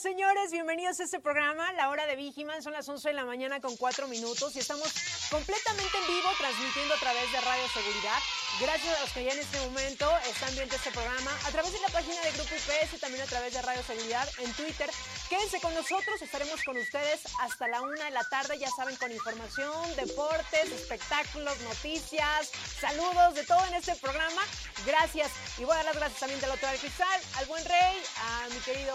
señores, 0.00 0.50
bienvenidos 0.50 0.98
a 1.00 1.04
este 1.04 1.20
programa, 1.20 1.74
La 1.74 1.90
Hora 1.90 2.06
de 2.06 2.16
Vigiman, 2.16 2.62
son 2.62 2.72
las 2.72 2.88
11 2.88 3.08
de 3.08 3.14
la 3.14 3.26
mañana 3.26 3.60
con 3.60 3.76
4 3.76 4.08
minutos 4.08 4.56
y 4.56 4.58
estamos 4.58 4.90
completamente 5.30 5.98
en 5.98 6.06
vivo 6.06 6.28
transmitiendo 6.38 6.94
a 6.94 6.96
través 6.96 7.30
de 7.30 7.40
Radio 7.40 7.68
Seguridad. 7.68 8.18
Gracias 8.60 8.94
a 8.94 9.00
los 9.00 9.10
que 9.12 9.24
ya 9.24 9.32
en 9.32 9.38
este 9.38 9.58
momento 9.60 10.06
están 10.28 10.54
viendo 10.54 10.76
este 10.76 10.90
programa 10.90 11.30
a 11.46 11.50
través 11.50 11.72
de 11.72 11.80
la 11.80 11.88
página 11.88 12.20
de 12.20 12.30
Grupo 12.32 12.54
IPS 12.54 12.92
y 12.94 12.98
también 12.98 13.22
a 13.22 13.26
través 13.26 13.54
de 13.54 13.62
Radio 13.62 13.82
Seguridad 13.82 14.28
en 14.36 14.52
Twitter. 14.52 14.90
Quédense 15.30 15.60
con 15.60 15.72
nosotros, 15.72 16.20
estaremos 16.20 16.62
con 16.62 16.76
ustedes 16.76 17.20
hasta 17.40 17.68
la 17.68 17.80
una 17.80 18.04
de 18.04 18.10
la 18.10 18.22
tarde, 18.24 18.58
ya 18.58 18.68
saben, 18.76 18.96
con 18.96 19.10
información, 19.10 19.96
deportes, 19.96 20.72
espectáculos, 20.72 21.58
noticias, 21.60 22.50
saludos, 22.78 23.34
de 23.34 23.44
todo 23.44 23.64
en 23.66 23.74
este 23.74 23.94
programa. 23.96 24.42
Gracias 24.84 25.30
y 25.56 25.64
voy 25.64 25.72
a 25.72 25.76
dar 25.76 25.86
las 25.86 25.96
gracias 25.96 26.20
también 26.20 26.40
del 26.42 26.50
otro 26.50 26.62
lado 26.62 26.72
del 26.72 26.80
cristal, 26.80 27.20
al 27.36 27.46
buen 27.46 27.64
Rey, 27.64 28.02
a 28.18 28.48
mi 28.50 28.58
querido 28.60 28.94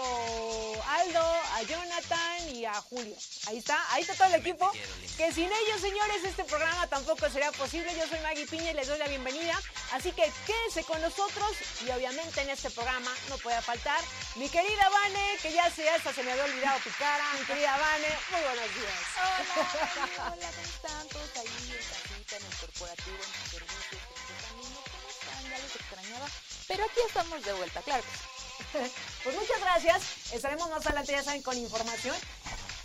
Aldo, 1.00 1.24
a 1.54 1.62
Jonathan 1.62 2.54
y 2.54 2.66
a 2.66 2.74
Julio. 2.74 3.16
Ahí 3.48 3.58
está, 3.58 3.84
ahí 3.92 4.02
está 4.02 4.14
todo 4.14 4.28
el 4.28 4.40
equipo. 4.40 4.70
Que 5.16 5.32
sin 5.32 5.50
ellos, 5.50 5.80
señores, 5.80 6.22
este 6.24 6.44
programa 6.44 6.86
tampoco 6.86 7.28
sería 7.30 7.50
posible. 7.50 7.92
Yo 7.98 8.06
soy 8.06 8.20
Maggie 8.20 8.46
Piña 8.46 8.70
y 8.70 8.74
les 8.74 8.86
doy 8.86 8.98
la 8.98 9.08
bienvenida. 9.08 9.55
Así 9.92 10.12
que 10.12 10.30
quédense 10.46 10.84
con 10.84 11.00
nosotros 11.00 11.52
y 11.86 11.90
obviamente 11.90 12.40
en 12.42 12.50
este 12.50 12.70
programa 12.70 13.10
no 13.28 13.38
puede 13.38 13.60
faltar 13.62 14.02
mi 14.34 14.48
querida 14.48 14.88
Vane, 14.88 15.38
que 15.40 15.52
ya 15.52 15.70
se 15.70 15.88
hasta 15.88 16.12
se 16.12 16.22
me 16.22 16.32
había 16.32 16.44
olvidado 16.44 16.78
tu 16.80 16.90
cara. 16.98 17.24
Mi 17.38 17.44
querida 17.46 17.76
Vane, 17.76 18.08
muy 18.30 18.40
buenos 18.42 18.74
días. 18.74 19.00
Hola, 19.16 20.32
hola, 20.32 20.50
¿cómo 20.50 20.66
están 20.66 21.08
todos 21.08 21.30
ahí 21.36 21.72
en 21.72 21.78
casita, 21.78 22.36
en 22.36 22.44
el 22.44 22.56
corporativo, 22.58 23.16
en 23.16 23.32
sus 23.32 23.50
servicios, 23.50 24.02
en 24.10 24.22
su 24.26 24.46
camino? 24.46 24.80
¿Cómo 24.90 25.08
están? 25.08 25.50
Ya 25.50 25.58
los 25.58 25.76
extrañaba. 25.76 26.28
Pero 26.68 26.84
aquí 26.84 27.00
estamos 27.06 27.44
de 27.44 27.52
vuelta, 27.52 27.82
claro 27.82 28.02
que 28.02 28.10
sí. 28.10 28.92
Pues 29.24 29.36
muchas 29.36 29.60
gracias. 29.60 30.02
Estaremos 30.32 30.68
más 30.70 30.84
adelante, 30.86 31.12
ya 31.12 31.22
saben, 31.22 31.42
con 31.42 31.56
información. 31.56 32.16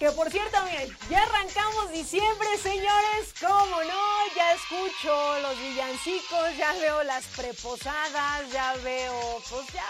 Que 0.02 0.10
por 0.14 0.32
cierto, 0.32 0.58
miren, 0.64 0.98
ya 1.12 1.22
arrancamos 1.22 1.92
diciembre, 1.92 2.48
señores. 2.58 3.36
¿Cómo 3.40 3.84
no? 3.84 4.36
Ya 4.36 4.52
escucho 4.54 5.40
los 5.42 5.56
villancicos, 5.60 6.58
ya 6.58 6.74
veo 6.74 7.04
las 7.04 7.24
preposadas, 7.38 8.52
ya 8.52 8.74
veo, 8.84 9.44
pues 9.48 9.68
ya, 9.72 9.86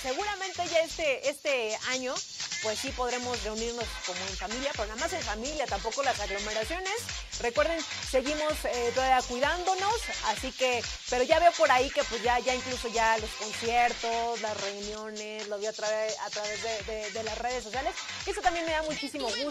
seguramente 0.00 0.62
ya 0.68 0.78
este, 0.82 1.28
este 1.28 1.76
año, 1.90 2.14
pues 2.62 2.78
sí 2.78 2.90
podremos 2.90 3.42
reunirnos 3.42 3.84
como 4.06 4.20
en 4.28 4.36
familia, 4.36 4.70
pero 4.74 4.86
nada 4.86 5.00
más 5.00 5.12
en 5.12 5.22
familia, 5.22 5.66
tampoco 5.66 6.04
las 6.04 6.20
aglomeraciones. 6.20 6.94
Recuerden, 7.40 7.80
seguimos 8.10 8.52
eh, 8.64 8.90
todavía 8.94 9.22
cuidándonos, 9.28 9.94
así 10.26 10.50
que, 10.52 10.82
pero 11.10 11.22
ya 11.24 11.38
veo 11.40 11.52
por 11.52 11.70
ahí 11.70 11.88
que 11.90 12.02
pues 12.04 12.20
ya, 12.22 12.38
ya 12.40 12.52
incluso 12.54 12.88
ya 12.88 13.16
los 13.18 13.30
conciertos, 13.30 14.40
las 14.40 14.60
reuniones, 14.60 15.46
lo 15.48 15.58
veo 15.58 15.70
a 15.70 15.72
través, 15.72 16.16
a 16.20 16.30
través 16.30 16.60
de, 16.62 16.82
de- 16.92 17.10
de 17.10 17.22
las 17.24 17.38
redes 17.38 17.62
sociales. 17.64 17.94
Eso 18.26 18.40
también 18.40 18.64
me 18.66 18.72
da 18.72 18.82
muchísimo 18.82 19.26
gusto. 19.26 19.47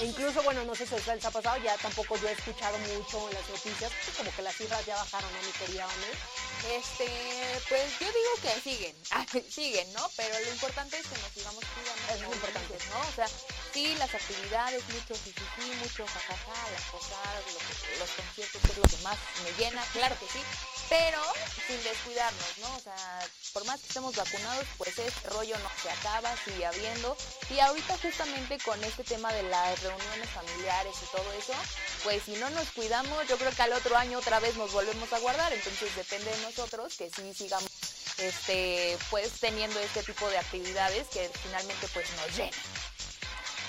E 0.00 0.04
incluso, 0.06 0.42
bueno, 0.42 0.64
no 0.64 0.74
sé 0.74 0.86
si 0.86 0.94
les 0.94 1.24
ha 1.24 1.30
pasado, 1.30 1.56
ya 1.62 1.76
tampoco 1.78 2.16
yo 2.16 2.28
he 2.28 2.32
escuchado 2.32 2.76
mucho 2.78 3.28
en 3.28 3.34
las 3.34 3.48
noticias, 3.48 3.92
pues 4.04 4.16
como 4.16 4.34
que 4.34 4.42
las 4.42 4.56
cifras 4.56 4.84
ya 4.86 4.96
bajaron, 4.96 5.30
¿no, 5.32 5.42
mi 5.46 5.52
querida? 5.52 5.86
Este, 6.72 7.06
pues 7.68 7.84
yo 8.00 8.06
digo 8.06 8.32
que 8.42 8.60
siguen, 8.62 8.96
siguen, 9.54 9.92
¿no? 9.92 10.10
Pero 10.16 10.38
lo 10.40 10.50
importante 10.50 10.96
es 10.98 11.06
que 11.06 11.16
nos 11.18 11.32
sigamos 11.32 11.64
cuidando. 11.74 12.14
Es 12.14 12.22
como 12.22 12.34
importante. 12.34 12.78
¿no? 12.90 13.00
O 13.08 13.12
sea, 13.12 13.28
sí, 13.72 13.94
las 13.98 14.14
actividades, 14.14 14.82
mucho 14.88 15.14
jijiji, 15.14 15.70
mucho 15.82 16.06
jajaja, 16.06 16.70
las 16.72 16.82
posadas, 16.90 17.44
lo 17.52 17.58
que- 17.58 17.98
los 17.98 18.10
conciertos, 18.10 18.62
que 18.62 18.72
es 18.72 18.78
lo 18.78 18.88
que 18.88 19.02
más 19.04 19.18
me 19.44 19.52
llena, 19.62 19.84
claro 19.92 20.16
que 20.18 20.26
sí, 20.26 20.40
pero 20.88 21.20
sin 21.66 21.82
descuidarnos, 21.82 22.58
¿no? 22.58 22.76
O 22.76 22.80
sea, 22.80 23.28
por 23.52 23.64
más 23.66 23.80
que 23.80 23.86
estemos 23.88 24.16
vacunados, 24.16 24.64
pues 24.78 24.98
este 24.98 25.28
rollo 25.30 25.58
no 25.58 25.70
se 25.82 25.90
acaba, 25.90 26.34
sigue 26.44 26.64
habiendo. 26.64 27.16
Y 27.50 27.58
ahorita 27.60 27.98
justamente 27.98 28.58
con 28.60 28.82
este 28.84 29.04
tema 29.04 29.32
de 29.34 29.42
las 29.44 29.82
reuniones 29.82 30.30
familiares 30.30 30.94
y 31.02 31.16
todo 31.16 31.32
eso, 31.32 31.52
pues 32.04 32.22
si 32.22 32.32
no 32.36 32.48
nos 32.50 32.70
cuidamos, 32.70 33.28
yo 33.28 33.36
creo 33.36 33.50
que 33.52 33.62
al 33.62 33.72
otro 33.72 33.96
año 33.96 34.18
otra 34.18 34.40
vez 34.40 34.56
nos 34.56 34.72
volvemos 34.72 35.12
a 35.12 35.18
guardar, 35.18 35.52
entonces 35.52 35.94
depende 35.96 36.30
de 36.30 36.42
nosotros 36.42 36.96
que 36.96 37.10
sí 37.10 37.34
sigamos 37.34 37.70
este 38.18 38.96
pues 39.10 39.40
teniendo 39.40 39.78
este 39.80 40.02
tipo 40.02 40.28
de 40.28 40.38
actividades 40.38 41.08
que 41.08 41.28
finalmente 41.42 41.88
pues 41.92 42.06
nos 42.16 42.36
llenan. 42.36 42.83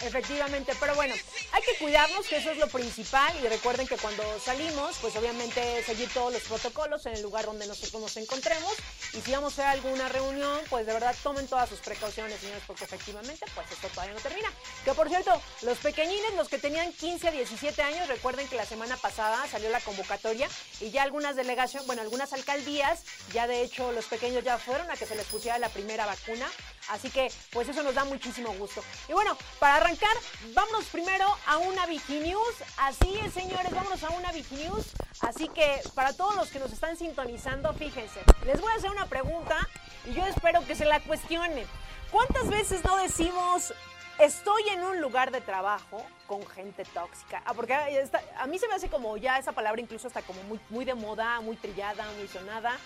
Efectivamente, 0.03 0.73
pero 0.79 0.93
bueno, 0.95 1.15
hay 1.51 1.61
que 1.61 1.75
cuidarnos, 1.77 2.27
que 2.27 2.37
eso 2.37 2.51
es 2.51 2.57
lo 2.57 2.67
principal. 2.67 3.33
Y 3.43 3.47
recuerden 3.47 3.87
que 3.87 3.97
cuando 3.97 4.23
salimos, 4.39 4.97
pues 5.01 5.15
obviamente 5.15 5.83
seguir 5.83 6.09
todos 6.09 6.33
los 6.33 6.43
protocolos 6.43 7.05
en 7.05 7.13
el 7.13 7.21
lugar 7.21 7.45
donde 7.45 7.65
nosotros 7.67 8.01
nos 8.01 8.17
encontremos. 8.17 8.73
Y 9.13 9.21
si 9.21 9.31
vamos 9.31 9.57
a 9.59 9.71
alguna 9.71 10.09
reunión, 10.09 10.59
pues 10.69 10.85
de 10.85 10.93
verdad 10.93 11.15
tomen 11.23 11.47
todas 11.47 11.69
sus 11.69 11.79
precauciones, 11.79 12.39
señores, 12.39 12.63
porque 12.67 12.83
efectivamente, 12.83 13.45
pues 13.55 13.71
esto 13.71 13.87
todavía 13.89 14.13
no 14.13 14.21
termina. 14.21 14.51
Que 14.83 14.93
por 14.93 15.09
cierto, 15.09 15.41
los 15.61 15.77
pequeñines, 15.79 16.33
los 16.35 16.49
que 16.49 16.57
tenían 16.57 16.91
15 16.93 17.29
a 17.29 17.31
17 17.31 17.81
años, 17.81 18.07
recuerden 18.07 18.47
que 18.47 18.55
la 18.55 18.65
semana 18.65 18.97
pasada 18.97 19.47
salió 19.49 19.69
la 19.69 19.79
convocatoria 19.79 20.49
y 20.79 20.91
ya 20.91 21.03
algunas 21.03 21.35
delegaciones, 21.35 21.87
bueno, 21.87 22.01
algunas 22.01 22.33
alcaldías, 22.33 23.03
ya 23.33 23.47
de 23.47 23.61
hecho 23.61 23.91
los 23.91 24.05
pequeños 24.05 24.43
ya 24.43 24.57
fueron 24.57 24.89
a 24.91 24.97
que 24.97 25.05
se 25.05 25.15
les 25.15 25.25
pusiera 25.27 25.57
la 25.57 25.69
primera 25.69 26.05
vacuna. 26.05 26.49
Así 26.89 27.09
que, 27.09 27.31
pues 27.51 27.67
eso 27.67 27.83
nos 27.83 27.95
da 27.95 28.03
muchísimo 28.05 28.53
gusto. 28.53 28.83
Y 29.07 29.13
bueno, 29.13 29.37
para 29.59 29.77
arrancar, 29.77 30.15
vámonos 30.53 30.85
primero 30.85 31.25
a 31.47 31.57
una 31.57 31.85
Viginews. 31.85 32.55
Así 32.77 33.17
es, 33.23 33.33
señores, 33.33 33.71
vámonos 33.71 34.03
a 34.03 34.09
una 34.11 34.31
Viginews. 34.31 34.85
Así 35.21 35.47
que, 35.49 35.81
para 35.93 36.13
todos 36.13 36.35
los 36.35 36.49
que 36.49 36.59
nos 36.59 36.71
están 36.71 36.97
sintonizando, 36.97 37.73
fíjense, 37.73 38.21
les 38.45 38.61
voy 38.61 38.71
a 38.71 38.75
hacer 38.75 38.91
una 38.91 39.07
pregunta 39.07 39.67
y 40.05 40.13
yo 40.13 40.25
espero 40.25 40.65
que 40.65 40.75
se 40.75 40.85
la 40.85 40.99
cuestionen. 40.99 41.65
¿Cuántas 42.11 42.47
veces 42.49 42.83
no 42.83 42.97
decimos 42.97 43.73
estoy 44.19 44.69
en 44.69 44.83
un 44.83 45.01
lugar 45.01 45.31
de 45.31 45.41
trabajo 45.41 46.05
con 46.27 46.45
gente 46.47 46.85
tóxica? 46.85 47.41
Ah, 47.45 47.53
porque 47.53 47.73
a 47.73 48.47
mí 48.47 48.59
se 48.59 48.67
me 48.67 48.75
hace 48.75 48.89
como 48.89 49.17
ya 49.17 49.37
esa 49.37 49.51
palabra 49.51 49.81
incluso 49.81 50.07
está 50.07 50.21
como 50.21 50.41
muy, 50.43 50.59
muy 50.69 50.85
de 50.85 50.93
moda, 50.93 51.41
muy 51.41 51.55
trillada, 51.57 52.05
muy 52.17 52.27
sonada. 52.27 52.77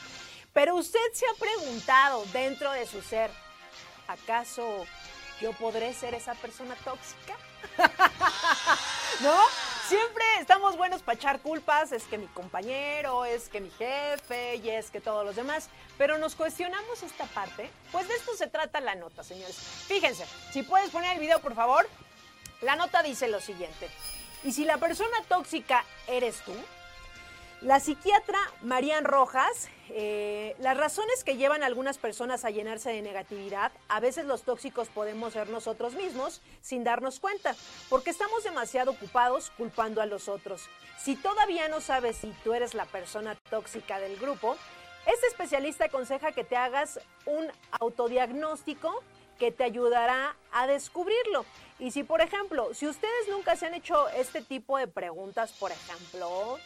Pero 0.54 0.76
usted 0.76 1.00
se 1.14 1.26
ha 1.28 1.34
preguntado 1.40 2.26
dentro 2.34 2.72
de 2.72 2.88
su 2.88 3.02
ser, 3.02 3.30
¿acaso 4.10 4.86
yo 5.40 5.54
podré 5.54 5.94
ser 5.94 6.14
esa 6.14 6.34
persona 6.36 6.76
tóxica? 6.84 7.38
¿No? 9.22 9.36
Siempre 9.88 10.24
estamos 10.40 10.78
buenos 10.78 11.02
para 11.02 11.18
echar 11.18 11.40
culpas, 11.40 11.92
es 11.92 12.04
que 12.04 12.18
mi 12.18 12.28
compañero, 12.28 13.26
es 13.26 13.50
que 13.50 13.60
mi 13.60 13.72
jefe 13.72 14.58
y 14.58 14.70
es 14.70 14.92
que 14.92 15.02
todos 15.02 15.26
los 15.26 15.36
demás, 15.36 15.70
pero 15.98 16.18
nos 16.18 16.36
cuestionamos 16.36 17.02
esta 17.02 17.26
parte. 17.26 17.70
Pues 17.92 18.08
de 18.08 18.16
esto 18.16 18.36
se 18.36 18.48
trata 18.48 18.82
la 18.82 18.96
nota, 18.96 19.24
señores. 19.24 19.56
Fíjense, 19.88 20.26
si 20.52 20.62
puedes 20.62 20.92
poner 20.92 21.14
el 21.14 21.20
video, 21.20 21.40
por 21.40 21.56
favor. 21.56 21.88
La 22.62 22.76
nota 22.76 23.02
dice 23.02 23.28
lo 23.28 23.40
siguiente. 23.40 23.90
¿Y 24.44 24.52
si 24.52 24.66
la 24.66 24.78
persona 24.78 25.18
tóxica 25.28 25.84
eres 26.08 26.38
tú? 26.42 26.54
La 27.62 27.82
psiquiatra 27.82 28.40
Marian 28.62 29.04
Rojas, 29.04 29.68
eh, 29.90 30.56
las 30.60 30.78
razones 30.78 31.26
que 31.26 31.36
llevan 31.36 31.62
a 31.62 31.66
algunas 31.66 31.98
personas 31.98 32.46
a 32.46 32.52
llenarse 32.52 32.90
de 32.90 33.02
negatividad, 33.02 33.74
a 33.90 34.00
veces 34.00 34.24
los 34.24 34.44
tóxicos 34.44 34.88
podemos 34.88 35.34
ser 35.34 35.50
nosotros 35.50 35.94
mismos 35.94 36.42
sin 36.62 36.86
darnos 36.86 37.20
cuenta, 37.20 37.58
porque 37.90 38.12
estamos 38.12 38.46
demasiado 38.46 38.92
ocupados 38.92 39.52
culpando 39.58 40.02
a 40.02 40.06
los 40.06 40.30
otros. 40.30 40.70
Si 40.98 41.18
todavía 41.18 41.68
no 41.68 41.82
sabes 41.82 42.16
si 42.16 42.32
tú 42.46 42.54
eres 42.54 42.76
la 42.76 42.86
persona 42.86 43.36
tóxica 43.50 44.00
del 44.00 44.16
grupo, 44.16 44.56
este 45.06 45.28
especialista 45.28 45.86
aconseja 45.86 46.32
que 46.32 46.46
te 46.46 46.56
hagas 46.56 47.02
un 47.26 47.52
autodiagnóstico 47.82 49.04
que 49.38 49.52
te 49.52 49.66
ayudará 49.66 50.38
a 50.54 50.66
descubrirlo. 50.66 51.46
Y 51.78 51.92
si, 51.92 52.04
por 52.04 52.22
ejemplo, 52.22 52.74
si 52.74 52.88
ustedes 52.88 53.28
nunca 53.30 53.58
se 53.58 53.66
han 53.66 53.74
hecho 53.74 54.08
este 54.10 54.42
tipo 54.42 54.78
de 54.78 54.88
preguntas, 54.88 55.52
por 55.54 55.72
ejemplo, 55.72 56.58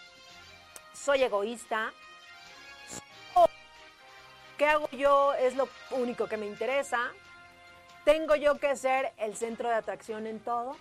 soy 0.94 1.24
egoísta, 1.24 1.94
qué 4.58 4.66
hago 4.66 4.90
yo 4.92 5.34
es 5.34 5.56
lo 5.56 5.68
único 5.92 6.28
que 6.28 6.38
me 6.38 6.46
interesa, 6.46 7.12
tengo 8.06 8.36
yo 8.36 8.60
que 8.60 8.76
ser 8.76 9.12
el 9.18 9.36
centro 9.36 9.70
de 9.70 9.76
atracción 9.76 10.28
en 10.28 10.40
todo, 10.40 10.76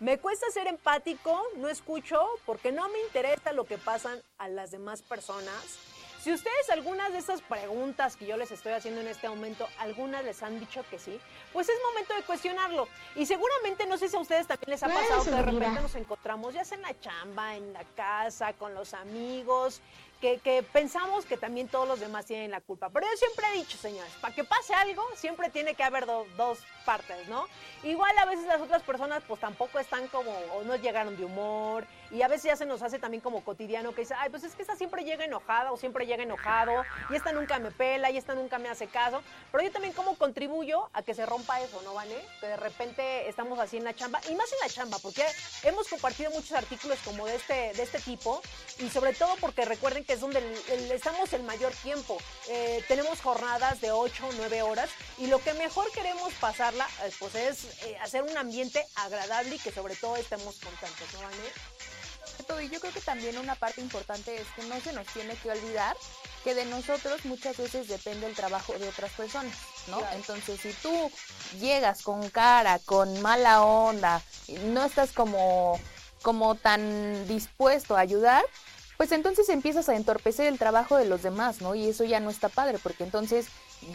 me 0.00 0.18
cuesta 0.18 0.50
ser 0.50 0.66
empático, 0.66 1.42
no 1.56 1.68
escucho 1.68 2.20
porque 2.44 2.72
no 2.72 2.88
me 2.88 3.00
interesa 3.02 3.52
lo 3.52 3.64
que 3.64 3.78
pasan 3.78 4.20
a 4.38 4.48
las 4.48 4.70
demás 4.70 5.00
personas, 5.02 5.78
Si 6.22 6.32
ustedes 6.32 6.70
algunas 6.70 7.12
de 7.12 7.18
esas 7.18 7.42
preguntas 7.42 8.14
que 8.14 8.26
yo 8.26 8.36
les 8.36 8.52
estoy 8.52 8.74
haciendo 8.74 9.00
en 9.00 9.08
este 9.08 9.28
momento, 9.28 9.66
algunas 9.80 10.24
les 10.24 10.40
han 10.44 10.60
dicho 10.60 10.84
que 10.88 10.96
sí, 10.96 11.18
pues 11.52 11.68
es 11.68 11.74
momento 11.90 12.14
de 12.14 12.22
cuestionarlo. 12.22 12.86
Y 13.16 13.26
seguramente, 13.26 13.86
no 13.86 13.98
sé 13.98 14.08
si 14.08 14.14
a 14.14 14.20
ustedes 14.20 14.46
también 14.46 14.70
les 14.70 14.84
ha 14.84 14.88
pasado 14.88 15.24
que 15.24 15.32
de 15.32 15.42
repente 15.42 15.80
nos 15.80 15.96
encontramos 15.96 16.54
ya 16.54 16.64
sea 16.64 16.76
en 16.76 16.82
la 16.82 17.00
chamba, 17.00 17.56
en 17.56 17.72
la 17.72 17.82
casa, 17.96 18.52
con 18.52 18.72
los 18.72 18.94
amigos, 18.94 19.80
que, 20.22 20.64
pensamos 20.72 21.26
que 21.26 21.36
también 21.36 21.66
todos 21.66 21.88
los 21.88 21.98
demás 21.98 22.26
tienen 22.26 22.52
la 22.52 22.60
culpa. 22.60 22.90
Pero 22.90 23.06
yo 23.10 23.16
siempre 23.16 23.46
he 23.48 23.56
dicho, 23.56 23.76
señores, 23.76 24.12
para 24.20 24.32
que 24.32 24.44
pase 24.44 24.72
algo, 24.72 25.04
siempre 25.16 25.50
tiene 25.50 25.74
que 25.74 25.82
haber 25.82 26.06
dos 26.06 26.58
partes, 26.84 27.28
¿no? 27.28 27.46
Igual 27.82 28.16
a 28.18 28.24
veces 28.26 28.46
las 28.46 28.60
otras 28.60 28.82
personas 28.82 29.22
pues 29.26 29.40
tampoco 29.40 29.80
están 29.80 30.06
como, 30.08 30.30
o 30.54 30.62
no 30.62 30.76
llegaron 30.76 31.16
de 31.16 31.24
humor, 31.24 31.86
y 32.12 32.22
a 32.22 32.28
veces 32.28 32.44
ya 32.44 32.56
se 32.56 32.66
nos 32.66 32.82
hace 32.82 32.98
también 32.98 33.20
como 33.20 33.42
cotidiano 33.42 33.94
que 33.94 34.02
dice, 34.02 34.14
ay, 34.16 34.30
pues 34.30 34.44
es 34.44 34.54
que 34.54 34.62
esta 34.62 34.76
siempre 34.76 35.02
llega 35.02 35.24
enojada 35.24 35.72
o 35.72 35.76
siempre 35.76 36.06
llega 36.06 36.22
enojado, 36.22 36.84
y 37.10 37.16
esta 37.16 37.32
nunca 37.32 37.58
me 37.58 37.70
pela, 37.72 38.10
y 38.10 38.16
esta 38.16 38.34
nunca 38.34 38.58
me 38.58 38.68
hace 38.68 38.86
caso. 38.86 39.22
Pero 39.50 39.64
yo 39.64 39.72
también 39.72 39.94
como 39.94 40.16
contribuyo 40.16 40.88
a 40.92 41.02
que 41.02 41.14
se 41.14 41.26
rompa 41.26 41.60
eso, 41.60 41.80
¿no, 41.82 41.94
Vane? 41.94 42.16
Que 42.40 42.46
de 42.46 42.56
repente 42.56 43.28
estamos 43.28 43.58
así 43.58 43.78
en 43.78 43.84
la 43.84 43.94
chamba, 43.94 44.20
y 44.30 44.34
más 44.34 44.52
en 44.52 44.58
la 44.60 44.68
chamba, 44.68 44.98
porque 44.98 45.24
hemos 45.64 45.88
compartido 45.88 46.30
muchos 46.30 46.52
artículos 46.52 46.98
como 47.04 47.26
de 47.26 47.36
este, 47.36 47.72
de 47.72 47.82
este 47.82 47.98
tipo, 47.98 48.40
y 48.78 48.88
sobre 48.90 49.14
todo 49.14 49.34
porque 49.40 49.64
recuerden 49.64 50.04
que 50.04 50.11
es 50.12 50.20
donde 50.20 50.40
estamos 50.92 51.32
el 51.32 51.42
mayor 51.42 51.72
tiempo. 51.82 52.18
Eh, 52.48 52.84
tenemos 52.88 53.20
jornadas 53.20 53.80
de 53.80 53.90
8 53.90 54.26
o 54.26 54.32
9 54.36 54.62
horas 54.62 54.90
y 55.18 55.26
lo 55.26 55.40
que 55.42 55.54
mejor 55.54 55.90
queremos 55.92 56.32
pasarla 56.34 56.86
eh, 57.04 57.10
pues 57.18 57.34
es 57.34 57.64
eh, 57.84 57.96
hacer 58.02 58.22
un 58.22 58.36
ambiente 58.36 58.84
agradable 58.96 59.56
y 59.56 59.58
que 59.58 59.72
sobre 59.72 59.96
todo 59.96 60.16
estemos 60.16 60.56
contentos, 60.56 61.08
¿no, 62.48 62.60
Y 62.60 62.68
yo 62.68 62.80
creo 62.80 62.92
que 62.92 63.00
también 63.00 63.38
una 63.38 63.54
parte 63.54 63.80
importante 63.80 64.36
es 64.36 64.46
que 64.54 64.62
no 64.64 64.80
se 64.80 64.92
nos 64.92 65.06
tiene 65.08 65.34
que 65.36 65.50
olvidar 65.50 65.96
que 66.44 66.54
de 66.54 66.64
nosotros 66.66 67.24
muchas 67.24 67.56
veces 67.56 67.88
depende 67.88 68.26
el 68.26 68.34
trabajo 68.34 68.74
de 68.74 68.88
otras 68.88 69.12
personas, 69.12 69.54
¿no? 69.86 70.02
Entonces, 70.12 70.60
si 70.60 70.72
tú 70.74 71.10
llegas 71.60 72.02
con 72.02 72.28
cara, 72.30 72.80
con 72.80 73.22
mala 73.22 73.62
onda, 73.62 74.22
no 74.64 74.84
estás 74.84 75.12
como 75.12 75.80
como 76.22 76.54
tan 76.54 77.26
dispuesto 77.28 77.96
a 77.96 78.00
ayudar, 78.00 78.44
pues 79.02 79.10
entonces 79.10 79.48
empiezas 79.48 79.88
a 79.88 79.96
entorpecer 79.96 80.46
el 80.46 80.60
trabajo 80.60 80.96
de 80.96 81.06
los 81.06 81.24
demás, 81.24 81.60
¿no? 81.60 81.74
Y 81.74 81.88
eso 81.88 82.04
ya 82.04 82.20
no 82.20 82.30
está 82.30 82.48
padre, 82.48 82.78
porque 82.80 83.02
entonces 83.02 83.48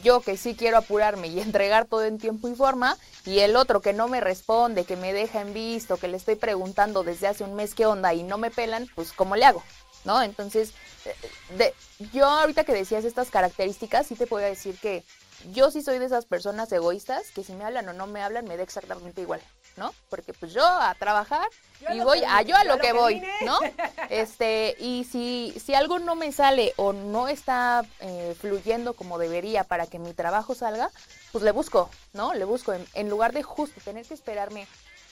yo 0.03 0.19
que 0.19 0.35
sí 0.35 0.53
quiero 0.53 0.75
apurarme 0.75 1.29
y 1.29 1.39
entregar 1.39 1.85
todo 1.85 2.03
en 2.03 2.17
tiempo 2.17 2.49
y 2.49 2.55
forma, 2.55 2.97
y 3.25 3.39
el 3.39 3.55
otro 3.55 3.79
que 3.79 3.93
no 3.93 4.09
me 4.09 4.19
responde, 4.19 4.83
que 4.83 4.97
me 4.97 5.13
deja 5.13 5.39
en 5.39 5.53
visto, 5.53 5.95
que 5.95 6.09
le 6.09 6.17
estoy 6.17 6.35
preguntando 6.35 7.03
desde 7.03 7.27
hace 7.27 7.45
un 7.45 7.55
mes 7.55 7.73
qué 7.73 7.85
onda 7.85 8.13
y 8.13 8.23
no 8.23 8.37
me 8.37 8.51
pelan, 8.51 8.89
pues 8.95 9.13
¿cómo 9.13 9.37
le 9.37 9.45
hago? 9.45 9.63
¿No? 10.03 10.21
Entonces, 10.21 10.73
eh, 11.05 11.15
de, 11.57 11.73
yo 12.11 12.25
ahorita 12.25 12.65
que 12.65 12.73
decías 12.73 13.05
estas 13.05 13.29
características, 13.29 14.07
sí 14.07 14.15
te 14.15 14.27
puedo 14.27 14.45
decir 14.45 14.77
que 14.77 15.05
yo 15.53 15.71
sí 15.71 15.83
soy 15.83 15.99
de 15.99 16.05
esas 16.07 16.25
personas 16.25 16.69
egoístas 16.73 17.31
que 17.31 17.45
si 17.45 17.53
me 17.53 17.63
hablan 17.63 17.87
o 17.87 17.93
no 17.93 18.07
me 18.07 18.21
hablan 18.21 18.43
me 18.43 18.57
da 18.57 18.63
exactamente 18.63 19.21
igual, 19.21 19.39
¿no? 19.77 19.93
Porque 20.09 20.33
pues 20.33 20.53
yo 20.53 20.65
a 20.65 20.93
trabajar 20.95 21.47
y 21.93 21.99
voy 21.99 22.23
a 22.27 22.41
yo 22.41 22.55
a 22.55 22.63
lo, 22.63 22.79
que, 22.79 22.91
voy, 22.93 23.21
¿no? 23.45 23.59
Este, 24.09 24.75
y 24.79 25.03
si, 25.05 25.53
si 25.63 25.73
algo 25.73 25.99
no 25.99 26.15
me 26.15 26.31
sale 26.31 26.73
o 26.77 26.93
no 26.93 27.27
está 27.27 27.85
eh, 27.99 28.35
fluyendo 28.39 28.93
como 28.93 29.17
debería 29.17 29.63
para 29.63 29.85
que 29.85 29.99
mi 29.99 30.13
trabajo 30.13 30.55
salga, 30.55 30.89
pues 31.31 31.43
le 31.43 31.51
busco, 31.51 31.89
¿no? 32.13 32.33
Le 32.33 32.45
busco 32.45 32.73
en, 32.73 32.85
en 32.93 33.09
lugar 33.09 33.33
de 33.33 33.43
justo 33.43 33.79
tener 33.81 34.05
que 34.05 34.15
esperarme 34.15 34.67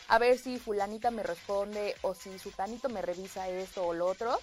a 0.07 0.19
ver 0.19 0.37
si 0.37 0.59
fulanita 0.59 1.11
me 1.11 1.23
responde 1.23 1.95
o 2.01 2.13
si 2.13 2.37
sutanito 2.39 2.89
me 2.89 3.01
revisa 3.01 3.47
esto 3.47 3.85
o 3.85 3.93
lo 3.93 4.07
otro, 4.07 4.39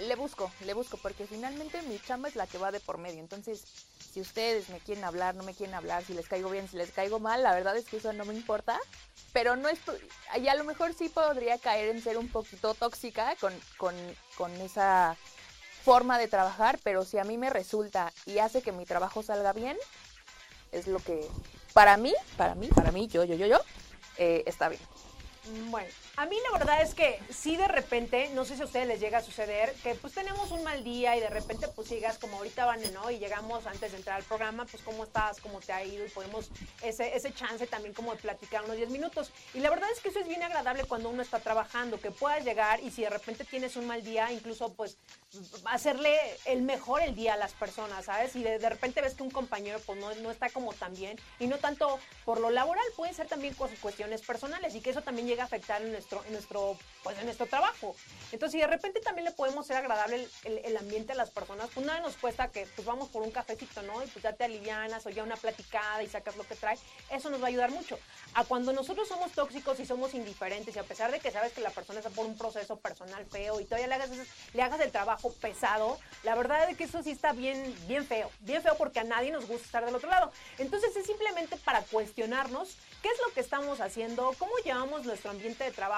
le 0.00 0.16
busco, 0.16 0.50
le 0.64 0.74
busco, 0.74 0.96
porque 0.96 1.26
finalmente 1.26 1.82
mi 1.82 1.98
chamba 1.98 2.28
es 2.28 2.36
la 2.36 2.46
que 2.46 2.58
va 2.58 2.72
de 2.72 2.80
por 2.80 2.98
medio. 2.98 3.20
Entonces, 3.20 3.64
si 4.12 4.20
ustedes 4.20 4.68
me 4.68 4.78
quieren 4.80 5.04
hablar, 5.04 5.34
no 5.34 5.42
me 5.42 5.54
quieren 5.54 5.74
hablar, 5.74 6.04
si 6.04 6.14
les 6.14 6.28
caigo 6.28 6.50
bien, 6.50 6.68
si 6.68 6.76
les 6.76 6.90
caigo 6.90 7.20
mal, 7.20 7.42
la 7.42 7.54
verdad 7.54 7.76
es 7.76 7.86
que 7.86 7.98
eso 7.98 8.12
no 8.12 8.24
me 8.24 8.34
importa. 8.34 8.78
Pero 9.32 9.56
no 9.56 9.68
estoy, 9.68 9.98
y 10.40 10.48
a 10.48 10.54
lo 10.54 10.64
mejor 10.64 10.92
sí 10.94 11.08
podría 11.08 11.58
caer 11.58 11.88
en 11.90 12.02
ser 12.02 12.18
un 12.18 12.28
poquito 12.28 12.74
tóxica 12.74 13.36
con, 13.36 13.52
con, 13.76 13.94
con 14.36 14.52
esa 14.60 15.16
forma 15.84 16.18
de 16.18 16.28
trabajar, 16.28 16.78
pero 16.82 17.04
si 17.04 17.18
a 17.18 17.24
mí 17.24 17.38
me 17.38 17.50
resulta 17.50 18.12
y 18.26 18.38
hace 18.38 18.62
que 18.62 18.72
mi 18.72 18.84
trabajo 18.84 19.22
salga 19.22 19.52
bien, 19.52 19.76
es 20.72 20.86
lo 20.86 20.98
que 20.98 21.26
para 21.72 21.96
mí, 21.96 22.12
para 22.36 22.54
mí, 22.54 22.68
para 22.68 22.92
mí, 22.92 23.08
yo, 23.08 23.24
yo, 23.24 23.34
yo, 23.34 23.46
yo, 23.46 23.60
eh, 24.18 24.42
está 24.46 24.68
bien. 24.68 24.82
Bueno, 25.70 25.88
a 26.16 26.26
mí 26.26 26.36
la 26.50 26.58
verdad 26.58 26.82
es 26.82 26.94
que 26.94 27.18
sí 27.30 27.56
de 27.56 27.68
repente, 27.68 28.30
no 28.34 28.44
sé 28.44 28.56
si 28.56 28.62
a 28.62 28.64
ustedes 28.64 28.86
les 28.86 29.00
llega 29.00 29.18
a 29.18 29.22
suceder, 29.22 29.72
que 29.82 29.94
pues 29.94 30.12
tenemos 30.14 30.50
un 30.50 30.62
mal 30.62 30.84
día 30.84 31.16
y 31.16 31.20
de 31.20 31.30
repente 31.30 31.68
pues 31.68 31.88
llegas 31.88 32.18
como 32.18 32.38
ahorita 32.38 32.66
van, 32.66 32.80
¿no? 32.92 33.10
Y 33.10 33.18
llegamos 33.18 33.66
antes 33.66 33.92
de 33.92 33.98
entrar 33.98 34.16
al 34.16 34.24
programa, 34.24 34.66
pues 34.66 34.82
cómo 34.82 35.04
estás, 35.04 35.40
cómo 35.40 35.60
te 35.60 35.72
ha 35.72 35.84
ido 35.84 36.04
y 36.04 36.08
podemos 36.10 36.50
ese, 36.82 37.16
ese 37.16 37.32
chance 37.32 37.66
también 37.66 37.94
como 37.94 38.12
de 38.12 38.18
platicar 38.18 38.64
unos 38.64 38.76
10 38.76 38.90
minutos. 38.90 39.32
Y 39.54 39.60
la 39.60 39.70
verdad 39.70 39.88
es 39.92 40.00
que 40.00 40.08
eso 40.08 40.20
es 40.20 40.28
bien 40.28 40.42
agradable 40.42 40.84
cuando 40.84 41.08
uno 41.08 41.22
está 41.22 41.40
trabajando, 41.40 42.00
que 42.00 42.10
puedas 42.10 42.44
llegar 42.44 42.80
y 42.80 42.90
si 42.90 43.02
de 43.02 43.10
repente 43.10 43.44
tienes 43.44 43.76
un 43.76 43.86
mal 43.86 44.02
día, 44.02 44.30
incluso 44.32 44.72
pues 44.74 44.98
hacerle 45.64 46.18
el 46.44 46.62
mejor 46.62 47.02
el 47.02 47.14
día 47.14 47.34
a 47.34 47.36
las 47.36 47.52
personas, 47.52 48.06
¿sabes? 48.06 48.34
Y 48.36 48.42
de, 48.42 48.58
de 48.58 48.68
repente 48.68 49.00
ves 49.00 49.14
que 49.14 49.22
un 49.22 49.30
compañero 49.30 49.78
pues 49.86 49.98
no, 49.98 50.14
no 50.16 50.30
está 50.30 50.50
como 50.50 50.72
tan 50.72 50.94
bien 50.94 51.18
y 51.38 51.46
no 51.46 51.58
tanto 51.58 51.98
por 52.24 52.40
lo 52.40 52.50
laboral, 52.50 52.84
puede 52.96 53.14
ser 53.14 53.28
también 53.28 53.54
cuestiones 53.54 54.22
personales 54.22 54.74
y 54.74 54.80
que 54.80 54.90
eso 54.90 55.02
también 55.02 55.26
llega 55.26 55.44
a 55.44 55.46
afectar 55.46 55.80
en 55.82 55.92
nuestro 55.92 56.09
en 56.26 56.32
nuestro, 56.32 56.76
pues 57.02 57.18
en 57.18 57.24
nuestro 57.24 57.46
trabajo. 57.46 57.94
Entonces, 58.32 58.52
si 58.52 58.60
de 58.60 58.66
repente 58.66 59.00
también 59.00 59.24
le 59.24 59.32
podemos 59.32 59.66
ser 59.66 59.76
agradable 59.76 60.28
el, 60.44 60.76
ambiente 60.76 61.12
a 61.12 61.16
las 61.16 61.30
personas, 61.30 61.68
pues 61.72 61.84
nada 61.86 62.00
nos 62.00 62.16
cuesta 62.16 62.50
que 62.50 62.66
pues 62.74 62.86
vamos 62.86 63.08
por 63.08 63.22
un 63.22 63.30
cafecito, 63.30 63.82
¿no? 63.82 64.02
Y 64.02 64.06
pues 64.06 64.22
ya 64.22 64.32
te 64.32 64.44
alivianas 64.44 65.04
o 65.06 65.10
ya 65.10 65.22
una 65.22 65.36
platicada 65.36 66.02
y 66.02 66.08
sacas 66.08 66.36
lo 66.36 66.44
que 66.44 66.56
trae, 66.56 66.78
eso 67.10 67.30
nos 67.30 67.40
va 67.40 67.46
a 67.46 67.48
ayudar 67.48 67.70
mucho. 67.70 67.98
A 68.34 68.44
cuando 68.44 68.72
nosotros 68.72 69.08
somos 69.08 69.32
tóxicos 69.32 69.78
y 69.80 69.86
somos 69.86 70.14
indiferentes 70.14 70.74
y 70.74 70.78
a 70.78 70.84
pesar 70.84 71.10
de 71.10 71.20
que 71.20 71.30
sabes 71.30 71.52
que 71.52 71.60
la 71.60 71.70
persona 71.70 72.00
está 72.00 72.10
por 72.10 72.26
un 72.26 72.36
proceso 72.36 72.78
personal 72.78 73.24
feo 73.26 73.60
y 73.60 73.64
todavía 73.64 73.88
le 73.88 73.94
hagas, 73.94 74.10
le 74.52 74.62
hagas 74.62 74.80
el 74.80 74.90
trabajo 74.90 75.32
pesado, 75.34 75.98
la 76.22 76.34
verdad 76.34 76.70
es 76.70 76.76
que 76.76 76.84
eso 76.84 77.02
sí 77.02 77.10
está 77.10 77.32
bien, 77.32 77.74
bien 77.86 78.06
feo, 78.06 78.30
bien 78.40 78.62
feo 78.62 78.76
porque 78.76 79.00
a 79.00 79.04
nadie 79.04 79.30
nos 79.30 79.46
gusta 79.46 79.66
estar 79.66 79.84
del 79.84 79.94
otro 79.94 80.08
lado. 80.08 80.32
Entonces 80.58 80.94
es 80.96 81.06
simplemente 81.06 81.56
para 81.56 81.82
cuestionarnos 81.82 82.76
qué 83.02 83.08
es 83.08 83.18
lo 83.26 83.32
que 83.32 83.40
estamos 83.40 83.80
haciendo, 83.80 84.34
cómo 84.38 84.52
llevamos 84.64 85.04
nuestro 85.04 85.30
ambiente 85.30 85.64
de 85.64 85.70
trabajo, 85.70 85.89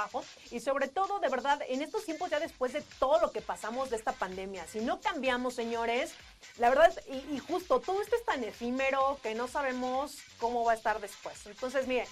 y 0.50 0.60
sobre 0.60 0.88
todo, 0.88 1.18
de 1.20 1.28
verdad, 1.28 1.60
en 1.68 1.82
estos 1.82 2.04
tiempos 2.04 2.30
ya 2.30 2.40
después 2.40 2.72
de 2.72 2.82
todo 2.98 3.20
lo 3.20 3.32
que 3.32 3.40
pasamos 3.40 3.90
de 3.90 3.96
esta 3.96 4.12
pandemia, 4.12 4.66
si 4.66 4.80
no 4.80 5.00
cambiamos, 5.00 5.54
señores, 5.54 6.12
la 6.58 6.68
verdad, 6.68 6.92
y, 7.08 7.38
justo 7.38 7.80
todo 7.80 8.00
esto 8.02 8.16
es 8.16 8.24
tan 8.24 8.42
efímero 8.44 9.18
que 9.22 9.34
no 9.34 9.48
sabemos 9.48 10.18
cómo 10.38 10.64
va 10.64 10.72
a 10.72 10.74
estar 10.76 11.00
después. 11.00 11.46
Entonces, 11.46 11.86
miren, 11.86 12.06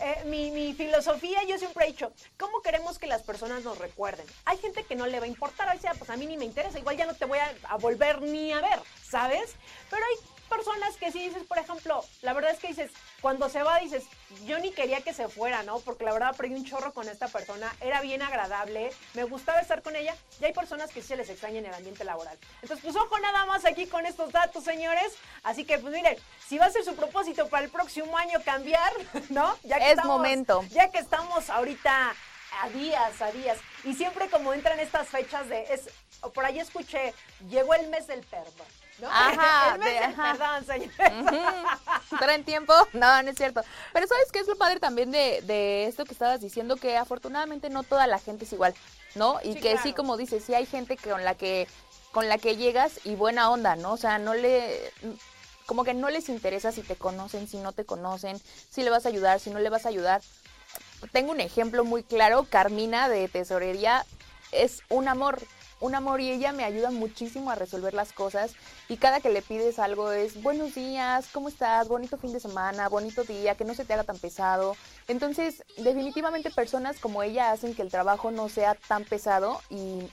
eh, 0.00 0.22
mi, 0.26 0.74
filosofía, 0.74 1.42
yo 1.44 1.58
siempre 1.58 1.86
he 1.86 1.88
dicho, 1.88 2.12
¿cómo 2.38 2.60
queremos 2.60 2.98
que 2.98 3.06
las 3.06 3.22
personas 3.22 3.62
nos 3.62 3.78
recuerden? 3.78 4.26
Hay 4.44 4.58
gente 4.58 4.84
que 4.84 4.94
no 4.94 5.06
le 5.06 5.18
va 5.18 5.24
a 5.24 5.28
importar, 5.28 5.74
o 5.74 5.80
sea, 5.80 5.94
pues 5.94 6.10
a 6.10 6.16
mí 6.16 6.26
ni 6.26 6.36
me 6.36 6.44
interesa, 6.44 6.78
igual 6.78 6.96
ya 6.96 7.06
no 7.06 7.14
te 7.14 7.24
voy 7.24 7.38
a, 7.38 7.54
a 7.68 7.76
volver 7.76 8.20
ni 8.22 8.52
a 8.52 8.60
ver, 8.60 8.80
¿sabes? 9.08 9.54
Pero 9.90 10.02
hay 10.04 10.35
personas 10.46 10.96
que 10.96 11.12
si 11.12 11.20
dices, 11.20 11.44
por 11.44 11.58
ejemplo, 11.58 12.04
la 12.22 12.32
verdad 12.32 12.52
es 12.52 12.58
que 12.58 12.68
dices, 12.68 12.90
cuando 13.20 13.48
se 13.48 13.62
va 13.62 13.78
dices, 13.78 14.04
yo 14.44 14.58
ni 14.58 14.72
quería 14.72 15.02
que 15.02 15.12
se 15.12 15.28
fuera, 15.28 15.62
¿no? 15.62 15.80
Porque 15.80 16.04
la 16.04 16.12
verdad 16.12 16.36
perdí 16.36 16.54
un 16.54 16.64
chorro 16.64 16.92
con 16.92 17.08
esta 17.08 17.28
persona, 17.28 17.74
era 17.80 18.00
bien 18.00 18.22
agradable, 18.22 18.90
me 19.14 19.24
gustaba 19.24 19.60
estar 19.60 19.82
con 19.82 19.96
ella, 19.96 20.14
y 20.40 20.44
hay 20.44 20.52
personas 20.52 20.90
que 20.90 21.02
sí 21.02 21.08
se 21.08 21.16
les 21.16 21.28
extraña 21.28 21.58
en 21.58 21.66
el 21.66 21.74
ambiente 21.74 22.04
laboral. 22.04 22.38
Entonces, 22.62 22.82
pues 22.82 22.96
ojo 22.96 23.18
nada 23.18 23.46
más 23.46 23.64
aquí 23.64 23.86
con 23.86 24.06
estos 24.06 24.32
datos, 24.32 24.64
señores. 24.64 25.14
Así 25.42 25.64
que, 25.64 25.78
pues 25.78 25.92
miren, 25.92 26.16
si 26.46 26.58
va 26.58 26.66
a 26.66 26.70
ser 26.70 26.84
su 26.84 26.94
propósito 26.94 27.48
para 27.48 27.64
el 27.64 27.70
próximo 27.70 28.16
año 28.16 28.40
cambiar, 28.44 28.92
¿no? 29.30 29.56
Ya 29.62 29.78
que 29.78 29.92
es 29.92 30.04
momento. 30.04 30.64
Ya 30.70 30.90
que 30.90 30.98
estamos 30.98 31.50
ahorita 31.50 32.14
a 32.62 32.68
días, 32.70 33.20
a 33.20 33.30
días. 33.32 33.58
Y 33.84 33.94
siempre 33.94 34.28
como 34.28 34.52
entran 34.52 34.80
estas 34.80 35.08
fechas 35.08 35.48
de, 35.48 35.62
es, 35.72 35.88
por 36.34 36.44
ahí 36.44 36.58
escuché, 36.58 37.14
llegó 37.48 37.74
el 37.74 37.88
mes 37.88 38.06
del 38.06 38.20
perdón. 38.20 38.66
¿No? 38.98 39.08
Ajá, 39.10 39.78
perdón, 39.78 40.66
señor. 40.66 42.44
tiempo? 42.44 42.72
No, 42.92 43.22
no 43.22 43.30
es 43.30 43.36
cierto. 43.36 43.62
Pero 43.92 44.06
¿sabes 44.06 44.30
qué 44.32 44.40
es 44.40 44.48
lo 44.48 44.56
padre 44.56 44.80
también 44.80 45.10
de, 45.10 45.42
de 45.42 45.86
esto 45.86 46.04
que 46.04 46.12
estabas 46.12 46.40
diciendo? 46.40 46.76
Que 46.76 46.96
afortunadamente 46.96 47.70
no 47.70 47.82
toda 47.82 48.06
la 48.06 48.18
gente 48.18 48.44
es 48.44 48.52
igual, 48.52 48.74
¿no? 49.14 49.38
Y 49.42 49.54
que 49.56 49.76
sí, 49.78 49.92
como 49.92 50.16
dices, 50.16 50.44
sí 50.44 50.54
hay 50.54 50.66
gente 50.66 50.96
con 50.96 51.24
la 51.24 51.34
que 51.34 51.66
con 52.12 52.30
la 52.30 52.38
que 52.38 52.56
llegas 52.56 53.00
y 53.04 53.14
buena 53.14 53.50
onda, 53.50 53.76
¿no? 53.76 53.92
O 53.92 53.96
sea, 53.98 54.18
no 54.18 54.32
le 54.32 54.90
como 55.66 55.84
que 55.84 55.92
no 55.92 56.08
les 56.08 56.28
interesa 56.28 56.72
si 56.72 56.82
te 56.82 56.96
conocen, 56.96 57.48
si 57.48 57.58
no 57.58 57.72
te 57.72 57.84
conocen, 57.84 58.40
si 58.70 58.82
le 58.82 58.90
vas 58.90 59.04
a 59.04 59.08
ayudar, 59.10 59.40
si 59.40 59.50
no 59.50 59.58
le 59.58 59.68
vas 59.68 59.84
a 59.84 59.90
ayudar. 59.90 60.22
Tengo 61.12 61.32
un 61.32 61.40
ejemplo 61.40 61.84
muy 61.84 62.02
claro, 62.02 62.46
Carmina 62.48 63.08
de 63.08 63.28
tesorería 63.28 64.06
es 64.52 64.82
un 64.88 65.08
amor, 65.08 65.42
un 65.80 65.94
amor 65.94 66.20
y 66.20 66.30
ella 66.30 66.52
me 66.52 66.64
ayuda 66.64 66.90
muchísimo 66.90 67.50
a 67.50 67.54
resolver 67.54 67.94
las 67.94 68.12
cosas 68.12 68.52
y 68.88 68.96
cada 68.96 69.20
que 69.20 69.30
le 69.30 69.42
pides 69.42 69.78
algo 69.78 70.10
es 70.12 70.42
buenos 70.42 70.74
días, 70.74 71.28
¿cómo 71.32 71.48
estás? 71.48 71.88
Bonito 71.88 72.16
fin 72.16 72.32
de 72.32 72.40
semana, 72.40 72.88
bonito 72.88 73.24
día, 73.24 73.54
que 73.54 73.64
no 73.64 73.74
se 73.74 73.84
te 73.84 73.92
haga 73.92 74.04
tan 74.04 74.18
pesado. 74.18 74.76
Entonces, 75.08 75.64
definitivamente 75.76 76.50
personas 76.50 76.98
como 76.98 77.22
ella 77.22 77.52
hacen 77.52 77.74
que 77.74 77.82
el 77.82 77.90
trabajo 77.90 78.30
no 78.30 78.48
sea 78.48 78.74
tan 78.88 79.04
pesado 79.04 79.60
y, 79.70 80.08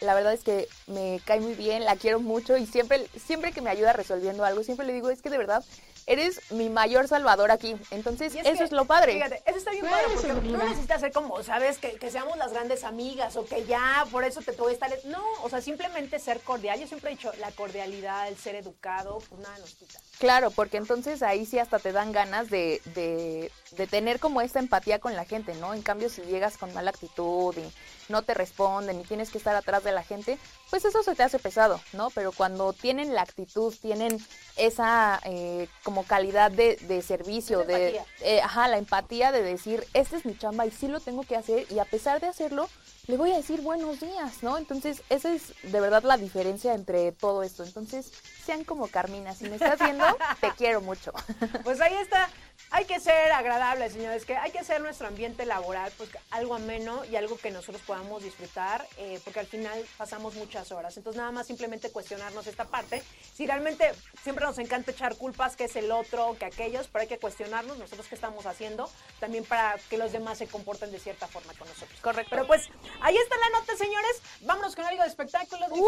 la 0.00 0.14
verdad 0.14 0.32
es 0.32 0.42
que 0.42 0.68
me 0.86 1.20
cae 1.24 1.40
muy 1.40 1.54
bien, 1.54 1.84
la 1.84 1.96
quiero 1.96 2.20
mucho 2.20 2.56
y 2.56 2.66
siempre, 2.66 3.08
siempre 3.16 3.52
que 3.52 3.62
me 3.62 3.70
ayuda 3.70 3.92
resolviendo 3.92 4.44
algo, 4.44 4.62
siempre 4.62 4.86
le 4.86 4.92
digo, 4.92 5.10
es 5.10 5.22
que 5.22 5.30
de 5.30 5.38
verdad 5.38 5.64
eres 6.06 6.40
mi 6.52 6.68
mayor 6.68 7.08
salvador 7.08 7.50
aquí. 7.50 7.76
Entonces, 7.90 8.34
eso 8.34 8.64
es 8.64 8.72
lo 8.72 8.84
padre. 8.84 9.14
Fíjate, 9.14 9.42
eso 9.46 9.58
está 9.58 9.72
bien 9.72 9.86
padre, 9.86 10.06
porque 10.14 10.32
no 10.48 10.58
necesitas 10.58 11.00
ser 11.00 11.12
como, 11.12 11.42
¿sabes? 11.42 11.78
Que, 11.78 11.92
que, 11.96 12.10
seamos 12.10 12.38
las 12.38 12.52
grandes 12.52 12.84
amigas 12.84 13.36
o 13.36 13.44
que 13.44 13.64
ya 13.66 14.06
por 14.12 14.24
eso 14.24 14.40
te 14.40 14.52
voy 14.52 14.70
a 14.70 14.74
estar. 14.74 14.90
No, 15.04 15.22
o 15.42 15.48
sea, 15.48 15.60
simplemente 15.60 16.18
ser 16.18 16.40
cordial. 16.40 16.78
Yo 16.80 16.86
siempre 16.86 17.10
he 17.10 17.16
dicho, 17.16 17.32
la 17.40 17.50
cordialidad, 17.50 18.28
el 18.28 18.36
ser 18.36 18.54
educado, 18.54 19.18
pues 19.28 19.40
nada 19.40 19.58
nos 19.58 19.74
quita. 19.74 19.98
Claro, 20.18 20.50
porque 20.50 20.76
entonces 20.76 21.22
ahí 21.22 21.44
sí 21.44 21.58
hasta 21.58 21.78
te 21.78 21.92
dan 21.92 22.12
ganas 22.12 22.48
de, 22.48 22.80
de, 22.94 23.50
de 23.72 23.86
tener 23.86 24.20
como 24.20 24.40
esta 24.40 24.60
empatía 24.60 25.00
con 25.00 25.14
la 25.14 25.24
gente, 25.24 25.54
¿no? 25.56 25.74
En 25.74 25.82
cambio, 25.82 26.08
si 26.08 26.22
llegas 26.22 26.56
con 26.56 26.72
mala 26.72 26.90
actitud 26.90 27.54
y 27.56 28.12
no 28.12 28.22
te 28.22 28.34
responden 28.34 29.00
y 29.00 29.04
tienes 29.04 29.30
que 29.30 29.38
estar 29.38 29.56
atrás 29.56 29.82
de 29.84 29.92
la 29.92 30.02
gente, 30.02 30.38
pues 30.70 30.84
eso 30.84 31.02
se 31.02 31.14
te 31.14 31.22
hace 31.22 31.38
pesado, 31.38 31.80
¿no? 31.92 32.10
Pero 32.10 32.32
cuando 32.32 32.72
tienen 32.72 33.14
la 33.14 33.22
actitud, 33.22 33.74
tienen 33.80 34.24
esa 34.56 35.20
eh, 35.24 35.68
como 35.82 36.04
calidad 36.04 36.50
de, 36.50 36.76
de 36.76 37.02
servicio, 37.02 37.64
de, 37.64 38.00
eh, 38.22 38.40
ajá, 38.40 38.68
la 38.68 38.78
empatía 38.78 39.32
de 39.32 39.42
decir, 39.42 39.86
este 39.94 40.16
es 40.16 40.24
mi 40.24 40.36
chamba 40.36 40.66
y 40.66 40.70
sí 40.70 40.88
lo 40.88 41.00
tengo 41.00 41.22
que 41.22 41.36
hacer 41.36 41.66
y 41.70 41.78
a 41.78 41.84
pesar 41.84 42.20
de 42.20 42.26
hacerlo, 42.26 42.68
le 43.06 43.16
voy 43.16 43.32
a 43.32 43.36
decir 43.36 43.60
buenos 43.60 44.00
días, 44.00 44.42
¿no? 44.42 44.58
Entonces, 44.58 45.02
esa 45.10 45.32
es 45.32 45.52
de 45.62 45.80
verdad 45.80 46.02
la 46.02 46.16
diferencia 46.16 46.74
entre 46.74 47.12
todo 47.12 47.42
esto. 47.42 47.62
Entonces, 47.62 48.12
sean 48.46 48.62
como 48.62 48.86
Carmina, 48.86 49.34
si 49.34 49.48
me 49.48 49.56
estás 49.56 49.78
viendo, 49.80 50.04
te 50.40 50.52
quiero 50.52 50.80
mucho. 50.80 51.12
Pues 51.64 51.80
ahí 51.80 51.94
está. 51.94 52.28
Hay 52.70 52.84
que 52.84 53.00
ser 53.00 53.32
agradables, 53.32 53.92
señores, 53.92 54.24
que 54.24 54.36
hay 54.36 54.50
que 54.50 54.58
hacer 54.58 54.80
nuestro 54.80 55.06
ambiente 55.06 55.46
laboral 55.46 55.92
pues 55.96 56.10
algo 56.30 56.54
ameno 56.54 57.04
y 57.04 57.16
algo 57.16 57.36
que 57.36 57.50
nosotros 57.50 57.82
podamos 57.86 58.22
disfrutar, 58.22 58.86
eh, 58.96 59.20
porque 59.24 59.40
al 59.40 59.46
final 59.46 59.84
pasamos 59.96 60.34
muchas 60.34 60.72
horas. 60.72 60.96
Entonces 60.96 61.18
nada 61.18 61.32
más 61.32 61.46
simplemente 61.46 61.90
cuestionarnos 61.90 62.46
esta 62.46 62.64
parte. 62.64 63.02
Si 63.34 63.46
realmente 63.46 63.92
siempre 64.22 64.44
nos 64.44 64.58
encanta 64.58 64.90
echar 64.90 65.16
culpas, 65.16 65.56
que 65.56 65.64
es 65.64 65.76
el 65.76 65.90
otro, 65.92 66.36
que 66.38 66.44
aquellos, 66.44 66.88
pero 66.88 67.02
hay 67.02 67.08
que 67.08 67.18
cuestionarnos 67.18 67.78
nosotros 67.78 68.06
qué 68.08 68.14
estamos 68.14 68.46
haciendo, 68.46 68.90
también 69.20 69.44
para 69.44 69.76
que 69.90 69.98
los 69.98 70.12
demás 70.12 70.38
se 70.38 70.46
comporten 70.46 70.90
de 70.92 70.98
cierta 70.98 71.28
forma 71.28 71.52
con 71.54 71.68
nosotros. 71.68 72.00
Correcto. 72.00 72.30
Pero 72.30 72.46
pues 72.46 72.68
ahí 73.00 73.16
está 73.16 73.36
la 73.36 73.60
nota, 73.60 73.76
señores. 73.76 74.22
Vámonos 74.40 74.74
con 74.74 74.84
algo 74.84 75.02
de 75.02 75.08
espectáculos. 75.08 75.68
Uh, 75.70 75.84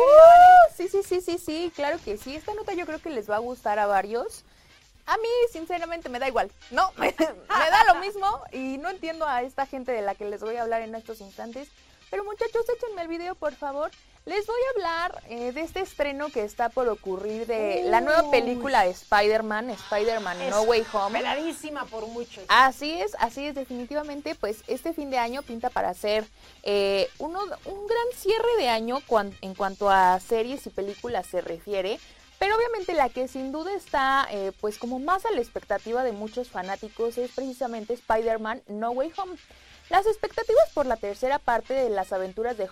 sí, 0.76 0.88
sí, 0.88 1.02
sí, 1.02 1.20
sí, 1.20 1.38
sí, 1.38 1.72
claro 1.74 1.98
que 2.04 2.16
sí. 2.16 2.36
Esta 2.48 2.60
nota 2.60 2.72
yo 2.72 2.86
creo 2.86 2.98
que 2.98 3.10
les 3.10 3.28
va 3.28 3.36
a 3.36 3.40
gustar 3.40 3.78
a 3.78 3.86
varios. 3.86 4.42
A 5.04 5.18
mí, 5.18 5.28
sinceramente, 5.52 6.08
me 6.08 6.18
da 6.18 6.28
igual. 6.28 6.50
No, 6.70 6.90
me, 6.96 7.14
me, 7.18 7.26
da 7.70 7.84
lo 7.92 7.96
mismo 7.96 8.26
y 8.52 8.78
no 8.78 8.88
entiendo 8.88 9.26
a 9.26 9.42
esta 9.42 9.66
gente 9.66 9.92
de 9.92 10.00
la 10.00 10.14
que 10.14 10.24
les 10.24 10.40
voy 10.40 10.56
a 10.56 10.62
hablar 10.62 10.80
en 10.80 10.94
estos 10.94 11.20
instantes. 11.20 11.68
Pero 12.10 12.24
muchachos, 12.24 12.64
échenme 12.74 13.02
el 13.02 13.08
video, 13.08 13.34
por 13.34 13.54
favor. 13.54 13.90
Les 14.24 14.46
voy 14.46 14.56
a 14.56 14.70
hablar 14.70 15.22
eh, 15.28 15.52
de 15.52 15.60
este 15.60 15.80
estreno 15.80 16.30
que 16.30 16.42
está 16.42 16.70
por 16.70 16.88
ocurrir 16.88 17.46
de 17.46 17.82
la 17.84 18.00
nueva 18.00 18.30
película 18.30 18.84
de 18.84 18.92
Spider-Man, 18.92 19.68
Spider-Man 19.68 20.48
No 20.48 20.62
Way 20.62 20.86
Home. 20.94 21.18
Peladísima 21.18 21.84
por 21.84 22.06
mucho. 22.06 22.40
Así 22.48 22.98
es, 22.98 23.14
así 23.20 23.44
es, 23.44 23.54
definitivamente. 23.54 24.34
Pues 24.36 24.62
este 24.68 24.94
fin 24.94 25.10
de 25.10 25.18
año 25.18 25.42
pinta 25.42 25.68
para 25.68 25.92
ser 25.92 26.26
eh, 26.62 27.10
uno, 27.18 27.40
un 27.42 27.86
gran 27.86 28.06
cierre 28.16 28.56
de 28.56 28.70
año 28.70 29.02
cuan, 29.06 29.36
en 29.42 29.54
cuanto 29.54 29.90
a 29.90 30.18
series 30.20 30.66
y 30.66 30.70
películas 30.70 31.26
se 31.26 31.42
refiere. 31.42 32.00
Pero 32.38 32.56
obviamente 32.56 32.94
la 32.94 33.08
que 33.08 33.26
sin 33.26 33.50
duda 33.50 33.74
está 33.74 34.26
eh, 34.30 34.52
pues 34.60 34.78
como 34.78 34.98
más 34.98 35.26
a 35.26 35.30
la 35.32 35.40
expectativa 35.40 36.04
de 36.04 36.12
muchos 36.12 36.48
fanáticos 36.48 37.18
es 37.18 37.32
precisamente 37.32 37.94
Spider-Man 37.94 38.62
No 38.68 38.90
Way 38.92 39.12
Home. 39.16 39.36
Las 39.90 40.06
expectativas 40.06 40.70
por 40.74 40.84
la 40.84 40.96
tercera 40.96 41.38
parte 41.38 41.72
de 41.72 41.88
las 41.88 42.12
aventuras 42.12 42.58
de, 42.58 42.68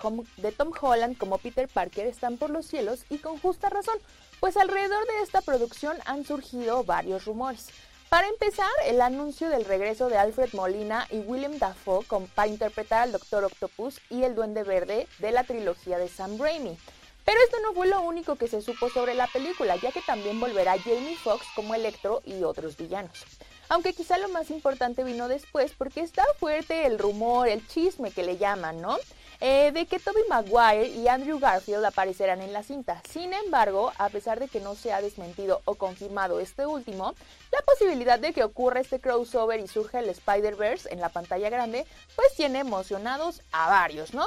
Tom 0.52 0.73
Holland 0.78 1.16
como 1.16 1.38
Peter 1.38 1.66
Parker 1.66 2.06
están 2.06 2.37
por 2.37 2.50
los 2.50 2.66
cielos 2.66 3.06
y 3.08 3.18
con 3.18 3.38
justa 3.38 3.70
razón, 3.70 3.96
pues 4.38 4.58
alrededor 4.58 5.06
de 5.06 5.23
esta 5.23 5.40
producción 5.40 5.96
han 6.04 6.26
surgido 6.26 6.85
varios 6.85 7.25
rumores. 7.25 7.68
Para 8.11 8.28
empezar, 8.28 8.70
el 8.85 9.00
anuncio 9.00 9.49
del 9.49 9.64
regreso 9.64 10.08
de 10.11 10.18
Alfred 10.18 10.52
Molina 10.52 11.08
y 11.11 11.18
William 11.20 11.58
Dafoe 11.58 12.04
para 12.35 12.49
interpretar 12.49 13.02
al 13.02 13.12
Doctor 13.12 13.44
Octopus 13.44 13.99
y 14.11 14.23
el 14.23 14.35
Duende 14.35 14.62
Verde 14.62 15.08
de 15.18 15.32
la 15.32 15.42
trilogía 15.42 15.99
de 15.99 16.08
Sam 16.08 16.38
Raimi. 16.38 16.78
Pero 17.26 17.40
esto 17.45 17.56
no 17.61 17.75
fue 17.75 17.88
lo 17.88 18.00
único 18.02 18.37
que 18.37 18.47
se 18.47 18.62
supo 18.62 18.88
sobre 18.88 19.14
la 19.14 19.26
película, 19.26 19.75
ya 19.76 19.90
que 19.90 20.00
también 20.00 20.38
volverá 20.38 20.78
Jamie 20.78 21.16
Foxx 21.16 21.45
como 21.56 21.75
Electro 21.75 22.23
y 22.25 22.45
otros 22.45 22.76
villanos. 22.76 23.25
Aunque 23.68 23.95
quizá 23.95 24.16
lo 24.16 24.28
más 24.28 24.50
importante 24.50 25.02
vino 25.02 25.26
después 25.26 25.73
porque 25.76 26.00
está 26.00 26.25
fuerte 26.38 26.87
el 26.87 27.00
rumor, 27.00 27.49
el 27.49 27.66
chisme 27.66 28.12
que 28.12 28.23
le 28.23 28.37
llaman, 28.37 28.80
¿no? 28.80 28.97
Eh, 29.40 29.73
de 29.73 29.87
que 29.87 29.99
Tobey 29.99 30.23
Maguire 30.28 30.87
y 30.87 31.09
Andrew 31.09 31.38
Garfield 31.38 31.85
aparecerán 31.85 32.40
en 32.40 32.52
la 32.52 32.62
cinta. 32.62 33.02
Sin 33.11 33.33
embargo, 33.33 33.92
a 33.99 34.09
pesar 34.09 34.38
de 34.38 34.47
que 34.49 34.61
no 34.61 34.76
se 34.76 34.92
ha 34.92 35.02
desmentido 35.02 35.61
o 35.64 35.75
confirmado 35.75 36.38
este 36.38 36.64
último, 36.64 37.14
la 37.50 37.61
posibilidad 37.62 38.21
de 38.21 38.33
que 38.33 38.45
ocurra 38.45 38.80
este 38.80 39.00
crossover 39.00 39.61
y 39.61 39.66
surja 39.66 39.99
el 39.99 40.09
Spider-Verse 40.09 40.92
en 40.92 41.00
la 41.00 41.09
pantalla 41.09 41.50
grande, 41.50 41.87
pues 42.14 42.35
tiene 42.35 42.61
emocionados 42.61 43.42
a 43.50 43.68
varios, 43.68 44.14
¿no? 44.14 44.26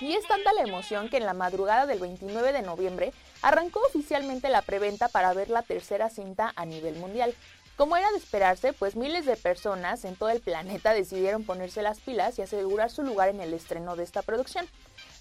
Y 0.00 0.14
es 0.14 0.26
tanta 0.28 0.52
la 0.52 0.62
emoción 0.62 1.08
que 1.08 1.16
en 1.16 1.26
la 1.26 1.34
madrugada 1.34 1.86
del 1.86 1.98
29 1.98 2.52
de 2.52 2.62
noviembre 2.62 3.12
arrancó 3.42 3.80
oficialmente 3.80 4.48
la 4.48 4.62
preventa 4.62 5.08
para 5.08 5.34
ver 5.34 5.50
la 5.50 5.62
tercera 5.62 6.08
cinta 6.08 6.52
a 6.54 6.64
nivel 6.64 6.96
mundial. 6.96 7.34
Como 7.76 7.96
era 7.96 8.10
de 8.10 8.18
esperarse, 8.18 8.72
pues 8.72 8.96
miles 8.96 9.26
de 9.26 9.36
personas 9.36 10.04
en 10.04 10.16
todo 10.16 10.30
el 10.30 10.40
planeta 10.40 10.94
decidieron 10.94 11.44
ponerse 11.44 11.82
las 11.82 12.00
pilas 12.00 12.38
y 12.38 12.42
asegurar 12.42 12.90
su 12.90 13.02
lugar 13.02 13.28
en 13.28 13.40
el 13.40 13.54
estreno 13.54 13.96
de 13.96 14.04
esta 14.04 14.22
producción. 14.22 14.66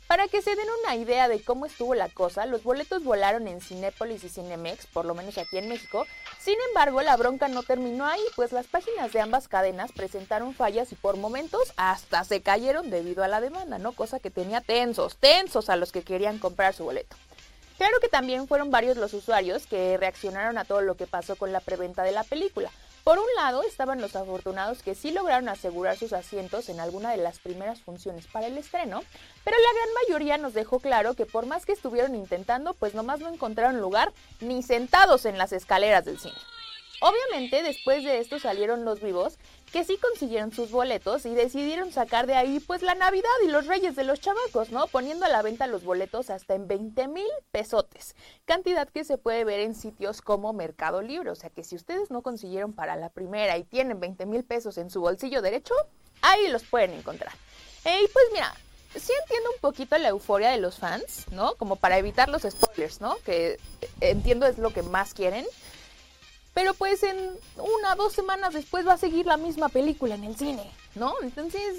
Para 0.07 0.29
que 0.29 0.41
se 0.41 0.55
den 0.55 0.67
una 0.83 0.95
idea 0.95 1.27
de 1.27 1.41
cómo 1.41 1.65
estuvo 1.65 1.93
la 1.93 2.07
cosa, 2.07 2.45
los 2.45 2.63
boletos 2.63 3.03
volaron 3.03 3.45
en 3.49 3.59
Cinépolis 3.59 4.23
y 4.23 4.29
Cinemex, 4.29 4.87
por 4.87 5.03
lo 5.03 5.13
menos 5.13 5.37
aquí 5.37 5.57
en 5.57 5.67
México. 5.67 6.05
Sin 6.39 6.55
embargo, 6.69 7.01
la 7.01 7.17
bronca 7.17 7.49
no 7.49 7.61
terminó 7.61 8.05
ahí, 8.05 8.23
pues 8.37 8.53
las 8.53 8.67
páginas 8.67 9.11
de 9.11 9.19
ambas 9.19 9.49
cadenas 9.49 9.91
presentaron 9.91 10.53
fallas 10.53 10.93
y 10.93 10.95
por 10.95 11.17
momentos 11.17 11.73
hasta 11.75 12.23
se 12.23 12.41
cayeron 12.41 12.89
debido 12.89 13.21
a 13.21 13.27
la 13.27 13.41
demanda, 13.41 13.79
¿no? 13.79 13.91
Cosa 13.91 14.21
que 14.21 14.31
tenía 14.31 14.61
tensos, 14.61 15.17
tensos 15.17 15.69
a 15.69 15.75
los 15.75 15.91
que 15.91 16.03
querían 16.03 16.39
comprar 16.39 16.73
su 16.73 16.85
boleto. 16.85 17.17
Claro 17.77 17.99
que 17.99 18.07
también 18.07 18.47
fueron 18.47 18.71
varios 18.71 18.95
los 18.95 19.13
usuarios 19.13 19.67
que 19.67 19.97
reaccionaron 19.97 20.57
a 20.57 20.63
todo 20.63 20.81
lo 20.81 20.95
que 20.95 21.05
pasó 21.05 21.35
con 21.35 21.51
la 21.51 21.59
preventa 21.59 22.03
de 22.03 22.13
la 22.13 22.23
película. 22.23 22.71
Por 23.07 23.19
un 23.19 23.35
lado 23.37 23.63
estaban 23.63 24.01
los 24.01 24.17
afortunados 24.17 24.83
que 24.83 24.93
sí 24.93 25.11
lograron 25.11 25.47
asegurar 25.47 25.95
sus 25.95 26.11
asientos 26.11 26.67
en 26.67 26.81
alguna 26.81 27.11
de 27.11 27.15
las 27.15 27.39
primeras 27.39 27.79
funciones 27.79 28.27
para 28.27 28.47
el 28.47 28.57
estreno, 28.57 29.01
pero 29.45 29.55
la 29.57 29.79
gran 29.79 29.87
mayoría 30.03 30.37
nos 30.37 30.53
dejó 30.53 30.81
claro 30.81 31.13
que 31.13 31.25
por 31.25 31.45
más 31.45 31.65
que 31.65 31.71
estuvieron 31.71 32.15
intentando, 32.15 32.73
pues 32.73 32.95
nomás 32.95 33.21
no 33.21 33.29
encontraron 33.29 33.79
lugar 33.79 34.11
ni 34.41 34.61
sentados 34.61 35.23
en 35.23 35.37
las 35.37 35.53
escaleras 35.53 36.03
del 36.03 36.19
cine. 36.19 36.35
Obviamente 36.99 37.61
después 37.61 38.03
de 38.03 38.19
esto 38.19 38.39
salieron 38.39 38.83
los 38.83 39.01
vivos 39.01 39.37
que 39.71 39.83
sí 39.83 39.97
consiguieron 39.97 40.51
sus 40.51 40.71
boletos 40.71 41.25
y 41.25 41.35
decidieron 41.35 41.91
sacar 41.91 42.25
de 42.25 42.35
ahí 42.35 42.59
pues 42.59 42.81
la 42.81 42.95
Navidad 42.95 43.29
y 43.45 43.49
los 43.49 43.67
Reyes 43.67 43.95
de 43.95 44.03
los 44.03 44.19
chamacos, 44.19 44.71
¿no? 44.71 44.87
Poniendo 44.87 45.25
a 45.25 45.29
la 45.29 45.41
venta 45.41 45.67
los 45.67 45.83
boletos 45.83 46.29
hasta 46.29 46.55
en 46.55 46.67
20 46.67 47.07
mil 47.09 47.27
pesotes, 47.51 48.15
cantidad 48.45 48.87
que 48.89 49.03
se 49.03 49.17
puede 49.17 49.43
ver 49.43 49.59
en 49.59 49.75
sitios 49.75 50.21
como 50.21 50.53
Mercado 50.53 51.01
Libre, 51.01 51.29
o 51.29 51.35
sea 51.35 51.49
que 51.49 51.63
si 51.63 51.75
ustedes 51.75 52.09
no 52.09 52.21
consiguieron 52.21 52.73
para 52.73 52.95
la 52.95 53.09
primera 53.09 53.57
y 53.57 53.63
tienen 53.63 53.99
20 53.99 54.25
mil 54.25 54.43
pesos 54.43 54.77
en 54.77 54.89
su 54.89 55.01
bolsillo 55.01 55.41
derecho, 55.41 55.75
ahí 56.21 56.47
los 56.47 56.63
pueden 56.63 56.93
encontrar. 56.93 57.33
Eh, 57.85 57.99
y 58.03 58.07
pues 58.07 58.25
mira, 58.33 58.53
sí 58.95 59.11
entiendo 59.21 59.51
un 59.53 59.61
poquito 59.61 59.97
la 59.97 60.09
euforia 60.09 60.49
de 60.49 60.57
los 60.57 60.77
fans, 60.77 61.25
¿no? 61.31 61.55
Como 61.55 61.75
para 61.75 61.97
evitar 61.97 62.29
los 62.29 62.43
spoilers, 62.43 63.01
¿no? 63.01 63.17
Que 63.25 63.59
entiendo 64.01 64.45
es 64.47 64.57
lo 64.57 64.71
que 64.71 64.81
más 64.81 65.13
quieren. 65.13 65.45
Pero 66.57 66.73
pues 66.73 67.03
en 67.03 67.15
una 67.55 67.93
dos 67.93 68.13
semanas 68.13 68.51
después 68.51 68.87
va 68.87 68.93
a 68.93 68.97
seguir 68.97 69.27
la 69.27 69.37
misma 69.37 69.69
película 69.69 70.15
en 70.15 70.23
el 70.23 70.35
cine, 70.35 70.67
¿no? 70.95 71.13
Entonces, 71.21 71.77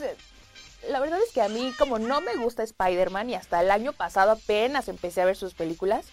la 0.89 1.01
verdad 1.01 1.19
es 1.21 1.33
que 1.33 1.43
a 1.43 1.49
mí 1.49 1.73
como 1.77 1.99
no 1.99 2.21
me 2.21 2.37
gusta 2.37 2.63
Spider-Man 2.63 3.29
y 3.29 3.35
hasta 3.35 3.61
el 3.61 3.73
año 3.73 3.93
pasado 3.93 4.31
apenas 4.31 4.87
empecé 4.87 5.21
a 5.21 5.25
ver 5.25 5.37
sus 5.37 5.55
películas, 5.55 6.07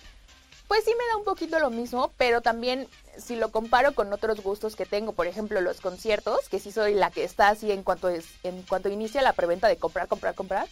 pues 0.68 0.84
sí 0.84 0.90
me 0.98 1.06
da 1.12 1.18
un 1.18 1.26
poquito 1.26 1.60
lo 1.60 1.70
mismo, 1.70 2.12
pero 2.18 2.42
también 2.42 2.88
si 3.20 3.36
lo 3.36 3.52
comparo 3.52 3.94
con 3.94 4.12
otros 4.12 4.42
gustos 4.42 4.76
que 4.76 4.88
tengo, 4.88 5.12
por 5.12 5.28
ejemplo 5.28 5.62
los 5.62 5.80
conciertos, 5.80 6.50
que 6.50 6.60
sí 6.60 6.72
soy 6.72 6.96
la 6.96 7.12
que 7.12 7.24
está 7.24 7.50
así 7.50 7.72
en 7.72 7.84
cuanto 7.84 8.10
es, 8.10 8.26
en 8.42 8.64
cuanto 8.64 8.90
inicia 8.90 9.22
la 9.22 9.34
preventa 9.34 9.68
de 9.68 9.78
comprar, 9.78 10.08
comprar, 10.08 10.34
comprar, 10.34 10.68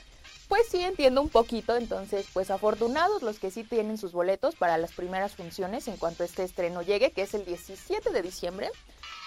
pues 0.47 0.67
sí 0.69 0.81
entiendo 0.81 1.21
un 1.21 1.29
poquito, 1.29 1.75
entonces 1.75 2.27
pues 2.33 2.51
afortunados 2.51 3.21
los 3.21 3.39
que 3.39 3.51
sí 3.51 3.63
tienen 3.63 3.97
sus 3.97 4.11
boletos 4.11 4.55
para 4.55 4.77
las 4.77 4.93
primeras 4.93 5.35
funciones 5.35 5.87
en 5.87 5.97
cuanto 5.97 6.23
este 6.23 6.43
estreno 6.43 6.81
llegue, 6.81 7.11
que 7.11 7.23
es 7.23 7.33
el 7.33 7.45
17 7.45 8.11
de 8.11 8.21
diciembre. 8.21 8.69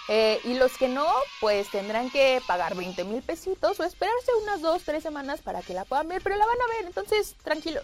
Eh, 0.09 0.39
y 0.45 0.53
los 0.53 0.77
que 0.77 0.87
no, 0.87 1.05
pues 1.41 1.69
tendrán 1.69 2.09
que 2.09 2.41
pagar 2.47 2.75
20 2.75 3.03
mil 3.03 3.21
pesitos 3.21 3.77
o 3.79 3.83
esperarse 3.83 4.31
unas 4.43 4.61
dos, 4.61 4.83
tres 4.83 5.03
semanas 5.03 5.41
para 5.41 5.61
que 5.61 5.73
la 5.73 5.83
puedan 5.83 6.07
ver, 6.07 6.21
pero 6.23 6.37
la 6.37 6.45
van 6.45 6.61
a 6.61 6.77
ver, 6.77 6.85
entonces 6.85 7.35
tranquilos. 7.43 7.83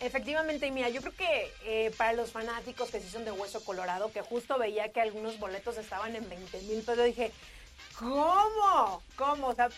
Efectivamente, 0.00 0.70
mira, 0.70 0.90
yo 0.90 1.00
creo 1.00 1.14
que 1.16 1.52
eh, 1.64 1.90
para 1.96 2.12
los 2.12 2.30
fanáticos 2.30 2.90
que 2.90 3.00
sí 3.00 3.08
son 3.08 3.24
de 3.24 3.32
Hueso 3.32 3.64
Colorado, 3.64 4.12
que 4.12 4.20
justo 4.20 4.56
veía 4.58 4.92
que 4.92 5.00
algunos 5.00 5.38
boletos 5.40 5.76
estaban 5.76 6.14
en 6.14 6.28
20 6.28 6.62
mil 6.62 6.82
pesos, 6.82 7.04
dije, 7.04 7.32
¿cómo? 7.98 9.02
¿Cómo? 9.16 9.48
O 9.48 9.54
sea, 9.54 9.70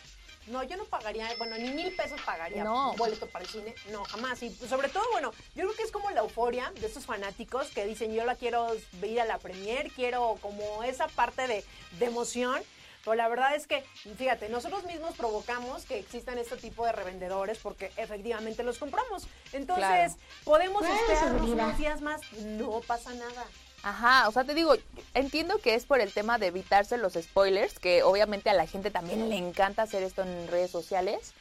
no, 0.50 0.62
yo 0.64 0.76
no 0.76 0.84
pagaría, 0.84 1.28
bueno, 1.38 1.56
ni 1.56 1.70
mil 1.70 1.94
pesos 1.94 2.20
pagaría 2.22 2.64
No. 2.64 2.90
un 2.92 2.96
boleto 2.96 3.26
para 3.28 3.44
el 3.44 3.50
cine, 3.50 3.74
no, 3.90 4.04
jamás. 4.04 4.42
Y 4.42 4.50
sobre 4.50 4.88
todo, 4.88 5.04
bueno, 5.12 5.30
yo 5.54 5.64
creo 5.64 5.74
que 5.76 5.82
es 5.82 5.92
como 5.92 6.10
la 6.10 6.20
euforia 6.20 6.72
de 6.80 6.86
estos 6.86 7.06
fanáticos 7.06 7.68
que 7.68 7.86
dicen, 7.86 8.12
yo 8.12 8.24
la 8.24 8.34
quiero 8.36 8.74
ir 9.02 9.20
a 9.20 9.24
la 9.24 9.38
premier, 9.38 9.90
quiero 9.92 10.36
como 10.42 10.82
esa 10.82 11.06
parte 11.08 11.46
de, 11.46 11.64
de 11.98 12.04
emoción. 12.06 12.62
Pero 13.02 13.14
la 13.14 13.28
verdad 13.28 13.54
es 13.54 13.66
que, 13.66 13.82
fíjate, 14.18 14.50
nosotros 14.50 14.84
mismos 14.84 15.16
provocamos 15.16 15.86
que 15.86 15.98
existan 15.98 16.36
este 16.36 16.56
tipo 16.58 16.84
de 16.84 16.92
revendedores 16.92 17.56
porque 17.56 17.90
efectivamente 17.96 18.62
los 18.62 18.76
compramos. 18.76 19.26
Entonces, 19.54 19.86
Claro. 19.86 20.14
podemos 20.44 20.82
Claro, 20.82 21.00
esperarnos 21.00 21.48
unos 21.48 21.78
días 21.78 22.02
más, 22.02 22.20
no 22.40 22.80
pasa 22.86 23.14
nada. 23.14 23.46
Ajá, 23.82 24.28
o 24.28 24.32
sea, 24.32 24.44
te 24.44 24.54
digo, 24.54 24.74
entiendo 25.14 25.58
que 25.58 25.74
es 25.74 25.86
por 25.86 26.00
el 26.00 26.12
tema 26.12 26.38
de 26.38 26.48
evitarse 26.48 26.98
los 26.98 27.14
spoilers, 27.14 27.78
que 27.78 28.02
obviamente 28.02 28.50
a 28.50 28.54
la 28.54 28.66
gente 28.66 28.90
también 28.90 29.28
le 29.30 29.36
encanta 29.36 29.82
hacer 29.82 30.02
esto 30.02 30.22
en 30.22 30.48
redes 30.48 30.70
sociales, 30.70 31.32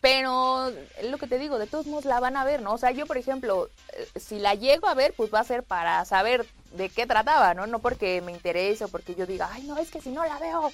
pero 0.00 0.68
es 0.68 1.10
lo 1.10 1.18
que 1.18 1.26
te 1.26 1.38
digo, 1.38 1.58
de 1.58 1.66
todos 1.66 1.86
modos 1.86 2.04
la 2.04 2.20
van 2.20 2.36
a 2.36 2.44
ver, 2.44 2.62
¿no? 2.62 2.74
O 2.74 2.78
sea, 2.78 2.90
yo, 2.90 3.06
por 3.06 3.18
ejemplo, 3.18 3.68
eh, 3.92 4.08
si 4.18 4.38
la 4.38 4.54
llego 4.54 4.88
a 4.88 4.94
ver, 4.94 5.12
pues 5.16 5.32
va 5.32 5.40
a 5.40 5.44
ser 5.44 5.62
para 5.62 6.04
saber 6.04 6.46
de 6.72 6.88
qué 6.88 7.06
trataba, 7.06 7.54
¿no? 7.54 7.66
No 7.66 7.78
porque 7.78 8.20
me 8.20 8.32
interese 8.32 8.84
o 8.84 8.88
porque 8.88 9.14
yo 9.14 9.26
diga, 9.26 9.48
ay, 9.52 9.62
no, 9.62 9.76
es 9.78 9.90
que 9.90 10.00
si 10.00 10.10
no 10.10 10.24
la 10.24 10.38
veo, 10.38 10.70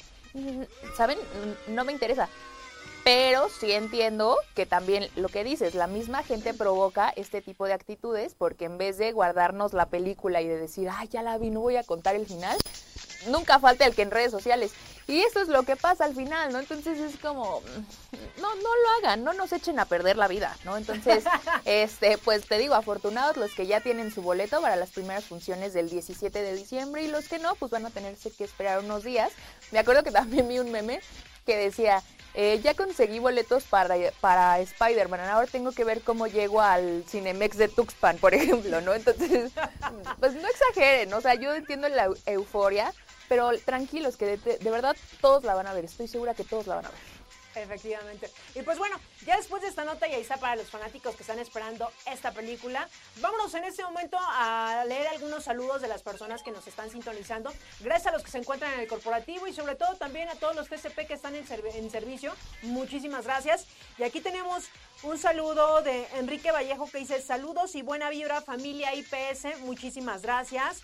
¿saben? 0.97 1.19
No 1.69 1.85
me 1.85 1.93
interesa. 1.93 2.29
Pero 3.09 3.49
sí 3.49 3.73
entiendo 3.73 4.37
que 4.55 4.67
también 4.67 5.09
lo 5.17 5.31
que 5.31 5.43
dices, 5.43 5.75
la 5.75 5.87
misma 5.87 6.23
gente 6.23 6.53
provoca 6.53 7.09
este 7.17 7.41
tipo 7.41 7.65
de 7.65 7.73
actitudes 7.73 8.35
porque 8.37 8.67
en 8.67 8.77
vez 8.77 8.99
de 8.99 9.13
guardarnos 9.13 9.73
la 9.73 9.87
película 9.87 10.43
y 10.43 10.47
de 10.47 10.59
decir, 10.59 10.91
ay, 10.93 11.09
ya 11.09 11.23
la 11.23 11.39
vi, 11.39 11.49
no 11.49 11.61
voy 11.61 11.77
a 11.77 11.85
contar 11.85 12.17
el 12.17 12.27
final, 12.27 12.59
nunca 13.29 13.61
falta 13.61 13.87
el 13.87 13.95
que 13.95 14.03
en 14.03 14.11
redes 14.11 14.31
sociales. 14.31 14.73
Y 15.07 15.21
eso 15.21 15.41
es 15.41 15.49
lo 15.49 15.63
que 15.63 15.75
pasa 15.75 16.05
al 16.05 16.15
final, 16.15 16.53
¿no? 16.53 16.59
Entonces 16.59 16.99
es 16.99 17.19
como, 17.19 17.63
mm, 17.63 18.43
no, 18.43 18.55
no 18.57 18.61
lo 18.61 18.91
hagan, 18.99 19.25
no 19.25 19.33
nos 19.33 19.55
echen 19.55 19.79
a 19.81 19.87
perder 19.87 20.19
la 20.19 20.29
vida, 20.29 20.55
¿no? 20.67 20.77
Entonces, 20.77 21.25
este, 21.65 22.19
pues 22.19 22.47
te 22.47 22.59
digo, 22.59 22.75
afortunados 22.75 23.39
los 23.39 23.55
que 23.55 23.67
ya 23.67 23.81
tienen 23.81 24.13
su 24.13 24.21
boleto 24.21 24.61
para 24.61 24.77
las 24.77 24.91
primeras 24.91 25.25
funciones 25.25 25.73
del 25.73 25.89
17 25.89 26.43
de 26.43 26.55
diciembre 26.55 27.05
y 27.05 27.09
los 27.09 27.27
que 27.27 27.39
no, 27.39 27.55
pues 27.55 27.73
van 27.73 27.87
a 27.87 27.91
tenerse 27.91 28.31
que 28.31 28.45
esperar 28.45 28.81
unos 28.81 29.03
días. 29.03 29.33
Me 29.71 29.79
acuerdo 29.79 30.03
que 30.03 30.11
también 30.11 30.47
vi 30.47 30.59
un 30.59 30.71
meme 30.71 31.01
que 31.47 31.57
decía, 31.57 32.03
eh, 32.35 32.61
ya 32.63 32.75
conseguí 32.75 33.19
boletos 33.19 33.65
para, 33.65 33.97
para 34.21 34.61
Spider-Man, 34.61 35.21
ahora 35.21 35.47
tengo 35.47 35.73
que 35.73 35.85
ver 35.85 36.03
cómo 36.03 36.27
llego 36.27 36.61
al 36.61 37.05
Cinemex 37.09 37.57
de 37.57 37.69
Tuxpan, 37.69 38.19
por 38.19 38.35
ejemplo, 38.35 38.81
¿no? 38.81 38.95
Entonces, 38.95 39.51
pues 40.21 40.35
no 40.35 40.47
exageren, 40.49 41.13
o 41.15 41.21
sea, 41.21 41.35
yo 41.35 41.55
entiendo 41.55 41.89
la 41.89 42.07
eu- 42.09 42.19
euforia, 42.27 42.93
pero 43.29 43.51
tranquilos, 43.65 44.17
que 44.17 44.37
de, 44.39 44.59
de 44.59 44.71
verdad 44.71 44.97
todos 45.21 45.45
la 45.45 45.55
van 45.55 45.67
a 45.67 45.73
ver, 45.75 45.85
estoy 45.85 46.09
segura 46.09 46.35
que 46.35 46.45
todos 46.45 46.67
la 46.67 46.77
van 46.77 46.87
a 46.87 46.89
ver. 46.91 46.99
Efectivamente. 47.55 48.31
Y 48.55 48.63
pues 48.63 48.79
bueno, 48.79 48.99
ya 49.27 49.37
después 49.37 49.63
de 49.63 49.69
esta 49.69 49.85
nota 49.85 50.07
y 50.07 50.15
ahí 50.15 50.21
está 50.21 50.37
para 50.37 50.57
los 50.57 50.69
fanáticos 50.71 51.17
que 51.17 51.23
están 51.23 51.39
esperando 51.39 51.91
esta 52.07 52.33
película, 52.33 52.89
vámonos 53.21 53.55
en 53.55 53.65
este 53.65 53.83
momento 53.83 54.19
a 54.21 54.85
leer 54.87 55.09
algunos 55.09 55.45
saludos 55.45 55.81
de 55.83 55.89
las 55.89 56.03
personas 56.03 56.43
que 56.43 56.51
nos 56.51 56.67
están 56.67 56.91
sintonizando. 56.91 57.53
Gracias 57.81 58.09
a 58.09 58.13
los 58.13 58.23
que 58.23 58.31
se 58.31 58.39
encuentran 58.39 58.73
en 58.75 58.81
el 58.81 58.89
corporativo 58.89 59.47
y 59.47 59.53
sobre 59.53 59.75
todo 59.75 59.97
también 59.97 60.29
a 60.29 60.35
todos 60.35 60.55
los 60.55 60.69
TCP 60.69 61.07
que 61.07 61.15
están 61.15 61.35
en, 61.35 61.45
en 61.75 61.91
servicio. 61.91 62.35
Muchísimas 62.63 63.25
gracias. 63.25 63.67
Y 63.99 64.03
aquí 64.03 64.21
tenemos 64.21 64.69
un 65.03 65.19
saludo 65.19 65.83
de 65.83 66.07
Enrique 66.17 66.51
Vallejo 66.51 66.91
que 66.91 66.99
dice 66.99 67.21
saludos 67.23 67.75
y 67.75 67.83
buena 67.83 68.11
vibra 68.11 68.41
familia 68.43 68.95
IPS. 68.95 69.61
Muchísimas 69.61 70.23
gracias. 70.23 70.83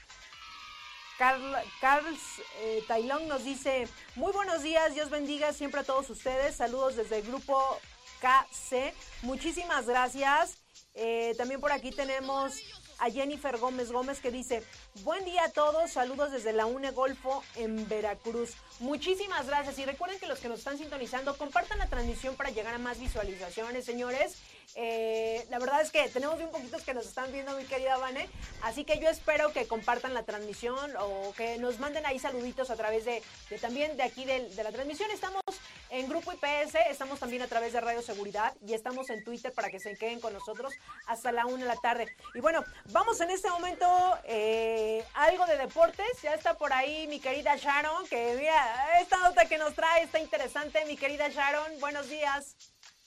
Carl, 1.19 1.57
Carls 1.81 2.21
eh, 2.61 2.83
Tailón 2.89 3.29
nos 3.29 3.45
dice, 3.45 3.87
muy 4.17 4.33
buenos 4.33 4.63
días, 4.63 4.95
Dios 4.95 5.11
bendiga 5.11 5.53
siempre 5.53 5.81
a 5.81 5.85
todos 5.85 6.11
ustedes, 6.11 6.57
saludos 6.57 6.97
desde 6.97 7.19
el 7.19 7.27
grupo 7.27 7.79
KC, 8.21 8.93
muchísimas 9.23 9.87
gracias. 9.87 10.59
Eh, 10.97 11.35
también 11.37 11.61
por 11.61 11.73
aquí 11.73 11.91
tenemos 11.91 12.55
a 12.99 13.11
Jennifer 13.11 13.59
Gómez 13.59 13.91
Gómez 13.91 14.21
que 14.21 14.31
dice, 14.31 14.63
buen 15.03 15.25
día 15.25 15.45
a 15.45 15.51
todos, 15.51 15.93
saludos 15.93 16.31
desde 16.31 16.53
la 16.53 16.67
UNE 16.67 16.91
Golfo 16.93 17.43
en 17.57 17.89
Veracruz. 17.89 18.55
Muchísimas 18.81 19.47
gracias 19.47 19.79
y 19.79 19.85
recuerden 19.85 20.19
que 20.19 20.27
los 20.27 20.39
que 20.39 20.49
nos 20.49 20.61
están 20.61 20.79
sintonizando, 20.79 21.37
compartan 21.37 21.79
la 21.79 21.89
transmisión 21.89 22.37
para 22.37 22.51
llegar 22.51 22.75
a 22.75 22.79
más 22.79 22.99
visualizaciones, 23.01 23.85
señores. 23.85 24.37
Eh, 24.77 25.47
la 25.51 25.59
verdad 25.59 25.81
es 25.83 25.91
que 25.91 26.09
tenemos 26.09 26.37
bien 26.39 26.51
poquitos 26.51 26.83
que 26.83 26.95
nos 26.95 27.07
están 27.07 27.31
viendo, 27.33 27.57
mi 27.57 27.65
querida 27.65 27.97
Vane. 27.97 28.29
Así 28.63 28.85
que 28.85 28.99
yo 28.99 29.09
espero 29.09 29.53
que 29.53 29.67
compartan 29.67 30.15
la 30.15 30.25
transmisión 30.25 30.93
o 30.99 31.33
que 31.37 31.59
nos 31.59 31.79
manden 31.79 32.05
ahí 32.07 32.19
saluditos 32.19 32.71
a 32.71 32.77
través 32.77 33.05
de, 33.05 33.23
de 33.51 33.59
también 33.59 33.97
de 33.97 34.03
aquí 34.03 34.25
del- 34.25 34.55
de, 34.57 34.63
la 34.65 34.73
transmisión. 34.73 35.11
Estamos 35.11 35.43
en 35.91 36.09
Grupo 36.09 36.33
IPS, 36.33 36.75
estamos 36.91 37.21
también 37.21 37.43
a 37.43 37.47
través 37.47 37.73
de 37.73 37.81
Radio 37.81 38.03
Seguridad 38.03 38.53
y 38.67 38.75
estamos 38.75 39.11
en 39.11 39.23
Twitter 39.23 39.53
para 39.53 39.71
que 39.71 39.79
se 39.79 39.97
queden 39.97 40.19
con 40.21 40.33
nosotros 40.33 40.73
hasta 41.07 41.31
la 41.31 41.47
una 41.47 41.59
de 41.65 41.69
la 41.75 41.77
tarde. 41.81 42.09
Y 42.35 42.41
bueno, 42.41 42.65
vamos 42.87 43.21
en 43.21 43.31
este 43.31 43.49
momento 43.51 43.87
eh, 44.25 45.05
algo 45.15 45.47
de 45.47 45.57
deportes. 45.57 46.07
Ya 46.23 46.35
está 46.35 46.57
por 46.59 46.73
ahí 46.73 47.07
mi 47.07 47.21
querida 47.21 47.57
Sharon, 47.57 48.07
que 48.09 48.35
mira, 48.39 49.01
esta 49.01 49.19
nota 49.19 49.47
que 49.47 49.59
nos 49.59 49.75
trae 49.75 50.03
está 50.03 50.19
interesante, 50.19 50.85
mi 50.87 50.97
querida 50.97 51.29
Sharon. 51.29 51.79
Buenos 51.81 52.09
días. 52.09 52.57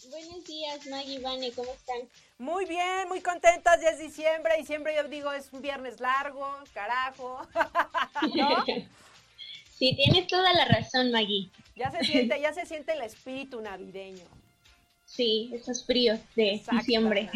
Buenos 0.09 0.45
días, 0.45 0.87
Maggie 0.87 1.19
Vane, 1.19 1.51
¿cómo 1.51 1.69
están? 1.71 1.97
Muy 2.37 2.65
bien, 2.65 3.09
muy 3.09 3.19
contentas, 3.19 3.81
ya 3.81 3.89
es 3.89 3.99
diciembre 3.99 4.53
y 4.59 4.65
siempre 4.65 4.95
yo 4.95 5.03
digo 5.09 5.33
es 5.33 5.51
un 5.51 5.61
viernes 5.61 5.99
largo, 5.99 6.47
carajo. 6.73 7.41
¿No? 8.35 8.63
Sí, 9.77 9.95
tienes 9.95 10.27
toda 10.27 10.53
la 10.53 10.65
razón, 10.65 11.11
Maggie. 11.11 11.49
Ya 11.75 11.91
se 11.91 12.05
siente, 12.05 12.39
ya 12.39 12.53
se 12.53 12.65
siente 12.65 12.93
el 12.93 13.01
espíritu 13.01 13.59
navideño. 13.59 14.23
Sí, 15.05 15.51
esos 15.53 15.85
fríos 15.85 16.19
de 16.35 16.61
diciembre. 16.71 17.29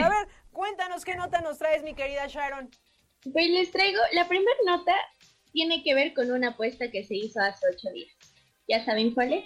A 0.00 0.08
ver, 0.08 0.28
cuéntanos 0.52 1.04
qué 1.04 1.16
nota 1.16 1.40
nos 1.40 1.58
traes, 1.58 1.82
mi 1.82 1.94
querida 1.94 2.28
Sharon. 2.28 2.70
Pues 3.32 3.48
les 3.48 3.72
traigo, 3.72 4.00
la 4.12 4.28
primera 4.28 4.56
nota 4.66 4.94
tiene 5.52 5.82
que 5.82 5.94
ver 5.94 6.14
con 6.14 6.30
una 6.30 6.50
apuesta 6.50 6.90
que 6.90 7.02
se 7.04 7.16
hizo 7.16 7.40
hace 7.40 7.66
ocho 7.72 7.90
días. 7.92 8.14
¿Ya 8.68 8.84
saben 8.84 9.12
cuál 9.12 9.32
es? 9.32 9.44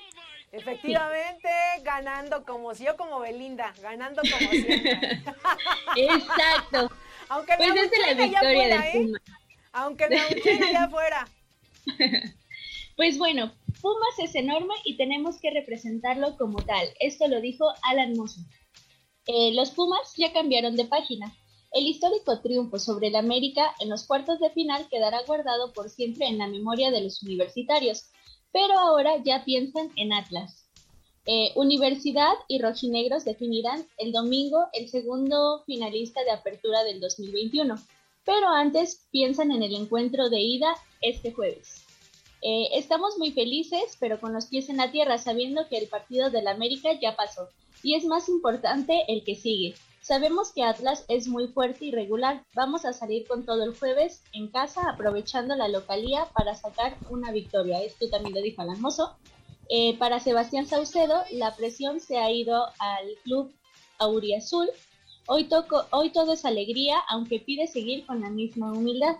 Efectivamente, 0.50 1.48
ganando 1.82 2.44
como 2.44 2.74
si 2.74 2.84
yo 2.84 2.96
como 2.96 3.20
Belinda, 3.20 3.74
ganando 3.82 4.22
como 4.22 4.50
siempre. 4.50 5.22
Exacto. 5.96 6.90
Aunque 7.28 7.52
me 7.58 7.68
Pues 7.68 7.82
es 7.84 7.90
de 7.90 7.98
la 7.98 8.14
victoria 8.14 8.38
afuera, 8.38 8.82
del 8.92 9.14
¿eh? 9.14 9.18
Aunque 9.72 10.08
me 10.08 10.18
allá 10.18 10.84
afuera. 10.84 11.28
Pues 12.96 13.16
bueno, 13.16 13.52
Pumas 13.80 14.18
es 14.18 14.34
enorme 14.34 14.74
y 14.84 14.96
tenemos 14.96 15.38
que 15.40 15.52
representarlo 15.52 16.37
como 16.37 16.58
tal. 16.64 16.88
Esto 16.98 17.28
lo 17.28 17.40
dijo 17.40 17.64
Alan 17.82 18.14
Mosso. 18.14 18.40
Eh, 19.26 19.52
los 19.54 19.70
Pumas 19.70 20.14
ya 20.16 20.32
cambiaron 20.32 20.74
de 20.74 20.87
página. 20.87 21.32
El 21.70 21.87
histórico 21.87 22.40
triunfo 22.40 22.78
sobre 22.78 23.08
el 23.08 23.16
América 23.16 23.74
en 23.78 23.90
los 23.90 24.06
cuartos 24.06 24.40
de 24.40 24.50
final 24.50 24.88
quedará 24.88 25.22
guardado 25.26 25.72
por 25.74 25.90
siempre 25.90 26.26
en 26.26 26.38
la 26.38 26.48
memoria 26.48 26.90
de 26.90 27.02
los 27.02 27.22
universitarios, 27.22 28.11
pero 28.52 28.78
ahora 28.78 29.22
ya 29.22 29.44
piensan 29.44 29.90
en 29.96 30.12
Atlas. 30.12 30.68
Eh, 31.26 31.52
Universidad 31.56 32.32
y 32.48 32.58
Rojinegros 32.58 33.24
definirán 33.24 33.87
el 33.98 34.12
domingo 34.12 34.66
el 34.72 34.88
segundo 34.88 35.62
finalista 35.66 36.24
de 36.24 36.30
apertura 36.30 36.84
del 36.84 37.00
2021, 37.00 37.74
pero 38.24 38.48
antes 38.48 39.06
piensan 39.11 39.52
en 39.52 39.62
el 39.62 39.74
encuentro 39.74 40.30
de 40.30 40.40
ida 40.40 40.74
este 41.02 41.32
jueves. 41.32 41.84
Eh, 42.40 42.68
estamos 42.74 43.18
muy 43.18 43.32
felices, 43.32 43.96
pero 43.98 44.20
con 44.20 44.32
los 44.32 44.46
pies 44.46 44.68
en 44.68 44.76
la 44.76 44.90
tierra, 44.90 45.18
sabiendo 45.18 45.68
que 45.68 45.78
el 45.78 45.88
partido 45.88 46.30
del 46.30 46.46
América 46.46 46.90
ya 47.00 47.16
pasó. 47.16 47.48
Y 47.82 47.94
es 47.94 48.04
más 48.04 48.28
importante 48.28 49.04
el 49.08 49.24
que 49.24 49.34
sigue. 49.34 49.74
Sabemos 50.00 50.52
que 50.52 50.62
Atlas 50.62 51.04
es 51.08 51.28
muy 51.28 51.48
fuerte 51.48 51.87
y 51.87 51.90
regular. 51.90 52.44
Vamos 52.54 52.84
a 52.84 52.92
salir 52.92 53.26
con 53.26 53.44
todo 53.44 53.64
el 53.64 53.76
jueves 53.76 54.22
en 54.32 54.48
casa, 54.48 54.88
aprovechando 54.88 55.54
la 55.54 55.68
localía 55.68 56.26
para 56.34 56.54
sacar 56.54 56.96
una 57.11 57.30
victoria. 57.32 57.82
Esto 57.82 58.08
también 58.08 58.34
lo 58.34 58.40
dijo 58.40 58.62
Alan 58.62 58.80
Mozo. 58.80 59.16
Eh, 59.68 59.98
para 59.98 60.18
Sebastián 60.18 60.66
Saucedo, 60.66 61.24
la 61.32 61.54
presión 61.54 62.00
se 62.00 62.16
ha 62.16 62.30
ido 62.30 62.66
al 62.78 63.06
club 63.24 63.52
Auriazul. 63.98 64.70
Hoy, 65.26 65.44
toco, 65.44 65.84
hoy 65.90 66.11
todo 66.11 66.32
es 66.32 66.46
alegría, 66.46 66.98
aunque 67.08 67.38
pide 67.38 67.66
seguir 67.66 68.06
con 68.06 68.22
la 68.22 68.30
misma 68.30 68.72
humildad. 68.72 69.16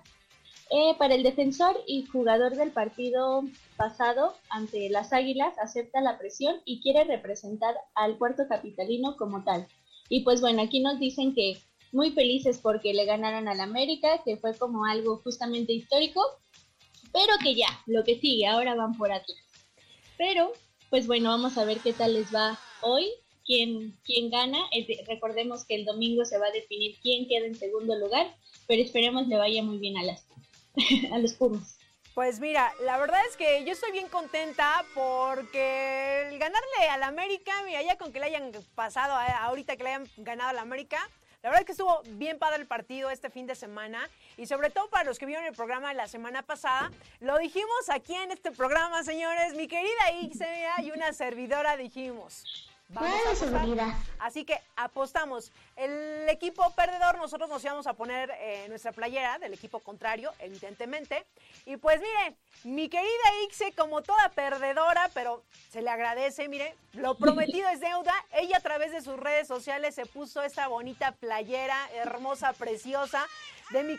Eh, 0.71 0.95
para 0.99 1.15
el 1.15 1.23
defensor 1.23 1.77
y 1.87 2.05
jugador 2.07 2.55
del 2.55 2.71
partido 2.73 3.43
pasado 3.77 4.35
ante 4.51 4.89
las 4.91 5.13
Águilas, 5.13 5.59
acepta 5.59 6.01
la 6.01 6.19
presión 6.19 6.57
y 6.65 6.81
quiere 6.83 7.05
representar 7.05 7.75
al 7.95 8.17
puerto 8.17 8.47
capitalino 8.49 9.17
como 9.17 9.45
tal. 9.45 9.67
Y 10.09 10.23
pues 10.23 10.41
bueno, 10.41 10.63
aquí 10.63 10.81
nos 10.81 10.99
dicen 10.99 11.35
que 11.35 11.59
muy 11.93 12.11
felices 12.13 12.59
porque 12.63 12.93
le 12.93 13.05
ganaron 13.05 13.49
al 13.49 13.61
América, 13.61 14.23
que 14.25 14.37
fue 14.37 14.57
como 14.57 14.85
algo 14.85 15.19
justamente 15.19 15.73
histórico, 15.73 16.21
pero 17.13 17.35
que 17.43 17.55
ya, 17.55 17.69
lo 17.87 18.05
que 18.05 18.19
sigue, 18.19 18.47
ahora 18.47 18.75
van 18.75 18.95
por 18.95 19.11
atrás. 19.11 19.39
Pero, 20.17 20.53
pues 20.91 21.07
bueno, 21.07 21.31
vamos 21.31 21.57
a 21.59 21.65
ver 21.65 21.79
qué 21.79 21.93
tal 21.93 22.15
les 22.15 22.35
va 22.35 22.59
hoy, 22.83 23.07
quién, 23.45 23.99
quién 24.05 24.31
gana. 24.31 24.59
Recordemos 25.07 25.65
que 25.65 25.77
el 25.77 25.85
domingo 25.85 26.25
se 26.25 26.39
va 26.39 26.47
a 26.47 26.53
definir 26.53 26.97
quién 27.03 27.27
queda 27.29 27.47
en 27.47 27.55
segundo 27.55 27.97
lugar, 27.97 28.35
pero 28.67 28.83
esperemos 28.83 29.27
le 29.29 29.37
vaya 29.37 29.63
muy 29.63 29.79
bien 29.79 29.97
a, 29.97 30.03
las, 30.03 30.27
a 31.13 31.19
los 31.19 31.35
Pumas. 31.35 31.78
Pues 32.19 32.41
mira, 32.41 32.75
la 32.81 32.99
verdad 32.99 33.21
es 33.31 33.37
que 33.37 33.65
yo 33.65 33.75
estoy 33.75 33.93
bien 33.93 34.09
contenta 34.09 34.85
porque 34.93 36.23
el 36.29 36.39
ganarle 36.41 36.89
al 36.91 37.05
América, 37.05 37.53
mira, 37.65 37.81
ya 37.81 37.97
con 37.97 38.13
que 38.13 38.19
le 38.19 38.27
hayan 38.27 38.51
pasado, 38.75 39.15
ahorita 39.15 39.77
que 39.77 39.85
le 39.85 39.91
hayan 39.91 40.09
ganado 40.17 40.51
al 40.51 40.59
América, 40.59 40.99
la 41.45 41.51
verdad 41.51 41.61
es 41.61 41.67
que 41.67 41.73
estuvo 41.75 42.03
bien 42.17 42.37
padre 42.41 42.57
el 42.57 42.67
partido 42.67 43.09
este 43.11 43.31
fin 43.31 43.47
de 43.47 43.55
semana 43.55 44.11
y 44.37 44.47
sobre 44.47 44.71
todo 44.71 44.91
para 44.91 45.05
los 45.05 45.17
que 45.17 45.27
vieron 45.27 45.45
el 45.45 45.55
programa 45.55 45.95
la 45.95 46.09
semana 46.09 46.43
pasada, 46.43 46.91
lo 47.21 47.39
dijimos 47.39 47.89
aquí 47.89 48.15
en 48.15 48.33
este 48.33 48.51
programa, 48.51 49.05
señores, 49.05 49.55
mi 49.55 49.69
querida 49.69 50.11
Ixenia 50.21 50.83
y 50.83 50.91
una 50.91 51.13
servidora 51.13 51.77
dijimos. 51.77 52.68
Vamos 52.91 53.43
a 53.43 53.97
Así 54.19 54.47
que 54.47 54.59
apostamos. 54.75 55.53
El 55.77 56.27
equipo 56.31 56.73
perdedor, 56.75 57.19
nosotros 57.19 57.49
nos 57.51 57.63
íbamos 57.63 57.87
a 57.87 57.93
poner 57.93 58.31
eh, 58.39 58.65
nuestra 58.71 58.93
playera 58.93 59.39
del 59.39 59.53
equipo 59.53 59.81
contrario, 59.81 60.33
evidentemente. 60.39 61.27
Y 61.67 61.77
pues 61.77 62.01
mire, 62.01 62.37
mi 62.65 62.89
querida 62.89 63.09
Ixe, 63.47 63.73
como 63.73 64.01
toda 64.03 64.31
perdedora, 64.31 65.11
pero 65.13 65.45
se 65.71 65.83
le 65.83 65.91
agradece, 65.91 66.49
mire, 66.49 66.75
lo 66.95 67.15
prometido 67.19 67.69
es 67.69 67.81
deuda. 67.81 68.15
Ella 68.33 68.57
a 68.57 68.61
través 68.61 68.91
de 68.93 69.03
sus 69.03 69.19
redes 69.19 69.47
sociales 69.47 69.95
se 69.95 70.07
puso 70.07 70.43
esta 70.43 70.67
bonita 70.69 71.13
playera, 71.13 71.77
hermosa, 71.93 72.55
preciosa, 72.55 73.27
de 73.71 73.83
mi 73.83 73.99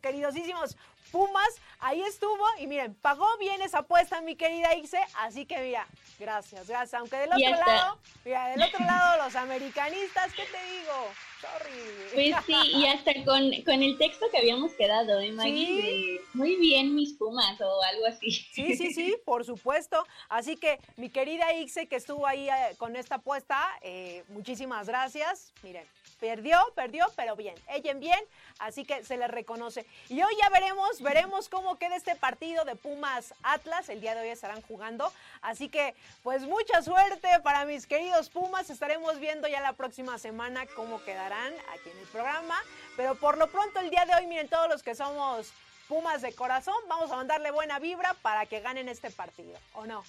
queridosísimos 0.00 0.78
Pumas. 1.10 1.48
Ahí 1.78 2.02
estuvo 2.02 2.44
y 2.58 2.66
miren, 2.66 2.94
pagó 2.94 3.26
bien 3.38 3.62
esa 3.62 3.78
apuesta 3.78 4.20
mi 4.20 4.36
querida 4.36 4.74
Ixe, 4.74 5.00
así 5.18 5.46
que 5.46 5.58
mira, 5.60 5.86
gracias, 6.18 6.68
gracias. 6.68 6.94
Aunque 7.00 7.16
del 7.16 7.32
otro 7.32 7.66
lado, 7.66 7.98
mira, 8.24 8.48
del 8.48 8.62
otro 8.62 8.84
lado 8.84 9.24
los 9.24 9.34
americanistas, 9.34 10.32
¿qué 10.34 10.44
te 10.44 10.62
digo? 10.72 11.08
Sorry. 11.40 11.70
Pues 12.12 12.44
sí, 12.44 12.54
y 12.76 12.86
hasta 12.86 13.14
con, 13.24 13.50
con 13.64 13.82
el 13.82 13.96
texto 13.96 14.26
que 14.30 14.36
habíamos 14.36 14.74
quedado, 14.74 15.20
¿eh, 15.20 15.32
Maggie? 15.32 16.20
muy 16.34 16.56
bien 16.56 16.94
mis 16.94 17.14
Pumas 17.14 17.58
o 17.62 17.82
algo 17.82 18.06
así. 18.06 18.30
Sí, 18.30 18.76
sí, 18.76 18.92
sí, 18.92 19.16
por 19.24 19.46
supuesto. 19.46 20.06
Así 20.28 20.56
que 20.56 20.78
mi 20.96 21.08
querida 21.08 21.54
Ixe 21.54 21.88
que 21.88 21.96
estuvo 21.96 22.26
ahí 22.26 22.50
eh, 22.50 22.76
con 22.76 22.94
esta 22.94 23.16
apuesta, 23.16 23.58
eh, 23.80 24.22
muchísimas 24.28 24.86
gracias. 24.86 25.54
Miren, 25.62 25.86
perdió, 26.18 26.58
perdió, 26.74 27.06
pero 27.16 27.36
bien, 27.36 27.54
ella 27.70 27.90
en 27.90 28.00
bien, 28.00 28.20
así 28.58 28.84
que 28.84 29.02
se 29.04 29.16
le 29.16 29.26
reconoce. 29.26 29.86
Y 30.10 30.20
hoy 30.22 30.34
ya 30.40 30.50
veremos, 30.50 30.89
veremos 31.00 31.48
cómo 31.48 31.78
queda 31.78 31.96
este 31.96 32.16
partido 32.16 32.64
de 32.64 32.74
Pumas 32.74 33.34
Atlas, 33.42 33.88
el 33.88 34.00
día 34.00 34.14
de 34.14 34.22
hoy 34.22 34.28
estarán 34.28 34.62
jugando, 34.62 35.12
así 35.42 35.68
que 35.68 35.94
pues 36.22 36.42
mucha 36.42 36.82
suerte 36.82 37.28
para 37.42 37.64
mis 37.64 37.86
queridos 37.86 38.28
Pumas, 38.30 38.70
estaremos 38.70 39.20
viendo 39.20 39.46
ya 39.46 39.60
la 39.60 39.74
próxima 39.74 40.18
semana 40.18 40.66
cómo 40.74 41.02
quedarán 41.04 41.52
aquí 41.72 41.90
en 41.90 41.98
el 41.98 42.06
programa, 42.08 42.56
pero 42.96 43.14
por 43.14 43.38
lo 43.38 43.48
pronto 43.50 43.78
el 43.78 43.90
día 43.90 44.04
de 44.06 44.14
hoy, 44.14 44.26
miren 44.26 44.48
todos 44.48 44.68
los 44.68 44.82
que 44.82 44.94
somos 44.94 45.52
Pumas 45.88 46.22
de 46.22 46.32
corazón, 46.32 46.76
vamos 46.88 47.10
a 47.10 47.16
mandarle 47.16 47.50
buena 47.50 47.78
vibra 47.78 48.14
para 48.22 48.46
que 48.46 48.60
ganen 48.60 48.88
este 48.88 49.10
partido, 49.10 49.58
¿o 49.74 49.86
no? 49.86 50.04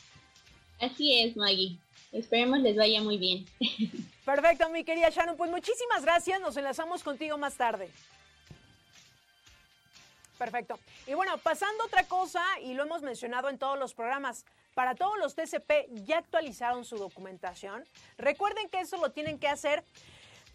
Así 0.79 1.21
es, 1.21 1.37
Maggie. 1.37 1.77
Esperemos 2.11 2.59
les 2.59 2.75
vaya 2.75 3.01
muy 3.01 3.17
bien. 3.17 3.45
Perfecto, 4.25 4.69
mi 4.69 4.83
querida 4.83 5.09
Shannon. 5.09 5.37
Pues 5.37 5.49
muchísimas 5.49 6.03
gracias. 6.03 6.41
Nos 6.41 6.57
enlazamos 6.57 7.03
contigo 7.03 7.37
más 7.37 7.55
tarde. 7.55 7.89
Perfecto. 10.41 10.79
Y 11.05 11.13
bueno, 11.13 11.37
pasando 11.37 11.83
otra 11.83 12.03
cosa, 12.05 12.43
y 12.63 12.73
lo 12.73 12.81
hemos 12.81 13.03
mencionado 13.03 13.47
en 13.47 13.59
todos 13.59 13.77
los 13.77 13.93
programas, 13.93 14.43
para 14.73 14.95
todos 14.95 15.19
los 15.19 15.35
TCP 15.35 16.03
ya 16.03 16.17
actualizaron 16.17 16.83
su 16.83 16.97
documentación. 16.97 17.83
Recuerden 18.17 18.67
que 18.69 18.79
eso 18.79 18.97
lo 18.97 19.11
tienen 19.11 19.37
que 19.37 19.47
hacer 19.47 19.83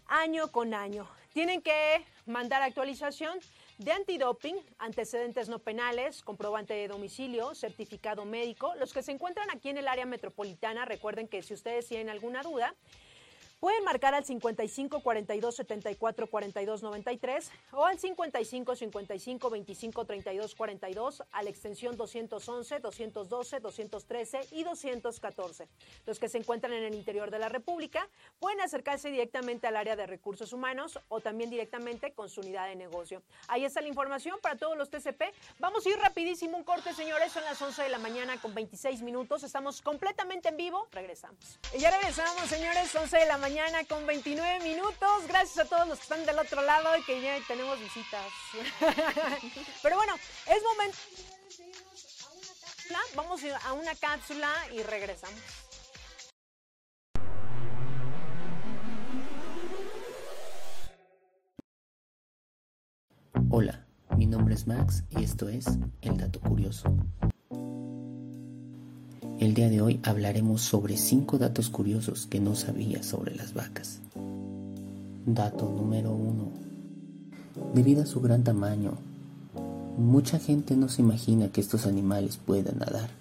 año 0.07 0.51
con 0.51 0.73
año. 0.73 1.07
Tienen 1.31 1.61
que 1.61 2.03
mandar 2.25 2.63
actualización 2.63 3.39
de 3.77 3.93
antidoping, 3.93 4.57
antecedentes 4.77 5.47
no 5.47 5.59
penales, 5.59 6.21
comprobante 6.21 6.73
de 6.73 6.89
domicilio, 6.89 7.55
certificado 7.55 8.25
médico. 8.25 8.73
Los 8.75 8.91
que 8.91 9.03
se 9.03 9.13
encuentran 9.13 9.49
aquí 9.51 9.69
en 9.69 9.77
el 9.77 9.87
área 9.87 10.05
metropolitana, 10.05 10.83
recuerden 10.83 11.29
que 11.29 11.41
si 11.43 11.53
ustedes 11.53 11.87
tienen 11.87 12.09
alguna 12.09 12.43
duda, 12.43 12.75
Pueden 13.59 13.83
marcar 13.85 14.13
al 14.13 14.23
55 14.23 15.01
42 15.01 15.55
74 15.55 16.27
42 16.27 16.83
93 16.83 17.51
o 17.71 17.85
al 17.85 17.97
55 17.97 18.75
55 18.75 19.49
25 19.49 20.05
32 20.05 20.53
42 20.53 21.23
a 21.31 21.41
la 21.41 21.49
extensión 21.49 21.97
211, 21.97 22.79
212, 22.79 23.59
213 23.59 24.47
y 24.51 24.63
214. 24.63 25.67
Los 26.05 26.19
que 26.19 26.29
se 26.29 26.37
encuentran 26.37 26.73
en 26.73 26.83
el 26.83 26.93
interior 26.93 27.31
de 27.31 27.39
la 27.39 27.49
República 27.49 28.07
pueden 28.39 28.61
acercarse 28.61 29.09
directamente 29.09 29.65
al 29.65 29.75
área 29.75 29.95
de 29.95 30.05
recursos 30.05 30.53
humanos 30.53 30.99
o 31.07 31.19
también 31.19 31.49
directamente 31.49 32.11
con 32.11 32.29
su 32.29 32.41
unidad 32.41 32.67
de 32.67 32.75
negocio. 32.75 33.23
Ahí 33.47 33.65
está 33.65 33.81
la 33.81 33.87
información 33.87 34.37
para 34.39 34.55
todos 34.55 34.77
los 34.77 34.91
TCP. 34.91 35.33
Vamos 35.57 35.83
a 35.83 35.89
ir 35.89 35.97
rapidísimo 35.97 36.57
un 36.57 36.63
corte, 36.63 36.93
señores. 36.93 37.31
Son 37.31 37.43
las 37.43 37.59
11 37.59 37.81
de 37.81 37.89
la 37.89 37.97
mañana 37.97 38.39
con 38.39 38.53
26 38.53 39.01
minutos. 39.01 39.41
Estamos 39.41 39.81
completamente 39.81 40.49
en 40.49 40.57
vivo. 40.57 40.87
Regresamos. 40.91 41.59
Ya 41.75 41.89
regresamos, 41.89 42.43
señores. 42.47 42.95
11 42.95 43.17
de 43.17 43.25
la 43.25 43.37
mañana 43.39 43.46
mañana 43.47 43.85
con 43.85 44.05
29 44.05 44.59
minutos. 44.59 45.25
Gracias 45.29 45.65
a 45.65 45.69
todos 45.69 45.87
los 45.87 45.97
que 45.99 46.03
están 46.03 46.25
del 46.25 46.37
otro 46.37 46.61
lado 46.61 46.97
y 46.97 47.03
que 47.03 47.21
ya 47.21 47.39
tenemos 47.47 47.79
visitas. 47.79 48.25
Pero 49.81 49.95
bueno, 49.95 50.13
es 50.47 50.63
momento 50.63 50.97
Vamos 53.15 53.41
a 53.63 53.73
una 53.73 53.95
cápsula 53.95 54.49
y 54.73 54.83
regresamos. 54.83 55.39
Hola, 63.49 63.87
mi 64.17 64.25
nombre 64.25 64.55
es 64.55 64.67
Max 64.67 65.03
y 65.09 65.23
esto 65.23 65.47
es 65.47 65.67
El 66.01 66.17
Dato 66.17 66.41
Curioso. 66.41 66.93
El 69.39 69.53
día 69.53 69.69
de 69.69 69.81
hoy 69.81 69.99
hablaremos 70.01 70.63
sobre 70.63 70.97
5 70.97 71.37
datos 71.37 71.69
curiosos 71.69 72.25
que 72.25 72.39
no 72.39 72.55
sabías 72.55 73.05
sobre 73.05 73.35
las 73.35 73.53
vacas. 73.53 73.99
Dato 75.27 75.69
número 75.69 76.11
1. 76.11 76.51
Debido 77.75 78.01
a 78.01 78.07
su 78.07 78.19
gran 78.19 78.43
tamaño, 78.43 78.93
mucha 79.95 80.39
gente 80.39 80.75
no 80.75 80.89
se 80.89 81.03
imagina 81.03 81.49
que 81.49 81.61
estos 81.61 81.85
animales 81.85 82.37
puedan 82.43 82.79
nadar. 82.79 83.11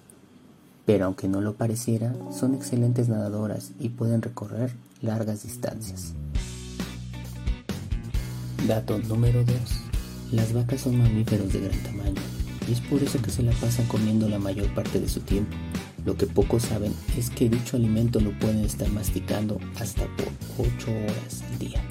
Pero 0.86 1.04
aunque 1.04 1.28
no 1.28 1.42
lo 1.42 1.52
pareciera, 1.56 2.14
son 2.32 2.54
excelentes 2.54 3.10
nadadoras 3.10 3.72
y 3.78 3.90
pueden 3.90 4.22
recorrer 4.22 4.72
largas 5.02 5.42
distancias. 5.42 6.14
Dato 8.66 8.98
número 9.00 9.44
2. 9.44 9.56
Las 10.32 10.54
vacas 10.54 10.80
son 10.80 10.96
mamíferos 10.96 11.52
de 11.52 11.60
gran 11.60 11.82
tamaño 11.82 12.22
y 12.66 12.72
es 12.72 12.80
por 12.80 13.02
eso 13.02 13.20
que 13.20 13.30
se 13.30 13.42
la 13.42 13.52
pasan 13.52 13.86
comiendo 13.86 14.30
la 14.30 14.38
mayor 14.38 14.74
parte 14.74 14.98
de 14.98 15.10
su 15.10 15.20
tiempo 15.20 15.54
lo 16.06 16.16
que 16.16 16.26
pocos 16.26 16.62
saben 16.62 16.94
es 17.18 17.30
que 17.30 17.48
dicho 17.48 17.76
alimento 17.76 18.20
lo 18.20 18.30
pueden 18.38 18.64
estar 18.64 18.88
masticando 18.90 19.58
hasta 19.78 20.06
por 20.16 20.28
8 20.56 20.90
horas 20.90 21.42
al 21.50 21.58
día. 21.58 21.82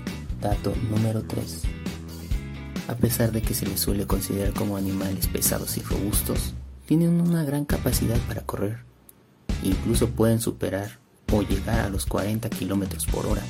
Dato 0.42 0.74
número 0.90 1.22
3. 1.24 1.64
A 2.88 2.96
pesar 2.96 3.34
de 3.34 3.42
que 3.42 3.54
se 3.54 3.66
les 3.66 3.82
suele 3.82 4.08
considerar 4.08 4.54
como 4.54 4.78
animales 4.78 5.28
pesados 5.28 5.78
y 5.78 5.82
robustos, 5.82 6.54
tienen 6.86 7.20
una 7.20 7.44
gran 7.44 7.66
capacidad 7.66 8.18
para 8.28 8.42
correr. 8.42 8.80
Incluso 9.64 10.10
pueden 10.10 10.40
superar 10.40 11.00
o 11.34 11.42
llegar 11.42 11.82
a 11.82 11.90
los 11.90 12.06
40 12.06 12.50
km 12.50 13.12
por 13.12 13.26
hora, 13.26 13.44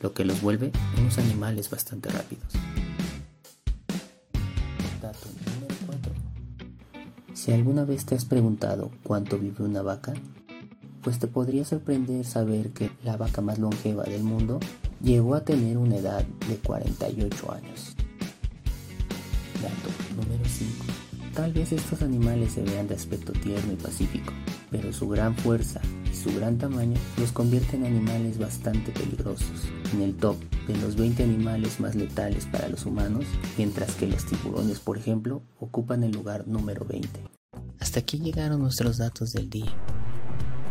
lo 0.00 0.12
que 0.14 0.24
los 0.24 0.40
vuelve 0.40 0.72
unos 0.98 1.18
animales 1.18 1.70
bastante 1.70 2.08
rápidos. 2.08 2.52
Si 7.42 7.50
alguna 7.50 7.84
vez 7.84 8.06
te 8.06 8.14
has 8.14 8.24
preguntado 8.24 8.92
cuánto 9.02 9.36
vive 9.36 9.64
una 9.64 9.82
vaca, 9.82 10.14
pues 11.02 11.18
te 11.18 11.26
podría 11.26 11.64
sorprender 11.64 12.24
saber 12.24 12.70
que 12.70 12.92
la 13.02 13.16
vaca 13.16 13.40
más 13.40 13.58
longeva 13.58 14.04
del 14.04 14.22
mundo 14.22 14.60
llegó 15.02 15.34
a 15.34 15.40
tener 15.40 15.76
una 15.76 15.96
edad 15.96 16.24
de 16.48 16.54
48 16.58 17.52
años. 17.52 17.96
Dato 19.60 20.22
número 20.22 20.44
5. 20.48 20.84
Tal 21.34 21.52
vez 21.52 21.72
estos 21.72 22.02
animales 22.02 22.52
se 22.52 22.62
vean 22.62 22.86
de 22.86 22.94
aspecto 22.94 23.32
tierno 23.32 23.72
y 23.72 23.76
pacífico, 23.76 24.32
pero 24.70 24.92
su 24.92 25.08
gran 25.08 25.34
fuerza 25.34 25.80
su 26.22 26.34
gran 26.36 26.58
tamaño 26.58 26.98
los 27.18 27.32
convierte 27.32 27.76
en 27.76 27.84
animales 27.84 28.38
bastante 28.38 28.92
peligrosos, 28.92 29.64
en 29.92 30.02
el 30.02 30.14
top 30.14 30.36
de 30.68 30.76
los 30.76 30.96
20 30.96 31.22
animales 31.24 31.80
más 31.80 31.94
letales 31.94 32.46
para 32.46 32.68
los 32.68 32.86
humanos, 32.86 33.24
mientras 33.58 33.94
que 33.94 34.06
los 34.06 34.24
tiburones, 34.24 34.78
por 34.78 34.98
ejemplo, 34.98 35.42
ocupan 35.58 36.04
el 36.04 36.12
lugar 36.12 36.46
número 36.46 36.84
20. 36.84 37.08
Hasta 37.80 38.00
aquí 38.00 38.18
llegaron 38.18 38.60
nuestros 38.60 38.98
datos 38.98 39.32
del 39.32 39.50
día. 39.50 39.72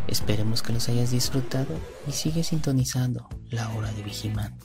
Esperemos 0.07 0.61
que 0.61 0.73
los 0.73 0.87
hayas 0.89 1.11
disfrutado 1.11 1.75
y 2.07 2.11
sigue 2.11 2.43
sintonizando 2.43 3.27
la 3.49 3.69
hora 3.73 3.91
de 3.91 4.03
Vigimán. 4.03 4.57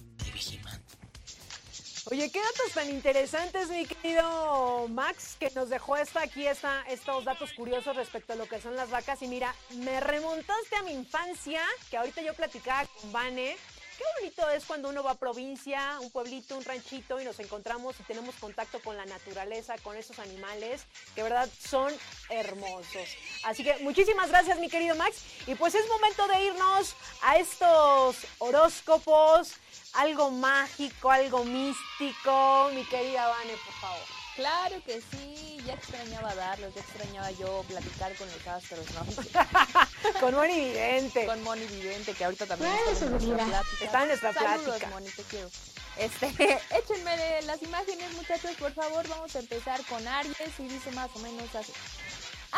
Oye, 2.09 2.31
qué 2.31 2.39
datos 2.39 2.71
tan 2.73 2.89
interesantes, 2.89 3.69
mi 3.69 3.85
querido 3.85 4.87
Max, 4.87 5.37
que 5.41 5.51
nos 5.51 5.69
dejó 5.69 5.97
esta, 5.97 6.23
aquí 6.23 6.47
esta, 6.47 6.85
estos 6.89 7.25
datos 7.25 7.53
curiosos 7.53 7.97
respecto 7.97 8.35
a 8.35 8.37
lo 8.37 8.47
que 8.47 8.61
son 8.61 8.77
las 8.77 8.91
vacas. 8.91 9.23
Y 9.23 9.27
mira, 9.27 9.53
me 9.71 9.99
remontaste 9.99 10.77
a 10.77 10.83
mi 10.83 10.93
infancia, 10.93 11.61
que 11.91 11.97
ahorita 11.97 12.23
yo 12.23 12.33
platicaba 12.35 12.87
con 12.87 13.11
Vane. 13.11 13.57
Qué 13.99 14.05
bonito 14.21 14.49
es 14.51 14.65
cuando 14.67 14.91
uno 14.91 15.03
va 15.03 15.13
a 15.13 15.15
provincia, 15.17 15.99
un 16.01 16.13
pueblito, 16.13 16.57
un 16.57 16.65
ranchito 16.65 17.19
y 17.19 17.25
nos 17.25 17.41
encontramos 17.41 17.99
y 17.99 18.05
tenemos 18.05 18.37
contacto 18.37 18.81
con 18.83 18.97
la 18.97 19.07
naturaleza, 19.07 19.75
con 19.79 19.97
esos 19.97 20.21
animales, 20.21 20.85
que 21.17 21.25
verdad 21.25 21.49
son 21.59 21.93
hermosos. 22.31 23.09
Así 23.43 23.65
que 23.65 23.79
muchísimas 23.79 24.29
gracias 24.29 24.61
mi 24.61 24.69
querido 24.69 24.95
Max. 24.95 25.23
Y 25.49 25.57
pues 25.57 25.75
es 25.75 25.89
momento 25.89 26.29
de 26.29 26.45
irnos 26.45 26.95
a 27.23 27.39
estos 27.39 28.17
horóscopos, 28.39 29.55
algo 29.97 30.31
mágico, 30.31 31.11
algo 31.11 31.45
místico. 31.45 32.71
Mi 32.75 32.85
querida 32.85 33.27
Vane, 33.29 33.53
por 33.65 33.75
favor. 33.75 34.07
Claro 34.37 34.77
que 34.85 35.01
sí, 35.01 35.59
ya 35.65 35.73
extrañaba 35.73 36.35
darlos, 36.35 36.75
ya 36.75 36.83
extrañaba 36.83 37.31
yo 37.31 37.65
platicar 37.69 38.15
con 38.17 38.29
los 38.31 38.47
astros, 38.47 38.87
¿no? 38.93 40.21
con 40.21 40.35
Moni 40.35 40.55
Vidente. 40.55 41.25
Con 41.25 41.43
Moni 41.43 41.67
Vidente, 41.67 42.13
que 42.13 42.25
ahorita 42.25 42.47
también 42.47 42.71
está 42.93 43.07
en 43.07 43.11
nuestra 43.13 43.37
plática. 43.47 43.85
Está 43.85 44.03
en 44.03 44.09
nuestra 44.09 44.33
Saludos, 44.35 44.65
plática. 44.65 44.91
Moni, 44.91 45.09
te 45.09 45.23
quiero. 45.23 45.51
Este, 45.97 46.27
échenme 46.77 47.17
de 47.17 47.43
las 47.43 47.63
imágenes, 47.63 48.13
muchachos, 48.13 48.51
por 48.59 48.73
favor. 48.75 49.09
Vamos 49.09 49.35
a 49.35 49.39
empezar 49.39 49.83
con 49.87 50.07
Aries 50.07 50.37
y 50.59 50.69
dice 50.69 50.91
más 50.93 51.09
o 51.15 51.19
menos 51.21 51.55
así. 51.55 51.73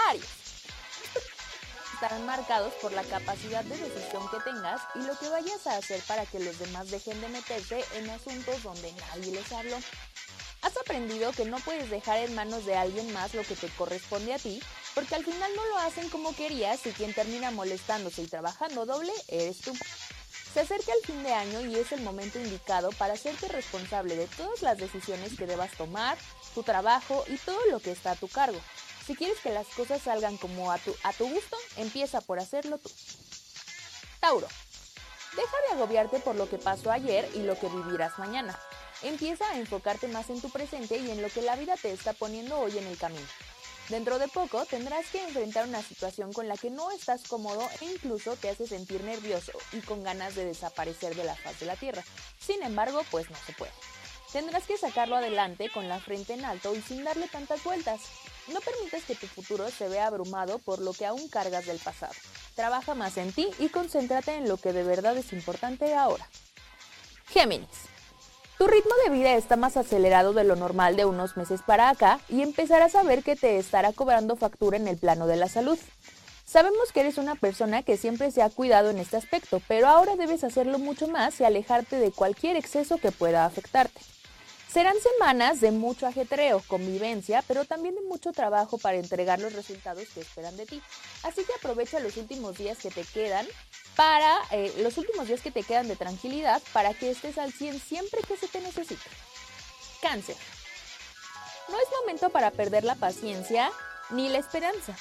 Aries. 0.09 0.48
Estarán 2.01 2.27
marcados 2.27 2.73
por 2.75 2.93
la 2.93 3.03
capacidad 3.03 3.65
de 3.65 3.77
decisión 3.77 4.23
que 4.31 4.39
tengas 4.49 4.81
y 4.95 5.01
lo 5.01 5.19
que 5.19 5.29
vayas 5.31 5.67
a 5.67 5.79
hacer 5.79 6.01
para 6.03 6.25
que 6.27 6.39
los 6.39 6.57
demás 6.61 6.93
dejen 6.93 7.21
de 7.21 7.27
meterse 7.27 7.85
en 7.97 8.09
asuntos 8.09 8.63
donde 8.63 8.93
nadie 8.93 9.33
les 9.33 9.51
habló. 9.51 9.77
Has 10.63 10.77
aprendido 10.77 11.33
que 11.33 11.45
no 11.45 11.59
puedes 11.59 11.91
dejar 11.91 12.19
en 12.19 12.37
manos 12.37 12.65
de 12.67 12.77
alguien 12.77 13.13
más 13.13 13.35
lo 13.35 13.43
que 13.43 13.57
te 13.57 13.67
corresponde 13.71 14.33
a 14.33 14.39
ti, 14.39 14.63
porque 14.95 15.17
al 15.17 15.25
final 15.25 15.51
no 15.57 15.67
lo 15.67 15.79
hacen 15.79 16.09
como 16.09 16.37
querías 16.37 16.87
y 16.87 16.93
quien 16.93 17.13
termina 17.15 17.51
molestándose 17.51 18.23
y 18.23 18.29
trabajando 18.29 18.87
doble 18.87 19.13
eres 19.27 19.59
tú. 19.59 19.77
Se 20.55 20.61
acerca 20.61 20.93
el 20.93 21.05
fin 21.05 21.25
de 21.25 21.35
año 21.35 21.67
y 21.67 21.75
es 21.75 21.91
el 21.91 22.03
momento 22.03 22.39
indicado 22.39 22.91
para 22.93 23.15
hacerte 23.15 23.49
responsable 23.49 24.15
de 24.15 24.29
todas 24.29 24.63
las 24.63 24.79
decisiones 24.79 25.37
que 25.37 25.47
debas 25.47 25.73
tomar, 25.73 26.17
tu 26.55 26.63
trabajo 26.63 27.25
y 27.27 27.39
todo 27.39 27.59
lo 27.73 27.81
que 27.81 27.91
está 27.91 28.13
a 28.13 28.17
tu 28.17 28.29
cargo. 28.29 28.61
Si 29.09 29.17
quieres 29.17 29.41
que 29.41 29.49
las 29.49 29.67
cosas 29.69 30.03
salgan 30.03 30.37
como 30.37 30.71
a 30.71 30.77
tu, 30.77 30.93
gusto, 31.19 31.57
empieza 31.79 32.21
por 32.21 32.39
hacerlo 32.39 32.77
tú. 32.77 32.91
Tauro. 34.21 34.47
Deja 35.35 35.57
de 35.67 35.77
agobiarte 35.77 36.19
por 36.21 36.37
lo 36.37 36.47
que 36.47 36.59
pasó 36.59 36.93
ayer 36.93 37.27
y 37.35 37.39
lo 37.39 37.59
que 37.59 37.71
vivirás 37.71 38.19
mañana. 38.19 38.61
Empieza 39.01 39.49
a 39.49 39.57
enfocarte 39.57 40.09
más 40.09 40.29
en 40.29 40.43
tu 40.43 40.51
presente 40.51 40.99
y 40.99 41.11
en 41.11 41.23
lo 41.23 41.31
que 41.31 41.41
la 41.41 41.57
vida 41.57 41.77
te 41.81 41.91
está 41.91 42.13
poniendo 42.13 42.59
hoy 42.59 42.77
en 42.77 42.87
el 42.87 42.99
camino. 42.99 43.27
Dentro 43.89 44.19
de 44.19 44.29
poco 44.29 44.67
tendrás 44.67 45.07
que 45.07 45.25
enfrentar 45.25 45.67
una 45.67 45.83
situación 45.83 46.35
con 46.35 46.47
la 46.47 46.59
que 46.59 46.69
no 46.69 46.91
estás 46.91 47.23
cómodo 47.23 47.67
e 47.81 47.87
incluso 47.87 48.37
te 48.37 48.51
hace 48.51 48.67
sentir 48.67 49.03
nervioso 49.05 49.53
y 49.73 49.81
con 49.81 50.03
ganas 50.03 50.35
de 50.35 50.45
desaparecer 50.45 51.17
de 51.17 51.25
la 51.25 51.35
faz 51.35 51.59
de 51.61 51.65
la 51.65 51.77
tierra. 51.77 52.05
Sin 52.39 52.63
embargo, 52.63 53.03
pues 53.11 53.31
no 53.31 53.37
se 53.47 53.55
puede. 53.55 53.73
Tendrás 54.35 54.65
que 54.65 54.77
sacarlo 54.77 55.17
adelante 55.17 55.71
con 55.73 55.89
la 55.89 55.99
frente 55.99 56.35
en 56.35 56.45
alto 56.45 56.75
y 56.75 56.83
sin 56.83 57.05
darle 57.05 57.27
tantas 57.29 57.65
vueltas. 57.65 58.03
No 58.53 58.61
permitas 58.61 59.05
que 59.05 59.15
tu 59.15 59.27
futuro 59.27 59.69
se 59.71 59.89
vea 59.89 60.07
abrumado 60.07 60.59
por 60.59 60.81
lo 60.81 60.93
que 60.93 61.07
aún 61.07 61.29
cargas 61.29 61.67
del 61.67 61.79
pasado. 61.79 62.15
Trabaja 62.55 62.95
más 62.95 63.17
en 63.19 63.33
ti 63.33 63.49
y 63.59 63.69
concéntrate 63.69 64.35
en 64.37 64.49
lo 64.49 64.57
que 64.57 64.73
de 64.73 64.85
verdad 64.85 65.17
es 65.17 65.33
importante 65.33 65.95
ahora. 65.95 66.29
Géminis. 67.29 67.69
Tu 68.57 68.67
ritmo 68.67 68.91
de 69.05 69.13
vida 69.13 69.35
está 69.35 69.57
más 69.57 69.77
acelerado 69.77 70.33
de 70.33 70.43
lo 70.43 70.57
normal 70.57 70.97
de 70.97 71.05
unos 71.05 71.37
meses 71.37 71.61
para 71.63 71.91
acá 71.91 72.21
y 72.29 72.43
empezarás 72.43 72.97
a 72.97 73.05
ver 73.05 73.23
que 73.23 73.37
te 73.37 73.59
estará 73.59 73.93
cobrando 73.93 74.35
factura 74.35 74.77
en 74.77 74.89
el 74.89 74.97
plano 74.97 75.27
de 75.27 75.37
la 75.37 75.49
salud. 75.49 75.79
Sabemos 76.45 76.91
que 76.93 77.01
eres 77.01 77.19
una 77.19 77.35
persona 77.35 77.83
que 77.83 77.99
siempre 77.99 78.31
se 78.31 78.43
ha 78.43 78.49
cuidado 78.49 78.91
en 78.91 78.99
este 78.99 79.19
aspecto, 79.19 79.61
pero 79.69 79.87
ahora 79.87 80.17
debes 80.17 80.43
hacerlo 80.43 80.79
mucho 80.79 81.07
más 81.07 81.39
y 81.41 81.45
alejarte 81.45 81.97
de 81.97 82.11
cualquier 82.11 82.57
exceso 82.57 82.97
que 82.97 83.13
pueda 83.13 83.45
afectarte. 83.45 84.01
Serán 84.73 84.97
semanas 85.01 85.63
de 85.63 85.71
mucho 85.71 86.07
ajetreo, 86.07 86.63
convivencia, 86.67 87.43
pero 87.49 87.65
también 87.65 87.95
de 87.95 88.03
mucho 88.03 88.33
trabajo 88.33 88.77
para 88.77 88.99
entregar 88.99 89.41
los 89.41 89.55
resultados 89.55 90.07
que 90.15 90.21
esperan 90.21 90.57
de 90.59 90.67
ti. 90.67 90.83
Así 91.23 91.43
que 91.45 91.55
aprovecha 91.55 92.01
los 92.01 92.19
últimos 92.19 92.59
días 92.59 92.77
que 92.79 92.91
te 92.91 93.03
quedan 93.03 93.47
para 93.97 94.37
eh, 94.51 94.73
los 94.79 94.99
últimos 94.99 95.27
días 95.27 95.41
que 95.41 95.51
te 95.51 95.63
quedan 95.63 95.89
de 95.89 95.97
tranquilidad 95.97 96.63
para 96.75 96.93
que 96.93 97.11
estés 97.11 97.39
al 97.39 97.53
100 97.53 97.81
siempre 97.81 98.21
que 98.29 98.37
se 98.37 98.47
te 98.47 98.61
necesite. 98.61 99.09
Cáncer. 100.03 100.37
No 101.71 101.77
es 101.79 101.87
momento 102.01 102.29
para 102.29 102.51
perder 102.51 102.85
la 102.85 102.95
paciencia 102.95 103.73
ni 104.11 104.29
la 104.29 104.39
esperanza. 104.39 104.95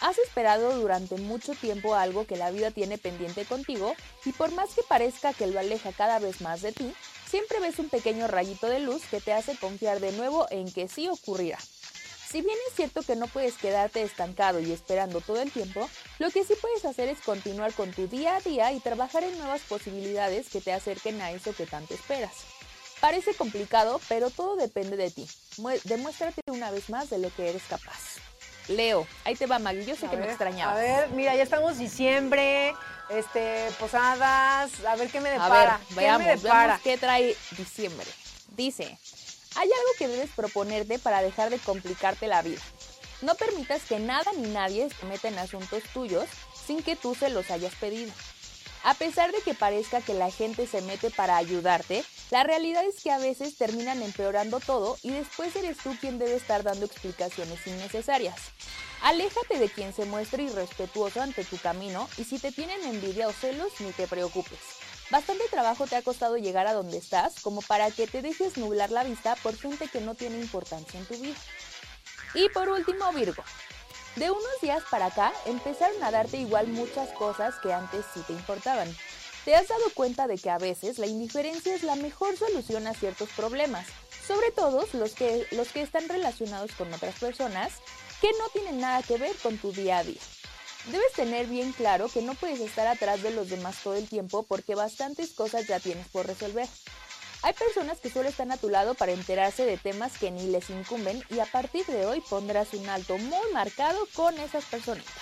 Has 0.00 0.18
esperado 0.18 0.78
durante 0.78 1.16
mucho 1.16 1.54
tiempo 1.54 1.94
algo 1.94 2.26
que 2.26 2.36
la 2.36 2.50
vida 2.50 2.70
tiene 2.70 2.98
pendiente 2.98 3.46
contigo 3.46 3.94
y 4.24 4.32
por 4.32 4.52
más 4.52 4.74
que 4.74 4.82
parezca 4.82 5.32
que 5.32 5.46
lo 5.46 5.58
aleja 5.58 5.92
cada 5.92 6.18
vez 6.18 6.42
más 6.42 6.60
de 6.60 6.72
ti, 6.72 6.94
siempre 7.28 7.60
ves 7.60 7.78
un 7.78 7.88
pequeño 7.88 8.26
rayito 8.26 8.68
de 8.68 8.80
luz 8.80 9.02
que 9.10 9.20
te 9.20 9.32
hace 9.32 9.56
confiar 9.56 10.00
de 10.00 10.12
nuevo 10.12 10.46
en 10.50 10.72
que 10.72 10.88
sí 10.88 11.08
ocurrirá. 11.08 11.58
Si 12.30 12.42
bien 12.42 12.56
es 12.68 12.74
cierto 12.74 13.02
que 13.02 13.14
no 13.14 13.28
puedes 13.28 13.54
quedarte 13.54 14.02
estancado 14.02 14.58
y 14.58 14.72
esperando 14.72 15.20
todo 15.20 15.40
el 15.40 15.52
tiempo, 15.52 15.88
lo 16.18 16.30
que 16.30 16.42
sí 16.42 16.54
puedes 16.60 16.84
hacer 16.84 17.08
es 17.08 17.20
continuar 17.20 17.72
con 17.74 17.92
tu 17.92 18.08
día 18.08 18.36
a 18.36 18.40
día 18.40 18.72
y 18.72 18.80
trabajar 18.80 19.22
en 19.22 19.38
nuevas 19.38 19.60
posibilidades 19.62 20.48
que 20.48 20.60
te 20.60 20.72
acerquen 20.72 21.20
a 21.22 21.30
eso 21.30 21.54
que 21.54 21.64
tanto 21.66 21.94
esperas. 21.94 22.32
Parece 23.00 23.34
complicado, 23.34 24.00
pero 24.08 24.30
todo 24.30 24.56
depende 24.56 24.96
de 24.96 25.10
ti. 25.10 25.28
Demuéstrate 25.84 26.40
una 26.48 26.70
vez 26.72 26.90
más 26.90 27.10
de 27.10 27.18
lo 27.18 27.32
que 27.34 27.50
eres 27.50 27.62
capaz. 27.68 28.16
Leo, 28.66 29.06
ahí 29.24 29.36
te 29.36 29.46
va 29.46 29.58
Maggie, 29.58 29.84
yo 29.84 29.94
sé 29.94 30.06
A 30.06 30.10
que 30.10 30.16
me 30.16 30.22
ver, 30.22 30.30
extrañaba. 30.30 30.72
A 30.72 30.76
ver, 30.76 31.10
mira, 31.10 31.36
ya 31.36 31.42
estamos 31.42 31.78
diciembre, 31.78 32.74
este, 33.08 33.68
posadas, 33.78 34.70
a 34.86 34.96
ver 34.96 35.10
qué 35.10 35.20
me 35.20 35.28
A 35.30 35.32
depara. 35.32 35.80
ver, 35.90 35.96
¿Qué 35.96 36.18
me 36.18 36.24
depara? 36.36 36.64
veamos 36.66 36.82
qué 36.82 36.98
trae 36.98 37.36
diciembre. 37.56 38.06
Dice, 38.48 38.84
hay 39.56 39.68
algo 39.68 39.90
que 39.98 40.08
debes 40.08 40.30
proponerte 40.30 40.98
para 40.98 41.22
dejar 41.22 41.50
de 41.50 41.58
complicarte 41.58 42.26
la 42.26 42.42
vida. 42.42 42.60
No 43.22 43.34
permitas 43.36 43.82
que 43.82 43.98
nada 43.98 44.30
ni 44.36 44.48
nadie 44.48 44.88
se 44.90 45.06
meta 45.06 45.28
en 45.28 45.38
asuntos 45.38 45.82
tuyos 45.92 46.26
sin 46.66 46.82
que 46.82 46.96
tú 46.96 47.14
se 47.14 47.30
los 47.30 47.50
hayas 47.50 47.74
pedido. 47.74 48.12
A 48.84 48.94
pesar 48.94 49.32
de 49.32 49.40
que 49.40 49.54
parezca 49.54 50.00
que 50.02 50.12
la 50.14 50.30
gente 50.30 50.66
se 50.66 50.82
mete 50.82 51.10
para 51.10 51.36
ayudarte, 51.38 52.04
la 52.30 52.42
realidad 52.42 52.84
es 52.84 53.02
que 53.02 53.10
a 53.10 53.18
veces 53.18 53.56
terminan 53.56 54.02
empeorando 54.02 54.60
todo 54.60 54.96
y 55.02 55.10
después 55.10 55.54
eres 55.56 55.76
tú 55.78 55.94
quien 56.00 56.18
debe 56.18 56.34
estar 56.34 56.62
dando 56.62 56.86
explicaciones 56.86 57.66
innecesarias. 57.66 58.36
Aléjate 59.02 59.58
de 59.58 59.68
quien 59.68 59.92
se 59.92 60.06
muestre 60.06 60.44
irrespetuoso 60.44 61.20
ante 61.20 61.44
tu 61.44 61.58
camino 61.58 62.08
y 62.16 62.24
si 62.24 62.38
te 62.38 62.52
tienen 62.52 62.82
envidia 62.84 63.28
o 63.28 63.32
celos, 63.32 63.72
ni 63.80 63.92
te 63.92 64.06
preocupes. 64.06 64.58
Bastante 65.10 65.44
trabajo 65.50 65.86
te 65.86 65.96
ha 65.96 66.02
costado 66.02 66.38
llegar 66.38 66.66
a 66.66 66.72
donde 66.72 66.96
estás 66.96 67.38
como 67.40 67.60
para 67.60 67.90
que 67.90 68.06
te 68.06 68.22
dejes 68.22 68.56
nublar 68.56 68.90
la 68.90 69.04
vista 69.04 69.36
por 69.36 69.56
gente 69.56 69.88
que 69.88 70.00
no 70.00 70.14
tiene 70.14 70.40
importancia 70.40 70.98
en 70.98 71.06
tu 71.06 71.14
vida. 71.14 71.36
Y 72.34 72.48
por 72.48 72.70
último, 72.70 73.12
Virgo. 73.12 73.44
De 74.16 74.30
unos 74.30 74.60
días 74.62 74.82
para 74.90 75.06
acá 75.06 75.32
empezaron 75.44 76.02
a 76.02 76.10
darte 76.10 76.38
igual 76.38 76.68
muchas 76.68 77.10
cosas 77.10 77.54
que 77.62 77.72
antes 77.72 78.04
sí 78.14 78.20
te 78.26 78.32
importaban. 78.32 78.88
Te 79.44 79.54
has 79.54 79.68
dado 79.68 79.90
cuenta 79.92 80.26
de 80.26 80.38
que 80.38 80.48
a 80.48 80.56
veces 80.56 80.98
la 80.98 81.06
indiferencia 81.06 81.74
es 81.74 81.82
la 81.82 81.96
mejor 81.96 82.34
solución 82.36 82.86
a 82.86 82.94
ciertos 82.94 83.28
problemas, 83.30 83.86
sobre 84.26 84.50
todo 84.52 84.86
los 84.94 85.12
que, 85.12 85.46
los 85.50 85.68
que 85.68 85.82
están 85.82 86.08
relacionados 86.08 86.72
con 86.72 86.92
otras 86.94 87.18
personas 87.18 87.72
que 88.22 88.30
no 88.38 88.48
tienen 88.54 88.80
nada 88.80 89.02
que 89.02 89.18
ver 89.18 89.36
con 89.42 89.58
tu 89.58 89.70
día 89.70 89.98
a 89.98 90.04
día. 90.04 90.20
Debes 90.86 91.12
tener 91.12 91.46
bien 91.46 91.72
claro 91.72 92.08
que 92.08 92.22
no 92.22 92.34
puedes 92.34 92.60
estar 92.60 92.86
atrás 92.86 93.22
de 93.22 93.32
los 93.32 93.50
demás 93.50 93.76
todo 93.82 93.94
el 93.94 94.08
tiempo 94.08 94.44
porque 94.44 94.74
bastantes 94.74 95.32
cosas 95.32 95.66
ya 95.66 95.78
tienes 95.78 96.08
por 96.08 96.26
resolver. 96.26 96.68
Hay 97.42 97.52
personas 97.52 98.00
que 98.00 98.08
solo 98.08 98.30
están 98.30 98.50
a 98.50 98.56
tu 98.56 98.70
lado 98.70 98.94
para 98.94 99.12
enterarse 99.12 99.66
de 99.66 99.76
temas 99.76 100.16
que 100.16 100.30
ni 100.30 100.46
les 100.46 100.70
incumben 100.70 101.22
y 101.28 101.40
a 101.40 101.46
partir 101.46 101.84
de 101.84 102.06
hoy 102.06 102.22
pondrás 102.30 102.72
un 102.72 102.88
alto 102.88 103.18
muy 103.18 103.52
marcado 103.52 104.08
con 104.14 104.38
esas 104.38 104.64
personitas. 104.64 105.12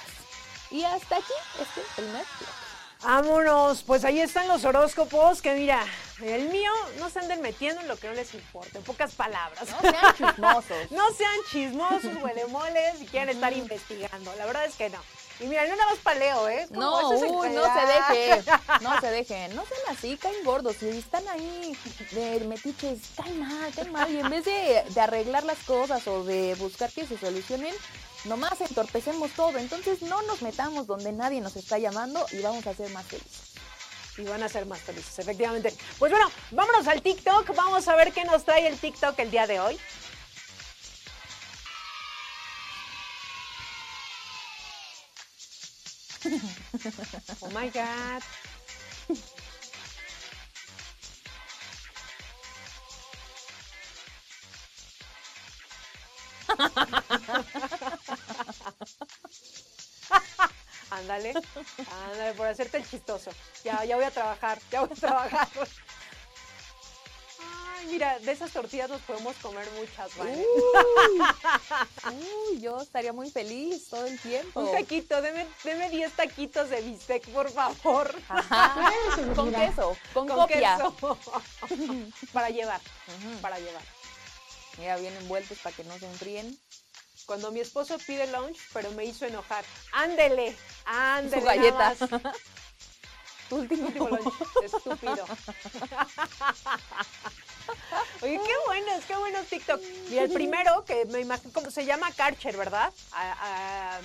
Y 0.70 0.84
hasta 0.84 1.16
aquí 1.16 1.32
este 1.60 1.80
primer 1.96 2.24
bloque. 2.38 2.61
Vámonos, 3.02 3.82
pues 3.82 4.04
ahí 4.04 4.20
están 4.20 4.46
los 4.46 4.64
horóscopos, 4.64 5.42
que 5.42 5.54
mira, 5.54 5.84
el 6.22 6.48
mío 6.50 6.70
no 7.00 7.10
se 7.10 7.18
anden 7.18 7.42
metiendo 7.42 7.80
en 7.80 7.88
lo 7.88 7.96
que 7.96 8.06
no 8.06 8.14
les 8.14 8.32
importa, 8.32 8.78
en 8.78 8.84
pocas 8.84 9.12
palabras. 9.14 9.68
No 9.70 9.80
sean 9.80 10.14
chismosos. 10.16 10.90
No 10.92 11.12
sean 11.12 11.36
chismosos, 11.50 12.22
huelemoles, 12.22 13.00
y 13.00 13.06
quieren 13.06 13.30
estar 13.30 13.52
investigando. 13.52 14.32
La 14.36 14.46
verdad 14.46 14.66
es 14.66 14.76
que 14.76 14.88
no. 14.90 14.98
Y 15.40 15.46
mira, 15.46 15.66
no 15.66 15.74
nada 15.74 15.90
más 15.90 15.98
paleo, 15.98 16.48
¿eh? 16.48 16.66
Como 16.68 16.80
No, 16.80 17.08
uy, 17.10 17.50
no 17.50 17.64
se 17.64 17.86
deje, 17.86 18.42
no 18.80 19.00
se 19.00 19.10
dejen, 19.10 19.56
no 19.56 19.64
sean 19.66 19.80
así, 19.96 20.16
caen 20.16 20.44
gordos, 20.44 20.76
si 20.76 20.88
están 20.90 21.26
ahí 21.26 21.76
de 22.12 22.40
metiches, 22.40 22.98
caen 23.16 23.40
mal, 23.40 23.72
caen 23.74 23.90
mal, 23.90 24.12
y 24.12 24.18
en 24.18 24.30
vez 24.30 24.44
de, 24.44 24.84
de 24.88 25.00
arreglar 25.00 25.42
las 25.42 25.58
cosas 25.64 26.06
o 26.06 26.22
de 26.22 26.54
buscar 26.54 26.92
que 26.92 27.04
se 27.06 27.18
solucionen, 27.18 27.74
nomás 28.24 28.60
entorpecemos 28.60 29.32
todo, 29.32 29.58
entonces 29.58 30.02
no 30.02 30.22
nos 30.22 30.42
metamos 30.42 30.86
donde 30.86 31.12
nadie 31.12 31.40
nos 31.40 31.56
está 31.56 31.78
llamando 31.78 32.24
y 32.32 32.40
vamos 32.40 32.66
a 32.66 32.74
ser 32.74 32.90
más 32.90 33.06
felices. 33.06 33.52
Y 34.18 34.24
van 34.24 34.42
a 34.42 34.48
ser 34.48 34.66
más 34.66 34.80
felices, 34.80 35.18
efectivamente. 35.18 35.74
Pues 35.98 36.12
bueno, 36.12 36.30
vámonos 36.50 36.86
al 36.86 37.00
TikTok. 37.00 37.54
Vamos 37.56 37.88
a 37.88 37.96
ver 37.96 38.12
qué 38.12 38.24
nos 38.24 38.44
trae 38.44 38.66
el 38.66 38.76
TikTok 38.76 39.18
el 39.18 39.30
día 39.30 39.46
de 39.46 39.60
hoy. 39.60 39.78
Oh 47.42 47.50
my 47.50 47.68
God. 47.70 48.22
Ándale, 60.92 61.32
ándale, 62.10 62.34
por 62.34 62.46
hacerte 62.46 62.76
el 62.76 62.88
chistoso. 62.88 63.30
Ya, 63.64 63.82
ya 63.84 63.96
voy 63.96 64.04
a 64.04 64.10
trabajar, 64.10 64.58
ya 64.70 64.82
voy 64.82 64.90
a 64.92 65.00
trabajar. 65.00 65.48
Ay, 67.78 67.86
mira, 67.86 68.18
de 68.18 68.30
esas 68.30 68.52
tortillas 68.52 68.90
nos 68.90 69.00
podemos 69.00 69.34
comer 69.36 69.66
muchas, 69.78 70.14
¿vale? 70.18 70.44
Uy, 72.12 72.60
yo 72.60 72.82
estaría 72.82 73.14
muy 73.14 73.30
feliz 73.30 73.88
todo 73.88 74.04
el 74.04 74.20
tiempo. 74.20 74.60
Un 74.60 74.72
taquito, 74.72 75.22
deme, 75.22 75.46
deme 75.64 75.88
10 75.88 76.12
taquitos 76.12 76.68
de 76.68 76.82
bistec, 76.82 77.26
por 77.30 77.50
favor. 77.50 78.14
Ajá, 78.28 78.92
con 79.34 79.50
queso, 79.50 79.96
con, 80.12 80.28
copia. 80.28 80.76
queso. 80.76 81.18
para 82.34 82.50
llevar, 82.50 82.82
para 83.40 83.58
llevar. 83.58 83.82
Mira, 84.78 84.96
bien 84.96 85.14
envueltos 85.16 85.58
para 85.58 85.74
que 85.76 85.84
no 85.84 85.98
se 85.98 86.06
enfríen. 86.06 86.58
Cuando 87.26 87.52
mi 87.52 87.60
esposo 87.60 87.98
pide 88.06 88.26
lunch, 88.32 88.58
pero 88.72 88.90
me 88.92 89.04
hizo 89.04 89.26
enojar. 89.26 89.64
Ándele, 89.92 90.56
ándele. 90.84 91.40
Su 91.40 91.46
galleta. 91.46 91.94
Tu 93.48 93.56
último. 93.56 93.86
Último 93.86 94.08
lunch, 94.08 94.34
estúpido. 94.64 95.24
Oye, 98.22 98.40
qué 98.44 98.52
buenos, 98.66 99.04
qué 99.04 99.16
buenos 99.16 99.46
TikTok. 99.46 99.80
Mira, 100.08 100.22
el 100.22 100.32
primero, 100.32 100.84
que 100.84 101.04
me 101.06 101.20
imagino, 101.20 101.52
como 101.52 101.70
se 101.70 101.84
llama 101.84 102.10
Karcher, 102.12 102.56
¿verdad? 102.56 102.92
A- 103.12 103.96
a- 103.96 104.00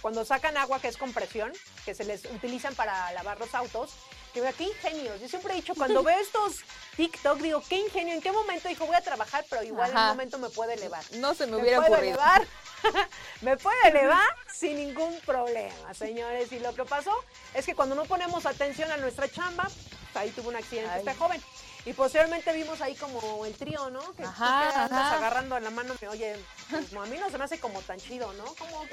cuando 0.00 0.24
sacan 0.24 0.56
agua 0.56 0.80
que 0.80 0.88
es 0.88 0.96
con 0.96 1.12
presión, 1.12 1.52
que 1.84 1.94
se 1.94 2.04
les 2.04 2.24
utilizan 2.24 2.74
para 2.74 3.12
lavar 3.12 3.38
los 3.38 3.54
autos. 3.54 3.90
Que 4.32 4.40
vea, 4.40 4.52
qué 4.52 4.64
ingenios. 4.64 5.20
Yo 5.20 5.28
siempre 5.28 5.52
he 5.52 5.56
dicho, 5.56 5.74
cuando 5.74 6.02
veo 6.02 6.18
estos 6.18 6.58
TikTok, 6.96 7.38
digo, 7.38 7.62
qué 7.68 7.78
ingenio. 7.78 8.14
¿En 8.14 8.20
qué 8.20 8.30
momento 8.30 8.68
dijo, 8.68 8.86
voy 8.86 8.96
a 8.96 9.00
trabajar, 9.00 9.44
pero 9.50 9.62
igual 9.62 9.90
en 9.90 9.96
un 9.96 10.06
momento 10.06 10.38
me 10.38 10.50
puede 10.50 10.74
elevar? 10.74 11.02
No 11.14 11.34
se 11.34 11.46
me 11.46 11.52
me 11.56 11.62
hubiera 11.62 11.78
puedo 11.78 11.92
ocurrido. 11.94 12.14
elevar, 12.14 12.46
me 13.40 13.56
puede 13.56 13.88
elevar 13.88 14.28
sin 14.52 14.76
ningún 14.76 15.18
problema, 15.20 15.94
señores. 15.94 16.52
Y 16.52 16.60
lo 16.60 16.74
que 16.74 16.84
pasó 16.84 17.12
es 17.54 17.66
que 17.66 17.74
cuando 17.74 17.94
no 17.94 18.04
ponemos 18.04 18.46
atención 18.46 18.90
a 18.92 18.96
nuestra 18.98 19.28
chamba, 19.28 19.64
pues, 19.64 20.16
ahí 20.16 20.30
tuvo 20.30 20.50
un 20.50 20.56
accidente 20.56 20.90
Ay. 20.92 20.98
este 21.00 21.14
joven. 21.14 21.42
Y 21.86 21.92
posteriormente 21.94 22.52
vimos 22.52 22.80
ahí 22.82 22.94
como 22.94 23.44
el 23.46 23.54
trío, 23.54 23.88
¿no? 23.90 24.00
Que 24.12 24.22
tú 24.22 24.28
Ajá, 24.28 24.84
andas 24.84 25.06
ajá. 25.06 25.16
agarrando 25.16 25.56
en 25.56 25.64
la 25.64 25.70
mano, 25.70 25.94
me 26.00 26.08
oye, 26.08 26.36
pues, 26.70 26.92
a 26.94 27.06
mí 27.06 27.16
no 27.18 27.30
se 27.30 27.38
me 27.38 27.44
hace 27.44 27.58
como 27.58 27.80
tan 27.80 27.98
chido, 27.98 28.32
¿no? 28.34 28.44
Como, 28.54 28.84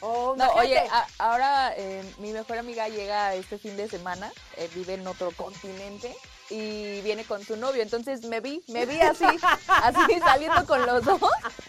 o 0.00 0.34
No, 0.38 0.50
oye, 0.52 0.78
a- 0.78 1.06
ahora 1.18 1.74
eh, 1.76 2.02
mi 2.18 2.32
mejor 2.32 2.56
amiga 2.58 2.88
llega 2.88 3.34
este 3.34 3.58
fin 3.58 3.76
de 3.76 3.88
semana, 3.88 4.32
eh, 4.56 4.70
vive 4.74 4.94
en 4.94 5.06
otro 5.06 5.30
continente 5.32 6.16
y 6.48 7.00
viene 7.02 7.24
con 7.24 7.44
su 7.44 7.56
novio, 7.56 7.82
entonces 7.82 8.22
me 8.24 8.40
vi, 8.40 8.62
me 8.68 8.86
vi 8.86 9.00
así, 9.00 9.24
así 9.68 10.18
saliendo 10.20 10.66
con 10.66 10.84
los 10.86 11.04
dos, 11.04 11.20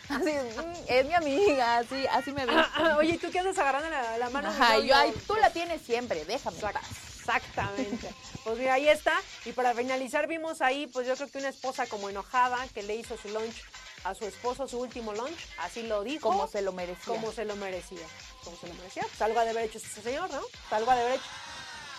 así, 0.10 0.32
mm, 0.32 0.74
es 0.88 1.06
mi 1.06 1.14
amiga, 1.14 1.78
así, 1.80 2.08
así 2.08 2.32
me 2.32 2.46
vi. 2.46 2.54
oye, 2.98 3.14
¿y 3.16 3.18
tú 3.18 3.30
qué 3.32 3.40
andas 3.40 3.58
agarrando 3.60 3.90
la, 3.90 4.18
la 4.18 4.30
mano? 4.30 4.50
Ajá, 4.50 4.80
yo, 4.80 4.96
ay, 4.96 5.14
tú 5.28 5.36
la 5.36 5.50
tienes 5.52 5.82
siempre, 5.82 6.24
déjame 6.26 6.58
en 6.58 6.64
Exact- 6.64 6.74
paz. 6.74 6.84
Exactamente. 7.24 8.14
Pues 8.44 8.58
mira, 8.58 8.74
ahí 8.74 8.90
está. 8.90 9.14
Y 9.46 9.54
para 9.54 9.74
finalizar 9.74 10.28
vimos 10.28 10.62
ahí, 10.62 10.88
pues 10.88 11.08
yo 11.08 11.16
creo 11.16 11.30
que 11.32 11.38
una 11.38 11.50
esposa 11.50 11.88
como 11.88 12.10
enojada 12.10 12.58
que 12.74 12.84
le 12.84 12.96
hizo 12.96 13.16
su 13.18 13.30
lunch 13.30 13.56
a 14.04 14.14
su 14.14 14.26
esposo, 14.26 14.68
su 14.68 14.80
último 14.80 15.14
lunch, 15.14 15.48
así 15.60 15.84
lo 15.84 16.04
dijo. 16.04 16.28
Como 16.30 16.48
se 16.48 16.62
lo 16.62 16.74
merecía. 16.74 17.06
como 17.06 17.32
se 17.32 17.46
lo 17.46 17.56
merecía. 17.56 18.06
Como 18.44 18.58
se 18.58 18.68
lo 18.68 18.74
merecía. 18.74 19.04
Pues 19.04 19.22
algo 19.22 19.40
ha 19.40 19.44
de 19.46 19.52
haber 19.52 19.66
hecho 19.66 19.78
ese 19.78 20.02
señor, 20.02 20.30
¿no? 20.30 20.42
Pues 20.42 20.74
algo 20.74 20.92
ha 20.92 20.96
de 20.96 21.02
haber 21.02 21.14
hecho. 21.16 21.26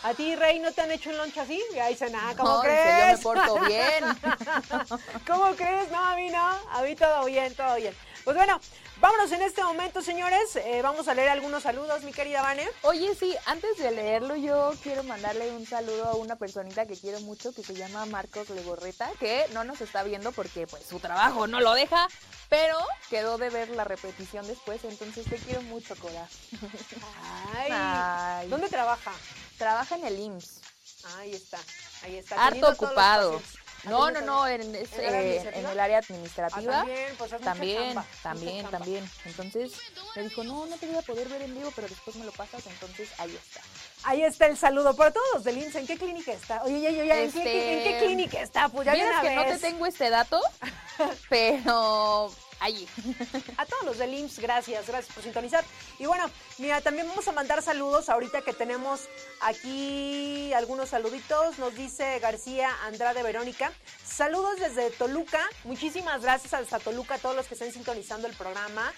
¿A 0.02 0.12
ti, 0.12 0.36
Rey, 0.36 0.58
no 0.58 0.70
te 0.70 0.82
han 0.82 0.92
hecho 0.92 1.08
un 1.08 1.16
lunch 1.16 1.38
así? 1.38 1.62
Y 1.74 1.78
ahí 1.78 1.94
dicen, 1.94 2.14
ah, 2.14 2.34
¿cómo 2.36 2.56
No, 2.56 2.60
crees? 2.60 3.22
yo 3.22 3.32
me 3.32 3.36
porto 3.38 3.60
bien. 3.64 4.04
¿Cómo 5.26 5.54
crees? 5.56 5.90
No, 5.90 6.04
a 6.04 6.14
mí 6.16 6.28
no. 6.28 6.46
A 6.72 6.82
mí 6.82 6.94
todo 6.94 7.24
bien, 7.24 7.54
todo 7.54 7.76
bien. 7.76 7.96
Pues 8.22 8.36
bueno, 8.36 8.60
vámonos 9.04 9.32
en 9.32 9.42
este 9.42 9.62
momento, 9.62 10.00
señores. 10.00 10.56
Eh, 10.56 10.80
vamos 10.80 11.08
a 11.08 11.14
leer 11.14 11.28
algunos 11.28 11.64
saludos, 11.64 12.02
mi 12.04 12.12
querida 12.12 12.40
Vane. 12.40 12.66
Oye, 12.84 13.14
sí, 13.14 13.36
antes 13.44 13.76
de 13.76 13.90
leerlo, 13.90 14.34
yo 14.34 14.72
quiero 14.82 15.02
mandarle 15.02 15.50
un 15.50 15.66
saludo 15.66 16.06
a 16.06 16.14
una 16.14 16.36
personita 16.36 16.86
que 16.86 16.96
quiero 16.96 17.20
mucho, 17.20 17.52
que 17.52 17.62
se 17.62 17.74
llama 17.74 18.06
Marcos 18.06 18.48
Legorreta, 18.48 19.10
que 19.20 19.44
no 19.52 19.62
nos 19.62 19.82
está 19.82 20.04
viendo 20.04 20.32
porque 20.32 20.66
pues 20.66 20.86
su 20.86 21.00
trabajo 21.00 21.46
no 21.46 21.60
lo 21.60 21.74
deja, 21.74 22.08
pero 22.48 22.78
quedó 23.10 23.36
de 23.36 23.50
ver 23.50 23.68
la 23.68 23.84
repetición 23.84 24.46
después, 24.46 24.82
entonces 24.84 25.26
te 25.26 25.36
quiero 25.36 25.60
mucho, 25.60 25.94
Cora. 25.96 26.26
Ay. 27.56 27.70
Ay. 27.74 28.48
¿Dónde 28.48 28.70
trabaja? 28.70 29.12
Trabaja 29.58 29.96
en 29.96 30.06
el 30.06 30.18
IMSS, 30.18 30.62
Ahí 31.18 31.34
está, 31.34 31.58
ahí 32.04 32.16
está. 32.16 32.42
harto 32.42 32.60
todos 32.60 32.80
los 32.80 32.88
ocupado. 32.88 33.42
No, 33.84 33.90
no, 33.90 34.04
Atendiendo 34.04 34.32
no, 34.32 34.42
a- 34.44 34.52
en, 34.54 34.74
es, 34.74 34.92
¿En 34.94 35.04
el 35.04 35.14
área 35.14 35.20
eh, 35.24 35.36
en 35.56 35.66
administrativa? 35.66 35.72
el 35.72 35.80
área 35.80 35.98
Ah, 36.00 36.74
también, 36.74 37.16
pues 37.18 37.30
También, 37.30 37.96
también, 38.22 38.66
también. 38.70 39.10
Entonces 39.24 39.72
me 40.16 40.22
dijo, 40.22 40.44
no, 40.44 40.66
no 40.66 40.76
te 40.76 40.86
voy 40.86 40.96
a 40.96 41.02
poder 41.02 41.28
ver 41.28 41.42
en 41.42 41.54
vivo, 41.54 41.70
pero 41.74 41.88
después 41.88 42.16
me 42.16 42.24
lo 42.24 42.32
pasas, 42.32 42.66
entonces 42.66 43.08
ahí 43.18 43.34
está. 43.34 43.60
Ahí 44.04 44.22
está 44.22 44.46
el 44.46 44.56
saludo 44.56 44.94
para 44.94 45.10
todos 45.12 45.26
los 45.34 45.44
del 45.44 45.58
IMSS. 45.58 45.76
¿En 45.76 45.86
qué 45.86 45.96
clínica 45.96 46.32
está? 46.32 46.62
Oye, 46.64 46.76
oye, 46.76 46.88
oye, 46.88 47.24
¿en, 47.24 47.32
qué, 47.32 47.38
Este, 47.38 47.72
en 47.72 47.82
qué 47.84 48.04
clínica 48.04 48.40
está? 48.42 48.68
Pues 48.68 48.84
ya 48.86 48.92
de 48.94 49.02
una 49.04 49.20
que 49.22 49.34
no 49.34 49.42
te 49.44 49.50
vez. 49.52 49.60
tengo 49.60 49.86
este 49.86 50.10
dato, 50.10 50.40
pero 51.30 52.32
allí. 52.60 52.86
A 53.56 53.66
todos 53.66 53.84
los 53.84 53.98
del 53.98 54.14
IMSS, 54.14 54.38
gracias, 54.38 54.86
gracias 54.86 55.14
por 55.14 55.22
sintonizar. 55.22 55.64
Y 55.98 56.06
bueno, 56.06 56.30
mira, 56.58 56.80
también 56.80 57.08
vamos 57.08 57.26
a 57.28 57.32
mandar 57.32 57.62
saludos 57.62 58.08
ahorita 58.08 58.42
que 58.42 58.52
tenemos 58.52 59.08
aquí 59.40 60.52
algunos 60.54 60.90
saluditos. 60.90 61.58
Nos 61.58 61.74
dice 61.74 62.18
García 62.18 62.70
Andrade 62.84 63.22
Verónica. 63.22 63.72
Saludos 64.04 64.58
desde 64.58 64.90
Toluca. 64.90 65.42
Muchísimas 65.64 66.22
gracias 66.22 66.54
hasta 66.54 66.78
Toluca 66.78 67.16
a 67.16 67.18
todos 67.18 67.36
los 67.36 67.46
que 67.46 67.54
estén 67.54 67.72
sintonizando 67.72 68.26
el 68.26 68.34
programa. 68.34 68.92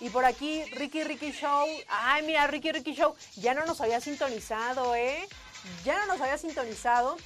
Y 0.00 0.08
por 0.08 0.24
aquí, 0.24 0.64
Ricky 0.72 1.04
Ricky 1.04 1.30
Show. 1.32 1.66
Ay, 1.88 2.22
mira, 2.22 2.46
Ricky 2.46 2.72
Ricky 2.72 2.94
Show. 2.94 3.14
Ya 3.36 3.52
no 3.52 3.66
nos 3.66 3.80
había 3.82 4.00
sintonizado, 4.00 4.94
¿eh? 4.94 5.28
Ya 5.84 5.98
no 5.98 6.06
nos 6.06 6.20
había 6.22 6.38
sintonizado. 6.38 7.16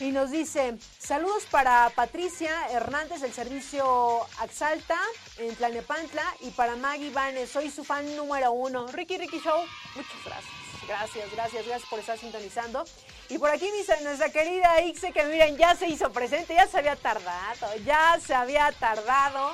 Y 0.00 0.12
nos 0.12 0.30
dice, 0.30 0.76
saludos 0.98 1.44
para 1.50 1.90
Patricia 1.90 2.52
Hernández 2.70 3.20
del 3.20 3.32
servicio 3.32 4.20
Axalta 4.38 4.98
en 5.38 5.56
Tlanepantla 5.56 6.22
y 6.40 6.50
para 6.50 6.76
Maggie 6.76 7.10
Vanes, 7.10 7.50
soy 7.50 7.68
su 7.68 7.82
fan 7.82 8.14
número 8.14 8.52
uno. 8.52 8.86
Ricky 8.86 9.18
Ricky 9.18 9.40
Show, 9.40 9.60
muchas 9.96 10.24
gracias. 10.24 10.52
Gracias, 10.86 11.32
gracias, 11.32 11.66
gracias 11.66 11.90
por 11.90 11.98
estar 11.98 12.16
sintonizando. 12.16 12.84
Y 13.28 13.38
por 13.38 13.50
aquí 13.50 13.70
dice 13.72 14.00
nuestra 14.02 14.30
querida 14.30 14.80
Ixe 14.82 15.12
que 15.12 15.24
miren, 15.24 15.56
ya 15.56 15.74
se 15.74 15.88
hizo 15.88 16.10
presente, 16.12 16.54
ya 16.54 16.66
se 16.68 16.78
había 16.78 16.96
tardado, 16.96 17.76
ya 17.84 18.18
se 18.24 18.34
había 18.34 18.70
tardado. 18.72 19.52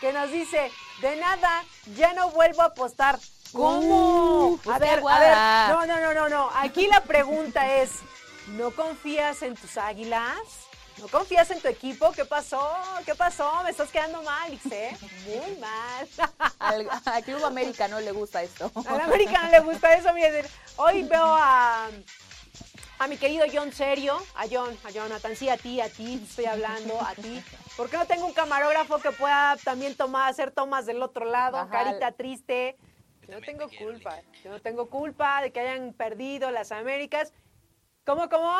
Que 0.00 0.12
nos 0.12 0.30
dice, 0.30 0.70
de 1.00 1.16
nada, 1.16 1.64
ya 1.96 2.12
no 2.12 2.30
vuelvo 2.30 2.62
a 2.62 2.66
apostar. 2.66 3.18
¿Cómo? 3.52 4.48
Uh, 4.48 4.60
a 4.66 4.72
usted 4.72 4.80
ver, 4.80 5.02
a 5.08 5.18
ver, 5.20 5.36
no, 5.70 5.86
no, 5.86 6.00
no, 6.00 6.12
no, 6.12 6.28
no. 6.28 6.50
Aquí 6.56 6.86
la 6.88 7.00
pregunta 7.04 7.76
es, 7.76 7.90
¿no 8.48 8.70
confías 8.70 9.42
en 9.42 9.54
tus 9.54 9.76
águilas? 9.76 10.38
¿No 10.98 11.08
confías 11.08 11.50
en 11.50 11.60
tu 11.60 11.68
equipo? 11.68 12.12
¿Qué 12.12 12.24
pasó? 12.24 12.72
¿Qué 13.04 13.14
pasó? 13.14 13.62
Me 13.64 13.70
estás 13.70 13.90
quedando 13.90 14.22
mal, 14.22 14.52
Ixe. 14.52 14.96
Muy 15.26 15.56
mal. 15.56 16.08
Al, 16.60 16.88
a 16.90 17.22
Club 17.22 17.44
América 17.44 17.88
no 17.88 17.98
le 18.00 18.12
gusta 18.12 18.42
esto. 18.42 18.70
Al 18.86 19.00
americano 19.00 19.50
le 19.50 19.60
gusta 19.60 19.92
eso. 19.94 20.12
Miren, 20.14 20.46
hoy 20.76 21.02
veo 21.02 21.24
a, 21.24 21.88
a 23.00 23.06
mi 23.08 23.16
querido 23.16 23.44
John 23.52 23.72
Serio, 23.72 24.16
a 24.36 24.44
John, 24.50 24.76
a 24.84 24.90
Jonathan, 24.90 25.34
sí, 25.34 25.48
a 25.48 25.56
ti, 25.56 25.80
a 25.80 25.88
ti, 25.88 26.22
estoy 26.28 26.44
hablando, 26.44 27.00
a 27.00 27.14
ti. 27.14 27.42
¿Por 27.76 27.90
qué 27.90 27.96
no 27.96 28.06
tengo 28.06 28.26
un 28.26 28.32
camarógrafo 28.32 28.98
que 28.98 29.10
pueda 29.10 29.56
también 29.64 29.96
tomar, 29.96 30.30
hacer 30.30 30.52
tomas 30.52 30.86
del 30.86 31.02
otro 31.02 31.24
lado? 31.24 31.56
Ajá. 31.56 31.70
Carita 31.70 32.12
triste. 32.12 32.76
Yo 33.26 33.34
no 33.34 33.40
tengo 33.40 33.66
culpa, 33.78 34.20
yo 34.44 34.50
no 34.50 34.60
tengo 34.60 34.88
culpa 34.90 35.40
de 35.40 35.50
que 35.50 35.58
hayan 35.58 35.92
perdido 35.92 36.50
las 36.50 36.70
Américas. 36.70 37.32
¿Cómo, 38.04 38.28
cómo? 38.28 38.52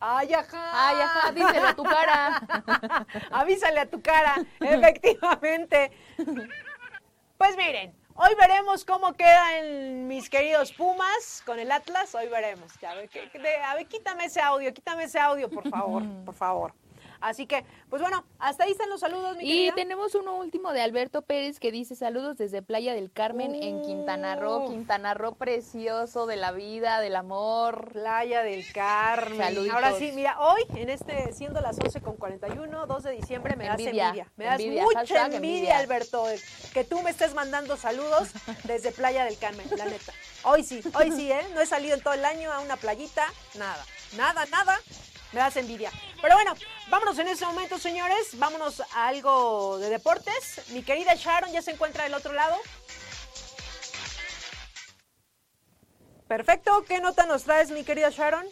Ay, 0.00 0.34
ajá. 0.34 0.70
Ay, 0.72 0.96
ajá, 1.00 1.32
díselo 1.32 1.68
a 1.68 1.74
tu 1.74 1.82
cara. 1.84 3.06
Avísale 3.30 3.80
a 3.80 3.86
tu 3.86 4.02
cara, 4.02 4.34
efectivamente. 4.60 5.92
Pues 7.38 7.56
miren, 7.56 7.94
Hoy 8.16 8.32
veremos 8.38 8.84
cómo 8.84 9.12
quedan 9.14 10.06
mis 10.06 10.30
queridos 10.30 10.72
Pumas 10.72 11.42
con 11.44 11.58
el 11.58 11.72
Atlas. 11.72 12.14
Hoy 12.14 12.28
veremos. 12.28 12.72
A 12.84 12.94
ver, 12.94 13.10
a 13.64 13.74
ver, 13.74 13.88
quítame 13.88 14.26
ese 14.26 14.40
audio, 14.40 14.72
quítame 14.72 15.04
ese 15.04 15.18
audio, 15.18 15.50
por 15.50 15.68
favor, 15.68 16.04
por 16.24 16.34
favor. 16.34 16.74
Así 17.24 17.46
que, 17.46 17.64
pues 17.88 18.02
bueno, 18.02 18.22
hasta 18.38 18.64
ahí 18.64 18.72
están 18.72 18.90
los 18.90 19.00
saludos, 19.00 19.38
mi 19.38 19.44
Y 19.44 19.72
tenemos 19.72 20.14
uno 20.14 20.36
último 20.36 20.74
de 20.74 20.82
Alberto 20.82 21.22
Pérez 21.22 21.58
que 21.58 21.72
dice 21.72 21.96
saludos 21.96 22.36
desde 22.36 22.60
Playa 22.60 22.92
del 22.92 23.10
Carmen 23.10 23.54
en 23.54 23.80
Quintana 23.80 24.36
Roo. 24.36 24.68
Quintana 24.68 25.14
Roo 25.14 25.34
precioso 25.34 26.26
de 26.26 26.36
la 26.36 26.52
vida, 26.52 27.00
del 27.00 27.16
amor. 27.16 27.92
Playa 27.92 28.42
del 28.42 28.70
Carmen. 28.72 29.38
Saluditos. 29.38 29.74
Ahora 29.74 29.94
sí, 29.98 30.12
mira, 30.14 30.38
hoy, 30.38 30.64
en 30.76 30.90
este, 30.90 31.32
siendo 31.32 31.62
las 31.62 31.78
11 31.78 32.02
con 32.02 32.16
41, 32.16 32.86
2 32.86 33.02
de 33.02 33.10
diciembre, 33.12 33.56
me 33.56 33.68
das 33.68 33.80
envidia. 33.80 34.30
Me 34.36 34.44
das 34.44 34.60
mucha 34.60 35.26
envidia, 35.26 35.78
Alberto, 35.78 36.26
que 36.74 36.84
tú 36.84 37.00
me 37.00 37.08
estés 37.08 37.32
mandando 37.32 37.78
saludos 37.78 38.28
desde 38.64 38.92
Playa 38.92 39.24
del 39.24 39.38
Carmen, 39.38 39.66
la 39.78 39.86
neta. 39.86 40.12
Hoy 40.42 40.62
sí, 40.62 40.82
hoy 40.94 41.10
sí, 41.10 41.32
¿eh? 41.32 41.40
No 41.54 41.62
he 41.62 41.66
salido 41.66 41.94
en 41.94 42.02
todo 42.02 42.12
el 42.12 42.24
año 42.26 42.52
a 42.52 42.60
una 42.60 42.76
playita, 42.76 43.24
nada, 43.54 43.82
nada, 44.14 44.44
nada 44.50 44.78
me 45.34 45.40
das 45.40 45.56
envidia. 45.56 45.90
Pero 46.22 46.36
bueno, 46.36 46.54
vámonos 46.88 47.18
en 47.18 47.28
ese 47.28 47.44
momento, 47.44 47.78
señores. 47.78 48.38
Vámonos 48.38 48.80
a 48.80 49.08
algo 49.08 49.78
de 49.78 49.90
deportes. 49.90 50.62
Mi 50.70 50.82
querida 50.82 51.14
Sharon 51.14 51.52
ya 51.52 51.60
se 51.60 51.72
encuentra 51.72 52.04
del 52.04 52.14
otro 52.14 52.32
lado. 52.32 52.56
Perfecto. 56.28 56.84
¿Qué 56.88 57.00
nota 57.00 57.26
nos 57.26 57.44
traes, 57.44 57.70
mi 57.70 57.84
querida 57.84 58.10
Sharon? 58.10 58.46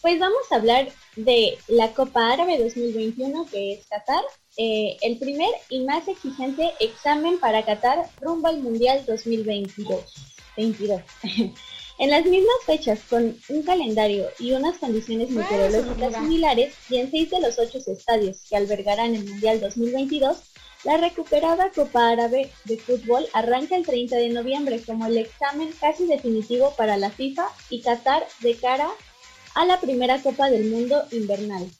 Pues 0.00 0.18
vamos 0.18 0.50
a 0.50 0.56
hablar 0.56 0.88
de 1.14 1.56
la 1.68 1.92
Copa 1.92 2.32
Árabe 2.32 2.58
2021, 2.58 3.46
que 3.46 3.74
es 3.74 3.86
Qatar. 3.86 4.24
Eh, 4.56 4.96
el 5.02 5.18
primer 5.18 5.48
y 5.68 5.84
más 5.84 6.08
exigente 6.08 6.72
examen 6.80 7.38
para 7.38 7.64
Qatar 7.64 8.08
rumbo 8.20 8.48
al 8.48 8.58
Mundial 8.58 9.04
2022. 9.06 10.14
22. 10.56 11.02
En 12.02 12.10
las 12.10 12.24
mismas 12.24 12.56
fechas, 12.66 12.98
con 13.08 13.38
un 13.48 13.62
calendario 13.62 14.28
y 14.40 14.50
unas 14.50 14.76
condiciones 14.78 15.30
meteorológicas 15.30 16.14
similares, 16.14 16.74
y 16.90 16.96
en 16.96 17.08
seis 17.12 17.30
de 17.30 17.40
los 17.40 17.60
ocho 17.60 17.78
estadios 17.78 18.38
que 18.50 18.56
albergarán 18.56 19.14
el 19.14 19.24
Mundial 19.24 19.60
2022, 19.60 20.36
la 20.82 20.96
recuperada 20.96 21.70
Copa 21.70 22.08
Árabe 22.08 22.50
de 22.64 22.76
Fútbol 22.76 23.28
arranca 23.32 23.76
el 23.76 23.86
30 23.86 24.16
de 24.16 24.30
noviembre 24.30 24.82
como 24.84 25.06
el 25.06 25.16
examen 25.16 25.70
casi 25.78 26.08
definitivo 26.08 26.74
para 26.76 26.96
la 26.96 27.10
FIFA 27.10 27.46
y 27.70 27.82
Qatar 27.82 28.26
de 28.40 28.56
cara 28.56 28.88
a 29.54 29.64
la 29.64 29.78
primera 29.78 30.20
Copa 30.20 30.50
del 30.50 30.70
Mundo 30.70 31.04
invernal. 31.12 31.70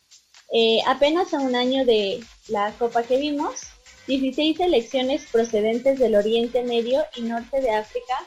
Eh, 0.52 0.82
apenas 0.86 1.34
a 1.34 1.40
un 1.40 1.56
año 1.56 1.84
de 1.84 2.22
la 2.46 2.72
Copa 2.78 3.02
que 3.02 3.16
vimos, 3.16 3.62
16 4.06 4.56
selecciones 4.56 5.26
procedentes 5.32 5.98
del 5.98 6.14
Oriente 6.14 6.62
Medio 6.62 7.04
y 7.16 7.22
Norte 7.22 7.60
de 7.60 7.72
África 7.72 8.24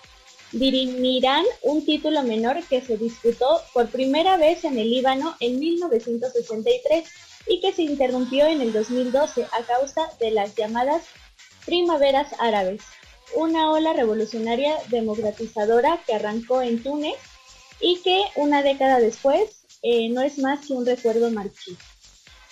dirimirán 0.56 1.43
un 1.64 1.86
título 1.86 2.24
menor 2.24 2.64
que 2.68 2.80
se 2.80 2.95
disputó 2.95 3.62
por 3.74 3.89
primera 3.89 4.38
vez 4.38 4.64
en 4.64 4.78
el 4.78 4.89
Líbano 4.89 5.36
en 5.41 5.60
1963 5.60 7.10
y 7.47 7.60
que 7.60 7.74
se 7.74 7.84
interrumpió 7.84 8.45
en 8.45 8.62
el 8.62 8.72
2012 8.72 9.43
a 9.51 9.64
causa 9.64 10.10
de 10.18 10.32
las 10.32 10.56
llamadas 10.56 11.03
primaveras 11.66 12.30
árabes, 12.39 12.82
una 13.36 13.70
ola 13.70 13.91
revolucionaria 13.91 14.78
democratizadora 14.89 15.99
que 16.08 16.14
arrancó 16.14 16.62
en 16.62 16.82
Túnez 16.82 17.16
y 17.82 17.99
que 18.01 18.22
una 18.38 18.64
década 18.64 18.99
después 18.99 19.66
eh, 19.84 20.08
no 20.08 20.22
es 20.22 20.38
más 20.38 20.66
que 20.66 20.74
un 20.74 20.86
recuerdo 20.86 21.30
marchito. 21.32 21.84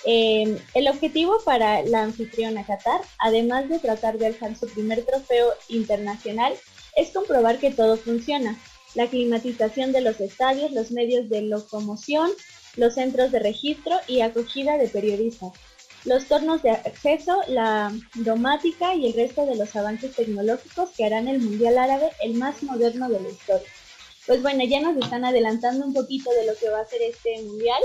Eh, 0.05 0.59
el 0.73 0.89
objetivo 0.89 1.37
para 1.45 1.83
la 1.83 2.03
anfitriona 2.03 2.65
Qatar, 2.65 2.99
además 3.17 3.69
de 3.69 3.79
tratar 3.79 4.17
de 4.17 4.27
alzar 4.27 4.57
su 4.57 4.67
primer 4.67 5.05
trofeo 5.05 5.53
internacional, 5.69 6.53
es 6.95 7.09
comprobar 7.09 7.59
que 7.59 7.71
todo 7.71 7.97
funciona. 7.97 8.59
La 8.95 9.07
climatización 9.07 9.91
de 9.91 10.01
los 10.01 10.19
estadios, 10.19 10.71
los 10.71 10.91
medios 10.91 11.29
de 11.29 11.41
locomoción, 11.41 12.31
los 12.75 12.95
centros 12.95 13.31
de 13.31 13.39
registro 13.39 13.95
y 14.07 14.21
acogida 14.21 14.77
de 14.77 14.87
periodistas, 14.87 15.51
los 16.05 16.25
tornos 16.25 16.61
de 16.63 16.71
acceso, 16.71 17.41
la 17.47 17.91
domática 18.15 18.93
y 18.93 19.07
el 19.07 19.13
resto 19.13 19.45
de 19.45 19.55
los 19.55 19.75
avances 19.75 20.15
tecnológicos 20.15 20.89
que 20.91 21.05
harán 21.05 21.27
el 21.27 21.39
Mundial 21.39 21.77
Árabe 21.77 22.11
el 22.21 22.33
más 22.33 22.61
moderno 22.63 23.09
de 23.09 23.21
la 23.21 23.29
historia. 23.29 23.67
Pues 24.25 24.41
bueno, 24.41 24.63
ya 24.65 24.81
nos 24.81 24.97
están 24.97 25.25
adelantando 25.25 25.85
un 25.85 25.93
poquito 25.93 26.29
de 26.31 26.45
lo 26.45 26.55
que 26.55 26.69
va 26.69 26.79
a 26.79 26.85
ser 26.85 27.01
este 27.01 27.41
Mundial. 27.43 27.81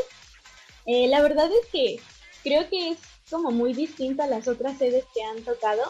Eh, 0.87 1.09
la 1.09 1.21
verdad 1.21 1.51
es 1.51 1.67
que 1.71 2.01
creo 2.43 2.69
que 2.69 2.91
es 2.91 2.99
como 3.31 3.51
muy 3.51 3.73
distinto 3.73 4.23
a 4.23 4.27
las 4.27 4.49
otras 4.49 4.79
sedes 4.79 5.05
que 5.15 5.23
han 5.23 5.43
tocado. 5.43 5.83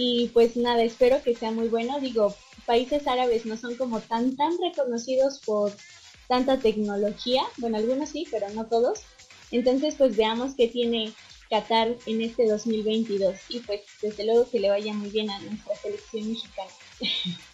Y 0.00 0.28
pues 0.28 0.56
nada, 0.56 0.84
espero 0.84 1.20
que 1.24 1.34
sea 1.34 1.50
muy 1.50 1.66
bueno. 1.66 1.98
Digo, 1.98 2.32
países 2.66 3.08
árabes 3.08 3.46
no 3.46 3.56
son 3.56 3.74
como 3.74 3.98
tan, 4.00 4.36
tan 4.36 4.52
reconocidos 4.62 5.40
por 5.40 5.72
tanta 6.28 6.60
tecnología. 6.60 7.42
Bueno, 7.56 7.78
algunos 7.78 8.10
sí, 8.10 8.24
pero 8.30 8.48
no 8.50 8.66
todos. 8.66 9.00
Entonces, 9.50 9.96
pues 9.98 10.16
veamos 10.16 10.54
qué 10.54 10.68
tiene 10.68 11.12
Qatar 11.50 11.96
en 12.06 12.22
este 12.22 12.46
2022. 12.46 13.34
Y 13.48 13.58
pues 13.58 13.80
desde 14.00 14.24
luego 14.24 14.48
que 14.48 14.60
le 14.60 14.70
vaya 14.70 14.94
muy 14.94 15.10
bien 15.10 15.30
a 15.30 15.40
nuestra 15.40 15.74
selección 15.74 16.28
mexicana. 16.28 16.70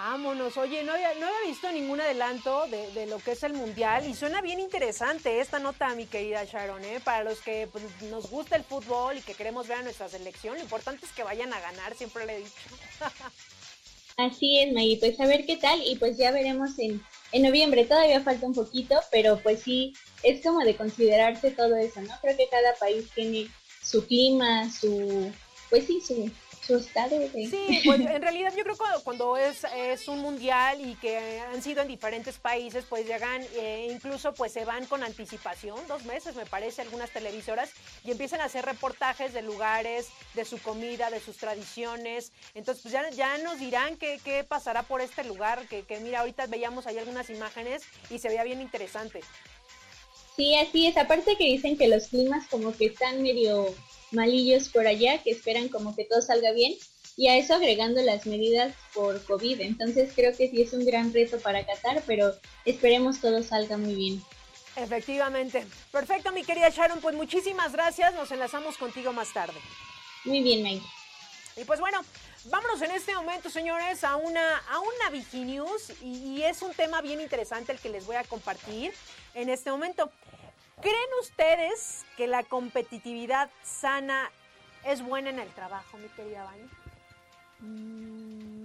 Vámonos, 0.00 0.56
oye, 0.56 0.84
no 0.84 0.92
había, 0.92 1.12
no 1.14 1.26
había 1.26 1.48
visto 1.48 1.72
ningún 1.72 2.00
adelanto 2.00 2.68
de, 2.68 3.06
lo 3.06 3.18
que 3.18 3.32
es 3.32 3.42
el 3.42 3.52
Mundial 3.52 4.08
y 4.08 4.14
suena 4.14 4.40
bien 4.40 4.60
interesante 4.60 5.40
esta 5.40 5.58
nota, 5.58 5.92
mi 5.96 6.06
querida 6.06 6.44
Sharon, 6.44 6.84
¿eh? 6.84 7.00
para 7.02 7.24
los 7.24 7.40
que 7.40 7.66
pues, 7.66 7.82
nos 8.02 8.30
gusta 8.30 8.54
el 8.54 8.62
fútbol 8.62 9.18
y 9.18 9.22
que 9.22 9.34
queremos 9.34 9.66
ver 9.66 9.78
a 9.78 9.82
nuestra 9.82 10.08
selección, 10.08 10.54
lo 10.54 10.60
importante 10.60 11.04
es 11.04 11.10
que 11.10 11.24
vayan 11.24 11.52
a 11.52 11.58
ganar, 11.58 11.96
siempre 11.96 12.26
le 12.26 12.36
he 12.36 12.38
dicho. 12.38 12.52
Así 14.16 14.60
es, 14.60 14.72
Maggie, 14.72 14.98
pues 14.98 15.18
a 15.18 15.26
ver 15.26 15.44
qué 15.46 15.56
tal 15.56 15.82
y 15.84 15.96
pues 15.96 16.16
ya 16.16 16.30
veremos 16.30 16.78
en, 16.78 17.02
en 17.32 17.42
noviembre, 17.42 17.84
todavía 17.84 18.20
falta 18.20 18.46
un 18.46 18.54
poquito, 18.54 19.00
pero 19.10 19.40
pues 19.42 19.62
sí, 19.62 19.94
es 20.22 20.44
como 20.44 20.60
de 20.60 20.76
considerarse 20.76 21.50
todo 21.50 21.74
eso, 21.74 22.00
¿no? 22.02 22.14
Creo 22.20 22.36
que 22.36 22.48
cada 22.48 22.72
país 22.76 23.10
tiene 23.16 23.48
su 23.82 24.06
clima, 24.06 24.70
su, 24.70 25.32
pues 25.70 25.86
sí, 25.88 26.00
su, 26.00 26.30
Sí, 27.48 27.80
pues 27.84 28.00
en 28.00 28.22
realidad 28.22 28.52
yo 28.56 28.62
creo 28.62 28.76
que 28.76 28.84
cuando, 29.04 29.36
es, 29.36 29.64
es 29.74 30.06
un 30.08 30.18
mundial 30.20 30.80
y 30.80 30.94
que 30.96 31.40
han 31.40 31.62
sido 31.62 31.82
en 31.82 31.88
diferentes 31.88 32.38
países, 32.38 32.84
pues 32.88 33.06
llegan, 33.06 33.42
eh, 33.56 33.88
incluso 33.90 34.34
pues 34.34 34.52
se 34.52 34.64
van 34.64 34.86
con 34.86 35.02
anticipación, 35.02 35.78
dos 35.88 36.04
meses 36.04 36.34
me 36.36 36.46
parece, 36.46 36.82
algunas 36.82 37.10
televisoras, 37.10 37.70
y 38.04 38.10
empiezan 38.10 38.40
a 38.40 38.44
hacer 38.44 38.64
reportajes 38.64 39.32
de 39.32 39.42
lugares, 39.42 40.08
de 40.34 40.44
su 40.44 40.58
comida, 40.58 41.10
de 41.10 41.20
sus 41.20 41.36
tradiciones. 41.38 42.32
Entonces, 42.54 42.82
pues 42.82 42.92
ya, 42.92 43.08
ya 43.10 43.38
nos 43.38 43.58
dirán 43.58 43.96
qué, 43.96 44.20
qué 44.22 44.44
pasará 44.44 44.82
por 44.82 45.00
este 45.00 45.24
lugar, 45.24 45.66
que, 45.68 45.82
que 45.82 46.00
mira, 46.00 46.20
ahorita 46.20 46.46
veíamos 46.46 46.86
ahí 46.86 46.98
algunas 46.98 47.30
imágenes 47.30 47.82
y 48.10 48.18
se 48.18 48.28
veía 48.28 48.44
bien 48.44 48.60
interesante. 48.60 49.20
Sí, 50.36 50.54
así 50.54 50.86
es. 50.86 50.96
Aparte 50.96 51.36
que 51.36 51.44
dicen 51.44 51.76
que 51.76 51.88
los 51.88 52.06
climas 52.06 52.46
como 52.46 52.72
que 52.72 52.86
están 52.86 53.22
medio 53.22 53.74
malillos 54.10 54.68
por 54.68 54.86
allá 54.86 55.22
que 55.22 55.30
esperan 55.30 55.68
como 55.68 55.94
que 55.94 56.04
todo 56.04 56.22
salga 56.22 56.52
bien 56.52 56.74
y 57.16 57.26
a 57.26 57.36
eso 57.36 57.54
agregando 57.54 58.00
las 58.02 58.26
medidas 58.26 58.74
por 58.94 59.22
COVID. 59.24 59.60
Entonces 59.60 60.12
creo 60.14 60.36
que 60.36 60.48
sí 60.48 60.62
es 60.62 60.72
un 60.72 60.86
gran 60.86 61.12
reto 61.12 61.38
para 61.40 61.66
Qatar, 61.66 62.02
pero 62.06 62.32
esperemos 62.64 63.20
todo 63.20 63.42
salga 63.42 63.76
muy 63.76 63.94
bien. 63.94 64.22
Efectivamente. 64.76 65.66
Perfecto, 65.90 66.30
mi 66.30 66.44
querida 66.44 66.68
Sharon, 66.68 67.00
pues 67.00 67.16
muchísimas 67.16 67.72
gracias. 67.72 68.14
Nos 68.14 68.30
enlazamos 68.30 68.76
contigo 68.78 69.12
más 69.12 69.32
tarde. 69.32 69.58
Muy 70.24 70.42
bien, 70.42 70.62
Mike. 70.62 70.86
Y 71.56 71.64
pues 71.64 71.80
bueno, 71.80 72.00
vámonos 72.44 72.80
en 72.82 72.92
este 72.92 73.12
momento, 73.16 73.50
señores, 73.50 74.04
a 74.04 74.14
una, 74.14 74.58
a 74.58 74.78
una 74.78 75.10
Viginews 75.10 75.92
y, 76.00 76.36
y 76.36 76.42
es 76.44 76.62
un 76.62 76.72
tema 76.72 77.00
bien 77.00 77.20
interesante 77.20 77.72
el 77.72 77.80
que 77.80 77.88
les 77.88 78.06
voy 78.06 78.14
a 78.14 78.22
compartir 78.22 78.92
en 79.34 79.48
este 79.48 79.72
momento. 79.72 80.12
¿Creen 80.80 81.10
ustedes 81.20 82.04
que 82.16 82.26
la 82.26 82.44
competitividad 82.44 83.50
sana 83.62 84.30
es 84.84 85.02
buena 85.02 85.30
en 85.30 85.40
el 85.40 85.48
trabajo, 85.50 85.98
mi 85.98 86.08
querida 86.08 86.44
Vani? 86.44 86.68
Mm. 87.60 88.57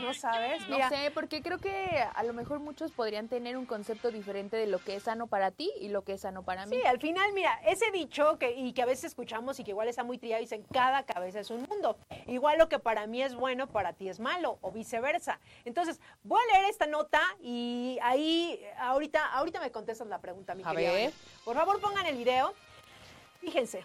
¿No 0.00 0.14
sabes? 0.14 0.68
No 0.68 0.76
sé, 0.88 1.10
porque 1.12 1.42
creo 1.42 1.58
que 1.58 2.04
a 2.14 2.22
lo 2.22 2.32
mejor 2.32 2.60
muchos 2.60 2.92
podrían 2.92 3.28
tener 3.28 3.56
un 3.56 3.66
concepto 3.66 4.10
diferente 4.10 4.56
de 4.56 4.66
lo 4.66 4.78
que 4.78 4.96
es 4.96 5.04
sano 5.04 5.26
para 5.26 5.50
ti 5.50 5.70
y 5.80 5.88
lo 5.88 6.02
que 6.02 6.14
es 6.14 6.22
sano 6.22 6.42
para 6.42 6.66
mí. 6.66 6.76
Sí, 6.76 6.86
al 6.86 6.98
final, 6.98 7.32
mira, 7.32 7.60
ese 7.66 7.90
dicho 7.90 8.38
que, 8.38 8.52
y 8.52 8.72
que 8.72 8.82
a 8.82 8.86
veces 8.86 9.04
escuchamos 9.04 9.58
y 9.60 9.64
que 9.64 9.70
igual 9.70 9.88
está 9.88 10.04
muy 10.04 10.18
triado, 10.18 10.40
dicen, 10.40 10.64
cada 10.72 11.04
cabeza 11.04 11.40
es 11.40 11.50
un 11.50 11.62
mundo. 11.62 11.98
Igual 12.26 12.58
lo 12.58 12.68
que 12.68 12.78
para 12.78 13.06
mí 13.06 13.22
es 13.22 13.34
bueno, 13.34 13.66
para 13.66 13.92
ti 13.92 14.08
es 14.08 14.20
malo, 14.20 14.58
o 14.60 14.70
viceversa. 14.70 15.40
Entonces, 15.64 16.00
voy 16.22 16.40
a 16.40 16.54
leer 16.54 16.70
esta 16.70 16.86
nota 16.86 17.20
y 17.40 17.98
ahí, 18.02 18.60
ahorita, 18.78 19.32
ahorita 19.32 19.60
me 19.60 19.70
contestas 19.70 20.08
la 20.08 20.20
pregunta, 20.20 20.54
mi 20.54 20.62
a 20.64 20.72
Ver. 20.72 21.12
Por 21.44 21.56
favor, 21.56 21.80
pongan 21.80 22.06
el 22.06 22.16
video. 22.16 22.54
Fíjense, 23.40 23.84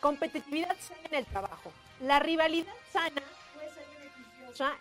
competitividad 0.00 0.76
sana 0.80 1.00
en 1.04 1.14
el 1.14 1.26
trabajo. 1.26 1.72
La 2.00 2.18
rivalidad 2.18 2.72
sana 2.92 3.22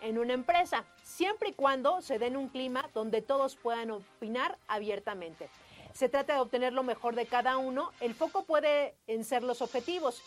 en 0.01 0.17
una 0.17 0.33
empresa, 0.33 0.85
siempre 1.03 1.49
y 1.49 1.53
cuando 1.53 2.01
se 2.01 2.19
den 2.19 2.37
un 2.37 2.49
clima 2.49 2.89
donde 2.93 3.21
todos 3.21 3.55
puedan 3.55 3.91
opinar 3.91 4.57
abiertamente. 4.67 5.49
Se 5.93 6.09
trata 6.09 6.35
de 6.35 6.39
obtener 6.39 6.73
lo 6.73 6.83
mejor 6.83 7.15
de 7.15 7.25
cada 7.25 7.57
uno, 7.57 7.91
el 7.99 8.13
foco 8.13 8.43
puede 8.43 8.95
en 9.07 9.23
ser 9.23 9.43
los 9.43 9.61
objetivos 9.61 10.21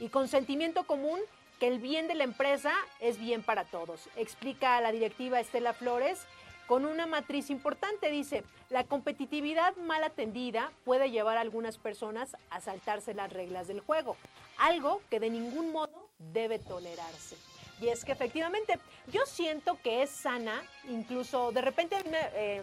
y 0.00 0.08
con 0.08 0.28
sentimiento 0.28 0.86
común 0.86 1.20
que 1.60 1.68
el 1.68 1.78
bien 1.78 2.08
de 2.08 2.14
la 2.14 2.24
empresa 2.24 2.72
es 3.00 3.18
bien 3.18 3.42
para 3.42 3.64
todos, 3.64 4.08
explica 4.16 4.80
la 4.80 4.92
directiva 4.92 5.40
Estela 5.40 5.72
Flores 5.72 6.26
con 6.66 6.84
una 6.84 7.06
matriz 7.06 7.50
importante. 7.50 8.10
Dice, 8.10 8.44
la 8.70 8.84
competitividad 8.84 9.76
mal 9.76 10.02
atendida 10.04 10.72
puede 10.84 11.10
llevar 11.10 11.38
a 11.38 11.42
algunas 11.42 11.78
personas 11.78 12.36
a 12.50 12.60
saltarse 12.60 13.14
las 13.14 13.32
reglas 13.32 13.68
del 13.68 13.80
juego, 13.80 14.16
algo 14.58 15.00
que 15.10 15.20
de 15.20 15.30
ningún 15.30 15.72
modo 15.72 16.08
debe 16.18 16.58
tolerarse. 16.58 17.36
Y 17.80 17.88
es 17.88 18.04
que 18.04 18.12
efectivamente 18.12 18.78
yo 19.08 19.26
siento 19.26 19.78
que 19.82 20.02
es 20.02 20.10
sana, 20.10 20.62
incluso 20.88 21.52
de 21.52 21.60
repente 21.60 21.96
eh, 22.04 22.62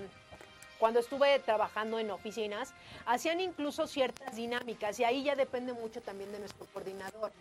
cuando 0.80 1.00
estuve 1.00 1.40
trabajando 1.40 2.00
en 2.00 2.12
oficinas, 2.12 2.74
hacían 3.06 3.40
incluso 3.40 3.88
ciertas 3.88 4.36
dinámicas 4.36 5.00
y 5.00 5.04
ahí 5.04 5.24
ya 5.24 5.36
depende 5.36 5.74
mucho 5.74 6.02
también 6.02 6.32
de 6.32 6.40
nuestro 6.40 6.66
coordinador, 6.68 7.32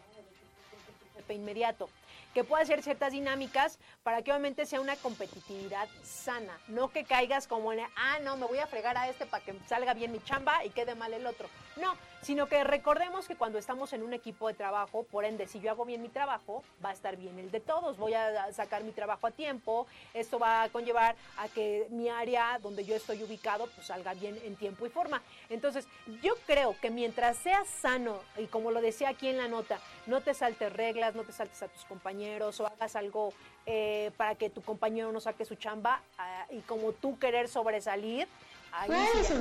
de 1.27 1.35
inmediato 1.35 1.89
que 2.35 2.45
pueda 2.45 2.63
hacer 2.63 2.83
ciertas 2.83 3.13
dinámicas 3.13 3.79
para 4.03 4.23
que 4.23 4.31
obviamente 4.31 4.67
sea 4.67 4.81
una 4.81 4.97
competitividad 4.97 5.89
sana, 6.03 6.59
no 6.69 6.89
que 6.89 7.05
caigas 7.05 7.47
como 7.47 7.73
en, 7.73 7.81
ah, 7.97 8.19
no, 8.23 8.37
me 8.37 8.47
voy 8.47 8.59
a 8.59 8.67
fregar 8.67 8.97
a 8.97 9.09
este 9.09 9.27
para 9.27 9.45
que 9.45 9.55
salga 9.69 9.95
bien 9.95 10.13
mi 10.13 10.21
chamba 10.21 10.65
y 10.65 10.71
quede 10.71 10.95
mal 10.95 11.13
el 11.13 11.27
otro. 11.27 11.49
No, 11.77 11.95
sino 12.21 12.47
que 12.49 12.63
recordemos 12.65 13.27
que 13.27 13.35
cuando 13.35 13.59
estamos 13.59 13.93
en 13.93 14.03
un 14.03 14.13
equipo 14.13 14.49
de 14.49 14.55
trabajo, 14.55 15.05
por 15.05 15.25
ende, 15.25 15.47
si 15.47 15.61
yo 15.61 15.71
hago 15.71 15.85
bien 15.85 16.03
mi 16.03 16.09
trabajo, 16.09 16.63
va 16.85 16.91
a 16.91 16.93
estar 16.93 17.17
bien 17.17 17.39
el 17.39 17.51
de 17.51 17.61
todos, 17.61 17.97
voy 17.97 18.15
a 18.15 18.53
sacar 18.53 18.85
mi 18.85 18.93
trabajo 18.93 19.27
a 19.27 19.31
tiempo, 19.31 19.87
esto 20.13 20.39
va 20.39 20.63
a 20.63 20.69
conllevar 20.69 21.17
a 21.39 21.49
que 21.49 21.87
mi 21.91 22.09
área 22.09 22.59
donde 22.63 22.85
yo 22.85 22.95
estoy 22.95 23.23
ubicado, 23.23 23.67
pues 23.75 23.87
salga 23.87 24.15
bien 24.15 24.39
en 24.45 24.55
tiempo 24.57 24.87
y 24.87 24.91
forma. 24.91 25.23
Entonces, 25.49 25.87
yo 26.23 26.35
creo 26.47 26.77
que 26.81 26.91
mientras 26.91 27.39
seas 27.39 27.67
sano, 27.69 28.21
y 28.37 28.47
como 28.47 28.71
lo 28.71 28.81
decía 28.81 29.09
aquí 29.09 29.29
en 29.29 29.39
la 29.39 29.49
nota, 29.49 29.81
no 30.07 30.21
te 30.21 30.35
saltes 30.35 30.73
reglas, 30.73 31.15
no 31.15 31.23
te 31.23 31.33
saltes 31.33 31.63
a 31.63 31.69
tus 31.69 31.85
compañeros 31.87 32.61
o 32.61 32.67
hagas 32.67 32.97
algo 32.97 33.33
eh, 33.67 34.11
para 34.17 34.35
que 34.35 34.51
tu 34.51 34.63
compañero 34.63 35.11
no 35.13 35.21
saque 35.21 35.45
su 35.45 35.55
chamba 35.55 36.03
ah, 36.19 36.47
y 36.51 36.61
como 36.61 36.93
tú 36.93 37.19
querer 37.19 37.49
sobresalir, 37.49 38.29
ahí 38.73 38.91
sí 39.25 39.35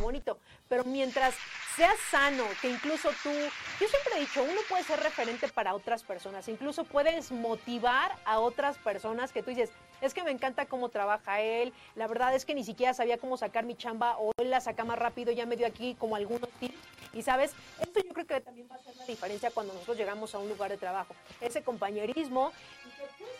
bonito. 0.00 0.38
Pero 0.68 0.84
mientras 0.84 1.34
seas 1.76 1.98
sano, 2.10 2.44
que 2.62 2.70
incluso 2.70 3.10
tú, 3.22 3.28
yo 3.28 3.86
siempre 3.86 4.14
he 4.16 4.20
dicho, 4.20 4.42
uno 4.42 4.60
puede 4.68 4.82
ser 4.82 4.98
referente 5.00 5.46
para 5.48 5.74
otras 5.74 6.02
personas, 6.02 6.48
incluso 6.48 6.84
puedes 6.84 7.30
motivar 7.30 8.12
a 8.24 8.40
otras 8.40 8.78
personas 8.78 9.30
que 9.30 9.42
tú 9.42 9.50
dices, 9.50 9.70
es 10.00 10.14
que 10.14 10.24
me 10.24 10.30
encanta 10.30 10.66
cómo 10.66 10.88
trabaja 10.88 11.40
él, 11.42 11.74
la 11.94 12.06
verdad 12.06 12.34
es 12.34 12.46
que 12.46 12.54
ni 12.54 12.64
siquiera 12.64 12.94
sabía 12.94 13.18
cómo 13.18 13.36
sacar 13.36 13.64
mi 13.64 13.74
chamba 13.74 14.16
o 14.18 14.32
él 14.38 14.50
la 14.50 14.60
saca 14.60 14.84
más 14.84 14.98
rápido, 14.98 15.32
ya 15.32 15.44
me 15.44 15.56
dio 15.56 15.66
aquí 15.66 15.94
como 15.96 16.16
algunos 16.16 16.48
tips. 16.60 16.74
Y 17.12 17.22
sabes, 17.22 17.52
esto 17.80 18.00
yo 18.00 18.12
creo 18.12 18.26
que 18.26 18.40
también 18.40 18.68
va 18.70 18.76
a 18.76 18.78
hacer 18.78 18.96
la 18.96 19.06
diferencia 19.06 19.50
cuando 19.50 19.72
nosotros 19.72 19.96
llegamos 19.96 20.34
a 20.34 20.38
un 20.38 20.48
lugar 20.48 20.70
de 20.70 20.76
trabajo. 20.76 21.14
Ese 21.40 21.62
compañerismo, 21.62 22.52
que 22.82 22.90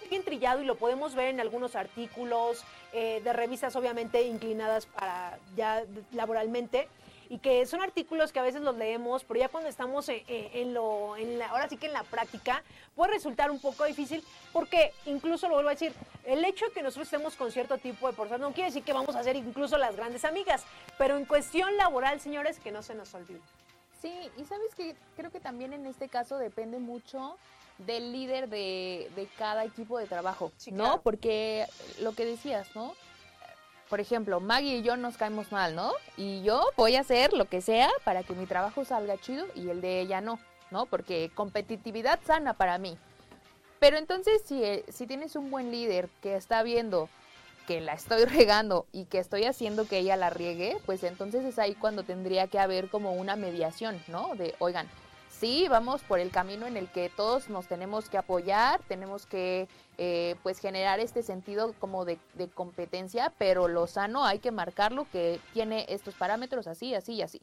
ser 0.01 0.09
bien 0.09 0.23
trillado 0.23 0.63
y 0.63 0.65
lo 0.65 0.77
podemos 0.77 1.15
ver 1.15 1.29
en 1.29 1.41
algunos 1.41 1.77
artículos 1.77 2.65
eh, 2.93 3.21
de 3.23 3.33
revistas 3.33 3.77
obviamente 3.77 4.23
inclinadas 4.23 4.87
para 4.87 5.39
ya 5.57 5.85
laboralmente 6.13 6.89
y 7.29 7.39
que 7.39 7.67
son 7.67 7.83
artículos 7.83 8.33
que 8.33 8.39
a 8.39 8.43
veces 8.43 8.63
los 8.63 8.77
leemos, 8.77 9.25
pero 9.25 9.41
ya 9.41 9.49
cuando 9.49 9.69
estamos 9.69 10.09
en, 10.09 10.75
lo, 10.75 11.17
en 11.17 11.39
la, 11.39 11.49
ahora 11.49 11.69
sí 11.69 11.77
que 11.77 11.87
en 11.87 11.93
la 11.93 12.03
práctica, 12.03 12.63
puede 12.95 13.13
resultar 13.15 13.51
un 13.51 13.61
poco 13.61 13.85
difícil 13.85 14.23
porque 14.53 14.93
incluso 15.05 15.49
lo 15.49 15.55
vuelvo 15.55 15.71
a 15.71 15.73
decir, 15.73 15.93
el 16.25 16.45
hecho 16.45 16.67
de 16.67 16.73
que 16.73 16.83
nosotros 16.83 17.07
estemos 17.07 17.37
con 17.37 17.51
cierto 17.53 17.79
tipo 17.79 18.07
de 18.07 18.15
personas 18.15 18.41
no 18.41 18.53
quiere 18.53 18.71
decir 18.71 18.83
que 18.83 18.93
vamos 18.93 19.17
a 19.17 19.23
ser 19.23 19.37
incluso 19.37 19.79
las 19.79 19.97
grandes 19.97 20.25
amigas, 20.25 20.65
pero 20.99 21.17
en 21.17 21.25
cuestión 21.25 21.77
laboral, 21.77 22.21
señores, 22.21 22.59
que 22.59 22.73
no 22.73 22.83
se 22.83 22.95
nos 22.95 23.15
olvide. 23.15 23.41
Sí, 24.01 24.13
y 24.37 24.45
sabes 24.45 24.75
que 24.75 24.95
creo 25.17 25.31
que 25.31 25.41
también 25.41 25.73
en 25.73 25.87
este 25.87 26.09
caso 26.09 26.39
depende 26.39 26.79
mucho 26.79 27.37
del 27.79 28.13
líder 28.13 28.49
de, 28.49 29.11
de 29.17 29.29
cada 29.39 29.65
equipo 29.65 29.99
de 29.99 30.07
trabajo, 30.07 30.53
¿no? 30.73 31.03
Porque 31.03 31.67
lo 32.01 32.13
que 32.13 32.25
decías, 32.25 32.75
¿no? 32.75 32.95
Por 33.89 34.01
ejemplo, 34.01 34.41
Maggie 34.41 34.79
y 34.79 34.83
yo 34.83 34.97
nos 34.97 35.17
caemos 35.17 35.53
mal, 35.53 35.75
¿no? 35.75 35.93
Y 36.17 36.43
yo 36.43 36.69
voy 36.77 36.97
a 36.97 37.01
hacer 37.01 37.33
lo 37.33 37.47
que 37.47 37.61
sea 37.61 37.89
para 38.05 38.23
que 38.23 38.35
mi 38.35 38.47
trabajo 38.47 38.85
salga 38.85 39.17
chido 39.19 39.47
y 39.55 39.69
el 39.71 39.81
de 39.81 40.01
ella 40.01 40.21
no, 40.21 40.39
¿no? 40.71 40.87
Porque 40.87 41.31
competitividad 41.35 42.19
sana 42.25 42.55
para 42.55 42.79
mí. 42.79 42.99
Pero 43.79 43.99
entonces, 43.99 44.43
si, 44.45 44.63
eh, 44.63 44.85
si 44.89 45.07
tienes 45.07 45.37
un 45.37 45.51
buen 45.51 45.71
líder 45.71 46.09
que 46.23 46.35
está 46.35 46.63
viendo 46.63 47.09
que 47.67 47.81
la 47.81 47.93
estoy 47.93 48.25
regando 48.25 48.87
y 48.93 49.05
que 49.05 49.19
estoy 49.19 49.45
haciendo 49.45 49.87
que 49.87 49.99
ella 49.99 50.17
la 50.17 50.31
riegue, 50.31 50.79
pues 50.87 51.03
entonces 51.05 51.45
es 51.45 51.59
ahí 51.59 51.75
cuando 51.75 52.03
tendría 52.03 52.47
que 52.49 52.59
haber 52.59 52.89
como 52.89 53.13
una 53.13 53.37
mediación, 53.37 54.03
¿no? 54.09 54.35
De, 54.35 54.55
oigan, 54.59 54.89
sí, 55.39 55.67
vamos 55.69 56.03
por 56.03 56.19
el 56.19 56.31
camino 56.31 56.67
en 56.67 56.77
el 56.77 56.89
que 56.91 57.11
todos 57.11 57.51
nos 57.51 57.67
tenemos 57.67 58.09
que 58.09 58.19
apoyar, 58.19 58.81
tenemos 58.89 59.27
que 59.27 59.69
eh, 59.99 60.37
pues 60.43 60.59
generar 60.59 61.01
este 61.01 61.23
sentido 61.23 61.75
como 61.79 62.05
de, 62.05 62.19
competencia, 62.55 63.33
pero 63.39 63.69
lo 63.69 63.87
sano 63.87 64.25
hay 64.25 64.39
que 64.39 64.51
marcarlo 64.51 65.07
que 65.11 65.41
tiene 65.53 65.87
estos 65.89 66.15
parámetros 66.15 66.67
así, 66.67 66.95
así 66.95 67.15
y 67.15 67.23
así. 67.23 67.41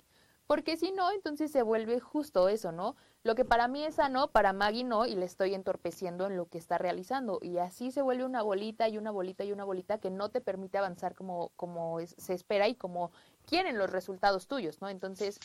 Porque 0.47 0.75
si 0.75 0.91
no, 0.91 1.09
entonces 1.11 1.51
se 1.51 1.63
vuelve 1.63 1.99
justo 1.99 2.49
eso, 2.49 2.71
¿no? 2.71 2.97
Lo 3.23 3.33
que 3.33 3.45
para 3.45 3.69
mí 3.69 3.85
es 3.85 3.95
sano, 3.95 4.27
para 4.27 4.51
Maggie 4.51 4.83
no, 4.83 5.05
y 5.05 5.15
le 5.15 5.25
estoy 5.25 5.53
entorpeciendo 5.53 6.27
en 6.27 6.35
lo 6.35 6.47
que 6.47 6.57
está 6.57 6.77
realizando. 6.77 7.39
Y 7.41 7.59
así 7.59 7.91
se 7.91 8.01
vuelve 8.01 8.25
una 8.25 8.41
bolita 8.41 8.89
y 8.89 8.97
una 8.97 9.09
bolita 9.09 9.45
y 9.45 9.53
una 9.53 9.63
bolita 9.63 9.99
que 9.99 10.11
no 10.11 10.29
te 10.29 10.41
permite 10.41 10.77
avanzar 10.77 11.15
como, 11.15 11.51
como 11.55 11.99
se 12.05 12.33
espera 12.33 12.67
y 12.67 12.75
como 12.75 13.11
quieren 13.45 13.77
los 13.77 13.89
resultados 13.89 14.47
tuyos, 14.47 14.81
¿no? 14.81 14.89
Entonces, 14.89 15.39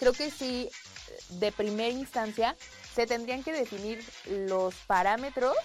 creo 0.00 0.12
que 0.12 0.30
sí, 0.30 0.68
de 1.28 1.52
primera 1.52 1.90
instancia, 1.90 2.56
se 2.94 3.06
tendrían 3.06 3.44
que 3.44 3.52
definir 3.52 4.04
los 4.26 4.74
parámetros 4.86 5.56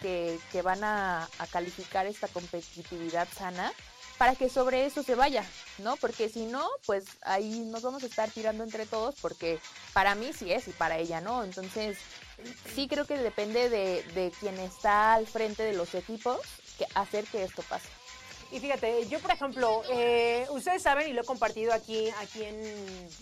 que, 0.00 0.40
van 0.64 0.82
a, 0.82 1.28
calificar 1.52 2.06
esta 2.06 2.26
competitividad 2.26 3.28
sana 3.36 3.72
para 4.18 4.34
que 4.34 4.48
sobre 4.48 4.86
eso 4.86 5.02
se 5.02 5.14
vaya, 5.14 5.44
¿no? 5.78 5.96
Porque 5.96 6.28
si 6.28 6.46
no, 6.46 6.68
pues 6.86 7.04
ahí 7.22 7.60
nos 7.60 7.82
vamos 7.82 8.02
a 8.02 8.06
estar 8.06 8.30
tirando 8.30 8.64
entre 8.64 8.86
todos 8.86 9.14
porque 9.20 9.60
para 9.92 10.14
mí 10.14 10.32
sí 10.32 10.52
es 10.52 10.66
y 10.68 10.72
para 10.72 10.98
ella 10.98 11.20
no. 11.20 11.44
Entonces, 11.44 11.98
sí 12.74 12.88
creo 12.88 13.06
que 13.06 13.16
depende 13.16 13.68
de, 13.68 14.02
de 14.14 14.32
quien 14.40 14.58
está 14.58 15.14
al 15.14 15.26
frente 15.26 15.62
de 15.62 15.74
los 15.74 15.94
equipos 15.94 16.40
que 16.78 16.86
hacer 16.94 17.24
que 17.26 17.44
esto 17.44 17.62
pase. 17.62 17.88
Y 18.52 18.60
fíjate, 18.60 19.08
yo 19.08 19.18
por 19.18 19.30
ejemplo, 19.30 19.82
eh, 19.90 20.46
ustedes 20.50 20.82
saben 20.82 21.08
y 21.08 21.14
lo 21.14 21.22
he 21.22 21.24
compartido 21.24 21.72
aquí, 21.72 22.10
aquí 22.20 22.44
en, 22.44 22.54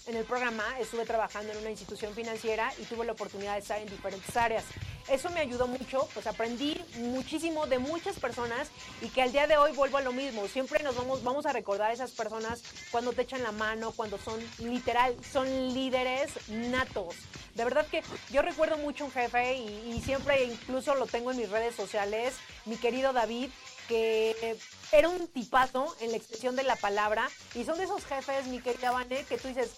en, 0.06 0.16
el 0.16 0.24
programa, 0.24 0.64
estuve 0.80 1.06
trabajando 1.06 1.52
en 1.52 1.58
una 1.58 1.70
institución 1.70 2.12
financiera 2.14 2.72
y 2.80 2.82
tuve 2.82 3.06
la 3.06 3.12
oportunidad 3.12 3.54
de 3.54 3.60
estar 3.60 3.80
en 3.80 3.88
diferentes 3.88 4.36
áreas. 4.36 4.64
Eso 5.08 5.30
me 5.30 5.38
ayudó 5.38 5.68
mucho, 5.68 6.08
pues 6.14 6.26
aprendí 6.26 6.80
muchísimo 6.98 7.68
de 7.68 7.78
muchas 7.78 8.18
personas 8.18 8.68
y 9.02 9.08
que 9.08 9.22
al 9.22 9.30
día 9.30 9.46
de 9.46 9.56
hoy 9.56 9.70
vuelvo 9.70 9.98
a 9.98 10.00
lo 10.00 10.12
mismo. 10.12 10.48
Siempre 10.48 10.82
nos 10.82 10.96
vamos, 10.96 11.22
vamos 11.22 11.46
a 11.46 11.52
recordar 11.52 11.90
a 11.90 11.94
esas 11.94 12.10
personas 12.10 12.64
cuando 12.90 13.12
te 13.12 13.22
echan 13.22 13.44
la 13.44 13.52
mano, 13.52 13.92
cuando 13.92 14.18
son 14.18 14.40
literal, 14.58 15.16
son 15.24 15.46
líderes 15.74 16.32
natos. 16.48 17.14
De 17.54 17.62
verdad 17.62 17.86
que 17.86 18.02
yo 18.32 18.42
recuerdo 18.42 18.78
mucho 18.78 19.04
un 19.04 19.12
jefe 19.12 19.58
y, 19.58 19.92
y 19.92 20.00
siempre 20.00 20.42
incluso 20.42 20.96
lo 20.96 21.06
tengo 21.06 21.30
en 21.30 21.36
mis 21.36 21.50
redes 21.50 21.76
sociales, 21.76 22.34
mi 22.64 22.76
querido 22.76 23.12
David, 23.12 23.50
que 23.90 24.56
era 24.92 25.08
un 25.08 25.26
tipazo 25.26 25.96
en 26.00 26.12
la 26.12 26.16
expresión 26.16 26.54
de 26.54 26.62
la 26.62 26.76
palabra 26.76 27.28
y 27.56 27.64
son 27.64 27.76
de 27.76 27.84
esos 27.84 28.04
jefes, 28.04 28.46
mi 28.46 28.60
querida 28.60 28.92
Vane, 28.92 29.24
que 29.24 29.36
tú 29.36 29.48
dices, 29.48 29.72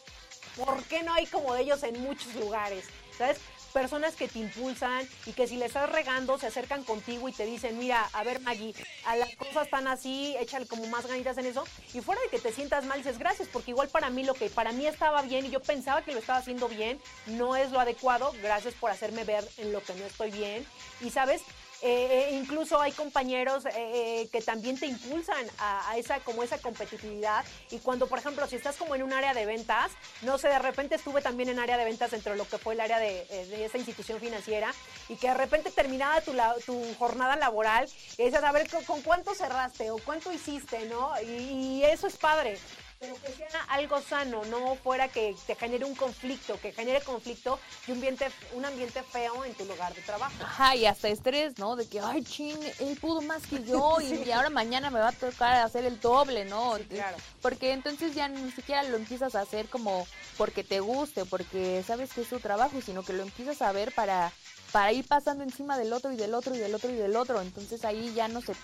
¿por 0.55 0.85
qué 0.85 1.03
no 1.03 1.15
hay 1.15 1.25
como 1.25 1.55
de 1.55 1.63
ellos 1.63 1.83
en 1.83 1.99
muchos 2.03 2.35
lugares? 2.35 2.85
¿Sabes? 3.17 3.39
Personas 3.73 4.15
que 4.15 4.29
te 4.29 4.39
impulsan 4.39 5.09
y 5.25 5.33
que 5.33 5.47
si 5.47 5.57
le 5.57 5.65
estás 5.65 5.91
regando 5.91 6.39
se 6.39 6.49
acercan 6.49 6.85
contigo 6.85 7.27
y 7.27 7.33
te 7.33 7.47
dicen, 7.47 7.79
mira, 7.79 8.07
a 8.13 8.23
ver 8.23 8.41
Maggie, 8.41 8.75
a 9.07 9.17
las 9.17 9.35
cosas 9.35 9.65
están 9.65 9.89
así, 9.89 10.37
échale 10.39 10.67
como 10.67 10.87
más 10.89 11.07
ganitas 11.07 11.39
en 11.39 11.47
eso. 11.47 11.65
Y 11.95 12.03
fuera 12.03 12.21
de 12.21 12.29
que 12.29 12.39
te 12.39 12.53
sientas 12.53 12.85
mal, 12.85 12.99
dices 12.99 13.19
gracias, 13.19 13.49
porque 13.51 13.71
igual 13.71 13.89
para 13.89 14.11
mí 14.11 14.25
lo 14.25 14.35
que 14.35 14.51
para 14.51 14.73
mí 14.73 14.87
estaba 14.87 15.23
bien 15.23 15.47
y 15.47 15.51
yo 15.51 15.61
pensaba 15.61 16.03
que 16.03 16.13
lo 16.13 16.19
estaba 16.19 16.39
haciendo 16.39 16.69
bien, 16.69 17.01
no 17.29 17.57
es 17.57 17.71
lo 17.71 17.81
adecuado, 17.81 18.35
gracias 18.43 18.75
por 18.75 18.91
hacerme 18.91 19.25
ver 19.25 19.49
en 19.57 19.73
lo 19.73 19.83
que 19.83 19.95
no 19.95 20.05
estoy 20.05 20.31
bien. 20.31 20.67
Y 21.01 21.09
sabes, 21.09 21.41
eh, 21.83 22.31
eh, 22.31 22.35
incluso 22.35 22.81
hay 22.81 22.93
compañeros 22.93 23.65
eh, 23.75 24.29
que 24.31 24.41
también 24.41 24.79
te 24.79 24.87
impulsan 24.87 25.45
a, 25.59 25.97
esa 25.97 26.21
como 26.21 26.45
esa 26.45 26.59
competitividad. 26.59 27.45
Y 27.71 27.79
cuando 27.79 28.07
por 28.07 28.21
ejemplo 28.21 28.47
si 28.47 28.57
estás 28.57 28.77
como 28.77 28.95
en 28.95 29.03
un 29.03 29.13
área 29.13 29.35
de 29.35 29.47
ventas 29.47 29.91
no 30.23 30.39
sé 30.39 30.49
de 30.49 30.61
repente 30.61 30.95
estuve 30.95 31.23
también 31.23 31.49
en 31.49 31.59
área 31.59 31.77
de 31.77 31.85
ventas 31.85 32.13
dentro 32.13 32.33
de 32.33 32.39
lo 32.39 32.47
que 32.47 32.59
fue 32.59 32.75
el 32.75 32.81
área 32.81 32.99
de, 32.99 33.27
esa 33.65 33.79
institución 33.79 34.21
financiera 34.21 34.73
y 35.09 35.17
que 35.17 35.29
de 35.29 35.35
repente 35.35 35.71
terminaba 35.71 36.21
tu, 36.21 36.33
tu 36.65 36.95
jornada 36.99 37.37
laboral 37.37 37.89
y 38.17 38.35
a 38.35 38.53
ver 38.53 38.69
¿con, 38.87 39.03
cuánto 39.03 39.35
cerraste 39.35 39.91
o 39.91 39.99
cuánto 39.99 40.33
hiciste 40.33 40.87
no 40.87 41.11
y 41.21 41.83
eso 41.85 42.07
es 42.07 42.17
padre 42.17 42.59
pero 43.03 43.17
que 43.17 43.33
sea 43.33 43.49
algo 43.69 44.01
sano, 44.01 44.45
no 44.45 44.77
fuera 44.77 45.09
que 45.09 45.35
te 45.45 45.57
genere 45.57 45.85
un 45.85 45.97
conflicto, 45.97 46.57
que 46.61 46.71
genere 46.71 47.01
conflicto 47.01 47.59
y 47.89 47.91
un 47.91 47.97
ambiente, 47.97 48.31
un 48.55 48.65
ambiente 48.65 49.03
feo 49.03 49.45
en 49.45 49.55
tu 49.55 49.65
lugar 49.65 49.93
de 49.93 50.03
trabajo. 50.03 50.33
Ajá, 50.41 50.77
y 50.77 50.87
hasta 50.87 51.09
estrés, 51.09 51.59
¿no? 51.59 51.75
De 51.75 51.89
que, 51.89 51.99
ay, 51.99 52.23
chin, 52.23 52.57
él 52.79 52.97
pudo 53.01 53.21
más 53.21 53.45
que 53.49 53.65
yo 53.65 53.97
y 54.01 54.31
ahora 54.31 54.51
mañana 54.51 54.89
me 54.91 55.01
va 55.01 55.09
a 55.09 55.13
tocar 55.13 55.55
hacer 55.55 55.85
el 55.85 55.99
doble, 56.01 56.45
¿no? 56.45 56.79
claro. 56.89 57.17
Porque 57.41 57.73
entonces 57.73 58.15
ya 58.15 58.29
ni 58.29 58.53
siquiera 58.53 58.85
lo 58.85 58.97
empiezas 58.97 59.35
a 59.35 59.41
hacer 59.41 59.69
como 59.69 60.07
porque 60.39 60.63
te 60.63 60.79
guste, 60.79 61.25
porque 61.25 61.83
sabes 61.85 62.13
que 62.13 62.21
es 62.21 62.29
tu 62.29 62.39
trabajo, 62.39 62.81
sino 62.81 63.03
que 63.03 63.15
lo 63.15 63.25
empiezas 63.25 63.63
a 63.63 63.73
ver 63.73 63.93
para 63.93 64.33
para 64.71 64.91
ir 64.93 65.07
pasando 65.07 65.45
encima 65.45 65.77
del 65.77 65.93
otro 65.93 66.13
y 66.13 66.17
del 66.17 66.33
otro 66.33 66.55
y 66.55 66.59
del 66.59 66.75
otro 66.75 66.91
y 66.91 66.95
del 66.95 67.15
otro. 67.17 67.43
Entonces 67.43 67.85
ahí 67.85 68.13
ya 68.15 68.29
no 68.29 68.41
se 68.41 68.55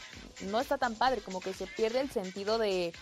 no 0.43 0.61
está 0.61 0.78
tan 0.78 0.95
padre, 0.95 1.20
como 1.20 1.41
que 1.41 1.53
se 1.53 1.66
pierde 1.66 2.01
el 2.01 2.11
sentido 2.11 2.57
de 2.59 2.95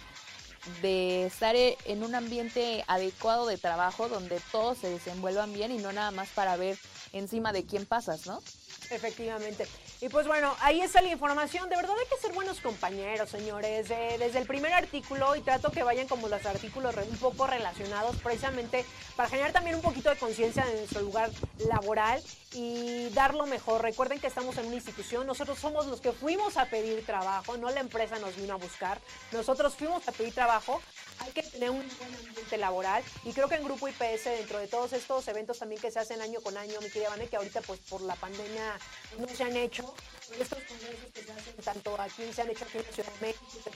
de 0.82 1.26
estar 1.26 1.56
e, 1.56 1.76
en 1.84 2.02
un 2.02 2.14
ambiente 2.14 2.84
adecuado 2.86 3.46
de 3.46 3.58
trabajo 3.58 4.08
donde 4.08 4.40
todos 4.52 4.78
se 4.78 4.90
desenvuelvan 4.90 5.52
bien 5.52 5.72
y 5.72 5.78
no 5.78 5.92
nada 5.92 6.10
más 6.10 6.28
para 6.30 6.56
ver 6.56 6.78
encima 7.12 7.52
de 7.52 7.64
quién 7.64 7.86
pasas, 7.86 8.26
¿no? 8.26 8.42
Efectivamente. 8.90 9.66
Y 10.00 10.10
pues 10.10 10.26
bueno, 10.26 10.54
ahí 10.60 10.82
está 10.82 11.00
la 11.00 11.08
información. 11.08 11.70
De 11.70 11.76
verdad 11.76 11.96
hay 11.98 12.06
que 12.06 12.20
ser 12.20 12.34
buenos 12.34 12.60
compañeros, 12.60 13.30
señores. 13.30 13.88
desde 13.88 14.38
el 14.38 14.46
primer 14.46 14.72
artículo 14.74 15.34
y 15.36 15.40
trato 15.40 15.70
que 15.70 15.82
vayan 15.82 16.06
como 16.06 16.28
los 16.28 16.44
artículos 16.44 16.94
un 16.96 17.16
poco 17.16 17.46
relacionados 17.46 18.16
precisamente 18.16 18.84
para 19.16 19.28
generar 19.28 19.52
también 19.52 19.76
un 19.76 19.82
poquito 19.82 20.10
de 20.10 20.16
conciencia 20.16 20.66
en 20.70 20.76
nuestro 20.76 21.00
lugar 21.00 21.30
laboral 21.68 22.22
y 22.52 23.08
dar 23.10 23.34
lo 23.34 23.46
mejor. 23.46 23.82
Recuerden 23.82 24.20
que 24.20 24.26
estamos 24.26 24.58
en 24.58 24.66
una 24.66 24.76
institución, 24.76 25.26
nosotros 25.26 25.58
somos 25.58 25.86
los 25.86 26.00
que 26.00 26.12
fuimos 26.12 26.56
a 26.58 26.66
pedir 26.66 27.04
trabajo, 27.06 27.56
no 27.56 27.70
la 27.70 27.80
empresa 27.80 28.18
nos 28.18 28.36
vino 28.36 28.54
a 28.54 28.56
buscar. 28.56 29.00
Nosotros 29.32 29.74
fuimos 29.74 30.06
a 30.08 30.12
pedir 30.12 30.34
trabajo. 30.34 30.82
Hay 31.20 31.32
que 31.32 31.42
tener 31.42 31.70
un 31.70 31.78
buen 31.98 32.14
ambiente 32.14 32.56
laboral 32.58 33.02
y 33.24 33.32
creo 33.32 33.48
que 33.48 33.56
en 33.56 33.64
Grupo 33.64 33.88
IPS, 33.88 34.24
dentro 34.24 34.58
de 34.58 34.68
todos 34.68 34.92
estos 34.92 35.26
eventos 35.28 35.58
también 35.58 35.80
que 35.80 35.90
se 35.90 35.98
hacen 35.98 36.20
año 36.20 36.40
con 36.40 36.56
año, 36.56 36.80
mi 36.80 36.90
querida 36.90 37.10
Vane, 37.10 37.28
que 37.28 37.36
ahorita 37.36 37.60
pues 37.62 37.80
por 37.80 38.02
la 38.02 38.14
pandemia 38.16 38.78
no 39.18 39.28
se 39.28 39.44
han 39.44 39.56
hecho, 39.56 39.94
estos 40.38 40.58
congresos 40.64 41.12
que 41.14 41.22
se 41.22 41.32
hacen 41.32 41.56
tanto 41.64 42.00
aquí, 42.00 42.32
se 42.32 42.42
han 42.42 42.50
hecho 42.50 42.64
aquí 42.64 42.78
en 42.78 42.84
Ciudad 42.94 43.12
de 43.12 43.26
México, 43.26 43.70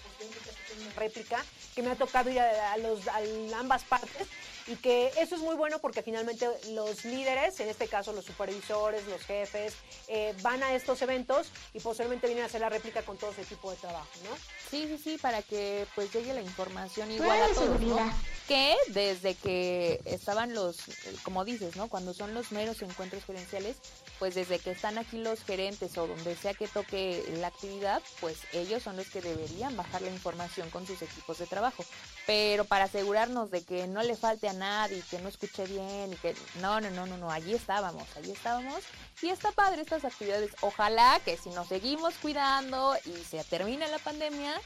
que 0.68 0.82
una 0.82 0.93
réplica, 0.95 1.45
que 1.74 1.82
me 1.82 1.91
ha 1.91 1.97
tocado 1.97 2.30
ir 2.30 2.41
a, 2.41 2.76
los, 2.76 3.07
a 3.09 3.20
ambas 3.59 3.84
partes 3.84 4.26
y 4.71 4.77
que 4.77 5.09
eso 5.18 5.35
es 5.35 5.41
muy 5.41 5.57
bueno 5.57 5.81
porque 5.81 6.01
finalmente 6.01 6.47
los 6.71 7.05
líderes, 7.05 7.59
en 7.59 7.68
este 7.68 7.89
caso 7.89 8.12
los 8.12 8.25
supervisores, 8.25 9.05
los 9.09 9.21
jefes, 9.23 9.75
eh, 10.07 10.33
van 10.43 10.62
a 10.62 10.75
estos 10.75 11.03
eventos 11.03 11.51
y 11.75 11.81
posteriormente 11.81 12.29
vienen 12.29 12.45
a 12.45 12.47
hacer 12.47 12.61
la 12.61 12.68
réplica 12.68 13.03
con 13.03 13.16
todo 13.16 13.33
ese 13.33 13.45
tipo 13.45 13.71
de 13.73 13.77
trabajo, 13.79 14.09
¿no? 14.25 14.31
Sí, 14.71 14.87
sí, 14.87 14.99
sí, 14.99 15.18
para 15.18 15.43
que 15.43 15.87
pues 15.97 16.12
llegue 16.12 16.33
la 16.33 16.43
información 16.43 17.11
igual 17.11 17.43
a 17.43 17.49
todos, 17.49 17.81
¿no? 17.81 18.14
Que 18.51 18.76
desde 18.88 19.36
que 19.36 20.01
estaban 20.07 20.55
los, 20.55 20.78
como 21.22 21.44
dices, 21.44 21.76
¿no? 21.76 21.86
Cuando 21.86 22.12
son 22.12 22.34
los 22.34 22.51
meros 22.51 22.82
encuentros 22.82 23.22
gerenciales, 23.24 23.76
pues 24.18 24.34
desde 24.34 24.59
que 24.59 24.72
están 24.72 24.98
aquí 24.98 25.18
los 25.18 25.44
gerentes 25.44 25.96
o 25.96 26.09
donde 26.09 26.34
sea 26.34 26.53
que 26.55 26.66
toque 26.66 27.24
la 27.38 27.46
actividad, 27.46 28.03
pues 28.20 28.38
ellos 28.53 28.82
son 28.82 28.96
los 28.96 29.09
que 29.09 29.20
deberían 29.20 29.76
bajar 29.76 30.03
la 30.03 30.11
información 30.11 30.68
con 30.70 30.84
sus 30.84 31.01
equipos 31.01 31.38
de 31.38 31.46
trabajo. 31.46 31.84
Pero 32.26 32.64
para 32.64 32.86
asegurarnos 32.86 33.53
de 33.53 33.62
que 33.62 33.86
no 33.86 34.03
le 34.03 34.16
falte 34.16 34.48
a 34.48 34.53
nadie, 34.53 35.01
que 35.09 35.20
no 35.20 35.28
escuche 35.28 35.64
bien 35.66 36.12
y 36.12 36.16
que 36.16 36.34
no, 36.61 36.80
no, 36.80 36.90
no, 36.90 37.07
no, 37.07 37.18
no, 37.18 37.30
allí 37.30 37.55
estábamos, 37.55 38.09
allí 38.16 38.32
estábamos. 38.32 38.82
Y 39.22 39.28
está 39.28 39.53
padre 39.53 39.82
estas 39.82 40.05
actividades. 40.05 40.51
Ojalá 40.61 41.20
que 41.24 41.36
si 41.36 41.51
nos 41.51 41.68
seguimos 41.68 42.14
cuidando 42.14 42.96
y 43.05 43.22
se 43.22 43.44
termina 43.44 43.86
la 43.86 43.98
pandemia, 43.98 44.61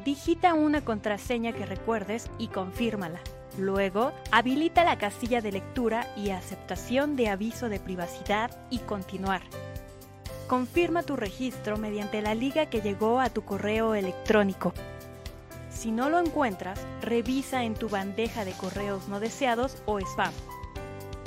Digita 0.05 0.53
una 0.53 0.85
contraseña 0.85 1.51
que 1.51 1.65
recuerdes 1.65 2.29
y 2.37 2.49
confírmala. 2.49 3.19
Luego, 3.57 4.13
habilita 4.31 4.83
la 4.83 4.99
casilla 4.99 5.41
de 5.41 5.51
lectura 5.51 6.07
y 6.15 6.29
aceptación 6.29 7.15
de 7.15 7.29
aviso 7.29 7.69
de 7.69 7.79
privacidad 7.79 8.51
y 8.69 8.77
continuar. 8.79 9.41
Confirma 10.45 11.01
tu 11.01 11.15
registro 11.15 11.77
mediante 11.77 12.21
la 12.21 12.35
liga 12.35 12.67
que 12.67 12.81
llegó 12.81 13.19
a 13.19 13.31
tu 13.31 13.45
correo 13.45 13.95
electrónico. 13.95 14.73
Si 15.71 15.89
no 15.89 16.11
lo 16.11 16.19
encuentras, 16.19 16.79
revisa 17.01 17.63
en 17.63 17.73
tu 17.73 17.89
bandeja 17.89 18.45
de 18.45 18.51
correos 18.51 19.07
no 19.07 19.19
deseados 19.19 19.81
o 19.87 19.99
spam. 19.99 20.33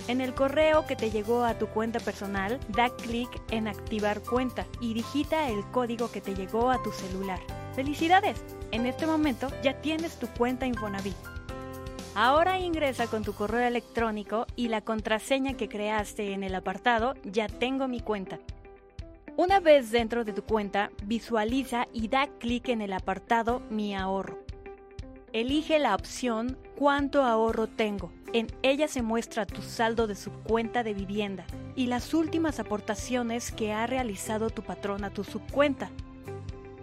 En 0.06 0.20
el 0.20 0.34
correo 0.34 0.86
que 0.86 0.94
te 0.94 1.10
llegó 1.10 1.44
a 1.44 1.58
tu 1.58 1.66
cuenta 1.66 1.98
personal, 1.98 2.60
da 2.68 2.90
clic 2.90 3.28
en 3.50 3.66
Activar 3.66 4.22
cuenta 4.22 4.66
y 4.80 4.94
digita 4.94 5.48
el 5.48 5.64
código 5.72 6.12
que 6.12 6.20
te 6.20 6.36
llegó 6.36 6.70
a 6.70 6.80
tu 6.80 6.92
celular. 6.92 7.40
¡Felicidades! 7.74 8.57
En 8.70 8.86
este 8.86 9.06
momento 9.06 9.48
ya 9.62 9.80
tienes 9.80 10.18
tu 10.18 10.26
cuenta 10.28 10.66
Infonavit. 10.66 11.16
Ahora 12.14 12.58
ingresa 12.58 13.06
con 13.06 13.22
tu 13.22 13.32
correo 13.32 13.66
electrónico 13.66 14.46
y 14.56 14.68
la 14.68 14.80
contraseña 14.80 15.54
que 15.54 15.68
creaste 15.68 16.32
en 16.32 16.42
el 16.42 16.54
apartado 16.54 17.14
Ya 17.24 17.48
tengo 17.48 17.88
mi 17.88 18.00
cuenta. 18.00 18.38
Una 19.36 19.60
vez 19.60 19.92
dentro 19.92 20.24
de 20.24 20.32
tu 20.32 20.42
cuenta, 20.42 20.90
visualiza 21.04 21.86
y 21.92 22.08
da 22.08 22.26
clic 22.40 22.68
en 22.70 22.82
el 22.82 22.92
apartado 22.92 23.62
Mi 23.70 23.94
ahorro. 23.94 24.40
Elige 25.32 25.78
la 25.78 25.94
opción 25.94 26.58
Cuánto 26.74 27.22
ahorro 27.22 27.68
tengo. 27.68 28.10
En 28.32 28.48
ella 28.62 28.88
se 28.88 29.02
muestra 29.02 29.46
tu 29.46 29.62
saldo 29.62 30.06
de 30.06 30.14
su 30.14 30.30
cuenta 30.32 30.82
de 30.82 30.94
vivienda 30.94 31.44
y 31.76 31.86
las 31.86 32.14
últimas 32.14 32.58
aportaciones 32.58 33.52
que 33.52 33.72
ha 33.72 33.86
realizado 33.86 34.50
tu 34.50 34.62
patrón 34.62 35.04
a 35.04 35.10
tu 35.10 35.24
subcuenta. 35.24 35.90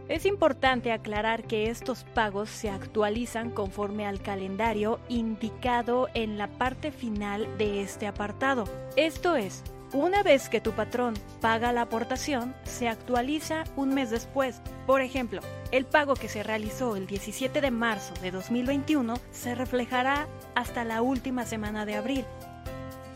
Es 0.07 0.27
importante 0.27 0.91
aclarar 0.91 1.45
que 1.45 1.71
estos 1.71 2.03
pagos 2.03 2.49
se 2.49 2.69
actualizan 2.69 3.49
conforme 3.49 4.05
al 4.05 4.21
calendario 4.21 4.99
indicado 5.09 6.09
en 6.13 6.37
la 6.37 6.47
parte 6.47 6.91
final 6.91 7.57
de 7.57 7.81
este 7.81 8.05
apartado. 8.05 8.65
Esto 8.95 9.35
es, 9.35 9.63
una 9.93 10.21
vez 10.21 10.47
que 10.47 10.61
tu 10.61 10.73
patrón 10.73 11.15
paga 11.41 11.71
la 11.71 11.81
aportación, 11.81 12.53
se 12.63 12.87
actualiza 12.87 13.63
un 13.75 13.95
mes 13.95 14.11
después. 14.11 14.61
Por 14.85 15.01
ejemplo, 15.01 15.41
el 15.71 15.85
pago 15.85 16.13
que 16.13 16.29
se 16.29 16.43
realizó 16.43 16.95
el 16.95 17.07
17 17.07 17.59
de 17.59 17.71
marzo 17.71 18.13
de 18.21 18.29
2021 18.29 19.15
se 19.31 19.55
reflejará 19.55 20.27
hasta 20.53 20.83
la 20.83 21.01
última 21.01 21.45
semana 21.45 21.85
de 21.85 21.95
abril. 21.95 22.25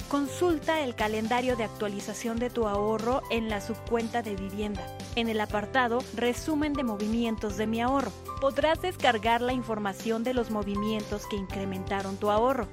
Consulta 0.10 0.82
el 0.82 0.96
calendario 0.96 1.56
de 1.56 1.66
actualización 1.66 2.40
de 2.40 2.50
tu 2.50 2.68
ahorro 2.68 3.22
en 3.30 3.48
la 3.48 3.62
subcuenta 3.62 4.24
de 4.24 4.36
vivienda. 4.36 4.84
En 5.16 5.30
el 5.30 5.40
apartado 5.40 6.00
Resumen 6.16 6.74
de 6.74 6.84
movimientos 6.84 7.58
de 7.58 7.68
mi 7.68 7.80
ahorro, 7.80 8.12
podrás 8.42 8.82
descargar 8.82 9.40
la 9.42 9.54
información 9.54 10.24
de 10.24 10.34
los 10.34 10.50
movimientos 10.50 11.28
que 11.28 11.36
incrementaron 11.36 12.18
tu 12.18 12.32
ahorro. 12.32 12.68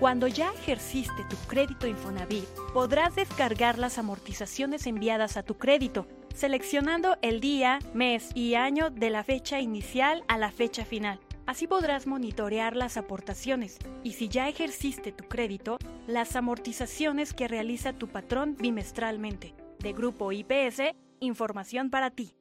Cuando 0.00 0.28
ya 0.28 0.50
ejerciste 0.54 1.24
tu 1.28 1.36
crédito 1.46 1.86
Infonavit, 1.86 2.46
podrás 2.72 3.14
descargar 3.14 3.78
las 3.78 3.98
amortizaciones 3.98 4.86
enviadas 4.86 5.36
a 5.36 5.42
tu 5.42 5.58
crédito, 5.58 6.06
seleccionando 6.34 7.18
el 7.20 7.40
día, 7.40 7.80
mes 7.92 8.30
y 8.34 8.54
año 8.54 8.88
de 8.88 9.10
la 9.10 9.24
fecha 9.24 9.60
inicial 9.60 10.24
a 10.26 10.38
la 10.38 10.50
fecha 10.50 10.86
final. 10.86 11.20
Así 11.46 11.66
podrás 11.66 12.06
monitorear 12.06 12.76
las 12.76 12.96
aportaciones 12.96 13.78
y 14.02 14.12
si 14.12 14.28
ya 14.28 14.48
ejerciste 14.48 15.12
tu 15.12 15.24
crédito, 15.24 15.78
las 16.06 16.36
amortizaciones 16.36 17.32
que 17.32 17.48
realiza 17.48 17.92
tu 17.92 18.08
patrón 18.08 18.56
bimestralmente. 18.58 19.54
De 19.78 19.92
Grupo 19.92 20.32
IPS, 20.32 20.94
información 21.20 21.90
para 21.90 22.10
ti. 22.10 22.39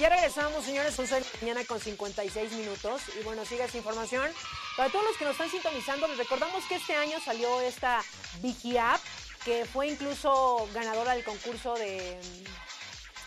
Ya 0.00 0.08
regresamos, 0.08 0.64
señores, 0.64 0.98
11 0.98 1.14
de 1.14 1.20
la 1.20 1.26
mañana 1.42 1.64
con 1.66 1.78
56 1.78 2.52
minutos. 2.52 3.02
Y 3.20 3.22
bueno, 3.22 3.44
sigue 3.44 3.64
esa 3.64 3.76
información. 3.76 4.28
Para 4.76 4.90
todos 4.90 5.04
los 5.04 5.16
que 5.18 5.24
nos 5.24 5.32
están 5.32 5.50
sintonizando, 5.50 6.08
les 6.08 6.16
recordamos 6.16 6.64
que 6.64 6.76
este 6.76 6.94
año 6.94 7.20
salió 7.20 7.60
esta 7.60 8.02
Vicky 8.40 8.78
App, 8.78 9.00
que 9.44 9.66
fue 9.66 9.88
incluso 9.88 10.66
ganadora 10.72 11.14
del 11.14 11.22
concurso 11.22 11.74
de, 11.74 12.18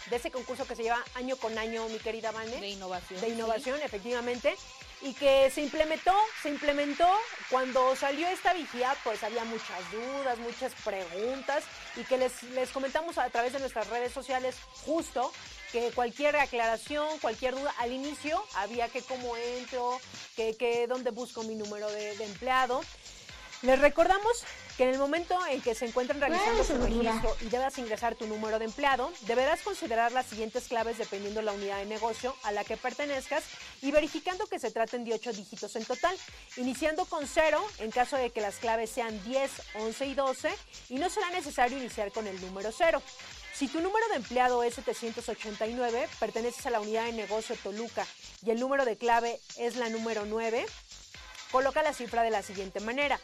de 0.09 0.15
ese 0.15 0.31
concurso 0.31 0.65
que 0.65 0.75
se 0.75 0.83
lleva 0.83 1.03
año 1.13 1.37
con 1.37 1.55
año, 1.59 1.87
mi 1.89 1.99
querida 1.99 2.31
Vane. 2.31 2.59
De 2.59 2.69
innovación. 2.69 3.21
De 3.21 3.29
innovación, 3.29 3.79
efectivamente. 3.83 4.55
Y 5.03 5.13
que 5.13 5.51
se 5.51 5.61
implementó, 5.61 6.13
se 6.41 6.49
implementó 6.49 7.07
cuando 7.51 7.95
salió 7.95 8.27
esta 8.29 8.53
vigía, 8.53 8.95
pues 9.03 9.21
había 9.21 9.43
muchas 9.43 9.91
dudas, 9.91 10.39
muchas 10.39 10.73
preguntas 10.83 11.65
y 11.97 12.03
que 12.05 12.17
les, 12.17 12.41
les 12.43 12.69
comentamos 12.69 13.17
a 13.17 13.29
través 13.29 13.51
de 13.53 13.59
nuestras 13.59 13.87
redes 13.89 14.13
sociales 14.13 14.55
justo 14.85 15.31
que 15.73 15.91
cualquier 15.91 16.35
aclaración, 16.35 17.17
cualquier 17.19 17.55
duda, 17.55 17.73
al 17.79 17.91
inicio 17.91 18.41
había 18.53 18.87
que 18.89 19.01
cómo 19.01 19.35
entro, 19.35 19.99
que, 20.35 20.55
que 20.55 20.85
dónde 20.85 21.09
busco 21.09 21.41
mi 21.43 21.55
número 21.55 21.89
de, 21.89 22.15
de 22.15 22.25
empleado. 22.25 22.81
Les 23.63 23.79
recordamos 23.79 24.43
que 24.77 24.83
en 24.83 24.89
el 24.89 24.99
momento 24.99 25.35
en 25.47 25.61
que 25.61 25.73
se 25.73 25.85
encuentran 25.85 26.19
realizando 26.19 26.63
su 26.63 26.77
registro 26.77 27.35
y 27.41 27.45
debas 27.45 27.77
ingresar 27.79 28.13
tu 28.13 28.27
número 28.27 28.59
de 28.59 28.65
empleado, 28.65 29.11
deberás 29.21 29.61
considerar 29.61 30.11
las 30.11 30.27
siguientes 30.27 30.67
claves 30.67 30.99
dependiendo 30.99 31.41
la 31.41 31.53
unidad 31.53 31.79
de 31.79 31.85
negocio 31.85 32.35
a 32.43 32.51
la 32.51 32.63
que 32.63 32.77
pertenezcas 32.77 33.43
y 33.81 33.89
verificando 33.91 34.45
que 34.45 34.59
se 34.59 34.69
traten 34.69 35.05
de 35.05 35.13
8 35.13 35.33
dígitos 35.33 35.75
en 35.75 35.85
total, 35.85 36.15
iniciando 36.57 37.05
con 37.05 37.25
0 37.25 37.65
en 37.79 37.89
caso 37.89 38.15
de 38.17 38.29
que 38.29 38.41
las 38.41 38.57
claves 38.57 38.91
sean 38.91 39.23
10, 39.23 39.51
11 39.75 40.05
y 40.05 40.13
12 40.13 40.51
y 40.89 40.95
no 40.95 41.09
será 41.09 41.31
necesario 41.31 41.79
iniciar 41.79 42.11
con 42.11 42.27
el 42.27 42.39
número 42.41 42.71
0. 42.71 43.01
Si 43.53 43.67
tu 43.67 43.81
número 43.81 44.07
de 44.09 44.15
empleado 44.15 44.63
es 44.63 44.73
789, 44.73 46.09
perteneces 46.19 46.65
a 46.65 46.71
la 46.71 46.81
unidad 46.81 47.05
de 47.05 47.13
negocio 47.13 47.55
Toluca 47.61 48.07
y 48.43 48.49
el 48.49 48.59
número 48.59 48.83
de 48.83 48.97
clave 48.97 49.39
es 49.57 49.75
la 49.75 49.89
número 49.89 50.25
9, 50.25 50.65
coloca 51.51 51.83
la 51.83 51.93
cifra 51.93 52.23
de 52.23 52.31
la 52.31 52.41
siguiente 52.41 52.79
manera. 52.79 53.19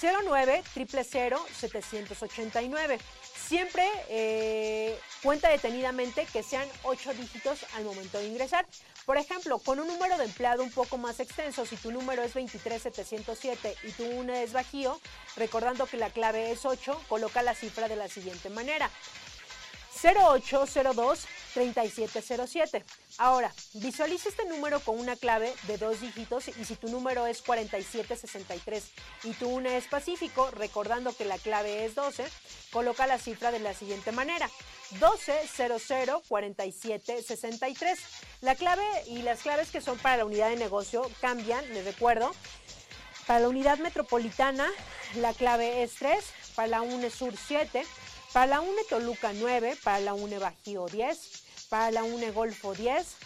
09 0.00 0.62
789. 0.74 2.98
Siempre 3.46 3.86
eh, 4.08 4.98
cuenta 5.22 5.50
detenidamente 5.50 6.26
que 6.32 6.42
sean 6.42 6.66
8 6.82 7.12
dígitos 7.14 7.66
al 7.74 7.84
momento 7.84 8.18
de 8.18 8.28
ingresar. 8.28 8.66
Por 9.04 9.18
ejemplo, 9.18 9.58
con 9.58 9.78
un 9.78 9.86
número 9.86 10.16
de 10.18 10.24
empleado 10.24 10.64
un 10.64 10.72
poco 10.72 10.98
más 10.98 11.20
extenso, 11.20 11.64
si 11.64 11.76
tu 11.76 11.92
número 11.92 12.22
es 12.22 12.32
23707 12.32 13.76
y 13.84 13.92
tu 13.92 14.04
UNE 14.04 14.42
es 14.42 14.52
bajío, 14.52 15.00
recordando 15.36 15.86
que 15.86 15.96
la 15.96 16.10
clave 16.10 16.50
es 16.50 16.64
8, 16.64 17.02
coloca 17.08 17.42
la 17.42 17.54
cifra 17.54 17.88
de 17.88 17.96
la 17.96 18.08
siguiente 18.08 18.50
manera. 18.50 18.90
0802-3707. 20.02 22.82
Ahora, 23.18 23.52
visualiza 23.74 24.28
este 24.28 24.44
número 24.44 24.80
con 24.80 24.98
una 24.98 25.14
clave 25.16 25.54
de 25.66 25.78
dos 25.78 26.00
dígitos 26.00 26.48
y 26.48 26.64
si 26.64 26.74
tu 26.76 26.88
número 26.88 27.26
es 27.26 27.42
4763 27.42 28.84
y 29.24 29.32
tu 29.32 29.48
una 29.48 29.76
es 29.76 29.86
Pacífico, 29.86 30.50
recordando 30.50 31.16
que 31.16 31.24
la 31.24 31.38
clave 31.38 31.84
es 31.84 31.94
12, 31.94 32.24
coloca 32.72 33.06
la 33.06 33.18
cifra 33.18 33.52
de 33.52 33.60
la 33.60 33.74
siguiente 33.74 34.10
manera. 34.12 34.50
12004763. 35.00 37.98
La 38.42 38.54
clave 38.54 38.84
y 39.06 39.22
las 39.22 39.40
claves 39.40 39.70
que 39.70 39.80
son 39.80 39.96
para 39.98 40.18
la 40.18 40.26
unidad 40.26 40.50
de 40.50 40.56
negocio 40.56 41.10
cambian, 41.20 41.66
les 41.72 41.84
recuerdo. 41.84 42.32
Para 43.26 43.40
la 43.40 43.48
unidad 43.48 43.78
metropolitana, 43.78 44.70
la 45.16 45.32
clave 45.32 45.82
es 45.82 45.96
3, 45.96 46.24
para 46.54 46.68
la 46.68 46.82
UNESUR 46.82 47.34
7, 47.36 47.84
para 48.36 48.48
la 48.48 48.60
UNE 48.60 48.84
Toluca 48.90 49.32
9, 49.32 49.78
para 49.82 49.98
la 50.00 50.12
UNE 50.12 50.38
Bajío 50.38 50.84
10, 50.88 51.18
para 51.70 51.90
la 51.90 52.04
UNE 52.04 52.32
Golfo 52.32 52.74
10, 52.74 53.16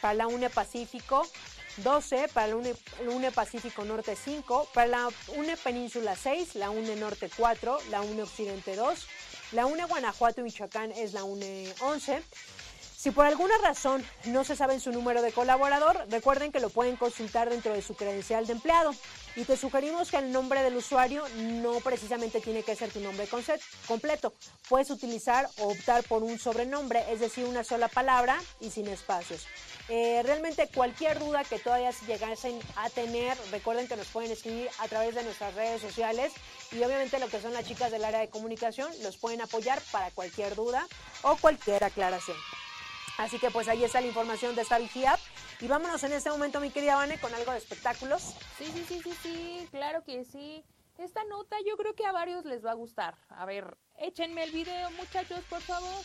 para 0.00 0.14
la 0.14 0.26
UNE 0.26 0.50
Pacífico 0.50 1.24
12, 1.76 2.26
para 2.34 2.48
la 2.48 2.56
UNE, 2.56 2.74
UNE, 3.06 3.30
Pacífico 3.30 3.84
Norte 3.84 4.16
5, 4.16 4.70
para 4.74 4.88
la 4.88 5.08
UNE 5.36 5.56
Península 5.56 6.16
6, 6.16 6.56
la 6.56 6.70
UNE 6.70 6.96
Norte 6.96 7.30
4, 7.36 7.78
la 7.92 8.00
UNE 8.00 8.24
Occidente 8.24 8.74
2, 8.74 9.06
la 9.52 9.64
UNE 9.66 9.84
Guanajuato 9.84 10.40
y 10.40 10.42
Michoacán 10.42 10.90
es 10.90 11.12
la 11.12 11.22
UNE 11.22 11.72
11. 11.82 12.20
Si 12.96 13.12
por 13.12 13.26
alguna 13.26 13.56
razón 13.58 14.04
no 14.24 14.42
se 14.42 14.56
sabe 14.56 14.80
su 14.80 14.90
número 14.90 15.22
de 15.22 15.30
colaborador, 15.30 16.04
recuerden 16.10 16.50
que 16.50 16.58
lo 16.58 16.70
pueden 16.70 16.96
consultar 16.96 17.48
dentro 17.48 17.74
de 17.74 17.80
su 17.80 17.94
credencial 17.94 18.44
de 18.48 18.54
empleado. 18.54 18.92
Y 19.36 19.44
te 19.44 19.56
sugerimos 19.58 20.10
que 20.10 20.16
el 20.16 20.32
nombre 20.32 20.62
del 20.62 20.76
usuario 20.76 21.22
no 21.36 21.80
precisamente 21.80 22.40
tiene 22.40 22.62
que 22.62 22.74
ser 22.74 22.90
tu 22.90 23.00
nombre 23.00 23.28
completo. 23.86 24.32
Puedes 24.66 24.90
utilizar 24.90 25.46
o 25.58 25.68
optar 25.68 26.02
por 26.04 26.22
un 26.22 26.38
sobrenombre, 26.38 27.04
es 27.12 27.20
decir, 27.20 27.44
una 27.44 27.62
sola 27.62 27.88
palabra 27.88 28.40
y 28.60 28.70
sin 28.70 28.88
espacios. 28.88 29.46
Eh, 29.88 30.22
realmente 30.24 30.68
cualquier 30.74 31.18
duda 31.18 31.44
que 31.44 31.58
todavía 31.58 31.90
llegasen 32.06 32.58
a 32.76 32.88
tener, 32.88 33.36
recuerden 33.52 33.86
que 33.86 33.96
nos 33.96 34.08
pueden 34.08 34.32
escribir 34.32 34.68
a 34.78 34.88
través 34.88 35.14
de 35.14 35.22
nuestras 35.22 35.54
redes 35.54 35.82
sociales 35.82 36.32
y 36.72 36.82
obviamente 36.82 37.20
lo 37.20 37.28
que 37.28 37.40
son 37.40 37.52
las 37.52 37.66
chicas 37.66 37.92
del 37.92 38.04
área 38.04 38.20
de 38.20 38.28
comunicación 38.28 38.90
los 39.02 39.18
pueden 39.18 39.42
apoyar 39.42 39.80
para 39.92 40.10
cualquier 40.10 40.56
duda 40.56 40.88
o 41.22 41.36
cualquier 41.36 41.84
aclaración. 41.84 42.36
Así 43.18 43.38
que 43.38 43.50
pues 43.50 43.68
ahí 43.68 43.84
está 43.84 44.00
la 44.00 44.08
información 44.08 44.54
de 44.56 44.62
esta 44.62 44.78
vigía. 44.78 45.18
Y 45.60 45.68
vámonos 45.68 46.02
en 46.04 46.12
este 46.12 46.30
momento, 46.30 46.60
mi 46.60 46.70
querida 46.70 46.96
Vane, 46.96 47.18
con 47.18 47.34
algo 47.34 47.52
de 47.52 47.58
espectáculos. 47.58 48.34
Sí, 48.58 48.66
sí, 48.74 48.84
sí, 48.86 49.00
sí, 49.02 49.12
sí, 49.22 49.68
claro 49.70 50.04
que 50.04 50.24
sí. 50.24 50.62
Esta 50.98 51.24
nota 51.24 51.56
yo 51.66 51.76
creo 51.76 51.94
que 51.94 52.04
a 52.04 52.12
varios 52.12 52.44
les 52.44 52.64
va 52.64 52.72
a 52.72 52.74
gustar. 52.74 53.16
A 53.30 53.46
ver, 53.46 53.76
échenme 53.98 54.44
el 54.44 54.52
video, 54.52 54.90
muchachos, 54.92 55.40
por 55.48 55.62
favor. 55.62 56.04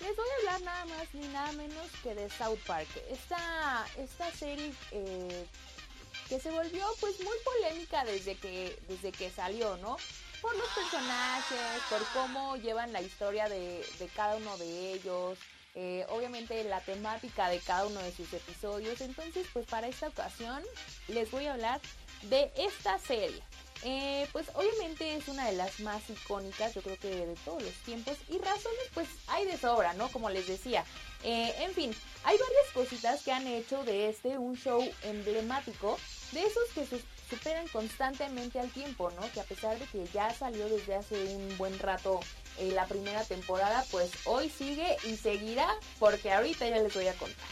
Les 0.00 0.16
voy 0.16 0.26
a 0.28 0.38
hablar 0.38 0.62
nada 0.62 0.84
más 0.84 1.14
ni 1.14 1.26
nada 1.28 1.52
menos 1.52 1.86
que 2.02 2.14
de 2.14 2.30
South 2.30 2.58
Park. 2.66 2.88
Esta, 3.10 3.86
esta 3.98 4.30
serie 4.32 4.72
eh, 4.92 5.46
que 6.28 6.38
se 6.38 6.50
volvió 6.50 6.86
pues 7.00 7.20
muy 7.20 7.36
polémica 7.44 8.04
desde 8.04 8.36
que, 8.36 8.80
desde 8.88 9.10
que 9.10 9.30
salió, 9.30 9.76
¿no? 9.78 9.96
Por 10.40 10.56
los 10.56 10.68
personajes, 10.70 11.82
por 11.88 12.02
cómo 12.14 12.56
llevan 12.56 12.92
la 12.92 13.02
historia 13.02 13.48
de, 13.48 13.84
de 13.98 14.06
cada 14.08 14.36
uno 14.36 14.56
de 14.58 14.92
ellos, 14.92 15.38
eh, 15.74 16.04
obviamente 16.10 16.62
la 16.64 16.80
temática 16.80 17.48
de 17.48 17.58
cada 17.60 17.86
uno 17.86 18.00
de 18.00 18.12
sus 18.12 18.32
episodios. 18.32 19.00
Entonces, 19.00 19.46
pues 19.52 19.66
para 19.66 19.88
esta 19.88 20.08
ocasión 20.08 20.62
les 21.08 21.30
voy 21.30 21.46
a 21.46 21.54
hablar 21.54 21.80
de 22.22 22.52
esta 22.56 22.98
serie. 22.98 23.42
Eh, 23.84 24.28
pues 24.30 24.46
obviamente 24.54 25.16
es 25.16 25.26
una 25.26 25.46
de 25.46 25.54
las 25.54 25.80
más 25.80 26.08
icónicas, 26.08 26.72
yo 26.74 26.82
creo 26.82 26.96
que 26.98 27.08
de 27.08 27.34
todos 27.44 27.62
los 27.62 27.74
tiempos. 27.84 28.16
Y 28.28 28.38
razones, 28.38 28.88
pues 28.94 29.08
hay 29.26 29.44
de 29.44 29.56
sobra, 29.56 29.92
¿no? 29.94 30.08
Como 30.08 30.30
les 30.30 30.46
decía. 30.46 30.84
Eh, 31.24 31.52
en 31.58 31.72
fin, 31.72 31.94
hay 32.24 32.38
varias 32.38 32.72
cositas 32.74 33.22
que 33.22 33.32
han 33.32 33.46
hecho 33.46 33.82
de 33.84 34.08
este 34.08 34.38
un 34.38 34.56
show 34.56 34.88
emblemático, 35.02 35.98
de 36.30 36.46
esos 36.46 36.68
que 36.74 36.86
se 36.86 37.02
superan 37.28 37.66
constantemente 37.68 38.60
al 38.60 38.70
tiempo, 38.70 39.10
¿no? 39.12 39.30
Que 39.32 39.40
a 39.40 39.44
pesar 39.44 39.78
de 39.78 39.86
que 39.86 40.06
ya 40.12 40.32
salió 40.32 40.68
desde 40.68 40.94
hace 40.94 41.34
un 41.34 41.56
buen 41.58 41.76
rato 41.78 42.20
eh, 42.58 42.72
la 42.72 42.86
primera 42.86 43.24
temporada, 43.24 43.84
pues 43.90 44.10
hoy 44.24 44.50
sigue 44.50 44.96
y 45.04 45.16
seguirá 45.16 45.68
porque 45.98 46.32
ahorita 46.32 46.68
ya 46.68 46.78
les 46.78 46.94
voy 46.94 47.08
a 47.08 47.14
contar. 47.14 47.46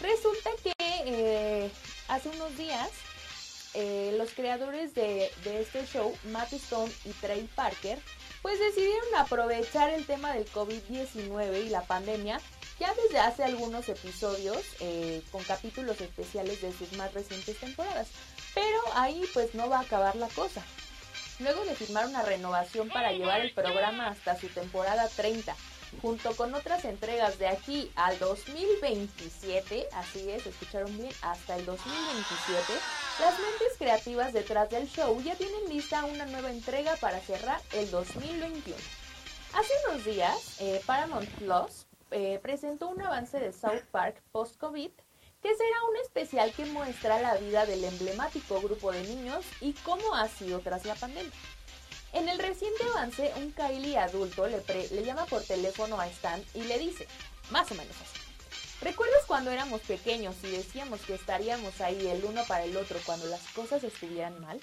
Resulta 0.00 0.50
que 0.62 0.72
eh, 0.78 1.70
hace 2.08 2.28
unos 2.30 2.56
días 2.56 2.88
eh, 3.74 4.14
los 4.16 4.32
creadores 4.32 4.94
de, 4.94 5.30
este 5.44 5.86
show, 5.86 6.14
Matt 6.24 6.52
Stone 6.54 6.90
y 7.04 7.10
Trey 7.10 7.48
Parker, 7.54 7.98
pues 8.42 8.58
decidieron 8.58 9.14
aprovechar 9.18 9.90
el 9.90 10.06
tema 10.06 10.32
del 10.32 10.50
COVID-19 10.50 11.66
y 11.66 11.68
la 11.68 11.82
pandemia 11.82 12.40
ya 12.78 12.94
desde 12.94 13.18
hace 13.18 13.44
algunos 13.44 13.90
episodios 13.90 14.64
con 15.30 15.44
capítulos 15.44 16.00
especiales 16.00 16.62
de 16.62 16.72
sus 16.72 16.94
más 16.94 17.12
recientes 17.12 17.58
temporadas. 17.58 18.08
Pero 18.54 18.80
ahí 18.94 19.22
pues 19.34 19.54
no 19.54 19.68
va 19.68 19.80
a 19.80 19.82
acabar 19.82 20.16
la 20.16 20.28
cosa. 20.28 20.64
Luego 21.40 21.64
de 21.64 21.74
firmar 21.74 22.06
una 22.06 22.22
renovación 22.22 22.88
para 22.88 23.12
llevar 23.12 23.40
el 23.40 23.52
programa 23.52 24.08
hasta 24.08 24.38
su 24.38 24.48
temporada 24.48 25.08
30, 25.08 25.54
junto 26.00 26.36
con 26.36 26.54
otras 26.54 26.84
entregas 26.84 27.38
de 27.38 27.48
aquí 27.48 27.90
al 27.96 28.18
2027, 28.18 29.88
así 29.92 30.30
es, 30.30 30.46
escucharon 30.46 30.96
bien, 30.96 31.10
hasta 31.22 31.56
el 31.56 31.66
2027, 31.66 32.72
las 33.20 33.38
mentes 33.38 33.78
creativas 33.78 34.32
detrás 34.32 34.70
del 34.70 34.88
show 34.88 35.20
ya 35.22 35.34
tienen 35.34 35.68
lista 35.68 36.04
una 36.04 36.26
nueva 36.26 36.50
entrega 36.50 36.96
para 36.96 37.20
cerrar 37.20 37.60
el 37.72 37.90
2021. 37.90 38.76
Hace 39.54 39.72
unos 39.88 40.04
días, 40.04 40.60
eh, 40.60 40.80
Paramount 40.86 41.28
Plus 41.30 41.86
eh, 42.12 42.38
presentó 42.42 42.88
un 42.88 43.02
avance 43.02 43.38
de 43.40 43.52
South 43.52 43.82
Park 43.90 44.22
post-COVID 44.32 44.90
que 45.42 45.54
será 45.56 45.84
un 45.88 45.96
especial 45.96 46.52
que 46.52 46.66
muestra 46.66 47.20
la 47.20 47.36
vida 47.36 47.66
del 47.66 47.84
emblemático 47.84 48.60
grupo 48.60 48.92
de 48.92 49.02
niños 49.04 49.44
y 49.60 49.72
cómo 49.72 50.14
ha 50.14 50.28
sido 50.28 50.60
tras 50.60 50.84
la 50.84 50.94
pandemia. 50.94 51.32
En 52.12 52.28
el 52.28 52.38
reciente 52.38 52.82
avance, 52.84 53.32
un 53.36 53.52
Kylie 53.52 53.96
adulto 53.96 54.46
le, 54.46 54.62
le 54.90 55.04
llama 55.04 55.26
por 55.26 55.42
teléfono 55.44 56.00
a 56.00 56.08
Stan 56.08 56.44
y 56.54 56.62
le 56.64 56.78
dice, 56.78 57.06
más 57.50 57.70
o 57.70 57.74
menos 57.74 57.96
así. 57.96 58.20
¿Recuerdas 58.82 59.24
cuando 59.26 59.50
éramos 59.50 59.82
pequeños 59.82 60.36
y 60.42 60.50
decíamos 60.50 61.02
que 61.02 61.14
estaríamos 61.14 61.80
ahí 61.82 62.06
el 62.06 62.24
uno 62.24 62.42
para 62.46 62.64
el 62.64 62.76
otro 62.76 62.98
cuando 63.04 63.26
las 63.26 63.42
cosas 63.52 63.84
estuvieran 63.84 64.40
mal? 64.40 64.58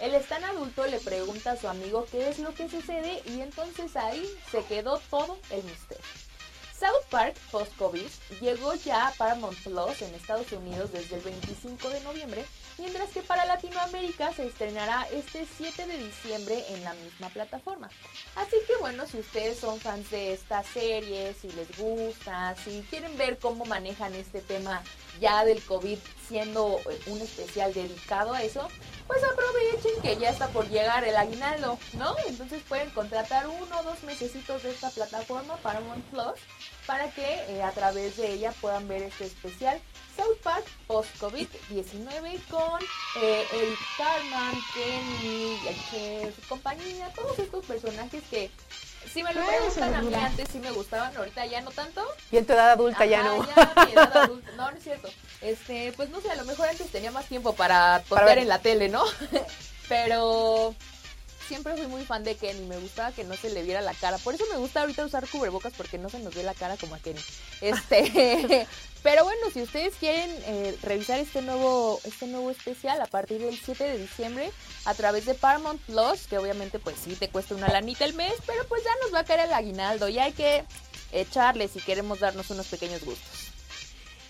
El 0.00 0.14
Stan 0.16 0.42
adulto 0.42 0.84
le 0.86 0.98
pregunta 0.98 1.52
a 1.52 1.56
su 1.56 1.68
amigo 1.68 2.06
qué 2.10 2.28
es 2.28 2.40
lo 2.40 2.52
que 2.54 2.68
sucede 2.68 3.22
y 3.24 3.40
entonces 3.40 3.94
ahí 3.96 4.28
se 4.50 4.64
quedó 4.64 4.98
todo 5.10 5.38
el 5.50 5.62
misterio. 5.62 6.04
South 6.82 7.06
Park 7.10 7.36
post-COVID 7.52 8.08
llegó 8.40 8.74
ya 8.74 9.06
a 9.06 9.12
Paramount 9.12 9.56
Plus 9.62 10.02
en 10.02 10.12
Estados 10.16 10.50
Unidos 10.50 10.90
desde 10.90 11.14
el 11.14 11.22
25 11.22 11.88
de 11.90 12.00
noviembre, 12.00 12.44
mientras 12.76 13.10
que 13.10 13.22
para 13.22 13.46
Latinoamérica 13.46 14.32
se 14.32 14.48
estrenará 14.48 15.06
este 15.12 15.46
7 15.46 15.86
de 15.86 15.96
diciembre 15.96 16.64
en 16.70 16.82
la 16.82 16.92
misma 16.94 17.28
plataforma. 17.28 17.88
Así 18.34 18.56
que 18.66 18.74
bueno, 18.80 19.06
si 19.06 19.20
ustedes 19.20 19.60
son 19.60 19.78
fans 19.78 20.10
de 20.10 20.32
esta 20.32 20.64
serie, 20.64 21.32
si 21.40 21.52
les 21.52 21.68
gusta, 21.78 22.56
si 22.64 22.84
quieren 22.90 23.16
ver 23.16 23.38
cómo 23.38 23.64
manejan 23.64 24.12
este 24.16 24.40
tema 24.40 24.82
ya 25.20 25.44
del 25.44 25.62
COVID 25.62 25.98
siendo 26.26 26.80
eh, 26.90 27.00
un 27.06 27.20
especial 27.20 27.72
dedicado 27.74 28.32
a 28.32 28.42
eso, 28.42 28.66
pues 29.06 29.22
aprovechen 29.22 30.02
que 30.02 30.16
ya 30.16 30.30
está 30.30 30.48
por 30.48 30.68
llegar 30.68 31.04
el 31.04 31.14
aguinaldo, 31.14 31.78
¿no? 31.92 32.16
Entonces 32.26 32.62
pueden 32.68 32.90
contratar 32.90 33.46
uno 33.46 33.80
o 33.80 33.82
dos 33.84 34.02
mesecitos 34.02 34.62
de 34.62 34.70
esta 34.70 34.90
plataforma 34.90 35.56
Paramount 35.58 36.04
Plus 36.06 36.40
para 36.86 37.10
que 37.10 37.24
eh, 37.48 37.62
a 37.62 37.70
través 37.70 38.16
de 38.16 38.32
ella 38.32 38.52
puedan 38.60 38.88
ver 38.88 39.02
este 39.02 39.26
especial 39.26 39.80
South 40.16 40.38
Park 40.42 40.64
post-COVID-19 40.86 42.40
con 42.48 42.82
eh, 43.22 43.46
Eric 43.52 43.78
Carman, 43.96 44.54
Kenny, 44.74 45.58
el 45.68 46.34
su 46.34 46.48
compañía, 46.48 47.10
todos 47.14 47.38
estos 47.38 47.64
personajes 47.64 48.22
que 48.30 48.50
si 49.12 49.22
me 49.22 49.34
lo 49.34 49.44
preguntan 49.44 49.94
a 49.94 50.02
mí 50.02 50.14
antes 50.14 50.48
sí 50.50 50.58
me 50.58 50.70
gustaban, 50.70 51.16
ahorita 51.16 51.44
ya 51.46 51.60
no 51.60 51.70
tanto. 51.70 52.04
Y 52.30 52.36
en 52.36 52.46
tu 52.46 52.52
edad 52.52 52.70
adulta 52.70 53.04
ya 53.04 53.22
no. 53.22 53.46
Ya, 53.46 53.72
mi 53.86 53.92
edad 53.92 54.16
adulta. 54.16 54.50
No, 54.56 54.70
no 54.70 54.76
es 54.76 54.82
cierto. 54.82 55.08
Este, 55.40 55.92
pues 55.96 56.08
no 56.10 56.20
sé, 56.20 56.30
a 56.30 56.36
lo 56.36 56.44
mejor 56.44 56.68
antes 56.68 56.90
tenía 56.90 57.10
más 57.10 57.26
tiempo 57.26 57.54
para 57.54 58.02
ver 58.24 58.38
en 58.38 58.48
la 58.48 58.60
tele, 58.60 58.88
¿no? 58.88 59.04
Pero 59.88 60.74
siempre 61.46 61.76
fui 61.76 61.86
muy 61.86 62.04
fan 62.04 62.24
de 62.24 62.36
Kenny, 62.36 62.66
me 62.66 62.78
gustaba 62.78 63.12
que 63.12 63.24
no 63.24 63.34
se 63.36 63.50
le 63.50 63.62
viera 63.62 63.80
la 63.80 63.94
cara. 63.94 64.18
Por 64.18 64.34
eso 64.34 64.44
me 64.50 64.58
gusta 64.58 64.80
ahorita 64.80 65.04
usar 65.04 65.28
cubrebocas 65.28 65.72
porque 65.76 65.98
no 65.98 66.08
se 66.08 66.18
nos 66.18 66.34
ve 66.34 66.42
la 66.42 66.54
cara 66.54 66.76
como 66.76 66.94
a 66.94 66.98
Kenny. 66.98 67.20
Este, 67.60 68.66
pero 69.02 69.24
bueno, 69.24 69.40
si 69.52 69.62
ustedes 69.62 69.94
quieren 69.96 70.30
eh, 70.46 70.76
revisar 70.82 71.18
este 71.20 71.42
nuevo 71.42 72.00
este 72.04 72.26
nuevo 72.26 72.50
especial 72.50 73.00
a 73.00 73.06
partir 73.06 73.40
del 73.40 73.58
7 73.58 73.84
de 73.84 73.98
diciembre 73.98 74.50
a 74.84 74.94
través 74.94 75.26
de 75.26 75.34
Paramount 75.34 75.80
Plus, 75.82 76.26
que 76.28 76.38
obviamente 76.38 76.78
pues 76.78 76.96
sí 77.02 77.14
te 77.14 77.28
cuesta 77.28 77.54
una 77.54 77.68
lanita 77.68 78.04
el 78.04 78.14
mes, 78.14 78.34
pero 78.46 78.66
pues 78.68 78.82
ya 78.84 78.90
nos 79.02 79.14
va 79.14 79.20
a 79.20 79.24
caer 79.24 79.40
el 79.40 79.52
aguinaldo 79.52 80.08
y 80.08 80.18
hay 80.18 80.32
que 80.32 80.64
echarle 81.12 81.68
si 81.68 81.80
queremos 81.80 82.20
darnos 82.20 82.50
unos 82.50 82.66
pequeños 82.66 83.04
gustos. 83.04 83.51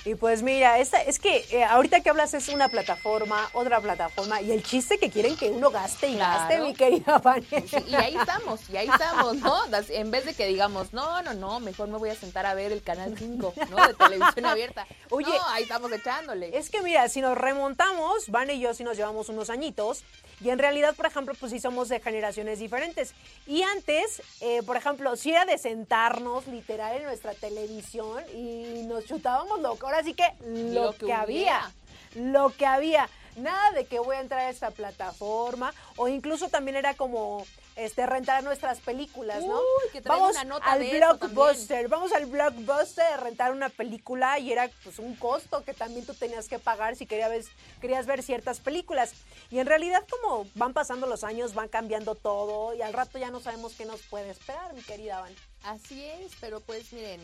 Y 0.05 0.17
pues 0.17 0.43
mira, 0.43 0.79
esta, 0.79 1.01
es 1.01 1.21
que 1.21 1.47
eh, 1.51 1.63
ahorita 1.65 2.01
que 2.01 2.11
hablas 2.11 2.35
es 2.35 2.49
una 2.49 2.69
plataforma, 2.69 3.49
otra 3.53 3.81
plataforma, 3.81 4.43
y 4.43 4.51
el 4.51 4.63
chiste 4.65 4.99
que 4.99 5.11
quieren 5.11 5.37
que 5.37 5.51
uno 5.51 5.71
gaste 5.71 6.09
y 6.09 6.17
gaste, 6.17 6.59
mi 6.61 6.75
querida 6.75 7.21
Fanny. 7.21 7.47
y 7.87 7.95
ahí 7.95 8.17
estamos, 8.17 8.69
y 8.69 8.77
ahí 8.77 8.89
estamos, 8.89 9.37
¿no? 9.37 9.57
En 9.91 10.11
vez 10.11 10.25
de 10.25 10.35
que 10.35 10.49
digamos, 10.49 10.93
no, 10.93 11.23
no, 11.23 11.35
no, 11.35 11.61
mejor 11.61 11.89
me 11.89 11.99
voy 11.99 12.11
a 12.11 12.17
sentar 12.17 12.47
a 12.47 12.55
ver 12.55 12.73
el 12.73 12.83
canal 12.83 13.15
5, 13.17 13.55
¿no? 13.71 13.87
De 13.87 13.95
televisión 13.95 14.47
abierta. 14.47 14.87
Oye, 15.11 15.33
ahí 15.49 15.63
estamos 15.63 15.93
echándole. 15.93 16.57
Es 16.57 16.69
que 16.69 16.83
mira, 16.83 17.09
si 17.09 17.21
nos 17.21 17.39
remontamos, 17.39 18.29
Van 18.29 18.51
y 18.51 18.59
yo 18.59 18.75
si 18.75 18.83
nos 18.83 18.97
llevamos 18.97 19.29
unos 19.29 19.51
añitos, 19.51 20.03
y 20.43 20.51
en 20.51 20.59
realidad, 20.59 20.95
por 20.95 21.07
ejemplo, 21.07 21.35
pues 21.39 21.53
sí 21.53 21.61
somos 21.61 21.89
de 21.89 22.01
generaciones 22.01 22.59
diferentes. 22.59 23.15
Y 23.47 23.63
antes, 23.63 24.23
eh, 24.41 24.63
por 24.65 24.77
ejemplo, 24.77 25.15
si 25.17 25.31
era 25.31 25.45
de 25.45 25.59
sentarnos 25.59 26.47
literal 26.49 26.97
en 26.97 27.05
nuestra 27.05 27.35
televisión 27.35 28.23
y 28.35 28.85
nos 28.87 29.05
chutábamos 29.05 29.61
lo 29.61 29.77
ahora 29.83 30.03
sí 30.03 30.15
que 30.15 30.25
lo, 30.45 30.95
que, 30.97 31.13
había. 31.13 31.71
Lo 32.15 32.51
que 32.51 32.67
había. 32.67 33.09
Nada 33.37 33.73
de 33.73 33.87
que 33.87 33.99
voy 33.99 34.17
a 34.17 34.21
entrar 34.21 34.41
a 34.41 34.51
esta 34.51 34.71
plataforma. 34.71 35.73
O 35.97 36.09
incluso 36.09 36.49
también 36.49 36.77
era 36.77 36.95
como 36.95 37.45
este, 37.77 38.07
rentar 38.07 38.45
nuestras 38.45 38.81
películas, 38.81 39.43
¿no? 39.45 39.61
vamos 40.05 40.33
una 40.33 40.45
nota 40.45 40.73
al 40.73 40.85
blockbuster, 40.85 41.89
vamos 41.89 42.13
al 42.13 42.27
blockbuster 42.27 43.05
a 43.05 43.17
rentar 43.17 43.53
una 43.53 43.71
película 43.71 44.39
y 44.39 44.53
era 44.53 44.71
pues 44.85 44.99
un 44.99 45.15
costo 45.17 45.65
que 45.65 45.73
también 45.73 46.05
tú 46.05 46.13
tenías 46.15 46.49
que 46.49 46.59
pagar 46.59 46.97
si 46.97 47.07
querías 47.07 47.31
ver, 47.31 47.45
querías 47.81 48.07
ver 48.07 48.23
ciertas 48.23 48.61
películas. 48.61 49.15
Y 49.51 49.59
en 49.59 49.67
realidad 49.67 50.05
como 50.09 50.47
van 50.55 50.75
pasando 50.75 51.07
los 51.07 51.25
años, 51.25 51.55
van 51.55 51.69
cambiando 51.69 52.15
todo 52.15 52.75
y 52.75 52.83
al 52.83 52.93
rato 52.93 53.19
ya 53.19 53.31
no 53.31 53.41
sabemos 53.41 53.73
qué 53.75 53.87
nos 53.87 54.03
puede 54.03 54.31
esperar, 54.31 54.75
mi 54.75 54.83
querida 54.83 55.21
Van. 55.21 55.35
Así 55.63 56.05
es, 56.05 56.33
pero 56.41 56.61
pues 56.61 56.93
miren, 56.93 57.21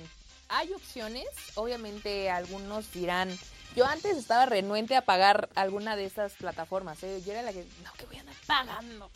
hay 0.49 0.73
opciones, 0.73 1.27
obviamente 1.57 2.31
algunos 2.31 2.91
dirán, 2.93 3.37
yo 3.77 3.87
antes 3.87 4.17
estaba 4.17 4.47
renuente 4.47 4.97
a 4.97 5.03
pagar 5.03 5.49
alguna 5.55 5.97
de 5.97 6.05
esas 6.05 6.33
plataformas, 6.35 7.03
¿eh? 7.03 7.23
yo 7.25 7.33
era 7.33 7.43
la 7.43 7.53
que, 7.53 7.67
no, 7.85 7.93
que 7.95 8.07
voy 8.07 8.17
a 8.17 8.21
andar 8.21 8.35
pagando 8.47 9.11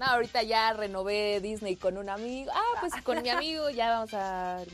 no, 0.00 0.06
ahorita 0.06 0.42
ya 0.42 0.72
renové 0.72 1.40
Disney 1.40 1.76
con 1.76 1.98
un 1.98 2.08
amigo. 2.08 2.50
Ah, 2.54 2.80
pues 2.80 2.92
con 3.02 3.20
mi 3.22 3.28
amigo 3.28 3.68
ya 3.68 3.90
vamos 3.90 4.14
a 4.14 4.64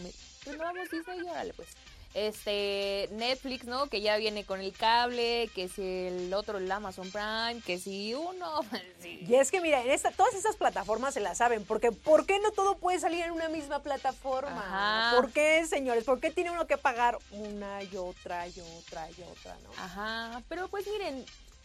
renovamos 0.44 0.88
Disney 0.88 1.18
y 1.18 1.28
órale 1.28 1.52
pues. 1.52 1.68
Este, 2.16 3.10
Netflix, 3.12 3.66
¿no? 3.66 3.88
Que 3.88 4.00
ya 4.00 4.16
viene 4.16 4.46
con 4.46 4.58
el 4.58 4.72
cable, 4.72 5.50
que 5.54 5.68
si 5.68 5.82
el 5.82 6.32
otro, 6.32 6.56
el 6.56 6.72
Amazon 6.72 7.10
Prime, 7.10 7.60
que 7.66 7.78
si 7.78 8.14
uno. 8.14 8.60
Y 9.04 9.34
es 9.34 9.50
que 9.50 9.60
mira, 9.60 9.82
esta, 9.82 10.10
todas 10.12 10.34
esas 10.34 10.56
plataformas 10.56 11.12
se 11.12 11.20
las 11.20 11.38
saben, 11.38 11.64
porque 11.64 11.92
¿por 11.92 12.24
qué 12.24 12.38
no 12.40 12.52
todo 12.52 12.78
puede 12.78 12.98
salir 12.98 13.24
en 13.24 13.32
una 13.32 13.48
misma 13.48 13.82
plataforma? 13.82 15.12
¿Por 15.14 15.30
qué, 15.30 15.66
señores? 15.66 16.04
¿Por 16.04 16.18
qué 16.18 16.30
tiene 16.30 16.50
uno 16.50 16.66
que 16.66 16.78
pagar 16.78 17.18
una 17.32 17.82
y 17.82 17.96
otra 17.96 18.48
y 18.48 18.60
otra 18.78 19.08
y 19.10 19.22
otra, 19.22 19.56
no? 19.62 19.70
Ajá, 19.76 20.42
pero 20.48 20.68
pues 20.68 20.86
miren, 20.86 21.24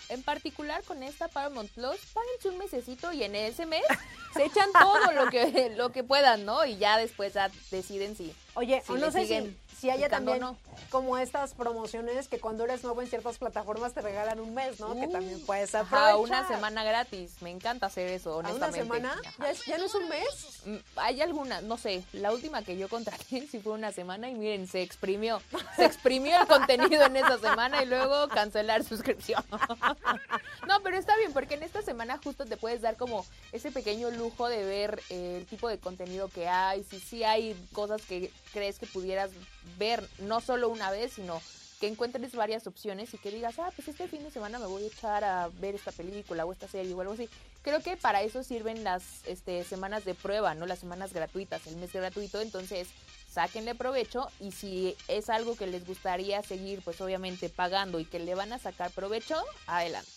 en 0.09 0.23
particular 0.23 0.83
con 0.83 1.01
esta 1.01 1.29
Paramount 1.29 1.71
Plus, 1.71 1.97
páguense 2.13 2.49
un 2.49 2.57
mesecito 2.57 3.13
y 3.13 3.23
en 3.23 3.35
ese 3.35 3.65
mes 3.65 3.83
se 4.33 4.45
echan 4.45 4.69
todo 4.73 5.11
lo 5.13 5.29
que, 5.29 5.71
lo 5.75 5.91
que 5.91 6.03
puedan, 6.03 6.45
¿no? 6.45 6.65
Y 6.65 6.77
ya 6.77 6.97
después 6.97 7.33
ya 7.33 7.49
deciden 7.69 8.15
si. 8.15 8.33
Oye, 8.55 8.83
no 8.89 9.11
sé 9.11 9.25
si, 9.27 9.55
si 9.81 9.89
haya 9.89 10.09
también 10.09 10.43
como 10.91 11.17
estas 11.17 11.55
promociones 11.55 12.27
que 12.27 12.39
cuando 12.39 12.65
eres 12.65 12.83
nuevo 12.83 13.01
en 13.01 13.07
ciertas 13.07 13.39
plataformas 13.39 13.95
te 13.95 14.01
regalan 14.01 14.39
un 14.39 14.53
mes, 14.53 14.79
¿no? 14.79 14.93
que 14.93 15.07
también 15.07 15.43
puedes 15.43 15.73
aprovechar. 15.73 16.17
una 16.17 16.47
semana 16.47 16.83
gratis. 16.83 17.41
Me 17.41 17.49
encanta 17.49 17.87
hacer 17.87 18.07
eso, 18.07 18.37
honestamente. 18.37 18.83
¿Una 18.83 19.15
semana? 19.15 19.21
¿Ya, 19.65 19.79
no 19.79 19.85
es 19.85 19.95
un 19.95 20.07
mes? 20.07 20.61
Mm, 20.65 20.75
hay 20.97 21.21
alguna, 21.21 21.61
no 21.61 21.77
sé, 21.77 22.03
la 22.13 22.31
última 22.31 22.61
que 22.61 22.77
yo 22.77 22.89
contraté 22.89 23.47
sí 23.51 23.59
fue 23.59 23.73
una 23.73 23.91
semana 23.91 24.29
y 24.29 24.35
miren, 24.35 24.67
se 24.67 24.83
exprimió. 24.83 25.41
Se 25.75 25.85
exprimió 25.85 26.39
el 26.39 26.45
contenido 26.45 27.03
en 27.03 27.15
esa 27.15 27.39
semana 27.39 27.81
y 27.81 27.87
luego 27.87 28.27
cancelar 28.27 28.83
suscripción. 28.83 29.43
no, 30.67 30.79
pero 30.83 30.97
está 30.97 31.17
bien 31.17 31.33
porque 31.33 31.55
en 31.55 31.63
esta 31.63 31.81
semana 31.81 32.19
justo 32.23 32.45
te 32.45 32.55
puedes 32.55 32.81
dar 32.81 32.97
como 32.97 33.25
ese 33.51 33.71
pequeño 33.71 34.11
lujo 34.11 34.47
de 34.47 34.63
ver 34.63 35.01
eh, 35.09 35.37
el 35.39 35.47
tipo 35.47 35.67
de 35.69 35.79
contenido 35.79 36.27
que 36.27 36.47
hay, 36.47 36.83
si 36.83 36.99
sí 36.99 37.23
hay 37.23 37.55
cosas 37.73 38.03
que 38.03 38.31
crees 38.53 38.77
que 38.77 38.85
pudieras 38.85 39.31
ver 39.77 40.07
no 40.19 40.41
solo 40.41 40.69
una 40.69 40.91
vez, 40.91 41.13
sino 41.13 41.41
que 41.81 41.87
encuentres 41.87 42.35
varias 42.35 42.67
opciones 42.67 43.11
y 43.15 43.17
que 43.17 43.31
digas, 43.31 43.57
ah, 43.57 43.71
pues 43.75 43.87
este 43.87 44.07
fin 44.07 44.23
de 44.23 44.29
semana 44.29 44.59
me 44.59 44.67
voy 44.67 44.83
a 44.83 44.87
echar 44.87 45.23
a 45.23 45.49
ver 45.59 45.73
esta 45.73 45.91
película 45.91 46.45
o 46.45 46.51
esta 46.51 46.67
serie 46.67 46.93
o 46.93 47.01
algo 47.01 47.13
así. 47.13 47.27
Creo 47.63 47.81
que 47.81 47.97
para 47.97 48.21
eso 48.21 48.43
sirven 48.43 48.83
las 48.83 49.25
este, 49.25 49.63
semanas 49.63 50.05
de 50.05 50.13
prueba, 50.13 50.53
¿no? 50.53 50.67
Las 50.67 50.77
semanas 50.77 51.11
gratuitas, 51.11 51.65
el 51.65 51.77
mes 51.77 51.91
gratuito, 51.91 52.39
entonces 52.39 52.87
sáquenle 53.27 53.73
provecho 53.73 54.27
y 54.39 54.51
si 54.51 54.95
es 55.07 55.31
algo 55.31 55.55
que 55.55 55.65
les 55.65 55.87
gustaría 55.87 56.43
seguir, 56.43 56.83
pues 56.83 57.01
obviamente 57.01 57.49
pagando 57.49 57.99
y 57.99 58.05
que 58.05 58.19
le 58.19 58.35
van 58.35 58.53
a 58.53 58.59
sacar 58.59 58.91
provecho, 58.91 59.41
adelante. 59.65 60.11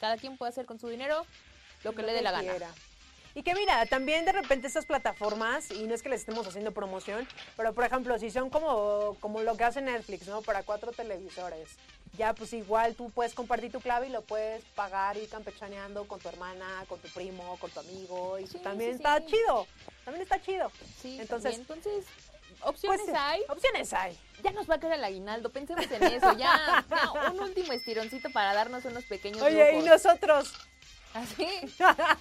Cada 0.00 0.16
quien 0.16 0.38
puede 0.38 0.50
hacer 0.50 0.64
con 0.64 0.80
su 0.80 0.88
dinero 0.88 1.26
lo 1.84 1.92
que 1.92 2.02
le 2.02 2.14
dé 2.14 2.22
la 2.22 2.32
gana. 2.32 2.54
Y 3.34 3.42
que 3.42 3.54
mira, 3.54 3.86
también 3.86 4.24
de 4.24 4.32
repente 4.32 4.66
estas 4.66 4.86
plataformas, 4.86 5.70
y 5.70 5.86
no 5.86 5.94
es 5.94 6.02
que 6.02 6.08
les 6.08 6.20
estemos 6.20 6.46
haciendo 6.46 6.72
promoción, 6.72 7.26
pero 7.56 7.72
por 7.72 7.84
ejemplo, 7.84 8.18
si 8.18 8.30
son 8.30 8.50
como, 8.50 9.16
como 9.20 9.42
lo 9.42 9.56
que 9.56 9.64
hace 9.64 9.80
Netflix, 9.82 10.26
¿no? 10.26 10.42
Para 10.42 10.62
cuatro 10.64 10.90
televisores, 10.92 11.68
ya 12.18 12.34
pues 12.34 12.52
igual 12.52 12.96
tú 12.96 13.10
puedes 13.10 13.34
compartir 13.34 13.70
tu 13.70 13.80
clave 13.80 14.08
y 14.08 14.10
lo 14.10 14.22
puedes 14.22 14.64
pagar 14.74 15.16
y 15.16 15.26
campechaneando 15.26 16.08
con 16.08 16.18
tu 16.18 16.28
hermana, 16.28 16.84
con 16.88 16.98
tu 16.98 17.08
primo, 17.08 17.56
con 17.60 17.70
tu 17.70 17.80
amigo, 17.80 18.38
y 18.38 18.46
Sí, 18.48 18.58
también 18.58 18.90
sí, 18.90 18.96
está 18.96 19.18
sí. 19.20 19.26
chido, 19.26 19.66
también 20.04 20.22
está 20.22 20.42
chido. 20.42 20.72
Sí, 21.00 21.18
Entonces, 21.20 21.56
entonces 21.56 22.04
opciones 22.62 23.02
Pues, 23.04 23.16
hay. 23.16 23.42
Opciones 23.48 23.92
hay. 23.92 24.18
Ya 24.42 24.50
nos 24.50 24.68
va 24.68 24.74
a 24.74 24.80
caer 24.80 24.94
el 24.94 25.04
aguinaldo, 25.04 25.50
pensemos 25.50 25.88
en 25.90 26.02
eso, 26.02 26.32
ya, 26.36 26.84
ya, 26.90 27.30
un 27.30 27.40
último 27.40 27.72
estironcito 27.72 28.28
para 28.30 28.54
darnos 28.54 28.84
unos 28.86 29.04
pequeños 29.04 29.40
Oye, 29.40 29.78
y 29.78 29.82
nosotros, 29.82 30.52
Así, 31.12 31.46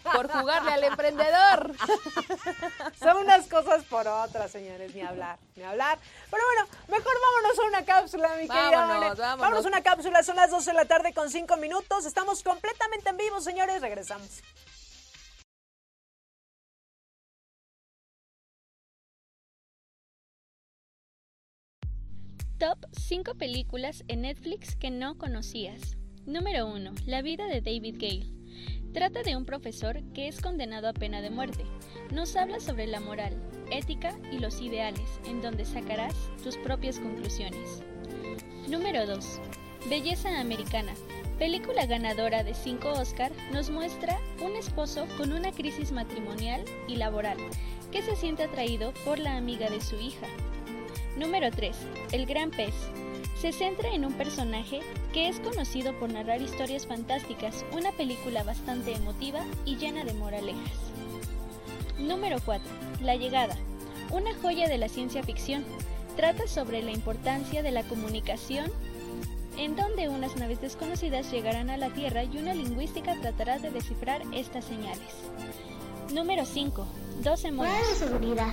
por 0.03 0.31
jugarle 0.31 0.71
al 0.71 0.83
emprendedor. 0.83 1.75
son 2.99 3.17
unas 3.17 3.47
cosas 3.47 3.83
por 3.83 4.07
otras, 4.07 4.51
señores, 4.51 4.95
ni 4.95 5.01
hablar, 5.01 5.37
ni 5.55 5.63
hablar. 5.63 5.99
Pero 6.31 6.43
bueno, 6.43 6.67
mejor 6.87 7.13
vámonos 7.21 7.59
a 7.59 7.67
una 7.67 7.85
cápsula, 7.85 8.29
mi 8.29 8.47
querida 8.47 8.71
Vámonos, 8.71 9.17
Vane. 9.17 9.41
vámonos. 9.41 9.65
a 9.65 9.67
una 9.67 9.83
cápsula, 9.83 10.23
son 10.23 10.37
las 10.37 10.49
12 10.49 10.71
de 10.71 10.75
la 10.75 10.85
tarde 10.85 11.13
con 11.13 11.29
5 11.29 11.55
minutos. 11.57 12.05
Estamos 12.05 12.41
completamente 12.41 13.09
en 13.09 13.17
vivo, 13.17 13.39
señores, 13.41 13.79
regresamos. 13.81 14.41
Top 22.57 22.85
5 22.91 23.35
películas 23.35 24.03
en 24.07 24.21
Netflix 24.23 24.75
que 24.75 24.89
no 24.89 25.17
conocías. 25.17 25.95
Número 26.25 26.67
1. 26.67 26.91
La 27.05 27.21
vida 27.21 27.45
de 27.45 27.61
David 27.61 27.95
Gale. 27.99 28.39
Trata 28.93 29.21
de 29.21 29.35
un 29.35 29.45
profesor 29.45 30.01
que 30.13 30.27
es 30.27 30.41
condenado 30.41 30.87
a 30.87 30.93
pena 30.93 31.21
de 31.21 31.29
muerte. 31.29 31.63
Nos 32.11 32.35
habla 32.35 32.59
sobre 32.59 32.87
la 32.87 32.99
moral, 32.99 33.33
ética 33.71 34.17
y 34.31 34.39
los 34.39 34.61
ideales, 34.61 35.19
en 35.25 35.43
donde 35.43 35.63
sacarás 35.63 36.15
tus 36.43 36.57
propias 36.57 36.99
conclusiones. 36.99 37.83
Número 38.67 39.05
2. 39.05 39.41
Belleza 39.89 40.39
Americana. 40.39 40.93
Película 41.37 41.85
ganadora 41.85 42.43
de 42.43 42.55
5 42.55 42.89
Oscar 42.89 43.31
nos 43.53 43.69
muestra 43.69 44.17
un 44.41 44.55
esposo 44.55 45.07
con 45.17 45.33
una 45.33 45.51
crisis 45.51 45.91
matrimonial 45.91 46.65
y 46.87 46.95
laboral 46.95 47.37
que 47.91 48.01
se 48.01 48.15
siente 48.15 48.43
atraído 48.43 48.91
por 49.05 49.19
la 49.19 49.37
amiga 49.37 49.69
de 49.69 49.81
su 49.81 49.99
hija. 49.99 50.27
Número 51.15 51.51
3. 51.51 51.77
El 52.11 52.25
Gran 52.25 52.49
Pez. 52.49 52.73
Se 53.39 53.53
centra 53.53 53.93
en 53.93 54.03
un 54.03 54.11
personaje 54.11 54.81
que 55.13 55.29
es 55.29 55.39
conocido 55.39 55.97
por 55.97 56.11
narrar 56.11 56.41
historias 56.41 56.85
fantásticas, 56.85 57.63
una 57.71 57.93
película 57.93 58.43
bastante 58.43 58.93
emotiva 58.93 59.39
y 59.63 59.77
llena 59.77 60.03
de 60.03 60.13
moralejas. 60.13 60.91
Número 61.97 62.39
4. 62.43 62.69
La 63.01 63.15
Llegada. 63.15 63.55
Una 64.11 64.35
joya 64.41 64.67
de 64.67 64.77
la 64.77 64.89
ciencia 64.89 65.23
ficción. 65.23 65.63
Trata 66.17 66.47
sobre 66.47 66.83
la 66.83 66.91
importancia 66.91 67.63
de 67.63 67.71
la 67.71 67.83
comunicación 67.83 68.69
en 69.57 69.77
donde 69.77 70.09
unas 70.09 70.35
naves 70.35 70.59
desconocidas 70.59 71.31
llegarán 71.31 71.69
a 71.69 71.77
la 71.77 71.91
Tierra 71.91 72.25
y 72.25 72.37
una 72.39 72.53
lingüística 72.53 73.15
tratará 73.21 73.57
de 73.57 73.71
descifrar 73.71 74.21
estas 74.33 74.65
señales. 74.65 75.15
Número 76.13 76.43
5. 76.43 76.85
12 77.23 77.51
monos. 77.51 77.73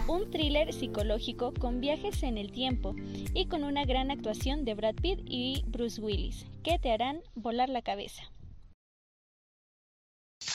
Un 0.08 0.30
thriller 0.30 0.72
psicológico 0.72 1.54
con 1.58 1.80
viajes 1.80 2.22
en 2.22 2.36
el 2.36 2.52
tiempo 2.52 2.94
y 3.32 3.46
con 3.46 3.64
una 3.64 3.84
gran 3.84 4.10
actuación 4.10 4.64
de 4.64 4.74
Brad 4.74 4.96
Pitt 4.96 5.20
y 5.24 5.64
Bruce 5.66 6.00
Willis, 6.00 6.46
que 6.62 6.78
te 6.78 6.92
harán 6.92 7.20
volar 7.34 7.68
la 7.68 7.82
cabeza. 7.82 8.24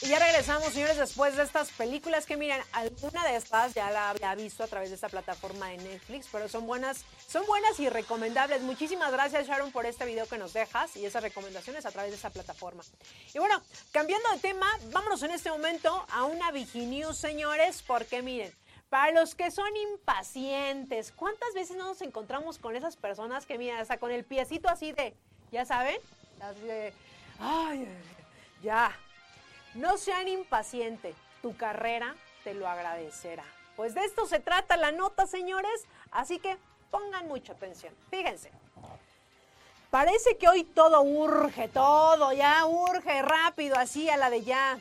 Y 0.03 0.07
ya 0.07 0.17
regresamos, 0.17 0.73
señores, 0.73 0.97
después 0.97 1.37
de 1.37 1.43
estas 1.43 1.69
películas 1.69 2.25
que 2.25 2.35
miren, 2.35 2.59
alguna 2.71 3.23
de 3.23 3.35
estas 3.35 3.75
ya 3.75 3.91
la 3.91 4.09
había 4.09 4.33
visto 4.33 4.63
a 4.63 4.67
través 4.67 4.89
de 4.89 4.95
esta 4.95 5.09
plataforma 5.09 5.67
de 5.67 5.77
Netflix, 5.77 6.27
pero 6.31 6.49
son 6.49 6.65
buenas, 6.65 7.05
son 7.27 7.45
buenas 7.45 7.79
y 7.79 7.87
recomendables. 7.87 8.63
Muchísimas 8.63 9.11
gracias, 9.11 9.45
Sharon, 9.45 9.71
por 9.71 9.85
este 9.85 10.05
video 10.05 10.27
que 10.27 10.39
nos 10.39 10.53
dejas 10.53 10.97
y 10.97 11.05
esas 11.05 11.21
recomendaciones 11.21 11.85
a 11.85 11.91
través 11.91 12.09
de 12.09 12.15
esta 12.15 12.31
plataforma. 12.31 12.81
Y 13.31 13.37
bueno, 13.37 13.61
cambiando 13.91 14.27
de 14.31 14.39
tema, 14.39 14.65
vámonos 14.91 15.21
en 15.21 15.31
este 15.31 15.51
momento 15.51 16.03
a 16.09 16.23
una 16.23 16.49
Viginews, 16.49 17.17
señores, 17.17 17.83
porque 17.85 18.23
miren, 18.23 18.51
para 18.89 19.11
los 19.11 19.35
que 19.35 19.51
son 19.51 19.69
impacientes, 19.93 21.11
¿cuántas 21.15 21.53
veces 21.53 21.77
no 21.77 21.85
nos 21.85 22.01
encontramos 22.01 22.57
con 22.57 22.75
esas 22.75 22.95
personas 22.95 23.45
que 23.45 23.59
miren, 23.59 23.77
hasta 23.77 23.99
con 23.99 24.09
el 24.09 24.23
piecito 24.23 24.67
así 24.67 24.93
de, 24.93 25.13
ya 25.51 25.63
saben, 25.63 25.97
así 26.39 26.61
de, 26.61 26.91
ay, 27.39 27.87
ya, 28.63 28.97
no 29.73 29.97
sean 29.97 30.27
impacientes, 30.27 31.15
tu 31.41 31.55
carrera 31.55 32.15
te 32.43 32.53
lo 32.53 32.67
agradecerá. 32.67 33.43
Pues 33.75 33.95
de 33.95 34.03
esto 34.05 34.25
se 34.25 34.39
trata 34.39 34.77
la 34.77 34.91
nota, 34.91 35.25
señores, 35.27 35.85
así 36.11 36.39
que 36.39 36.57
pongan 36.89 37.27
mucha 37.27 37.53
atención. 37.53 37.93
Fíjense. 38.09 38.51
Parece 39.89 40.37
que 40.37 40.47
hoy 40.47 40.63
todo 40.63 41.01
urge, 41.01 41.67
todo 41.67 42.31
ya 42.31 42.65
urge 42.65 43.21
rápido, 43.21 43.77
así 43.77 44.09
a 44.09 44.17
la 44.17 44.29
de 44.29 44.43
ya. 44.43 44.79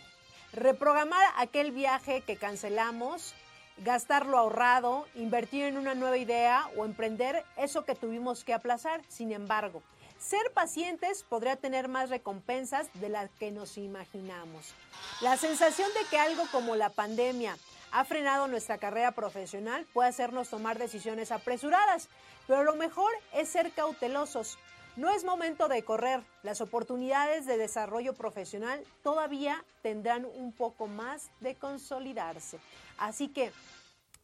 Reprogramar 0.52 1.22
aquel 1.36 1.72
viaje 1.72 2.22
que 2.22 2.36
cancelamos, 2.36 3.34
gastar 3.78 4.26
lo 4.26 4.38
ahorrado, 4.38 5.06
invertir 5.14 5.64
en 5.64 5.78
una 5.78 5.94
nueva 5.94 6.16
idea 6.16 6.68
o 6.76 6.84
emprender 6.84 7.44
eso 7.56 7.84
que 7.84 7.94
tuvimos 7.94 8.44
que 8.44 8.54
aplazar. 8.54 9.02
Sin 9.08 9.32
embargo, 9.32 9.82
ser 10.20 10.52
pacientes 10.52 11.24
podría 11.24 11.56
tener 11.56 11.88
más 11.88 12.10
recompensas 12.10 12.88
de 12.94 13.08
las 13.08 13.30
que 13.38 13.50
nos 13.50 13.78
imaginamos. 13.78 14.74
La 15.22 15.36
sensación 15.36 15.88
de 15.94 16.08
que 16.08 16.18
algo 16.18 16.44
como 16.52 16.76
la 16.76 16.90
pandemia 16.90 17.56
ha 17.90 18.04
frenado 18.04 18.46
nuestra 18.46 18.78
carrera 18.78 19.12
profesional 19.12 19.86
puede 19.92 20.10
hacernos 20.10 20.50
tomar 20.50 20.78
decisiones 20.78 21.32
apresuradas, 21.32 22.08
pero 22.46 22.62
lo 22.62 22.76
mejor 22.76 23.10
es 23.32 23.48
ser 23.48 23.72
cautelosos. 23.72 24.58
No 24.96 25.10
es 25.10 25.24
momento 25.24 25.68
de 25.68 25.82
correr. 25.82 26.22
Las 26.42 26.60
oportunidades 26.60 27.46
de 27.46 27.56
desarrollo 27.56 28.14
profesional 28.14 28.84
todavía 29.02 29.64
tendrán 29.82 30.26
un 30.26 30.52
poco 30.52 30.86
más 30.86 31.30
de 31.40 31.54
consolidarse. 31.54 32.58
Así 32.98 33.28
que 33.28 33.50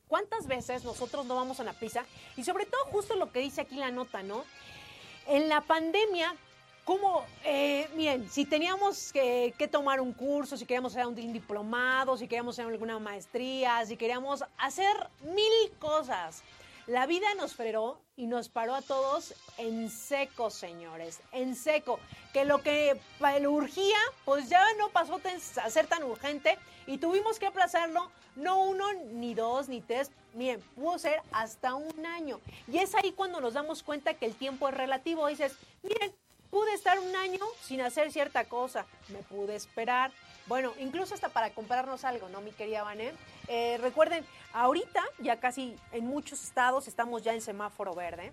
¿Cuántas 0.09 0.47
veces 0.47 0.85
nosotros 0.85 1.27
no 1.27 1.35
vamos 1.35 1.59
a 1.59 1.65
la 1.65 1.73
prisa? 1.73 2.05
Y 2.37 2.45
sobre 2.45 2.65
todo 2.65 2.85
justo 2.93 3.17
lo 3.17 3.33
que 3.33 3.41
dice 3.41 3.63
aquí 3.63 3.75
la 3.75 3.91
nota, 3.91 4.23
¿no? 4.23 4.45
En 5.27 5.49
la 5.49 5.61
pandemia, 5.61 6.35
como, 6.85 7.25
eh, 7.45 7.89
si 8.31 8.45
teníamos 8.45 9.13
que, 9.13 9.69
tomar 9.71 10.01
un 10.01 10.13
curso, 10.13 10.57
si 10.57 10.65
queríamos 10.65 10.93
hacer 10.93 11.07
un 11.07 11.15
diplomado, 11.33 12.17
si 12.17 12.29
queríamos 12.29 12.55
hacer 12.55 12.71
alguna 12.71 13.01
maestría, 13.01 13.85
si 13.85 13.97
queríamos 13.97 14.45
hacer 14.57 14.95
mil 15.23 15.73
cosas, 15.81 16.45
la 16.87 17.07
vida 17.07 17.27
nos 17.35 17.57
frenó 17.57 17.99
y 18.17 18.29
nos 18.29 18.49
paró 18.49 18.77
a 18.77 18.83
todos 18.83 19.35
en 19.59 19.91
seco, 19.91 20.51
señores, 20.51 21.19
en 21.33 21.57
seco. 21.57 21.99
Que 22.33 22.45
lo 22.45 22.63
que 22.63 22.97
le 23.21 23.49
urgía, 23.49 23.99
pues 24.25 24.49
ya 24.49 24.65
no 24.79 24.89
pasó 24.91 25.21
a 25.61 25.71
ser 25.71 25.89
tan 25.89 26.05
urgente 26.05 26.57
y 26.87 26.99
tuvimos 26.99 27.39
que 27.39 27.47
aplazarlo, 27.47 28.11
no 28.37 28.63
uno, 28.63 28.85
ni 29.13 29.35
dos, 29.35 29.69
ni 29.69 29.81
tres, 29.81 30.11
miren, 30.35 30.61
pudo 30.75 30.99
ser 30.99 31.21
hasta 31.33 31.75
un 31.75 32.07
año. 32.07 32.41
Y 32.69 32.79
es 32.79 32.95
ahí 32.95 33.13
cuando 33.13 33.41
nos 33.41 33.55
damos 33.55 33.83
cuenta 33.83 34.15
que 34.15 34.27
el 34.27 34.35
tiempo 34.35 34.69
es 34.69 34.75
relativo. 34.75 35.27
Dices, 35.27 35.57
miren, 35.83 36.13
pude 36.51 36.73
estar 36.75 36.99
un 36.99 37.15
año 37.17 37.41
sin 37.63 37.81
hacer 37.81 38.13
cierta 38.13 38.45
cosa, 38.45 38.87
me 39.09 39.19
pude 39.19 39.57
esperar. 39.57 40.13
Bueno, 40.47 40.73
incluso 40.79 41.15
hasta 41.15 41.29
para 41.29 41.51
comprarnos 41.51 42.05
algo, 42.05 42.29
¿no, 42.29 42.41
mi 42.41 42.53
querida 42.53 42.83
Vané? 42.83 43.13
Eh, 43.49 43.79
recuerden, 43.81 44.25
ahorita 44.53 45.03
ya 45.19 45.41
casi 45.41 45.77
en 45.93 46.07
muchos 46.07 46.43
estados 46.45 46.87
estamos 46.89 47.23
ya 47.23 47.35
en 47.35 47.41
semáforo 47.41 47.95
verde. 47.95 48.33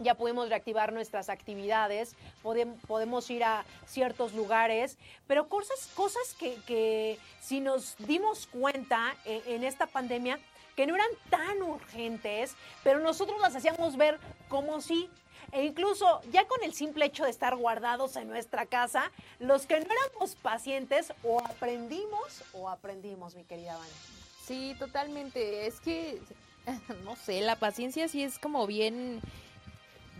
Ya 0.00 0.14
podemos 0.14 0.48
reactivar 0.48 0.92
nuestras 0.92 1.28
actividades, 1.28 2.14
podem- 2.42 2.74
podemos 2.86 3.28
ir 3.30 3.44
a 3.44 3.64
ciertos 3.86 4.32
lugares, 4.34 4.96
pero 5.26 5.48
cosas, 5.48 5.88
cosas 5.94 6.34
que, 6.38 6.56
que 6.66 7.18
si 7.40 7.60
nos 7.60 7.96
dimos 7.98 8.46
cuenta 8.46 9.14
en, 9.24 9.42
en 9.46 9.64
esta 9.64 9.86
pandemia, 9.86 10.38
que 10.76 10.86
no 10.86 10.94
eran 10.94 11.08
tan 11.28 11.62
urgentes, 11.62 12.54
pero 12.82 13.00
nosotros 13.00 13.40
las 13.40 13.54
hacíamos 13.54 13.96
ver 13.96 14.18
como 14.48 14.80
si 14.80 15.08
e 15.52 15.64
incluso 15.64 16.20
ya 16.30 16.46
con 16.46 16.62
el 16.62 16.72
simple 16.74 17.06
hecho 17.06 17.24
de 17.24 17.30
estar 17.30 17.56
guardados 17.56 18.14
en 18.16 18.28
nuestra 18.28 18.66
casa, 18.66 19.10
los 19.40 19.66
que 19.66 19.80
no 19.80 19.86
éramos 19.86 20.36
pacientes 20.36 21.12
o 21.24 21.40
aprendimos 21.40 22.44
o 22.52 22.68
aprendimos, 22.68 23.34
mi 23.34 23.42
querida 23.44 23.76
Vane. 23.76 23.90
Sí, 24.46 24.76
totalmente. 24.78 25.66
Es 25.66 25.80
que, 25.80 26.20
no 27.04 27.16
sé, 27.16 27.40
la 27.40 27.56
paciencia 27.56 28.06
sí 28.06 28.22
es 28.22 28.38
como 28.38 28.66
bien, 28.66 29.20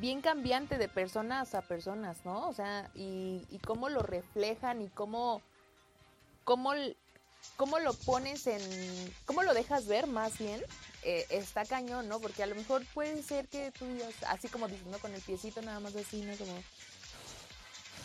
bien 0.00 0.20
cambiante 0.22 0.78
de 0.78 0.88
personas 0.88 1.54
a 1.54 1.62
personas, 1.62 2.24
¿no? 2.24 2.48
O 2.48 2.54
sea, 2.54 2.90
y, 2.94 3.46
y 3.50 3.58
cómo 3.58 3.88
lo 3.88 4.00
reflejan 4.02 4.80
y 4.82 4.88
cómo, 4.88 5.42
cómo, 6.44 6.72
cómo 7.56 7.78
lo 7.78 7.92
pones 7.92 8.46
en, 8.46 8.60
cómo 9.26 9.42
lo 9.42 9.54
dejas 9.54 9.86
ver 9.86 10.06
más 10.06 10.38
bien, 10.38 10.62
eh, 11.02 11.26
está 11.30 11.64
cañón, 11.64 12.08
¿no? 12.08 12.18
Porque 12.20 12.42
a 12.42 12.46
lo 12.46 12.54
mejor 12.54 12.84
puede 12.94 13.22
ser 13.22 13.48
que 13.48 13.70
tú 13.72 13.86
digas, 13.86 14.14
así 14.26 14.48
como 14.48 14.68
diciendo 14.68 14.98
con 14.98 15.14
el 15.14 15.20
piecito 15.20 15.62
nada 15.62 15.80
más 15.80 15.94
así, 15.94 16.22
¿no? 16.22 16.36
Como 16.36 16.52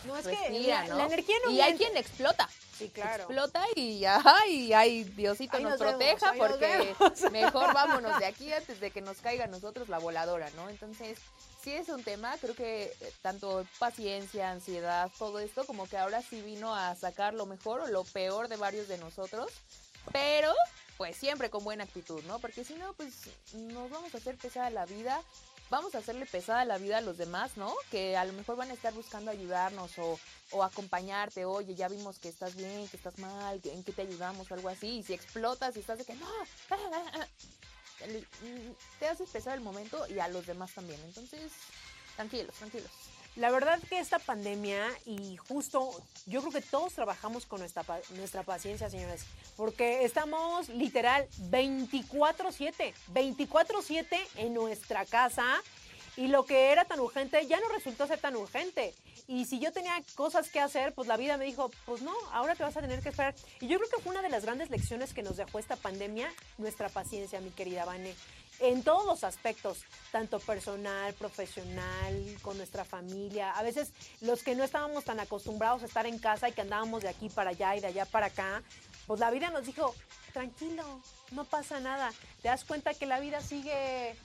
No, 0.05 0.17
es 0.17 0.27
que 0.27 0.35
respira, 0.35 0.83
la, 0.83 0.87
¿no? 0.87 0.97
la 0.97 1.05
energía 1.05 1.35
no 1.45 1.51
y 1.51 1.61
hay 1.61 1.75
quien 1.75 1.95
explota. 1.97 2.49
Sí, 2.77 2.89
claro. 2.89 3.23
explota 3.23 3.65
y 3.73 4.03
ay, 4.03 4.73
ay, 4.73 5.05
Diosito 5.05 5.55
Ahí 5.55 5.63
nos, 5.63 5.79
nos 5.79 5.79
vemos, 5.79 5.97
proteja 5.97 6.33
nos 6.33 6.47
porque 6.47 6.95
vemos. 6.99 7.21
mejor 7.31 7.73
vámonos 7.73 8.19
de 8.19 8.25
aquí 8.25 8.51
antes 8.51 8.81
de 8.81 8.91
que 8.91 8.99
nos 8.99 9.19
caiga 9.19 9.45
a 9.45 9.47
nosotros 9.47 9.87
la 9.87 9.97
voladora, 9.97 10.49
¿no? 10.57 10.69
Entonces, 10.69 11.17
sí 11.65 11.73
es 11.73 11.89
un 11.89 12.03
tema, 12.03 12.37
creo 12.39 12.53
que 12.55 12.83
eh, 12.83 13.11
tanto 13.23 13.65
paciencia, 13.79 14.51
ansiedad, 14.51 15.09
todo 15.17 15.39
esto, 15.39 15.65
como 15.65 15.87
que 15.89 15.97
ahora 15.97 16.21
sí 16.21 16.39
vino 16.43 16.75
a 16.75 16.93
sacar 16.95 17.33
lo 17.33 17.47
mejor 17.47 17.81
o 17.81 17.87
lo 17.87 18.03
peor 18.03 18.47
de 18.49 18.55
varios 18.55 18.87
de 18.87 18.99
nosotros, 18.99 19.51
pero 20.13 20.53
pues 20.97 21.17
siempre 21.17 21.49
con 21.49 21.63
buena 21.63 21.83
actitud, 21.83 22.23
¿no? 22.25 22.37
Porque 22.37 22.63
si 22.63 22.75
no, 22.75 22.93
pues 22.93 23.13
nos 23.53 23.89
vamos 23.89 24.13
a 24.13 24.17
hacer 24.17 24.37
pesada 24.37 24.69
la 24.69 24.85
vida, 24.85 25.19
vamos 25.71 25.95
a 25.95 25.97
hacerle 25.97 26.27
pesada 26.27 26.65
la 26.65 26.77
vida 26.77 26.99
a 26.99 27.01
los 27.01 27.17
demás, 27.17 27.57
¿no? 27.57 27.73
Que 27.89 28.15
a 28.15 28.25
lo 28.25 28.33
mejor 28.33 28.57
van 28.57 28.69
a 28.69 28.75
estar 28.75 28.93
buscando 28.93 29.31
ayudarnos 29.31 29.91
o, 29.97 30.19
acompañarte, 30.63 31.45
oye, 31.45 31.73
ya 31.73 31.87
vimos 31.87 32.19
que 32.19 32.29
estás 32.29 32.55
bien, 32.55 32.87
que 32.89 32.95
estás 32.97 33.17
mal, 33.17 33.59
que- 33.59 33.73
en 33.73 33.83
qué 33.83 33.91
te 33.91 34.03
ayudamos 34.03 34.51
o 34.51 34.53
algo 34.53 34.69
así, 34.69 34.99
y 34.99 35.03
si 35.03 35.13
explotas 35.15 35.75
y 35.75 35.79
estás 35.79 35.97
de 35.97 36.05
que 36.05 36.13
no, 36.13 36.27
el- 36.41 36.77
mm, 36.77 37.23
te 38.99 39.07
haces 39.07 39.29
pesar 39.29 39.55
el 39.55 39.61
momento 39.61 40.07
y 40.07 40.19
a 40.19 40.27
los 40.27 40.45
demás 40.45 40.73
también, 40.73 40.99
entonces, 41.05 41.51
tranquilos, 42.15 42.55
tranquilos. 42.55 42.91
La 43.35 43.51
verdad 43.51 43.79
que 43.89 43.99
esta 43.99 44.17
pandemia 44.17 44.87
y 45.05 45.35
justo 45.35 45.91
yo 46.25 46.39
creo 46.39 46.53
que 46.53 46.61
todos 46.61 46.93
trabajamos 46.93 47.45
con 47.45 47.59
nuestra, 47.59 47.83
nuestra 48.11 48.43
paciencia, 48.43 48.89
señores, 48.89 49.25
porque 49.57 50.05
estamos 50.05 50.69
literal 50.69 51.27
24/7, 51.49 52.93
24/7 53.13 54.25
en 54.37 54.53
nuestra 54.53 55.05
casa 55.05 55.43
y 56.17 56.27
lo 56.27 56.45
que 56.45 56.71
era 56.71 56.85
tan 56.85 56.99
urgente 56.99 57.45
ya 57.47 57.59
no 57.59 57.69
resultó 57.69 58.07
ser 58.07 58.19
tan 58.19 58.35
urgente. 58.35 58.93
Y 59.27 59.45
si 59.45 59.59
yo 59.59 59.71
tenía 59.71 59.95
cosas 60.15 60.49
que 60.49 60.59
hacer, 60.59 60.93
pues 60.93 61.07
la 61.07 61.17
vida 61.17 61.37
me 61.37 61.45
dijo, 61.45 61.71
pues 61.85 62.01
no, 62.01 62.13
ahora 62.31 62.55
te 62.55 62.63
vas 62.63 62.77
a 62.77 62.81
tener 62.81 63.01
que 63.01 63.09
esperar. 63.09 63.35
Y 63.59 63.67
yo 63.67 63.77
creo 63.77 63.89
que 63.89 64.01
fue 64.01 64.11
una 64.11 64.21
de 64.21 64.29
las 64.29 64.45
grandes 64.45 64.69
lecciones 64.69 65.13
que 65.13 65.23
nos 65.23 65.37
dejó 65.37 65.59
esta 65.59 65.75
pandemia, 65.75 66.31
nuestra 66.57 66.89
paciencia, 66.89 67.41
mi 67.41 67.51
querida 67.51 67.85
Vane 67.85 68.13
en 68.59 68.83
todos 68.83 69.05
los 69.05 69.23
aspectos, 69.23 69.83
tanto 70.11 70.39
personal, 70.39 71.13
profesional, 71.15 72.37
con 72.41 72.57
nuestra 72.57 72.85
familia. 72.85 73.51
A 73.51 73.63
veces 73.63 73.91
los 74.21 74.43
que 74.43 74.55
no 74.55 74.63
estábamos 74.63 75.03
tan 75.03 75.19
acostumbrados 75.19 75.83
a 75.83 75.85
estar 75.85 76.05
en 76.05 76.19
casa 76.19 76.49
y 76.49 76.53
que 76.53 76.61
andábamos 76.61 77.03
de 77.03 77.09
aquí 77.09 77.29
para 77.29 77.51
allá 77.51 77.75
y 77.75 77.81
de 77.81 77.87
allá 77.87 78.05
para 78.05 78.27
acá, 78.27 78.63
pues 79.07 79.19
la 79.19 79.31
vida 79.31 79.49
nos 79.49 79.65
dijo, 79.65 79.93
tranquilo, 80.33 81.01
no 81.31 81.45
pasa 81.45 81.79
nada. 81.79 82.11
Te 82.41 82.47
das 82.47 82.63
cuenta 82.63 82.93
que 82.93 83.05
la 83.05 83.19
vida 83.19 83.41
sigue 83.41 84.15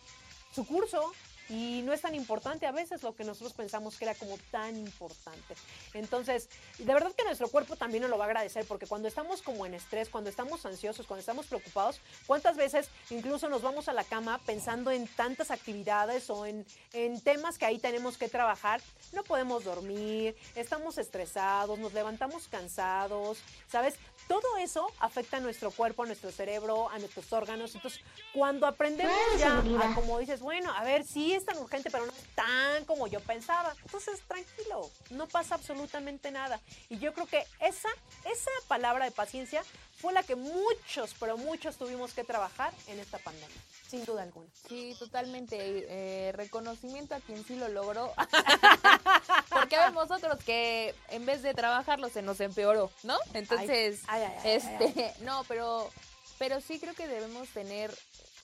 su 0.54 0.66
curso 0.66 1.12
y 1.50 1.82
no 1.82 1.92
es 1.92 2.00
tan 2.00 2.14
importante 2.14 2.66
a 2.66 2.72
veces 2.72 3.02
lo 3.02 3.14
que 3.14 3.24
nosotros 3.24 3.52
pensamos 3.52 3.96
que 3.96 4.04
era 4.04 4.14
como 4.14 4.38
tan 4.52 4.76
importante. 4.76 5.54
Entonces, 5.94 6.48
de 6.78 6.94
verdad 6.94 7.12
que 7.12 7.24
nuestro 7.24 7.48
cuerpo 7.48 7.74
también 7.74 8.02
nos 8.02 8.10
lo 8.10 8.18
va 8.18 8.24
a 8.24 8.28
agradecer 8.28 8.64
porque 8.66 8.86
cuando 8.86 9.08
estamos 9.08 9.42
como 9.42 9.66
en 9.66 9.74
estrés, 9.74 10.08
cuando 10.08 10.30
estamos 10.30 10.64
ansiosos, 10.64 11.06
cuando 11.06 11.20
estamos 11.20 11.46
preocupados, 11.46 12.00
¿cuántas 12.26 12.56
veces 12.56 12.88
incluso 13.10 13.48
nos 13.48 13.62
vamos 13.62 13.88
a 13.88 13.92
la 13.92 14.04
cama 14.04 14.38
pensando 14.46 14.92
en 14.92 15.08
tantas 15.08 15.50
actividades 15.50 16.30
o 16.30 16.46
en, 16.46 16.64
en 16.92 17.20
temas 17.20 17.58
que 17.58 17.66
ahí 17.66 17.78
tenemos 17.78 18.16
que 18.16 18.28
trabajar? 18.28 18.80
No 19.12 19.24
podemos 19.24 19.64
dormir, 19.64 20.36
estamos 20.54 20.98
estresados, 20.98 21.78
nos 21.80 21.92
levantamos 21.92 22.46
cansados, 22.46 23.38
¿sabes? 23.68 23.96
Todo 24.28 24.56
eso 24.58 24.86
afecta 25.00 25.38
a 25.38 25.40
nuestro 25.40 25.72
cuerpo, 25.72 26.04
a 26.04 26.06
nuestro 26.06 26.30
cerebro, 26.30 26.88
a 26.88 26.98
nuestros 27.00 27.32
órganos. 27.32 27.74
Entonces, 27.74 28.00
cuando 28.32 28.68
aprendemos 28.68 29.12
ya, 29.38 29.58
a, 29.58 29.94
como 29.96 30.20
dices, 30.20 30.40
bueno, 30.40 30.72
a 30.72 30.84
ver, 30.84 31.04
sí 31.04 31.32
es 31.40 31.46
tan 31.46 31.58
urgente, 31.58 31.90
pero 31.90 32.06
no 32.06 32.12
es 32.12 32.34
tan 32.34 32.84
como 32.84 33.06
yo 33.06 33.20
pensaba. 33.20 33.74
Entonces, 33.84 34.20
tranquilo, 34.26 34.90
no 35.10 35.26
pasa 35.26 35.56
absolutamente 35.56 36.30
nada. 36.30 36.60
Y 36.88 36.98
yo 36.98 37.12
creo 37.12 37.26
que 37.26 37.44
esa, 37.60 37.88
esa 38.24 38.50
palabra 38.68 39.04
de 39.04 39.10
paciencia 39.10 39.62
fue 39.96 40.12
la 40.12 40.22
que 40.22 40.34
muchos, 40.36 41.14
pero 41.20 41.36
muchos 41.36 41.76
tuvimos 41.76 42.14
que 42.14 42.24
trabajar 42.24 42.72
en 42.86 42.98
esta 43.00 43.18
pandemia, 43.18 43.56
sin 43.88 44.04
duda 44.06 44.22
alguna. 44.22 44.48
Sí, 44.68 44.96
totalmente. 44.98 45.56
eh, 45.60 46.32
reconocimiento 46.32 47.14
a 47.14 47.20
quien 47.20 47.44
sí 47.44 47.56
lo 47.56 47.68
logró. 47.68 48.12
Porque 49.50 49.76
vemos 49.76 50.10
otros 50.10 50.42
que 50.44 50.94
en 51.08 51.26
vez 51.26 51.42
de 51.42 51.52
trabajarlo 51.54 52.08
se 52.08 52.22
nos 52.22 52.40
empeoró, 52.40 52.90
¿no? 53.02 53.18
Entonces, 53.34 54.00
Ay, 54.06 54.22
ay, 54.22 54.32
ay, 54.42 54.50
este, 54.52 55.14
no, 55.20 55.44
pero, 55.48 55.90
pero 56.38 56.60
sí 56.60 56.78
creo 56.78 56.94
que 56.94 57.06
debemos 57.06 57.48
tener 57.50 57.94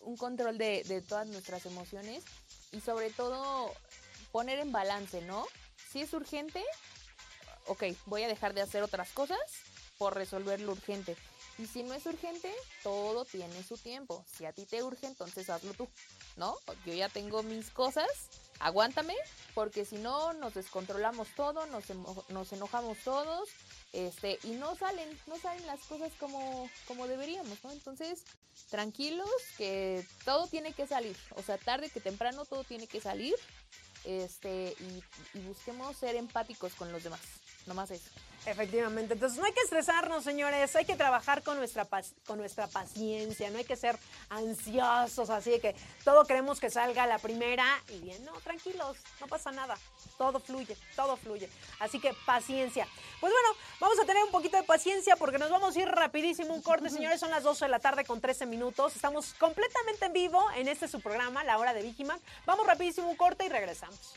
un 0.03 0.17
control 0.17 0.59
de, 0.59 0.85
de 0.85 1.01
todas 1.03 1.27
nuestras 1.27 1.65
emociones 1.67 2.23
y 2.73 2.81
sobre 2.81 3.11
todo 3.11 3.73
poner 4.33 4.59
en 4.59 4.73
balance, 4.73 5.23
¿no? 5.23 5.47
Si 5.91 6.01
es 6.03 6.13
urgente, 6.13 6.63
ok, 7.67 7.85
voy 8.07 8.23
a 8.25 8.29
dejar 8.29 8.55
de 8.55 8.63
hacer 8.63 8.83
otras 8.83 9.11
cosas 9.13 9.39
por 9.99 10.15
resolver 10.15 10.61
lo 10.61 10.73
urgente. 10.73 11.17
Y 11.59 11.67
si 11.67 11.83
no 11.83 11.95
es 11.95 12.05
urgente, 12.05 12.53
todo 12.83 13.25
tiene 13.25 13.63
su 13.63 13.79
tiempo. 13.79 14.23
Si 14.37 14.45
a 14.45 14.53
ti 14.53 14.67
te 14.67 14.83
urge, 14.83 15.07
entonces 15.07 15.49
hazlo 15.49 15.73
tú, 15.73 15.89
¿no? 16.37 16.55
Yo 16.85 16.93
ya 16.93 17.09
tengo 17.09 17.43
mis 17.43 17.71
cosas, 17.71 18.07
aguántame, 18.61 19.15
porque 19.55 19.87
si 19.87 19.97
no 19.97 20.35
nos 20.35 20.53
descontrolamos 20.53 21.29
todo, 21.35 21.65
nos, 21.67 21.89
emo- 21.89 22.25
nos 22.29 22.53
enojamos 22.53 22.99
todos, 23.05 23.49
este, 23.97 24.39
y 24.43 24.51
no 24.51 24.77
salen, 24.77 25.09
no 25.27 25.39
salen 25.39 25.67
las 25.67 25.81
cosas 25.85 26.13
como, 26.21 26.69
como 26.87 27.07
deberíamos, 27.09 27.65
¿no? 27.65 27.73
Entonces, 27.73 28.25
tranquilos, 28.69 29.31
que 29.57 30.07
todo 30.27 30.47
tiene 30.49 30.75
que 30.75 30.87
salir. 30.87 31.17
O 31.35 31.43
sea, 31.43 31.57
tarde 31.57 31.89
que 31.89 32.01
temprano 32.01 32.45
todo 32.45 32.63
tiene 32.63 32.87
que 32.87 33.01
salir. 33.01 33.35
Este, 34.05 34.77
y, 34.79 35.39
y 35.39 35.41
busquemos 35.47 35.97
ser 35.97 36.15
empáticos 36.15 36.75
con 36.75 36.93
los 36.93 37.05
demás. 37.05 37.21
Nomás 37.65 37.91
eso. 37.91 38.11
Efectivamente, 38.47 39.15
entonces 39.15 39.41
no 39.41 39.45
hay 39.45 39.53
que 39.53 39.63
estresarnos, 39.63 40.23
señores, 40.23 40.77
hay 40.77 40.85
que 40.85 40.95
trabajar 40.95 41.43
con 41.43 41.57
nuestra, 41.57 41.85
con 42.27 42.39
nuestra 42.39 42.69
paciencia, 42.69 43.51
no 43.51 43.59
hay 43.59 43.65
que 43.65 43.75
ser 43.75 43.99
ansiosos, 44.31 45.31
así 45.31 45.59
que 45.59 45.75
todo 46.05 46.25
queremos 46.25 46.61
que 46.61 46.71
salga 46.71 47.09
la 47.09 47.19
primera 47.19 47.65
y 47.89 47.99
bien, 47.99 48.25
no, 48.25 48.33
tranquilos, 48.43 48.99
no 49.21 49.27
pasa 49.27 49.51
nada, 49.51 49.77
todo 50.17 50.39
fluye, 50.39 50.77
todo 50.95 51.17
fluye, 51.17 51.51
así 51.81 51.99
que 51.99 52.15
paciencia. 52.25 52.87
Pues 53.21 53.33
bueno, 53.33 53.49
vamos 53.81 53.99
a 53.99 54.05
tener 54.05 54.23
un 54.23 54.31
poquito 54.31 54.57
de 54.57 54.63
paciencia 54.63 55.17
porque 55.17 55.39
nos 55.39 55.51
vamos 55.51 55.75
a 55.75 55.81
ir 55.81 55.89
rapidísimo 55.89 56.55
un 56.55 56.63
corte, 56.63 56.89
señores, 56.89 57.19
son 57.19 57.31
las 57.31 57.43
12 57.43 57.65
de 57.65 57.71
la 57.73 57.81
tarde 57.81 58.05
con 58.05 58.21
13 58.21 58.47
minutos, 58.47 58.95
estamos 58.95 59.35
completamente 59.35 60.07
en 60.07 60.13
vivo 60.13 60.41
en 60.55 60.69
este 60.69 60.87
su 60.87 61.01
programa, 61.01 61.43
La 61.43 61.59
Hora 61.59 61.75
de 61.75 61.83
Vigiman, 61.83 62.21
vamos 62.47 62.65
rapidísimo 62.65 63.11
un 63.11 63.17
corte 63.17 63.45
y 63.45 63.49
regresamos. 63.49 64.15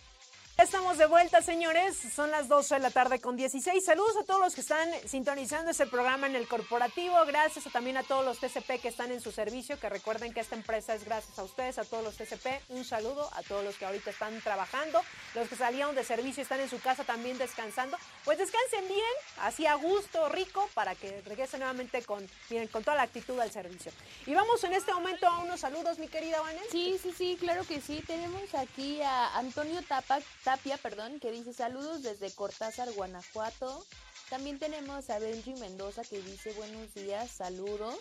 Estamos 0.62 0.98
de 0.98 1.06
vuelta, 1.06 1.42
señores. 1.42 1.96
Son 2.14 2.32
las 2.32 2.50
12 2.50 2.76
de 2.76 2.80
la 2.82 2.92
tarde 2.92 3.22
con 3.22 3.38
16. 3.38 3.82
Saludos 3.86 4.18
a 4.18 4.26
todos 4.26 4.42
los 4.42 4.56
que 4.56 4.60
están 4.60 4.90
sintonizando 5.08 5.72
este 5.72 5.86
programa 5.88 6.28
en 6.28 6.36
el 6.36 6.50
corporativo. 6.50 7.16
Gracias 7.26 7.64
también 7.72 7.96
a 7.96 8.04
todos 8.04 8.26
los 8.26 8.40
TCP 8.40 8.82
que 8.82 8.90
están 8.90 9.10
en 9.14 9.22
su 9.22 9.32
servicio, 9.32 9.80
que 9.80 9.88
recuerden 9.88 10.34
que 10.34 10.42
esta 10.42 10.56
empresa 10.56 10.94
es 10.94 11.06
gracias 11.06 11.40
a 11.40 11.44
ustedes, 11.44 11.80
a 11.80 11.86
todos 11.86 12.04
los 12.04 12.18
TCP. 12.18 12.62
Un 12.70 12.84
saludo 12.84 13.30
a 13.36 13.42
todos 13.44 13.64
los 13.64 13.78
que 13.78 13.86
ahorita 13.86 14.10
están 14.10 14.38
trabajando, 14.42 15.02
los 15.34 15.48
que 15.48 15.56
salieron 15.56 15.96
de 15.96 16.04
servicio 16.04 16.44
están 16.44 16.60
en 16.60 16.70
su 16.70 16.82
casa 16.82 17.06
también 17.06 17.38
descansando. 17.38 17.98
Pues 18.26 18.38
descansen 18.38 18.86
bien, 18.90 19.00
así 19.40 19.66
a 19.66 19.76
gusto, 19.76 20.28
rico, 20.28 20.70
para 20.74 20.94
que 20.94 21.22
regresen 21.22 21.62
nuevamente 21.62 22.02
con, 22.02 22.30
miren, 22.50 22.68
con 22.68 22.84
toda 22.84 22.98
la 22.98 23.04
actitud 23.04 23.40
al 23.40 23.52
servicio. 23.52 23.94
Y 24.26 24.34
vamos 24.34 24.62
en 24.66 24.74
este 24.74 24.94
momento 24.94 25.26
a 25.26 25.40
unos 25.40 25.62
saludos, 25.62 26.00
mi 26.00 26.10
querida 26.10 26.42
Vanessa. 26.42 26.66
Sí, 26.70 27.00
sí, 27.02 27.14
sí, 27.18 27.38
claro 27.40 27.64
que 27.66 27.80
sí. 27.80 28.04
Tenemos 28.06 28.54
aquí 28.56 29.02
a 29.02 29.38
Antonio 29.38 29.82
Tapa- 29.84 30.20
Tapia, 30.50 30.78
perdón, 30.78 31.20
que 31.20 31.30
dice 31.30 31.54
saludos 31.54 32.02
desde 32.02 32.32
Cortázar, 32.32 32.92
Guanajuato. 32.94 33.86
También 34.32 34.58
tenemos 34.58 35.12
a 35.12 35.20
Benji 35.20 35.54
Mendoza 35.54 36.02
que 36.02 36.24
dice 36.24 36.54
buenos 36.54 36.92
días, 36.96 37.30
saludos. 37.30 37.96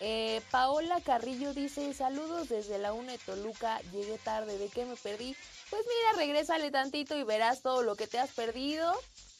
Eh, 0.00 0.40
Paola 0.50 1.02
Carrillo 1.02 1.52
dice 1.52 1.92
saludos 1.92 2.48
desde 2.48 2.78
la 2.78 2.94
UNE 2.94 3.18
Toluca, 3.18 3.78
llegué 3.92 4.16
tarde, 4.16 4.56
¿de 4.56 4.70
qué 4.70 4.86
me 4.86 4.96
perdí? 4.96 5.36
Pues 5.68 5.82
mira, 5.86 6.24
regrésale 6.24 6.70
tantito 6.70 7.14
y 7.18 7.24
verás 7.24 7.60
todo 7.60 7.82
lo 7.82 7.94
que 7.94 8.06
te 8.06 8.18
has 8.18 8.30
perdido. 8.30 8.94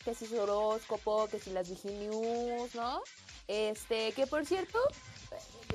Que 0.05 0.15
si 0.15 0.27
su 0.27 0.39
horóscopo, 0.39 1.29
que 1.29 1.41
si 1.41 1.53
las 1.53 1.71
Viginews, 1.71 2.75
¿no? 2.75 3.01
Este, 3.49 4.13
que 4.13 4.27
por 4.27 4.45
cierto, 4.45 4.79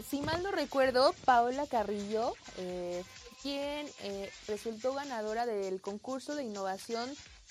si 0.07 0.21
mal 0.21 0.43
no 0.43 0.51
recuerdo, 0.51 1.15
Paola 1.25 1.65
Carrillo, 1.65 2.35
eh, 2.57 3.03
quien 3.47 3.87
eh, 4.03 4.29
resultó 4.49 4.93
ganadora 4.93 5.45
del 5.45 5.79
concurso 5.79 6.35
de 6.35 6.43
innovación 6.43 7.09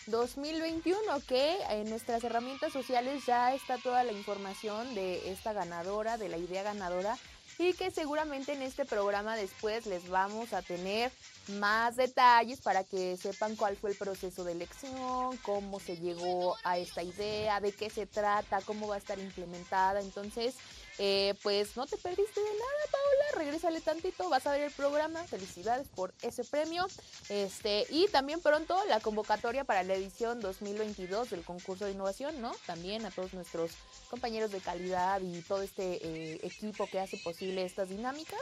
2021, 0.08 1.00
que 1.26 1.56
en 1.70 1.88
nuestras 1.88 2.22
herramientas 2.22 2.74
sociales 2.74 3.24
ya 3.24 3.54
está 3.54 3.78
toda 3.78 4.04
la 4.04 4.12
información 4.12 4.94
de 4.94 5.32
esta 5.32 5.54
ganadora, 5.54 6.18
de 6.18 6.28
la 6.28 6.36
idea 6.36 6.62
ganadora, 6.62 7.16
y 7.58 7.72
que 7.72 7.90
seguramente 7.90 8.52
en 8.52 8.60
este 8.60 8.84
programa 8.84 9.36
después 9.36 9.86
les 9.86 10.06
vamos 10.10 10.52
a 10.52 10.60
tener 10.60 11.10
más 11.58 11.96
detalles 11.96 12.60
para 12.60 12.84
que 12.84 13.16
sepan 13.16 13.56
cuál 13.56 13.74
fue 13.78 13.92
el 13.92 13.96
proceso 13.96 14.44
de 14.44 14.52
elección, 14.52 15.38
cómo 15.38 15.80
se 15.80 15.96
llegó 15.96 16.56
a 16.62 16.76
esta 16.76 17.02
idea, 17.02 17.58
de 17.60 17.72
qué 17.72 17.88
se 17.88 18.04
trata, 18.04 18.60
cómo 18.66 18.88
va 18.88 18.96
a 18.96 18.98
estar 18.98 19.18
implementada. 19.18 20.02
Entonces, 20.02 20.56
Eh, 20.98 21.34
pues 21.42 21.76
no 21.76 21.86
te 21.86 21.96
perdiste 21.96 22.40
de 22.40 22.46
nada, 22.46 22.90
Paola. 22.90 23.44
Regrésale 23.44 23.80
tantito, 23.80 24.28
vas 24.28 24.46
a 24.46 24.52
ver 24.52 24.62
el 24.62 24.72
programa. 24.72 25.22
Felicidades 25.24 25.88
por 25.88 26.14
ese 26.22 26.44
premio. 26.44 26.86
Este, 27.28 27.86
y 27.90 28.08
también 28.08 28.40
pronto 28.40 28.76
la 28.88 29.00
convocatoria 29.00 29.64
para 29.64 29.82
la 29.82 29.94
edición 29.94 30.40
2022 30.40 31.30
del 31.30 31.44
concurso 31.44 31.84
de 31.84 31.92
innovación, 31.92 32.40
¿no? 32.40 32.52
También 32.66 33.04
a 33.04 33.10
todos 33.10 33.34
nuestros 33.34 33.72
compañeros 34.08 34.50
de 34.50 34.60
calidad 34.60 35.20
y 35.20 35.42
todo 35.42 35.62
este 35.62 36.06
eh, 36.06 36.40
equipo 36.42 36.86
que 36.86 37.00
hace 37.00 37.18
posible 37.18 37.64
estas 37.64 37.88
dinámicas 37.88 38.40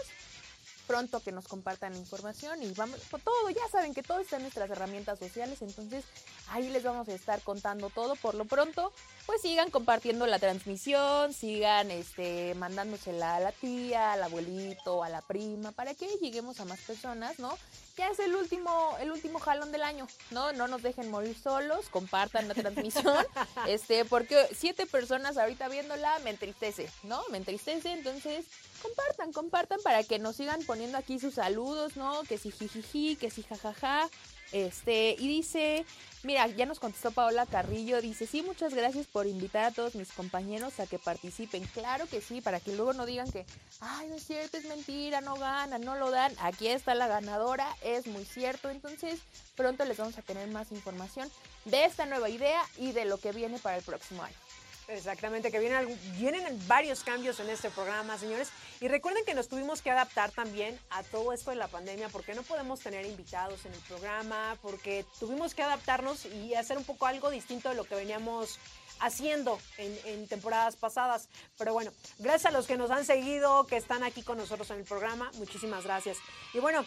pronto 0.87 1.21
que 1.21 1.33
nos 1.33 1.49
compartan 1.49 1.97
información 1.97 2.63
y 2.63 2.73
vamos 2.73 3.01
por 3.11 3.21
todo, 3.21 3.51
ya 3.51 3.67
saben 3.71 3.95
que 3.95 4.03
todo 4.03 4.21
está 4.21 4.37
en 4.37 4.43
nuestras 4.43 4.71
herramientas 4.71 5.19
sociales, 5.19 5.63
entonces 5.63 6.05
ahí 6.49 6.69
les 6.71 6.83
vamos 6.83 7.09
a 7.09 7.15
estar 7.15 7.41
contando 7.43 7.91
todo 7.91 8.17
por 8.17 8.35
lo 8.35 8.45
pronto, 8.45 8.93
pues 9.27 9.43
sigan 9.43 9.71
compartiendo 9.71 10.27
la 10.27 10.39
transmisión, 10.39 11.33
sigan 11.33 11.91
este 11.91 12.55
mandándosela 12.55 13.37
a 13.37 13.41
la 13.41 13.53
tía, 13.53 14.13
al 14.13 14.23
abuelito, 14.23 15.03
a 15.03 15.09
la 15.09 15.23
prima 15.23 15.73
para 15.73 15.95
que 15.95 16.07
lleguemos 16.21 16.61
a 16.61 16.65
más 16.65 16.81
personas, 16.81 17.39
¿no? 17.39 17.57
Ya 17.97 18.09
es 18.09 18.19
el 18.19 18.35
último 18.35 18.97
el 19.01 19.13
último 19.13 19.39
jalón 19.39 19.71
del 19.71 19.83
año, 19.83 20.09
¿no? 20.31 20.53
No 20.53 20.67
nos 20.67 20.83
dejen 20.83 21.11
morir 21.11 21.37
solos, 21.39 21.89
compartan 21.91 22.49
la 22.49 22.55
transmisión, 22.55 23.05
este 23.69 24.05
porque 24.05 24.49
siete 24.53 24.87
personas 24.87 25.37
ahorita 25.37 25.69
viéndola 25.69 26.19
me 26.21 26.31
entristece, 26.31 26.91
¿no? 27.05 27.23
Me 27.31 27.39
entristece, 27.39 27.93
entonces 27.93 28.47
compartan, 28.83 29.33
compartan 29.33 29.81
para 29.83 30.03
que 30.03 30.19
nos 30.19 30.37
sigan 30.37 30.63
poniendo 30.65 30.99
aquí 30.99 31.19
sus 31.21 31.35
saludos, 31.35 31.97
¿no? 31.97 32.23
Que 32.25 32.37
si 32.37 32.51
jijiji, 32.51 33.17
que 33.17 33.31
si 33.31 33.43
jajaja. 33.43 34.09
Este, 34.55 35.17
y 35.19 35.27
dice, 35.27 35.85
mira, 36.23 36.47
ya 36.47 36.65
nos 36.65 36.79
contestó 36.79 37.11
Paola 37.11 37.45
Carrillo, 37.45 38.01
dice, 38.01 38.25
sí, 38.25 38.41
muchas 38.41 38.73
gracias 38.73 39.09
por 39.09 39.27
invitar 39.27 39.65
a 39.65 39.71
todos 39.73 39.97
mis 39.97 40.13
compañeros 40.13 40.79
a 40.79 40.87
que 40.87 41.01
participen. 41.01 41.65
Claro 41.75 42.07
que 42.07 42.21
sí, 42.21 42.41
para 42.41 42.61
que 42.61 42.73
luego 42.77 42.93
no 42.93 43.05
digan 43.05 43.29
que, 43.33 43.45
ay, 43.81 44.07
no 44.07 44.15
es 44.15 44.25
cierto, 44.25 44.57
es 44.57 44.67
mentira, 44.67 45.21
no 45.21 45.35
ganan, 45.35 45.81
no 45.81 45.97
lo 45.97 46.13
dan. 46.13 46.33
Aquí 46.39 46.69
está 46.69 46.95
la 46.95 47.09
ganadora, 47.09 47.67
es 47.83 48.07
muy 48.07 48.25
cierto. 48.25 48.71
Entonces, 48.71 49.19
pronto 49.57 49.85
les 49.85 49.97
vamos 49.97 50.17
a 50.19 50.23
tener 50.23 50.47
más 50.47 50.71
información 50.71 51.29
de 51.65 51.87
esta 51.87 52.07
nueva 52.07 52.31
idea 52.31 52.63
y 52.79 52.93
de 52.93 53.07
lo 53.07 53.19
que 53.19 53.33
viene 53.33 53.59
para 53.59 53.79
el 53.79 53.83
próximo 53.83 54.23
año. 54.23 54.44
Exactamente, 54.89 55.51
que 55.51 55.59
vienen, 55.61 55.99
vienen 56.19 56.69
varios 56.69 57.03
cambios 57.05 57.41
en 57.41 57.49
este 57.49 57.71
programa, 57.71 58.19
señores. 58.19 58.51
Y 58.81 58.89
recuerden 58.89 59.25
que 59.25 59.35
nos 59.35 59.49
tuvimos 59.49 59.81
que 59.81 59.91
adaptar 59.91 60.31
también 60.31 60.79
a 60.91 61.03
todo 61.03 61.33
esto 61.33 61.51
de 61.51 61.57
la 61.57 61.69
pandemia, 61.69 62.09
porque 62.11 62.35
no 62.35 62.43
podemos 62.43 62.81
tener 62.81 63.07
invitados 63.07 63.65
en 63.65 63.73
el 63.73 63.81
programa, 63.81 64.59
porque 64.61 65.07
tuvimos 65.19 65.55
que 65.55 65.63
adaptarnos 65.63 66.27
y 66.27 66.55
hacer 66.55 66.77
un 66.77 66.85
poco 66.85 67.07
algo 67.07 67.31
distinto 67.31 67.71
de 67.71 67.77
lo 67.77 67.85
que 67.85 67.95
veníamos 67.95 68.59
haciendo 69.01 69.59
en, 69.79 69.99
en, 70.05 70.29
temporadas 70.29 70.77
pasadas. 70.77 71.29
Pero 71.57 71.73
bueno, 71.73 71.91
gracias 72.19 72.53
a 72.53 72.57
los 72.57 72.67
que 72.67 72.77
nos 72.77 72.91
han 72.91 73.05
seguido, 73.05 73.67
que 73.67 73.77
están 73.77 74.03
aquí 74.03 74.23
con 74.23 74.39
nosotros 74.39 74.71
en 74.71 74.79
el 74.79 74.85
programa, 74.85 75.31
muchísimas 75.35 75.85
gracias. 75.85 76.19
Y 76.53 76.59
bueno, 76.59 76.85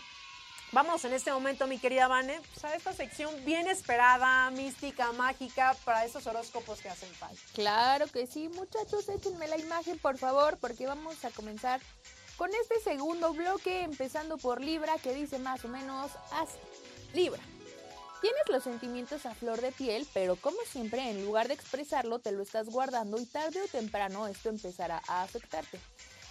Vamos 0.73 1.05
en 1.05 1.13
este 1.13 1.31
momento, 1.31 1.65
mi 1.65 1.79
querida 1.79 2.09
Vane, 2.09 2.41
pues, 2.53 2.65
a 2.65 2.75
esta 2.75 2.91
sección 2.91 3.33
bien 3.45 3.67
esperada, 3.67 4.51
mística, 4.51 5.13
mágica, 5.13 5.75
para 5.85 6.03
esos 6.03 6.27
horóscopos 6.27 6.81
que 6.81 6.89
hacen 6.89 7.09
falta. 7.13 7.41
Claro 7.53 8.07
que 8.07 8.27
sí, 8.27 8.49
muchachos, 8.49 9.07
échenme 9.07 9.47
la 9.47 9.57
imagen, 9.57 9.97
por 9.97 10.17
favor, 10.17 10.57
porque 10.59 10.85
vamos 10.85 11.23
a 11.23 11.29
comenzar 11.31 11.79
con 12.35 12.53
este 12.53 12.81
segundo 12.81 13.33
bloque, 13.33 13.81
empezando 13.81 14.37
por 14.37 14.61
Libra, 14.61 14.97
que 15.01 15.13
dice 15.13 15.39
más 15.39 15.63
o 15.63 15.69
menos 15.69 16.11
así. 16.31 16.57
Libra. 17.13 17.41
Tienes 18.19 18.49
los 18.49 18.63
sentimientos 18.63 19.25
a 19.25 19.35
flor 19.35 19.61
de 19.61 19.71
piel, 19.71 20.05
pero 20.13 20.35
como 20.35 20.57
siempre, 20.69 21.09
en 21.09 21.23
lugar 21.23 21.47
de 21.47 21.53
expresarlo, 21.53 22.19
te 22.19 22.33
lo 22.33 22.41
estás 22.41 22.67
guardando 22.67 23.17
y 23.19 23.25
tarde 23.25 23.61
o 23.61 23.67
temprano 23.67 24.27
esto 24.27 24.49
empezará 24.49 25.01
a 25.07 25.23
afectarte. 25.23 25.79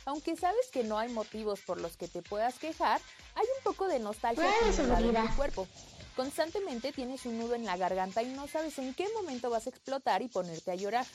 Aunque 0.04 0.36
sabes 0.36 0.68
que 0.70 0.84
no 0.84 0.98
hay 0.98 1.08
motivos 1.08 1.60
por 1.60 1.80
los 1.80 1.96
que 1.96 2.06
te 2.06 2.22
puedas 2.22 2.58
quejar, 2.58 3.00
hay 3.36 3.46
un 3.58 3.62
poco 3.62 3.86
de 3.86 4.00
nostalgia 4.00 4.50
en 4.66 5.28
tu 5.28 5.36
cuerpo. 5.36 5.68
Constantemente 6.16 6.92
tienes 6.92 7.26
un 7.26 7.38
nudo 7.38 7.54
en 7.54 7.66
la 7.66 7.76
garganta 7.76 8.22
y 8.22 8.28
no 8.28 8.48
sabes 8.48 8.78
en 8.78 8.94
qué 8.94 9.06
momento 9.14 9.50
vas 9.50 9.66
a 9.66 9.70
explotar 9.70 10.22
y 10.22 10.28
ponerte 10.28 10.70
a 10.70 10.74
llorar. 10.74 11.06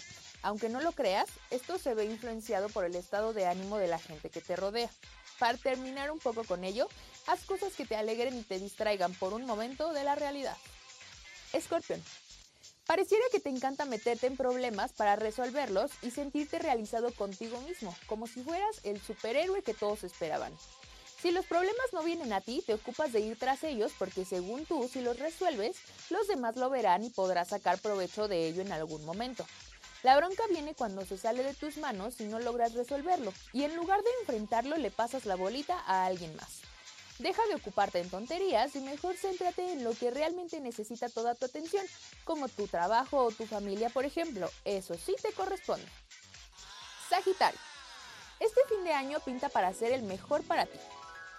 Aunque 0.44 0.70
no 0.70 0.80
lo 0.80 0.92
creas, 0.92 1.28
esto 1.50 1.80
se 1.80 1.96
ve 1.96 2.06
influenciado 2.06 2.70
por 2.70 2.86
el 2.86 2.96
estado 2.96 3.34
de 3.34 3.48
ánimo 3.48 3.80
de 3.80 3.88
la 3.88 3.98
gente 3.98 4.30
que 4.30 4.42
te 4.42 4.56
rodea. 4.56 4.90
Para 5.40 5.58
terminar 5.58 6.12
un 6.12 6.20
poco 6.20 6.44
con 6.44 6.64
ello, 6.64 6.88
haz 7.26 7.44
cosas 7.46 7.74
que 7.74 7.86
te 7.86 7.96
alegren 7.96 8.38
y 8.38 8.44
te 8.44 8.60
distraigan 8.60 9.16
por 9.16 9.34
un 9.34 9.46
momento 9.46 9.92
de 9.92 10.04
la 10.04 10.14
realidad. 10.14 10.56
Escorpión. 11.54 12.02
Pareciera 12.86 13.24
que 13.32 13.40
te 13.40 13.50
encanta 13.50 13.86
meterte 13.86 14.28
en 14.28 14.38
problemas 14.38 14.92
para 14.94 15.16
resolverlos 15.16 15.92
y 16.04 16.12
sentirte 16.12 16.60
realizado 16.60 17.12
contigo 17.14 17.60
mismo, 17.62 17.96
como 18.06 18.28
si 18.28 18.44
fueras 18.44 18.82
el 18.84 19.02
superhéroe 19.02 19.64
que 19.64 19.74
todos 19.74 20.04
esperaban. 20.04 20.54
Si 21.22 21.30
los 21.30 21.46
problemas 21.46 21.94
no 21.94 22.02
vienen 22.02 22.34
a 22.34 22.42
ti, 22.42 22.64
te 22.66 22.74
ocupas 22.74 23.12
de 23.12 23.20
ir 23.20 23.38
tras 23.38 23.64
ellos 23.64 23.92
porque 24.00 24.26
según 24.26 24.66
tú, 24.66 24.90
si 24.92 25.02
los 25.02 25.20
resuelves, 25.20 25.78
los 26.10 26.28
demás 26.28 26.56
lo 26.56 26.72
verán 26.72 27.04
y 27.04 27.12
podrás 27.12 27.50
sacar 27.50 27.78
provecho 27.80 28.28
de 28.28 28.48
ello 28.48 28.64
en 28.64 28.72
algún 28.72 29.06
momento. 29.06 29.46
La 30.02 30.18
bronca 30.18 30.42
viene 30.50 30.74
cuando 30.74 31.06
se 31.06 31.20
sale 31.20 31.44
de 31.44 31.54
tus 31.54 31.78
manos 31.78 32.20
y 32.20 32.24
no 32.24 32.40
logras 32.40 32.74
resolverlo, 32.74 33.32
y 33.54 33.66
en 33.66 33.76
lugar 33.76 34.02
de 34.02 34.10
enfrentarlo 34.22 34.78
le 34.78 34.90
pasas 34.90 35.28
la 35.28 35.36
bolita 35.36 35.80
a 35.86 36.06
alguien 36.06 36.36
más. 36.36 36.62
Deja 37.20 37.46
de 37.46 37.54
ocuparte 37.54 38.00
en 38.00 38.10
tonterías 38.10 38.76
y 38.76 38.80
mejor 38.80 39.16
céntrate 39.16 39.74
en 39.74 39.84
lo 39.84 39.94
que 39.94 40.10
realmente 40.10 40.60
necesita 40.60 41.08
toda 41.08 41.36
tu 41.36 41.46
atención, 41.46 41.86
como 42.24 42.48
tu 42.50 42.68
trabajo 42.68 43.18
o 43.26 43.32
tu 43.32 43.46
familia, 43.46 43.92
por 43.92 44.06
ejemplo. 44.06 44.50
Eso 44.66 44.96
sí 44.96 45.16
te 45.22 45.32
corresponde. 45.34 45.86
Sagitario. 47.10 47.60
Este 48.40 48.62
fin 48.68 48.84
de 48.84 48.94
año 48.94 49.20
pinta 49.20 49.50
para 49.50 49.72
ser 49.72 49.92
el 49.92 50.02
mejor 50.02 50.42
para 50.46 50.66
ti. 50.66 50.80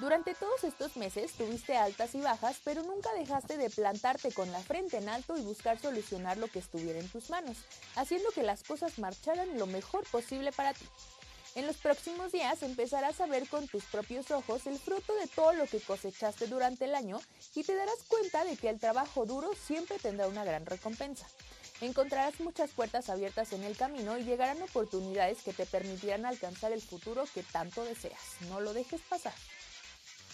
Durante 0.03 0.35
todos 0.35 0.65
estos 0.65 0.97
meses 0.97 1.31
tuviste 1.35 1.77
altas 1.77 2.17
y 2.17 2.21
bajas, 2.21 2.57
pero 2.65 2.83
nunca 2.83 3.15
dejaste 3.15 3.57
de 3.57 3.71
plantarte 3.71 4.33
con 4.33 4.51
la 4.51 4.59
frente 4.59 4.97
en 4.97 5.09
alto 5.09 5.37
y 5.37 5.43
buscar 5.43 5.79
solucionar 5.79 6.39
lo 6.39 6.49
que 6.49 6.59
estuviera 6.59 6.99
en 6.99 7.09
tus 7.09 7.31
manos, 7.31 7.59
haciendo 7.95 8.33
que 8.33 8.43
las 8.43 8.65
cosas 8.65 8.99
marcharan 8.99 9.57
lo 9.61 9.69
mejor 9.69 10.05
posible 10.11 10.51
para 10.51 10.75
ti. 10.75 10.85
En 11.55 11.69
los 11.69 11.77
próximos 11.77 12.33
días 12.33 12.65
empezarás 12.65 13.21
a 13.21 13.27
ver 13.27 13.47
con 13.47 13.69
tus 13.69 13.85
propios 13.85 14.33
ojos 14.33 14.67
el 14.67 14.81
fruto 14.81 15.15
de 15.15 15.29
todo 15.29 15.53
lo 15.53 15.69
que 15.69 15.79
cosechaste 15.79 16.49
durante 16.49 16.87
el 16.87 16.97
año 16.97 17.21
y 17.55 17.63
te 17.63 17.77
darás 17.77 18.03
cuenta 18.09 18.45
de 18.45 18.57
que 18.57 18.71
el 18.71 18.81
trabajo 18.81 19.25
duro 19.25 19.53
siempre 19.55 20.01
tendrá 20.01 20.27
una 20.27 20.45
gran 20.45 20.67
recompensa. 20.67 21.29
Encontrarás 21.81 22.41
muchas 22.41 22.71
puertas 22.71 23.09
abiertas 23.09 23.53
en 23.53 23.63
el 23.63 23.77
camino 23.77 24.19
y 24.19 24.25
llegarán 24.25 24.61
oportunidades 24.63 25.43
que 25.43 25.53
te 25.53 25.65
permitirán 25.65 26.27
alcanzar 26.27 26.73
el 26.73 26.83
futuro 26.83 27.23
que 27.33 27.45
tanto 27.45 27.85
deseas. 27.85 28.41
No 28.49 28.59
lo 28.59 28.73
dejes 28.73 29.01
pasar. 29.09 29.35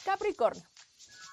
Capricornio. 0.08 0.66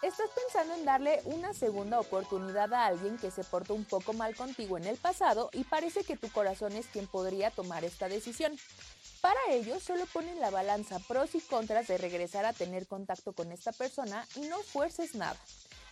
Estás 0.02 0.30
pensando 0.36 0.74
en 0.74 0.84
darle 0.84 1.22
una 1.24 1.54
segunda 1.54 1.98
oportunidad 1.98 2.74
a 2.74 2.88
alguien 2.88 3.18
que 3.18 3.32
se 3.32 3.46
portó 3.46 3.74
un 3.74 3.86
poco 3.86 4.12
mal 4.12 4.36
contigo 4.36 4.78
en 4.78 4.84
el 4.84 4.98
pasado 4.98 5.50
y 5.54 5.64
parece 5.64 6.04
que 6.04 6.18
tu 6.18 6.30
corazón 6.30 6.74
es 6.74 6.86
quien 6.88 7.08
podría 7.08 7.52
tomar 7.52 7.86
esta 7.86 8.10
decisión. 8.10 8.60
Para 9.22 9.40
ello, 9.52 9.80
solo 9.80 10.06
ponen 10.08 10.42
la 10.42 10.50
balanza 10.50 11.00
pros 11.08 11.36
y 11.36 11.40
contras 11.40 11.88
de 11.88 11.98
regresar 11.98 12.44
a 12.44 12.52
tener 12.52 12.86
contacto 12.86 13.32
con 13.32 13.54
esta 13.54 13.72
persona 13.72 14.28
y 14.36 14.42
no 14.42 14.62
fuerces 14.62 15.16
nada. 15.16 15.40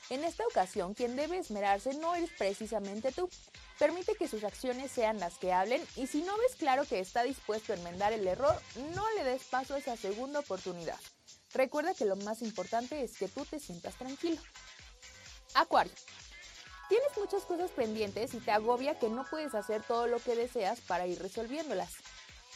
En 0.09 0.25
esta 0.25 0.45
ocasión, 0.45 0.93
quien 0.93 1.15
debe 1.15 1.37
esmerarse 1.37 1.93
no 1.93 2.15
eres 2.15 2.31
precisamente 2.37 3.13
tú. 3.13 3.29
Permite 3.79 4.15
que 4.15 4.27
sus 4.27 4.43
acciones 4.43 4.91
sean 4.91 5.21
las 5.21 5.37
que 5.37 5.53
hablen 5.53 5.81
y 5.95 6.07
si 6.07 6.21
no 6.21 6.37
ves 6.37 6.57
claro 6.57 6.83
que 6.83 6.99
está 6.99 7.23
dispuesto 7.23 7.71
a 7.71 7.77
enmendar 7.77 8.11
el 8.11 8.27
error, 8.27 8.61
no 8.93 9.09
le 9.11 9.23
des 9.23 9.43
paso 9.45 9.75
a 9.75 9.77
esa 9.77 9.95
segunda 9.95 10.41
oportunidad. 10.41 10.99
Recuerda 11.53 11.93
que 11.93 12.05
lo 12.05 12.15
más 12.15 12.41
importante 12.41 13.03
es 13.03 13.17
que 13.17 13.27
tú 13.27 13.45
te 13.45 13.59
sientas 13.59 13.95
tranquilo. 13.95 14.41
Acuario. 15.53 15.93
Tienes 16.89 17.09
muchas 17.17 17.43
cosas 17.43 17.71
pendientes 17.71 18.33
y 18.33 18.39
te 18.39 18.51
agobia 18.51 18.99
que 18.99 19.09
no 19.09 19.25
puedes 19.29 19.55
hacer 19.55 19.83
todo 19.83 20.07
lo 20.07 20.19
que 20.19 20.35
deseas 20.35 20.81
para 20.81 21.07
ir 21.07 21.21
resolviéndolas. 21.21 21.91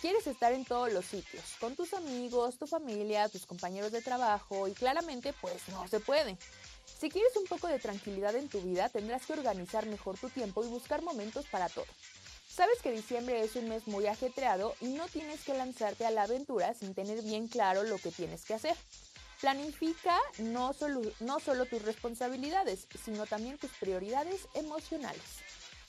Quieres 0.01 0.27
estar 0.27 0.53
en 0.53 0.63
todos 0.63 0.93
los 0.93 1.05
sitios, 1.05 1.43
con 1.59 1.75
tus 1.75 1.93
amigos, 1.93 2.59
tu 2.59 2.67
familia, 2.67 3.29
tus 3.29 3.47
compañeros 3.47 3.91
de 3.91 4.01
trabajo 4.01 4.67
y 4.67 4.73
claramente 4.73 5.33
pues 5.41 5.67
no 5.69 5.87
se 5.87 5.99
puede. 5.99 6.37
Si 6.99 7.09
quieres 7.09 7.35
un 7.35 7.45
poco 7.45 7.67
de 7.67 7.79
tranquilidad 7.79 8.35
en 8.35 8.49
tu 8.49 8.61
vida, 8.61 8.89
tendrás 8.89 9.25
que 9.25 9.33
organizar 9.33 9.85
mejor 9.87 10.17
tu 10.17 10.29
tiempo 10.29 10.63
y 10.63 10.67
buscar 10.67 11.01
momentos 11.01 11.45
para 11.47 11.69
todo. 11.69 11.85
Sabes 12.57 12.81
que 12.81 12.91
diciembre 12.91 13.43
es 13.43 13.55
un 13.55 13.69
mes 13.69 13.85
muy 13.85 14.07
ajetreado 14.07 14.73
y 14.81 14.87
no 14.87 15.07
tienes 15.09 15.43
que 15.43 15.53
lanzarte 15.53 16.07
a 16.07 16.09
la 16.09 16.23
aventura 16.23 16.73
sin 16.73 16.95
tener 16.95 17.21
bien 17.21 17.47
claro 17.47 17.83
lo 17.83 17.99
que 17.99 18.09
tienes 18.09 18.45
que 18.45 18.55
hacer. 18.55 18.75
Planifica 19.39 20.17
no 20.39 20.73
solo, 20.73 21.65
tus 21.67 21.81
responsabilidades, 21.83 22.87
sino 23.05 23.27
también 23.27 23.59
tus 23.59 23.69
prioridades 23.73 24.47
emocionales. 24.55 25.21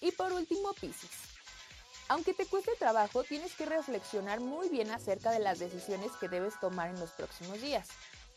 Y 0.03 0.13
por 0.13 0.31
último, 0.31 0.75
Pisces. 0.75 1.09
Aunque 2.09 2.35
te 2.35 2.45
cueste 2.45 2.73
trabajo, 2.79 3.25
tienes 3.25 3.55
que 3.55 3.65
reflexionar 3.65 4.41
muy 4.41 4.69
bien 4.69 4.91
acerca 4.91 5.31
de 5.31 5.39
las 5.39 5.61
decisiones 5.61 6.13
que 6.21 6.29
debes 6.29 6.61
tomar 6.61 6.91
en 6.91 7.01
los 7.01 7.13
próximos 7.13 7.63
días. 7.63 7.89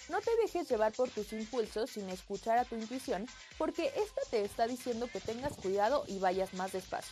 No 0.07 0.21
te 0.21 0.31
dejes 0.37 0.69
llevar 0.69 0.93
por 0.93 1.09
tus 1.09 1.33
impulsos 1.33 1.89
sin 1.89 2.09
escuchar 2.09 2.57
a 2.57 2.63
tu 2.63 2.75
intuición, 2.75 3.27
porque 3.57 3.87
esta 3.87 4.21
te 4.29 4.41
está 4.45 4.67
diciendo 4.67 5.09
que 5.11 5.19
tengas 5.19 5.57
cuidado 5.57 6.05
y 6.07 6.19
vayas 6.19 6.53
más 6.53 6.71
despacio. 6.71 7.11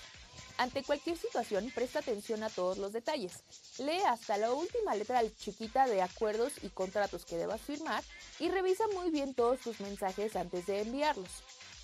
Ante 0.57 0.83
cualquier 0.83 1.17
situación, 1.17 1.71
presta 1.73 1.99
atención 1.99 2.43
a 2.43 2.49
todos 2.49 2.77
los 2.77 2.91
detalles. 2.93 3.33
Lee 3.77 4.01
hasta 4.07 4.37
la 4.37 4.51
última 4.51 4.95
letra 4.95 5.21
chiquita 5.39 5.87
de 5.87 6.01
acuerdos 6.01 6.53
y 6.61 6.69
contratos 6.69 7.25
que 7.25 7.37
debas 7.37 7.61
firmar 7.61 8.03
y 8.39 8.49
revisa 8.49 8.83
muy 8.93 9.09
bien 9.09 9.33
todos 9.33 9.59
tus 9.59 9.79
mensajes 9.79 10.35
antes 10.35 10.65
de 10.67 10.81
enviarlos. 10.81 11.29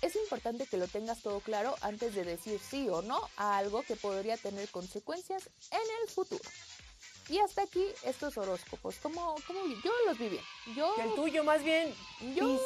Es 0.02 0.14
importante 0.16 0.66
que 0.66 0.76
lo 0.76 0.88
tengas 0.88 1.22
todo 1.22 1.40
claro 1.40 1.74
antes 1.80 2.14
de 2.14 2.24
decir 2.24 2.60
sí 2.60 2.88
o 2.90 3.00
no 3.00 3.18
a 3.38 3.56
algo 3.56 3.82
que 3.82 3.96
podría 3.96 4.36
tener 4.36 4.68
consecuencias 4.68 5.48
en 5.70 5.80
el 6.02 6.10
futuro. 6.10 6.44
Y 7.28 7.38
hasta 7.40 7.62
aquí 7.62 7.84
estos 8.04 8.36
horóscopos. 8.36 8.96
Como, 8.96 9.34
como 9.46 9.60
yo 9.82 9.90
los 10.06 10.18
vi 10.18 10.28
bien. 10.28 10.44
Yo, 10.76 10.94
el 11.02 11.14
tuyo 11.14 11.42
más 11.44 11.64
bien, 11.64 11.92
Yo- 12.36 12.60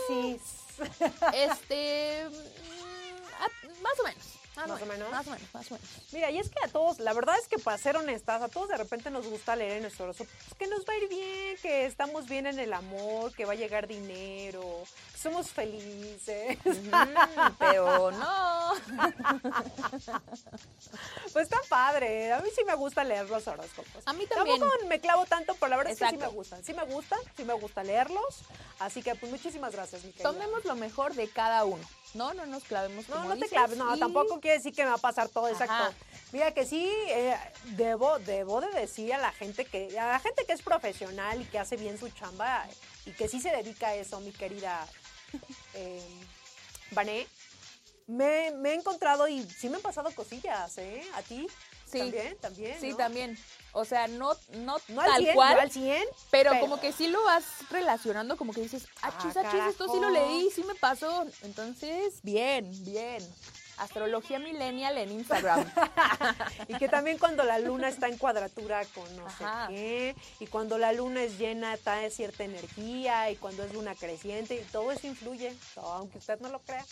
este, 1.32 2.28
mm, 2.28 3.42
a- 3.42 3.80
más 3.82 4.00
o 4.00 4.04
menos. 4.04 4.24
Más 4.68 4.82
o 4.82 4.86
menos. 4.86 5.10
Más 5.10 5.26
o 5.26 5.30
menos, 5.30 5.54
más 5.54 5.70
o 5.70 5.74
menos. 5.74 5.88
Mira, 6.12 6.30
y 6.30 6.38
es 6.38 6.48
que 6.50 6.58
a 6.64 6.68
todos, 6.68 6.98
la 7.00 7.12
verdad 7.12 7.34
es 7.40 7.48
que 7.48 7.58
para 7.58 7.78
ser 7.78 7.96
honestas, 7.96 8.42
a 8.42 8.48
todos 8.48 8.68
de 8.68 8.76
repente 8.76 9.10
nos 9.10 9.26
gusta 9.26 9.56
leer 9.56 9.72
en 9.72 9.82
nuestro 9.82 10.04
horóscopo 10.04 10.30
pues, 10.48 10.54
que 10.58 10.66
nos 10.66 10.80
va 10.86 10.92
a 10.92 10.96
ir 10.98 11.08
bien, 11.08 11.56
que 11.62 11.86
estamos 11.86 12.26
bien 12.28 12.46
en 12.46 12.58
el 12.58 12.72
amor, 12.72 13.34
que 13.34 13.44
va 13.44 13.52
a 13.52 13.56
llegar 13.56 13.86
dinero, 13.86 14.82
que 15.12 15.18
somos 15.18 15.48
felices. 15.50 16.58
Ujú, 16.64 16.90
pero 17.58 18.10
no. 18.12 18.70
Pues 21.32 21.44
está 21.44 21.58
padre, 21.68 22.32
a 22.32 22.40
mí 22.40 22.48
sí 22.54 22.64
me 22.64 22.74
gusta 22.74 23.04
leer 23.04 23.28
los 23.28 23.46
horóscopos. 23.46 24.02
A 24.06 24.12
mí 24.12 24.26
también. 24.26 24.58
Tampoco 24.58 24.86
me 24.88 25.00
clavo 25.00 25.26
tanto, 25.26 25.54
pero 25.54 25.68
la 25.68 25.76
verdad 25.76 25.92
es 25.92 25.98
que 25.98 26.08
sí 26.08 26.14
Exacto. 26.14 26.30
me 26.30 26.36
gustan. 26.36 26.64
Sí 26.64 26.74
me 26.74 26.82
gustan, 26.84 27.18
sí 27.36 27.44
me 27.44 27.54
gusta 27.54 27.84
leerlos. 27.84 28.40
Así 28.80 29.02
que 29.02 29.14
pues 29.14 29.30
muchísimas 29.30 29.72
gracias, 29.72 30.02
mi 30.04 30.10
querida. 30.12 30.32
Tomemos 30.32 30.64
lo 30.64 30.74
mejor 30.74 31.14
de 31.14 31.28
cada 31.28 31.64
uno. 31.64 31.84
No, 32.14 32.34
no 32.34 32.44
nos 32.46 32.64
clavemos 32.64 33.08
No, 33.08 33.16
como 33.16 33.28
no 33.28 33.34
te 33.34 33.42
dices, 33.42 33.50
claves, 33.52 33.76
no, 33.78 33.94
y- 33.94 34.00
tampoco 34.00 34.40
quiere 34.50 34.58
decir 34.58 34.74
que 34.74 34.82
me 34.82 34.88
va 34.90 34.96
a 34.96 34.98
pasar 34.98 35.28
todo, 35.28 35.46
Ajá. 35.46 35.52
exacto. 35.64 35.94
Mira 36.32 36.52
que 36.52 36.64
sí, 36.66 36.90
eh, 37.08 37.36
debo, 37.76 38.18
debo 38.20 38.60
de 38.60 38.68
decir 38.72 39.12
a 39.14 39.18
la 39.18 39.32
gente 39.32 39.64
que, 39.64 39.98
a 39.98 40.06
la 40.06 40.18
gente 40.20 40.44
que 40.44 40.52
es 40.52 40.62
profesional 40.62 41.40
y 41.40 41.44
que 41.44 41.58
hace 41.58 41.76
bien 41.76 41.98
su 41.98 42.08
chamba 42.10 42.66
y 43.06 43.12
que 43.12 43.28
sí 43.28 43.40
se 43.40 43.50
dedica 43.50 43.88
a 43.88 43.94
eso, 43.94 44.20
mi 44.20 44.32
querida 44.32 44.86
eh, 45.74 46.02
Vané, 46.92 47.26
me, 48.06 48.50
me 48.52 48.70
he 48.70 48.74
encontrado 48.74 49.28
y 49.28 49.42
sí 49.44 49.68
me 49.68 49.76
han 49.76 49.82
pasado 49.82 50.10
cosillas, 50.14 50.76
¿eh? 50.78 51.02
¿A 51.14 51.22
ti? 51.22 51.46
Sí. 51.86 51.98
También, 51.98 52.36
también. 52.38 52.80
Sí, 52.80 52.90
¿no? 52.90 52.96
también. 52.96 53.38
O 53.72 53.84
sea, 53.84 54.06
no, 54.06 54.32
no, 54.50 54.76
No 54.88 55.00
al 55.00 55.08
tal 55.10 55.22
100, 55.22 55.34
cual, 55.34 55.54
no 55.54 55.60
al 55.60 55.70
100, 55.72 56.04
pero, 56.30 56.50
pero- 56.50 56.60
como 56.60 56.80
que 56.80 56.92
sí 56.92 57.08
lo 57.08 57.22
vas 57.24 57.44
relacionando, 57.70 58.36
como 58.36 58.52
que 58.52 58.60
dices, 58.60 58.86
ah, 59.02 59.12
Ah, 59.12 59.18
chis, 59.22 59.36
ah, 59.36 59.50
chis, 59.50 59.60
esto 59.70 59.92
sí 59.92 60.00
lo 60.00 60.10
leí, 60.10 60.50
sí 60.50 60.62
me 60.64 60.74
pasó. 60.76 61.24
Entonces, 61.42 62.20
bien, 62.22 62.68
bien. 62.84 63.24
Astrología 63.80 64.38
Millennial 64.38 64.96
en 64.98 65.10
Instagram. 65.12 65.64
Y 66.68 66.74
que 66.76 66.88
también 66.88 67.18
cuando 67.18 67.42
la 67.44 67.58
luna 67.58 67.88
está 67.88 68.06
en 68.08 68.16
cuadratura 68.18 68.84
con 68.94 69.16
no 69.16 69.26
Ajá. 69.26 69.66
sé 69.66 69.74
qué, 69.74 70.16
y 70.40 70.46
cuando 70.46 70.78
la 70.78 70.92
luna 70.92 71.22
es 71.22 71.38
llena 71.38 71.76
trae 71.78 72.10
cierta 72.10 72.44
energía, 72.44 73.30
y 73.30 73.36
cuando 73.36 73.64
es 73.64 73.72
luna 73.72 73.94
creciente, 73.94 74.54
y 74.54 74.64
todo 74.70 74.92
eso 74.92 75.06
influye, 75.06 75.54
todo, 75.74 75.92
aunque 75.92 76.18
usted 76.18 76.38
no 76.40 76.48
lo 76.48 76.60
crea. 76.60 76.84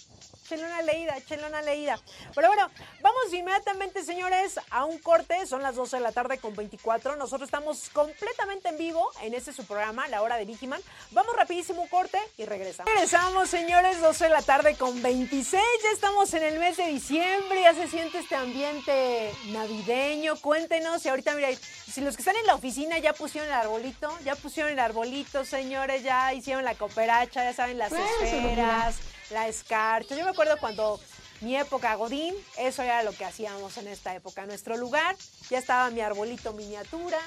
Échenle 0.44 0.66
una 0.66 0.82
leída, 0.82 1.16
échenle 1.16 1.46
una 1.46 1.62
leída. 1.62 2.00
Pero 2.34 2.48
bueno, 2.48 2.68
vamos 3.02 3.32
inmediatamente, 3.32 4.02
señores, 4.04 4.58
a 4.70 4.84
un 4.84 4.98
corte. 4.98 5.46
Son 5.46 5.62
las 5.62 5.76
12 5.76 5.96
de 5.96 6.02
la 6.02 6.12
tarde 6.12 6.38
con 6.38 6.56
24. 6.56 7.16
Nosotros 7.16 7.46
estamos 7.48 7.90
completamente 7.90 8.70
en 8.70 8.78
vivo 8.78 9.10
en 9.22 9.34
este 9.34 9.52
su 9.52 9.64
programa, 9.66 10.08
La 10.08 10.22
Hora 10.22 10.36
de 10.36 10.44
Vigiman. 10.46 10.80
Vamos 11.10 11.36
rapidísimo 11.36 11.86
corte 11.88 12.18
y 12.38 12.44
regresamos. 12.46 12.90
Regresamos, 12.92 13.48
señores, 13.50 14.00
12 14.00 14.24
de 14.24 14.30
la 14.30 14.42
tarde 14.42 14.74
con 14.76 15.00
26. 15.02 15.62
Ya 15.82 15.90
estamos 15.92 16.32
en 16.34 16.42
el 16.42 16.58
mes 16.58 16.77
de 16.78 16.88
diciembre, 16.92 17.62
ya 17.62 17.74
se 17.74 17.88
siente 17.88 18.18
este 18.18 18.36
ambiente 18.36 19.32
navideño. 19.48 20.36
Cuéntenos 20.36 21.04
y 21.04 21.08
ahorita, 21.08 21.34
mira, 21.34 21.48
si 21.54 22.00
los 22.00 22.16
que 22.16 22.22
están 22.22 22.36
en 22.36 22.46
la 22.46 22.54
oficina 22.54 22.98
ya 22.98 23.12
pusieron 23.12 23.48
el 23.48 23.54
arbolito, 23.54 24.16
ya 24.24 24.36
pusieron 24.36 24.72
el 24.72 24.78
arbolito, 24.78 25.44
señores, 25.44 26.02
ya 26.02 26.32
hicieron 26.32 26.64
la 26.64 26.74
cooperacha, 26.74 27.44
ya 27.44 27.52
saben, 27.52 27.78
las 27.78 27.92
esferas, 27.92 28.96
la 29.30 29.48
escarcha. 29.48 30.16
Yo 30.16 30.24
me 30.24 30.30
acuerdo 30.30 30.56
cuando 30.58 31.00
mi 31.40 31.56
época 31.56 31.94
Godín, 31.96 32.34
eso 32.56 32.82
era 32.82 33.02
lo 33.02 33.12
que 33.12 33.24
hacíamos 33.24 33.76
en 33.76 33.88
esta 33.88 34.14
época. 34.14 34.42
En 34.42 34.48
nuestro 34.48 34.76
lugar 34.76 35.16
ya 35.50 35.58
estaba 35.58 35.90
mi 35.90 36.00
arbolito 36.00 36.52
miniatura, 36.52 37.18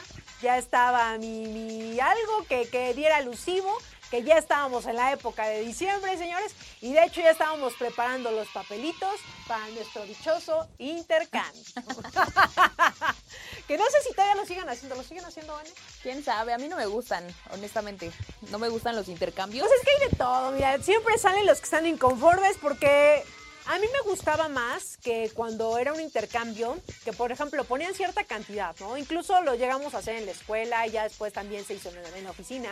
ya 0.41 0.57
estaba 0.57 1.17
mi, 1.17 1.47
mi 1.47 1.99
algo 1.99 2.45
que, 2.47 2.67
que 2.69 2.93
diera 2.93 3.17
alusivo, 3.17 3.77
que 4.11 4.23
ya 4.23 4.37
estábamos 4.37 4.85
en 4.85 4.97
la 4.97 5.13
época 5.13 5.47
de 5.47 5.61
diciembre, 5.61 6.17
señores, 6.17 6.53
y 6.81 6.91
de 6.91 7.05
hecho 7.05 7.21
ya 7.21 7.31
estábamos 7.31 7.73
preparando 7.75 8.29
los 8.29 8.49
papelitos 8.49 9.15
para 9.47 9.65
nuestro 9.69 10.03
dichoso 10.03 10.67
intercambio. 10.77 11.63
que 13.67 13.77
no 13.77 13.85
sé 13.85 14.01
si 14.05 14.13
todavía 14.13 14.35
lo 14.35 14.45
sigan 14.45 14.67
haciendo, 14.67 14.95
¿lo 14.95 15.03
siguen 15.03 15.23
haciendo, 15.23 15.53
Vane? 15.53 15.69
¿Quién 16.03 16.25
sabe? 16.25 16.53
A 16.53 16.57
mí 16.57 16.67
no 16.67 16.75
me 16.75 16.87
gustan, 16.87 17.25
honestamente. 17.51 18.11
No 18.49 18.59
me 18.59 18.67
gustan 18.67 18.97
los 18.97 19.07
intercambios. 19.07 19.65
Pues 19.65 19.79
es 19.79 19.85
que 19.85 19.91
hay 19.91 20.09
de 20.09 20.17
todo, 20.17 20.51
mira, 20.51 20.77
siempre 20.83 21.17
salen 21.17 21.45
los 21.45 21.59
que 21.59 21.65
están 21.65 21.87
inconformes 21.87 22.57
porque 22.61 23.23
a 23.67 23.77
mí 23.77 23.85
me 23.93 24.09
gustaba 24.09 24.49
más 24.49 24.97
que 24.97 25.31
cuando 25.33 25.77
era 25.77 25.93
un 25.93 26.01
intercambio, 26.01 26.77
que 27.05 27.13
por 27.13 27.31
ejemplo 27.31 27.63
ponían 27.63 27.93
cierta 27.93 28.23
cantidad, 28.23 28.75
¿no? 28.79 28.97
Incluso 28.97 29.39
lo 29.41 29.55
llegamos 29.55 29.93
a 29.93 29.99
hacer 29.99 30.15
en 30.15 30.25
la 30.25 30.31
escuela 30.31 30.87
y 30.87 30.91
ya 30.91 31.03
después 31.03 31.31
también 31.31 31.63
se 31.63 31.75
hizo 31.75 31.89
en 31.89 32.01
la, 32.01 32.17
en 32.17 32.23
la 32.23 32.31
oficina, 32.31 32.71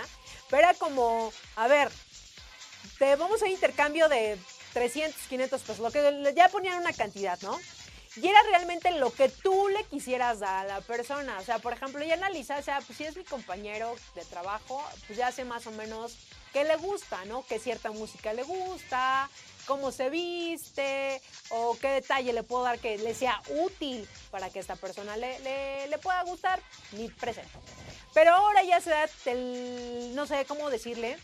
pero 0.49 0.63
era 0.69 0.73
como, 0.75 1.31
a 1.55 1.67
ver, 1.67 1.89
te 2.97 3.15
vamos 3.15 3.41
a 3.43 3.47
intercambio 3.47 4.09
de 4.09 4.37
300, 4.73 5.19
500 5.27 5.61
pesos, 5.61 5.79
lo 5.79 5.91
que 5.91 6.33
ya 6.35 6.49
ponían 6.49 6.77
una 6.79 6.93
cantidad, 6.93 7.39
¿no? 7.41 7.57
Y 8.15 8.27
era 8.27 8.41
realmente 8.49 8.91
lo 8.91 9.13
que 9.13 9.29
tú 9.29 9.67
le 9.69 9.83
quisieras 9.85 10.39
dar 10.39 10.65
a 10.65 10.67
la 10.67 10.81
persona. 10.81 11.37
O 11.39 11.43
sea, 11.43 11.59
por 11.59 11.73
ejemplo, 11.73 12.03
ya 12.03 12.15
analizar, 12.15 12.59
o 12.59 12.63
sea, 12.63 12.81
pues 12.81 12.97
si 12.97 13.05
es 13.05 13.15
mi 13.15 13.23
compañero 13.23 13.95
de 14.15 14.25
trabajo, 14.25 14.83
pues 15.07 15.17
ya 15.17 15.31
sé 15.31 15.45
más 15.45 15.67
o 15.67 15.71
menos 15.71 16.17
qué 16.51 16.63
le 16.63 16.75
gusta, 16.77 17.23
¿no? 17.25 17.45
Qué 17.47 17.59
cierta 17.59 17.91
música 17.91 18.33
le 18.33 18.43
gusta, 18.43 19.29
cómo 19.67 19.91
se 19.91 20.09
viste, 20.09 21.21
o 21.49 21.77
qué 21.79 21.89
detalle 21.89 22.33
le 22.33 22.41
puedo 22.43 22.63
dar 22.63 22.79
que 22.79 22.97
le 22.97 23.13
sea 23.13 23.41
útil 23.49 24.07
para 24.31 24.49
que 24.49 24.59
esta 24.59 24.75
persona 24.75 25.15
le, 25.15 25.39
le- 25.39 25.87
le 25.87 25.97
pueda 25.99 26.21
gustar, 26.23 26.59
mi 26.93 27.09
presente. 27.09 27.51
Pero 28.13 28.33
ahora 28.33 28.63
ya 28.63 28.81
se 28.81 28.89
da 28.89 29.09
el, 29.25 30.15
no 30.15 30.25
sé 30.25 30.45
cómo 30.45 30.69
decirle, 30.69 31.17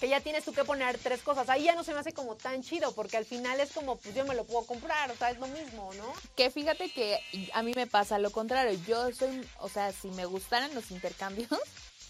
que 0.00 0.08
ya 0.08 0.20
tienes 0.20 0.44
tú 0.44 0.52
que 0.52 0.64
poner 0.64 0.98
tres 0.98 1.22
cosas. 1.22 1.48
Ahí 1.48 1.64
ya 1.64 1.74
no 1.74 1.84
se 1.84 1.92
me 1.92 2.00
hace 2.00 2.12
como 2.12 2.36
tan 2.36 2.62
chido, 2.62 2.92
porque 2.92 3.16
al 3.16 3.24
final 3.24 3.60
es 3.60 3.72
como, 3.72 3.96
pues 3.96 4.14
yo 4.14 4.24
me 4.24 4.34
lo 4.34 4.44
puedo 4.44 4.66
comprar, 4.66 5.10
o 5.10 5.16
sea, 5.16 5.30
es 5.30 5.38
lo 5.38 5.46
mismo, 5.46 5.92
¿no? 5.94 6.12
Que 6.34 6.50
fíjate 6.50 6.90
que 6.90 7.18
a 7.52 7.62
mí 7.62 7.72
me 7.74 7.86
pasa 7.86 8.18
lo 8.18 8.30
contrario. 8.30 8.78
Yo 8.86 9.12
soy, 9.12 9.46
o 9.60 9.68
sea, 9.68 9.92
si 9.92 10.08
me 10.08 10.26
gustaran 10.26 10.74
los 10.74 10.90
intercambios, 10.90 11.48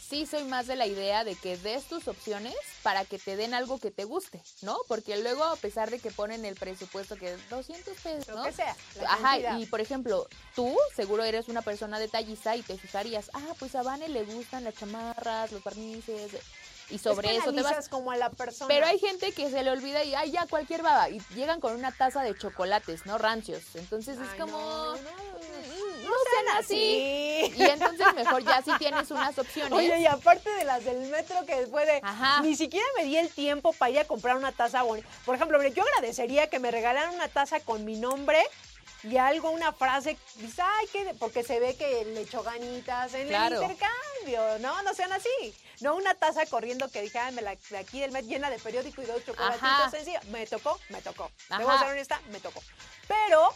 sí 0.09 0.27
soy 0.27 0.45
más 0.45 0.67
de 0.67 0.77
la 0.77 0.87
idea 0.87 1.25
de 1.25 1.35
que 1.35 1.57
des 1.57 1.85
tus 1.85 2.07
opciones 2.09 2.55
para 2.83 3.05
que 3.05 3.19
te 3.19 3.37
den 3.37 3.55
algo 3.55 3.79
que 3.79 3.91
te 3.91 4.05
guste, 4.05 4.43
¿no? 4.63 4.79
Porque 4.89 5.17
luego, 5.19 5.45
a 5.45 5.57
pesar 5.57 5.91
de 5.91 5.99
que 5.99 6.11
ponen 6.11 6.45
el 6.45 6.55
presupuesto 6.55 7.17
que 7.17 7.35
es 7.35 7.49
200 7.51 7.97
pesos, 7.99 8.29
Lo 8.29 8.37
¿no? 8.37 8.45
que 8.45 8.53
sea. 8.53 8.77
Ajá, 9.07 9.23
cantidad. 9.31 9.59
y 9.59 9.67
por 9.67 9.81
ejemplo, 9.81 10.29
tú 10.55 10.77
seguro 10.95 11.25
eres 11.25 11.49
una 11.49 11.63
persona 11.63 11.99
detallista 11.99 12.55
y 12.57 12.63
te 12.63 12.79
fijarías, 12.79 13.31
ah, 13.35 13.55
pues 13.59 13.75
a 13.75 13.83
Vane 13.83 14.09
le 14.09 14.25
gustan 14.25 14.65
las 14.65 14.75
chamarras, 14.75 15.51
los 15.53 15.63
barnices, 15.65 16.33
y 16.89 16.99
sobre 16.99 17.27
Es 17.29 17.33
que 17.35 17.39
eso 17.41 17.53
te 17.53 17.63
vas. 17.63 17.89
como 17.89 18.13
a 18.13 18.17
la 18.17 18.31
persona. 18.31 18.69
Pero 18.69 18.87
hay 18.87 19.01
gente 19.01 19.33
que 19.33 19.51
se 19.51 19.65
le 19.65 19.73
olvida 19.73 20.05
y, 20.05 20.15
ay, 20.15 20.31
ya, 20.31 20.47
cualquier 20.47 20.83
baba. 20.85 21.11
Y 21.11 21.21
llegan 21.35 21.59
con 21.61 21.75
una 21.75 21.91
taza 21.91 22.23
de 22.23 22.39
chocolates, 22.39 23.07
¿no? 23.07 23.19
Rancios. 23.19 23.65
Entonces 23.75 24.17
es 24.21 24.29
como. 24.41 24.57
no, 24.57 24.93
no, 24.95 25.01
"Mm, 25.01 25.03
no 25.03 25.56
No, 26.07 26.13
sean 26.31 26.57
así. 26.59 27.53
Y 27.57 27.63
entonces 27.63 28.07
mejor 28.15 28.45
ya 28.45 28.63
si 28.63 28.73
tienes 28.79 29.11
unas 29.11 29.39
opciones. 29.39 29.73
Oye, 29.73 29.99
y 30.01 30.07
aparte 30.07 30.49
de 30.51 30.65
las 30.65 30.85
del 30.85 31.01
metro 31.09 31.45
que 31.47 31.57
después 31.61 31.87
de... 31.87 32.01
Ajá. 32.03 32.41
Ni 32.43 32.57
siquiera 32.57 32.87
me 32.97 33.05
di 33.05 33.17
el 33.17 33.31
tiempo 33.31 33.73
para 33.73 33.91
ir 33.91 33.99
a 34.01 34.05
comprar 34.05 34.37
una 34.37 34.53
taza 34.53 34.83
bonita. 34.83 35.09
Por 35.25 35.35
ejemplo, 35.35 35.63
yo 35.67 35.83
agradecería 35.83 36.49
que 36.49 36.59
me 36.59 36.71
regalaran 36.71 37.15
una 37.15 37.29
taza 37.29 37.61
con 37.61 37.85
mi 37.85 37.97
nombre 37.97 38.43
y 39.03 39.17
algo, 39.19 39.51
una 39.51 39.73
frase, 39.73 40.17
dice, 40.37 40.63
ay, 40.63 40.87
que 40.89 41.15
porque 41.21 41.45
se 41.45 41.61
ve 41.61 41.77
que 41.77 42.05
le 42.07 42.23
echó 42.23 42.43
ganitas 42.43 43.15
en 43.15 43.29
Claro. 43.29 43.57
el 43.57 43.63
intercambio. 43.63 44.59
No, 44.61 44.83
no 44.83 44.95
sean 44.95 45.13
así. 45.13 45.55
No 45.81 45.95
una 45.95 46.15
taza 46.15 46.45
corriendo 46.47 46.91
que 46.91 47.03
dije, 47.03 47.19
ay, 47.19 47.33
me 47.35 47.43
la, 47.43 47.55
de 47.71 47.79
aquí 47.79 48.01
del 48.01 48.11
mes 48.11 48.25
llena 48.27 48.51
de 48.51 48.59
periódico 48.59 49.03
y 49.03 49.05
dos 49.05 49.25
chocolatitos 49.25 49.63
Ajá. 49.63 49.91
sencilla. 49.91 50.21
Me 50.31 50.47
tocó, 50.47 50.81
me 50.89 51.01
tocó. 51.03 51.31
Debo 51.57 51.79
ser 51.79 51.89
honesta, 51.89 52.21
me 52.31 52.41
tocó. 52.41 52.61
Pero 53.07 53.53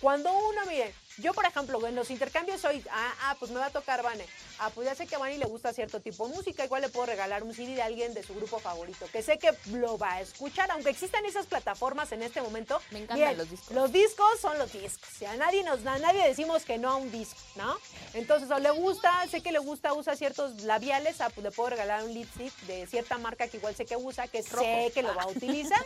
cuando 0.00 0.30
uno, 0.32 0.60
mire, 0.66 0.94
Yo, 1.18 1.34
por 1.34 1.44
ejemplo, 1.44 1.86
en 1.86 1.94
los 1.94 2.10
intercambios 2.10 2.60
soy, 2.60 2.82
ah, 2.90 3.12
ah, 3.22 3.36
pues 3.38 3.50
me 3.50 3.58
va 3.58 3.66
a 3.66 3.70
tocar 3.70 4.02
Vane. 4.02 4.26
Ah, 4.64 4.70
pues 4.72 4.86
ya 4.86 4.94
sé 4.94 5.08
que 5.08 5.16
a 5.16 5.18
Vane 5.18 5.38
le 5.38 5.46
gusta 5.46 5.72
cierto 5.72 5.98
tipo 5.98 6.28
de 6.28 6.36
música, 6.36 6.64
igual 6.64 6.82
le 6.82 6.88
puedo 6.88 7.06
regalar 7.06 7.42
un 7.42 7.52
CD 7.52 7.74
de 7.74 7.82
alguien 7.82 8.14
de 8.14 8.22
su 8.22 8.32
grupo 8.32 8.60
favorito, 8.60 9.08
que 9.10 9.20
sé 9.20 9.36
que 9.36 9.52
lo 9.72 9.98
va 9.98 10.12
a 10.12 10.20
escuchar, 10.20 10.70
aunque 10.70 10.90
existan 10.90 11.26
esas 11.26 11.46
plataformas 11.46 12.12
en 12.12 12.22
este 12.22 12.40
momento. 12.40 12.80
Me 12.92 13.00
encantan 13.00 13.38
los 13.38 13.50
discos. 13.50 13.74
Los 13.74 13.92
discos 13.92 14.40
son 14.40 14.56
los 14.58 14.70
discos. 14.72 15.08
O 15.16 15.18
sea, 15.18 15.34
nadie 15.34 15.64
nos 15.64 15.82
da, 15.82 15.98
nadie 15.98 16.28
decimos 16.28 16.64
que 16.64 16.78
no 16.78 16.90
a 16.90 16.94
un 16.94 17.10
disco, 17.10 17.40
¿no? 17.56 17.76
Entonces, 18.14 18.48
o 18.52 18.58
le 18.60 18.70
gusta, 18.70 19.26
sé 19.28 19.40
que 19.40 19.50
le 19.50 19.58
gusta, 19.58 19.94
usa 19.94 20.14
ciertos 20.14 20.62
labiales, 20.62 21.20
ah, 21.20 21.30
pues 21.30 21.42
le 21.42 21.50
puedo 21.50 21.70
regalar 21.70 22.04
un 22.04 22.14
lipstick 22.14 22.56
de 22.68 22.86
cierta 22.86 23.18
marca 23.18 23.48
que 23.48 23.56
igual 23.56 23.74
sé 23.74 23.84
que 23.84 23.96
usa, 23.96 24.28
que 24.28 24.44
sé 24.44 24.92
que 24.94 25.02
lo 25.02 25.12
va 25.16 25.22
a 25.22 25.26
utilizar. 25.36 25.84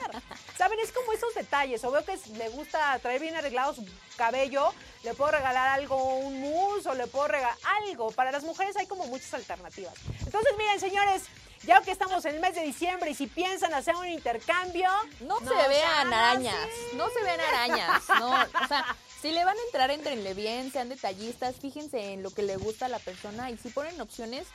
¿Saben? 0.58 0.78
Es 0.80 0.92
como 0.92 1.14
esos 1.14 1.34
detalles. 1.34 1.82
O 1.82 1.90
veo 1.90 2.04
que 2.04 2.18
le 2.36 2.50
gusta 2.50 2.98
traer 2.98 3.22
bien 3.22 3.36
arreglado 3.36 3.72
su 3.72 3.86
cabello, 4.18 4.74
le 5.02 5.14
puedo 5.14 5.30
regalar 5.30 5.68
algo, 5.68 6.16
un 6.18 6.40
mousse 6.40 6.88
o 6.88 6.94
le 6.94 7.06
puedo 7.06 7.28
regalar 7.28 7.56
algo. 7.82 8.10
Para 8.10 8.32
las 8.32 8.42
mujeres 8.42 8.65
hay 8.74 8.86
como 8.86 9.06
muchas 9.06 9.32
alternativas. 9.34 9.94
Entonces, 10.24 10.52
miren, 10.58 10.80
señores, 10.80 11.22
ya 11.62 11.80
que 11.82 11.90
estamos 11.90 12.24
en 12.24 12.36
el 12.36 12.40
mes 12.40 12.54
de 12.54 12.62
diciembre 12.62 13.10
y 13.10 13.14
si 13.14 13.26
piensan 13.26 13.74
hacer 13.74 13.94
un 13.96 14.06
intercambio, 14.06 14.88
no, 15.20 15.38
se 15.38 15.68
vean 15.68 16.12
arañas, 16.12 16.68
no 16.94 17.08
se 17.10 17.22
vean 17.22 17.40
arañas, 17.40 18.02
no, 18.20 18.30
o 18.30 18.68
sea, 18.68 18.96
si 19.20 19.30
le 19.30 19.44
van 19.44 19.56
a 19.56 19.62
entrar, 19.66 19.90
entrenle 19.90 20.34
bien, 20.34 20.72
sean 20.72 20.88
detallistas, 20.88 21.56
fíjense 21.60 22.12
en 22.12 22.22
lo 22.22 22.30
que 22.30 22.42
le 22.42 22.56
gusta 22.56 22.86
a 22.86 22.88
la 22.88 22.98
persona 22.98 23.50
y 23.50 23.58
si 23.58 23.68
ponen 23.70 24.00
opciones, 24.00 24.46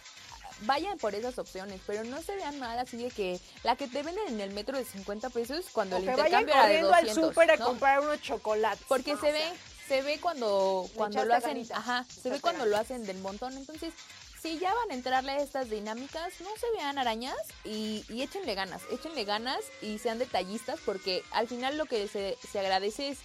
vayan 0.62 0.98
por 0.98 1.16
esas 1.16 1.38
opciones, 1.40 1.82
pero 1.88 2.04
no 2.04 2.22
se 2.22 2.36
vean 2.36 2.60
mal 2.60 2.78
así 2.78 2.98
de 2.98 3.10
que 3.10 3.40
la 3.64 3.76
que 3.76 3.88
te 3.88 4.04
venden 4.04 4.28
en 4.28 4.42
el 4.42 4.52
metro 4.52 4.78
de 4.78 4.86
50 4.86 5.30
pesos 5.30 5.66
cuando 5.72 5.98
el 5.98 6.04
intercambio 6.04 6.54
era 6.54 6.68
de 6.68 6.82
200, 6.82 6.94
al 6.94 7.30
súper 7.30 7.52
a 7.52 7.58
comprar 7.58 8.00
unos 8.00 8.22
chocolates. 8.22 8.86
Porque 8.88 9.16
se 9.18 9.32
ve 9.32 9.44
se 9.92 10.02
ve 10.04 10.22
cuando 10.22 10.90
cuando 10.96 11.26
lo 11.26 11.34
hacen, 11.34 11.68
ajá, 11.74 12.06
se 12.06 12.30
ve 12.30 12.40
cuando 12.40 12.66
lo 12.66 12.78
hacen 12.78 13.06
del 13.06 13.18
montón, 13.18 13.58
entonces 13.58 13.94
si 14.42 14.58
ya 14.58 14.74
van 14.74 14.92
a 14.92 14.94
entrarle 14.94 15.34
a 15.34 15.38
estas 15.40 15.70
dinámicas, 15.70 16.32
no 16.40 16.50
se 16.58 16.72
vean 16.78 16.98
arañas 16.98 17.36
y, 17.66 18.06
y 18.08 18.22
échenle 18.22 18.56
ganas, 18.56 18.82
échenle 18.90 19.26
ganas 19.26 19.60
y 19.82 20.00
sean 20.00 20.18
detallistas 20.18 20.80
porque 20.86 21.24
al 21.32 21.50
final 21.50 21.78
lo 21.78 21.88
que 21.88 22.08
se, 22.08 22.38
se 22.50 22.60
agradece 22.60 23.10
es 23.10 23.18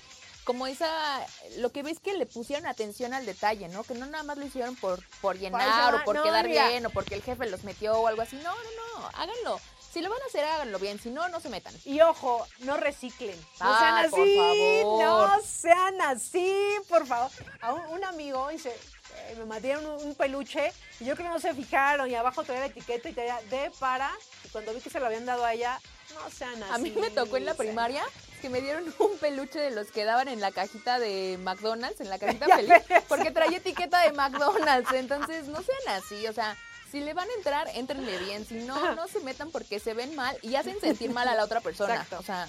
como 0.43 0.67
esa, 0.67 1.25
lo 1.59 1.71
que 1.71 1.85
ves 1.85 2.01
que 2.01 2.15
le 2.15 2.27
pusieron 2.27 2.67
atención 2.67 3.15
al 3.15 3.27
detalle, 3.27 3.69
¿no? 3.69 3.85
Que 3.85 3.95
no 3.95 4.07
nada 4.07 4.25
más 4.25 4.37
lo 4.37 4.47
hicieron 4.47 4.75
por, 4.75 5.01
por 5.21 5.39
llenar 5.39 5.95
o 5.95 6.05
por 6.05 6.21
quedar 6.21 6.49
bien 6.49 6.85
o 6.85 6.91
porque 6.91 7.15
el 7.15 7.23
jefe 7.23 7.49
los 7.49 7.63
metió 7.63 7.95
o 7.95 8.09
algo 8.09 8.23
así. 8.23 8.37
No, 8.37 8.55
no, 8.55 9.01
no, 9.01 9.07
háganlo. 9.15 9.61
Si 9.97 10.03
lo 10.03 10.11
van 10.11 10.21
a 10.21 10.27
hacer, 10.27 10.45
háganlo 10.45 10.79
bien. 10.79 11.01
Si 11.01 11.09
no, 11.09 11.27
no 11.31 11.41
se 11.41 11.49
metan. 11.49 11.73
Y 11.87 12.03
ojo, 12.03 12.47
no 12.59 12.77
reciclen. 12.77 13.35
No 13.59 13.79
sean 13.79 13.97
así. 13.97 14.11
Por 14.11 14.27
favor. 14.37 15.03
No 15.03 15.43
sean 15.43 16.01
así, 16.03 16.55
por 16.87 17.07
favor. 17.07 17.31
A 17.63 17.73
un, 17.73 18.05
amigo 18.05 18.47
dice, 18.51 18.69
eh, 18.69 19.37
me 19.39 19.47
mandaron 19.47 19.87
un, 19.87 20.15
peluche 20.15 20.71
y 21.01 21.07
yo 21.07 21.15
creo 21.15 21.29
que 21.29 21.33
no 21.33 21.41
se 21.41 21.55
fijaron 21.55 22.11
y 22.11 22.15
abajo 22.15 22.45
traía 22.45 22.61
la 22.61 22.67
etiqueta 22.67 23.09
y 23.09 23.15
traía 23.15 23.41
de 23.49 23.71
para. 23.79 24.13
Y 24.45 24.49
cuando 24.49 24.75
vi 24.75 24.83
que 24.83 24.91
se 24.91 25.01
lo 25.01 25.07
habían 25.07 25.25
dado 25.25 25.47
a 25.47 25.55
ella, 25.55 25.81
no 26.13 26.29
sean 26.31 26.63
así. 26.63 26.75
A 26.75 26.77
mí 26.77 26.91
me 26.91 27.09
tocó 27.09 27.39
en 27.39 27.47
la 27.47 27.55
primaria 27.55 28.05
que 28.43 28.51
me 28.51 28.61
dieron 28.61 28.95
un 28.99 29.17
peluche 29.17 29.59
de 29.59 29.71
los 29.71 29.91
que 29.91 30.05
daban 30.05 30.29
en 30.29 30.43
la 30.43 30.53
cajita 30.53 30.99
de 30.99 31.39
McDonald's, 31.41 32.03
en 32.03 32.11
la 32.11 32.19
cajita 32.19 32.45
feliz, 32.55 32.83
porque 33.09 33.31
traía 33.31 33.57
etiqueta 33.57 34.01
de 34.01 34.13
McDonald's. 34.13 34.93
Entonces, 34.93 35.47
no 35.49 35.63
sean 35.63 35.97
así, 35.97 36.27
o 36.27 36.35
sea, 36.35 36.55
si 36.91 37.01
le 37.01 37.15
van 37.15 37.29
a 37.29 37.35
entrar, 37.35 37.69
entrenle 37.75 38.19
bien. 38.19 38.47
Si 38.47 38.55
no, 38.55 38.95
no 38.95 39.09
se 39.09 39.21
metan 39.21 39.51
porque 39.51 39.81
se 39.81 39.95
ven 39.95 40.15
mal 40.15 40.37
y 40.43 40.55
hacen 40.55 40.81
sentir 40.81 41.11
mal 41.11 41.29
a 41.29 41.35
la 41.35 41.45
otra 41.45 41.61
persona. 41.61 42.07
O 42.19 42.23
sea, 42.23 42.49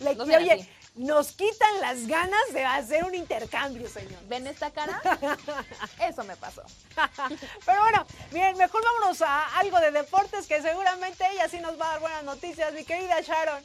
no 0.00 0.24
oye, 0.24 0.68
nos 0.94 1.32
quitan 1.32 1.80
las 1.80 2.06
ganas 2.06 2.52
de 2.52 2.64
hacer 2.64 3.04
un 3.04 3.14
intercambio, 3.14 3.88
señor. 3.88 4.20
¿Ven 4.28 4.46
esta 4.46 4.70
cara? 4.70 5.00
Eso 6.08 6.24
me 6.24 6.36
pasó. 6.36 6.62
Pero 7.66 7.80
bueno, 7.80 8.06
bien, 8.32 8.56
mejor 8.56 8.82
vámonos 8.84 9.22
a 9.22 9.58
algo 9.58 9.80
de 9.80 9.90
deportes 9.90 10.46
que 10.46 10.60
seguramente 10.60 11.24
ella 11.32 11.48
sí 11.48 11.58
nos 11.60 11.80
va 11.80 11.86
a 11.86 11.90
dar 11.92 12.00
buenas 12.00 12.24
noticias, 12.24 12.72
mi 12.74 12.84
querida 12.84 13.20
Sharon. 13.20 13.62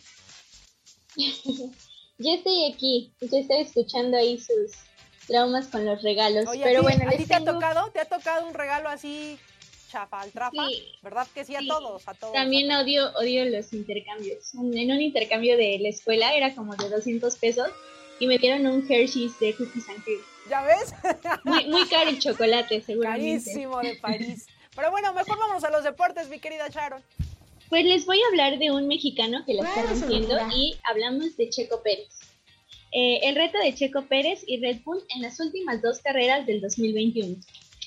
Yo 2.19 2.33
estoy 2.33 2.73
aquí, 2.73 3.13
yo 3.21 3.37
estoy 3.37 3.61
escuchando 3.61 4.17
ahí 4.17 4.39
sus 4.39 4.71
traumas 5.27 5.67
con 5.67 5.85
los 5.85 6.01
regalos. 6.01 6.45
pero 6.63 6.81
bueno, 6.81 7.07
¿a 7.07 7.11
ti 7.11 7.27
te 7.27 7.35
ha 7.35 7.45
tocado? 7.45 7.91
¿Te 7.91 7.99
ha 7.99 8.05
tocado 8.05 8.47
un 8.47 8.55
regalo 8.55 8.89
así 8.89 9.37
chafaltrafa? 9.87 10.67
¿Verdad 11.01 11.27
que 11.33 11.45
sí 11.45 11.55
a 11.55 11.59
todos? 11.67 12.07
A 12.07 12.13
todos 12.13 12.33
También 12.33 12.71
odio, 12.71 13.11
odio 13.15 13.45
los 13.45 13.73
intercambios. 13.73 14.53
En 14.53 14.91
un 14.91 15.01
intercambio 15.01 15.57
de 15.57 15.79
la 15.79 15.89
escuela 15.89 16.35
era 16.35 16.53
como 16.55 16.75
de 16.75 16.89
200 16.89 17.35
pesos 17.37 17.69
y 18.19 18.27
me 18.27 18.37
dieron 18.37 18.65
un 18.67 18.85
Hershey's 18.89 19.39
de 19.39 19.55
cookies 19.55 19.89
and 19.89 20.03
cream. 20.03 20.21
¿Ya 20.49 20.61
ves? 20.63 20.93
Muy, 21.43 21.65
muy 21.67 21.87
caro 21.87 22.09
el 22.09 22.19
chocolate, 22.19 22.81
seguramente. 22.81 23.43
Carísimo 23.43 23.81
de 23.81 23.95
París. 23.95 24.47
Pero 24.75 24.91
bueno, 24.91 25.13
mejor 25.13 25.37
vamos 25.37 25.63
a 25.63 25.71
los 25.71 25.83
deportes, 25.83 26.29
mi 26.29 26.39
querida 26.39 26.69
Sharon. 26.69 27.01
Pues 27.69 27.83
les 27.83 28.05
voy 28.05 28.21
a 28.21 28.27
hablar 28.27 28.59
de 28.59 28.71
un 28.71 28.87
mexicano 28.87 29.43
que 29.45 29.55
la 29.55 29.67
está 29.67 29.83
rompiendo 29.83 30.37
y 30.55 30.77
hablamos 30.83 31.35
de 31.35 31.49
Checo 31.49 31.81
Pérez. 31.83 32.07
Eh, 32.93 33.19
el 33.23 33.35
reto 33.35 33.57
de 33.57 33.73
Checo 33.75 34.05
Pérez 34.05 34.43
y 34.47 34.61
Red 34.61 34.83
Bull 34.85 35.03
en 35.09 35.21
las 35.21 35.39
últimas 35.39 35.81
dos 35.81 35.99
carreras 35.99 36.45
del 36.45 36.61
2021. 36.61 37.35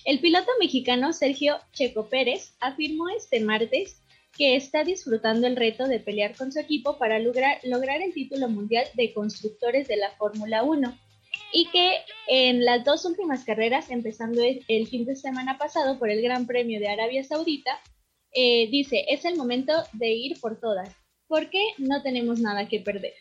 El 0.04 0.20
piloto 0.20 0.50
mexicano 0.58 1.12
Sergio 1.12 1.58
Checo 1.72 2.08
Pérez 2.08 2.54
afirmó 2.60 3.08
este 3.08 3.40
martes 3.40 4.00
que 4.36 4.56
está 4.56 4.84
disfrutando 4.84 5.46
el 5.46 5.56
reto 5.56 5.86
de 5.86 6.00
pelear 6.00 6.34
con 6.36 6.52
su 6.52 6.58
equipo 6.58 6.96
para 6.98 7.18
lograr, 7.18 7.58
lograr 7.64 8.00
el 8.00 8.14
título 8.14 8.48
mundial 8.48 8.86
de 8.94 9.12
constructores 9.12 9.88
de 9.88 9.96
la 9.96 10.10
Fórmula 10.12 10.62
1 10.62 10.98
y 11.52 11.66
que 11.70 11.98
en 12.28 12.64
las 12.64 12.84
dos 12.84 13.04
últimas 13.04 13.44
carreras, 13.44 13.90
empezando 13.90 14.42
el 14.42 14.86
fin 14.86 15.04
de 15.04 15.16
semana 15.16 15.58
pasado 15.58 15.98
por 15.98 16.08
el 16.10 16.22
Gran 16.22 16.46
Premio 16.46 16.80
de 16.80 16.88
Arabia 16.88 17.24
Saudita, 17.24 17.78
eh, 18.32 18.68
dice, 18.70 19.04
es 19.08 19.24
el 19.24 19.36
momento 19.36 19.72
de 19.92 20.12
ir 20.12 20.40
por 20.40 20.60
todas, 20.60 20.94
porque 21.26 21.60
no 21.78 22.02
tenemos 22.02 22.40
nada 22.40 22.68
que 22.68 22.80
perder. 22.80 23.12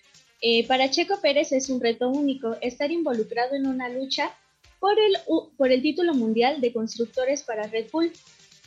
Eh, 0.42 0.66
para 0.68 0.90
Checo 0.90 1.20
Pérez 1.20 1.52
es 1.52 1.70
un 1.70 1.82
reto 1.82 2.10
único 2.10 2.56
estar 2.62 2.92
involucrado 2.92 3.56
en 3.56 3.68
una 3.68 3.90
lucha 3.90 4.32
por 4.80 4.98
el, 5.00 5.18
por 5.58 5.72
el 5.72 5.82
título 5.82 6.14
mundial 6.14 6.62
de 6.62 6.74
constructores 6.74 7.44
para 7.44 7.68
Red 7.68 7.88
Bull, 7.92 8.12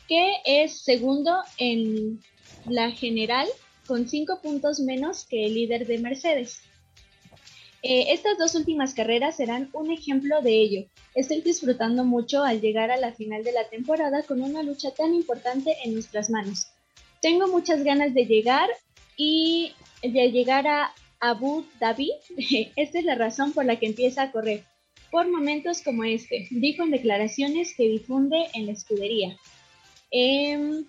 que 0.09 0.35
es 0.45 0.83
segundo 0.83 1.39
en 1.59 2.21
la 2.67 2.91
general 2.91 3.49
con 3.87 4.09
cinco 4.09 4.41
puntos 4.41 4.81
menos 4.81 5.27
que 5.27 5.47
el 5.47 5.55
líder 5.55 5.87
de 5.87 5.99
Mercedes. 5.99 6.61
Eh, 7.83 8.13
estas 8.13 8.39
dos 8.39 8.55
últimas 8.55 8.95
carreras 8.95 9.37
serán 9.37 9.69
un 9.73 9.91
ejemplo 9.91 10.41
de 10.41 10.53
ello. 10.53 10.87
Estoy 11.17 11.41
disfrutando 11.41 12.05
mucho 12.05 12.45
al 12.45 12.61
llegar 12.61 12.93
a 12.93 12.97
la 12.97 13.13
final 13.13 13.43
de 13.43 13.53
la 13.53 13.69
temporada 13.69 14.23
con 14.23 14.41
una 14.41 14.63
lucha 14.63 14.93
tan 14.93 15.15
importante 15.15 15.77
en 15.85 15.95
nuestras 15.95 16.31
manos. 16.31 16.69
Tengo 17.21 17.49
muchas 17.49 17.83
ganas 17.83 18.15
de 18.15 18.27
llegar 18.27 18.69
y 19.17 19.73
de 20.03 20.31
llegar 20.31 20.67
a 20.69 20.93
Abu 21.19 21.65
Dhabi. 21.81 22.13
Esta 22.77 22.99
es 23.01 23.05
la 23.05 23.17
razón 23.17 23.53
por 23.53 23.65
la 23.65 23.77
que 23.79 23.87
empieza 23.87 24.23
a 24.23 24.33
correr. 24.33 24.65
Por 25.13 25.31
momentos 25.31 25.83
como 25.83 26.05
este, 26.05 26.49
dijo 26.51 26.83
en 26.83 26.91
declaraciones 26.91 27.75
que 27.77 27.87
difunde 27.87 28.47
en 28.55 28.65
la 28.65 28.73
escudería. 28.73 29.37
Em, 30.11 30.87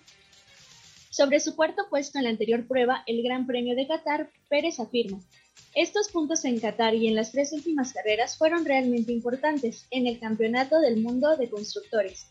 sobre 1.10 1.40
su 1.40 1.54
cuarto 1.54 1.82
puesto 1.90 2.16
en 2.16 2.24
la 2.24 2.30
anterior 2.30 2.66
prueba, 2.66 3.04
el 3.06 3.22
Gran 3.22 3.46
Premio 3.46 3.76
de 3.76 3.86
Qatar, 3.86 4.30
Pérez 4.48 4.80
afirma, 4.80 5.20
estos 5.74 6.08
puntos 6.08 6.46
en 6.46 6.58
Qatar 6.58 6.94
y 6.94 7.06
en 7.06 7.14
las 7.14 7.32
tres 7.32 7.52
últimas 7.52 7.92
carreras 7.92 8.38
fueron 8.38 8.64
realmente 8.64 9.12
importantes 9.12 9.86
en 9.90 10.06
el 10.06 10.18
Campeonato 10.18 10.80
del 10.80 11.02
Mundo 11.02 11.36
de 11.36 11.50
Constructores. 11.50 12.26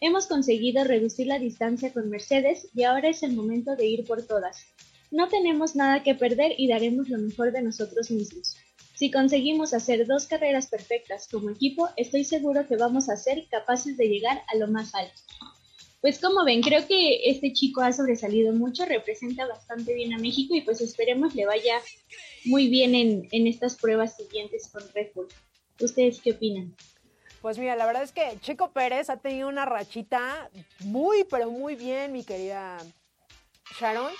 Hemos 0.00 0.26
conseguido 0.26 0.82
reducir 0.82 1.28
la 1.28 1.38
distancia 1.38 1.92
con 1.92 2.10
Mercedes 2.10 2.68
y 2.74 2.82
ahora 2.82 3.08
es 3.08 3.22
el 3.22 3.34
momento 3.34 3.76
de 3.76 3.86
ir 3.86 4.04
por 4.04 4.26
todas. 4.26 4.66
No 5.12 5.28
tenemos 5.28 5.76
nada 5.76 6.02
que 6.02 6.16
perder 6.16 6.54
y 6.58 6.66
daremos 6.66 7.08
lo 7.08 7.18
mejor 7.18 7.52
de 7.52 7.62
nosotros 7.62 8.10
mismos. 8.10 8.56
Si 8.96 9.10
conseguimos 9.10 9.74
hacer 9.74 10.06
dos 10.06 10.26
carreras 10.26 10.68
perfectas 10.68 11.28
como 11.30 11.50
equipo, 11.50 11.88
estoy 11.96 12.24
seguro 12.24 12.66
que 12.66 12.76
vamos 12.76 13.10
a 13.10 13.16
ser 13.16 13.46
capaces 13.50 13.98
de 13.98 14.08
llegar 14.08 14.42
a 14.48 14.56
lo 14.56 14.68
más 14.68 14.94
alto. 14.94 15.20
Pues 16.00 16.18
como 16.18 16.44
ven, 16.44 16.62
creo 16.62 16.86
que 16.86 17.28
este 17.28 17.52
chico 17.52 17.82
ha 17.82 17.92
sobresalido 17.92 18.54
mucho, 18.54 18.86
representa 18.86 19.46
bastante 19.46 19.92
bien 19.92 20.14
a 20.14 20.18
México 20.18 20.54
y 20.54 20.62
pues 20.62 20.80
esperemos 20.80 21.34
le 21.34 21.44
vaya 21.44 21.80
muy 22.46 22.68
bien 22.68 22.94
en, 22.94 23.28
en 23.32 23.46
estas 23.46 23.76
pruebas 23.76 24.16
siguientes 24.16 24.68
con 24.72 24.82
Red 24.94 25.08
Bull. 25.14 25.28
¿Ustedes 25.80 26.20
qué 26.20 26.32
opinan? 26.32 26.74
Pues 27.42 27.58
mira, 27.58 27.76
la 27.76 27.84
verdad 27.84 28.02
es 28.02 28.12
que 28.12 28.38
Checo 28.40 28.72
Pérez 28.72 29.10
ha 29.10 29.18
tenido 29.18 29.48
una 29.48 29.66
rachita 29.66 30.50
muy, 30.80 31.24
pero 31.24 31.50
muy 31.50 31.76
bien, 31.76 32.12
mi 32.12 32.24
querida 32.24 32.78
Sharon. 33.78 34.12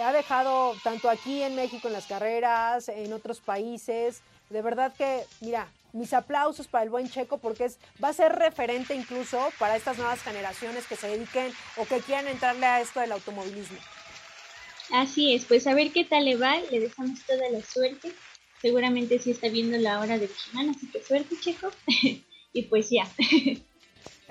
Ha 0.00 0.12
dejado 0.12 0.76
tanto 0.82 1.10
aquí 1.10 1.42
en 1.42 1.54
México 1.54 1.88
en 1.88 1.94
las 1.94 2.06
carreras, 2.06 2.88
en 2.88 3.12
otros 3.12 3.40
países. 3.40 4.22
De 4.48 4.62
verdad 4.62 4.92
que, 4.96 5.24
mira, 5.40 5.68
mis 5.92 6.12
aplausos 6.12 6.66
para 6.66 6.84
el 6.84 6.90
buen 6.90 7.10
Checo 7.10 7.38
porque 7.38 7.66
es, 7.66 7.78
va 8.02 8.08
a 8.08 8.14
ser 8.14 8.32
referente 8.32 8.94
incluso 8.94 9.50
para 9.58 9.76
estas 9.76 9.98
nuevas 9.98 10.22
generaciones 10.22 10.86
que 10.86 10.96
se 10.96 11.08
dediquen 11.08 11.52
o 11.76 11.84
que 11.84 12.00
quieran 12.00 12.28
entrarle 12.28 12.66
a 12.66 12.80
esto 12.80 13.00
del 13.00 13.12
automovilismo. 13.12 13.78
Así 14.90 15.34
es, 15.34 15.44
pues 15.44 15.66
a 15.66 15.74
ver 15.74 15.92
qué 15.92 16.04
tal 16.04 16.24
le 16.24 16.36
va, 16.36 16.58
le 16.70 16.80
dejamos 16.80 17.22
toda 17.24 17.48
la 17.50 17.62
suerte. 17.62 18.12
Seguramente 18.60 19.18
sí 19.18 19.30
está 19.30 19.48
viendo 19.48 19.76
la 19.78 20.00
hora 20.00 20.18
de 20.18 20.30
Chimán, 20.32 20.70
así 20.70 20.86
que 20.86 21.02
suerte, 21.02 21.36
Checo. 21.40 21.70
y 22.52 22.62
pues 22.62 22.90
ya. 22.90 23.08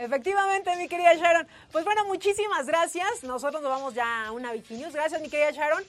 Efectivamente, 0.01 0.75
mi 0.77 0.87
querida 0.87 1.13
Sharon. 1.13 1.47
Pues 1.71 1.85
bueno, 1.85 2.05
muchísimas 2.05 2.65
gracias. 2.65 3.23
Nosotros 3.23 3.61
nos 3.61 3.71
vamos 3.71 3.93
ya 3.93 4.25
a 4.25 4.31
una 4.31 4.51
News. 4.51 4.93
Gracias, 4.93 5.21
mi 5.21 5.29
querida 5.29 5.51
Sharon. 5.51 5.83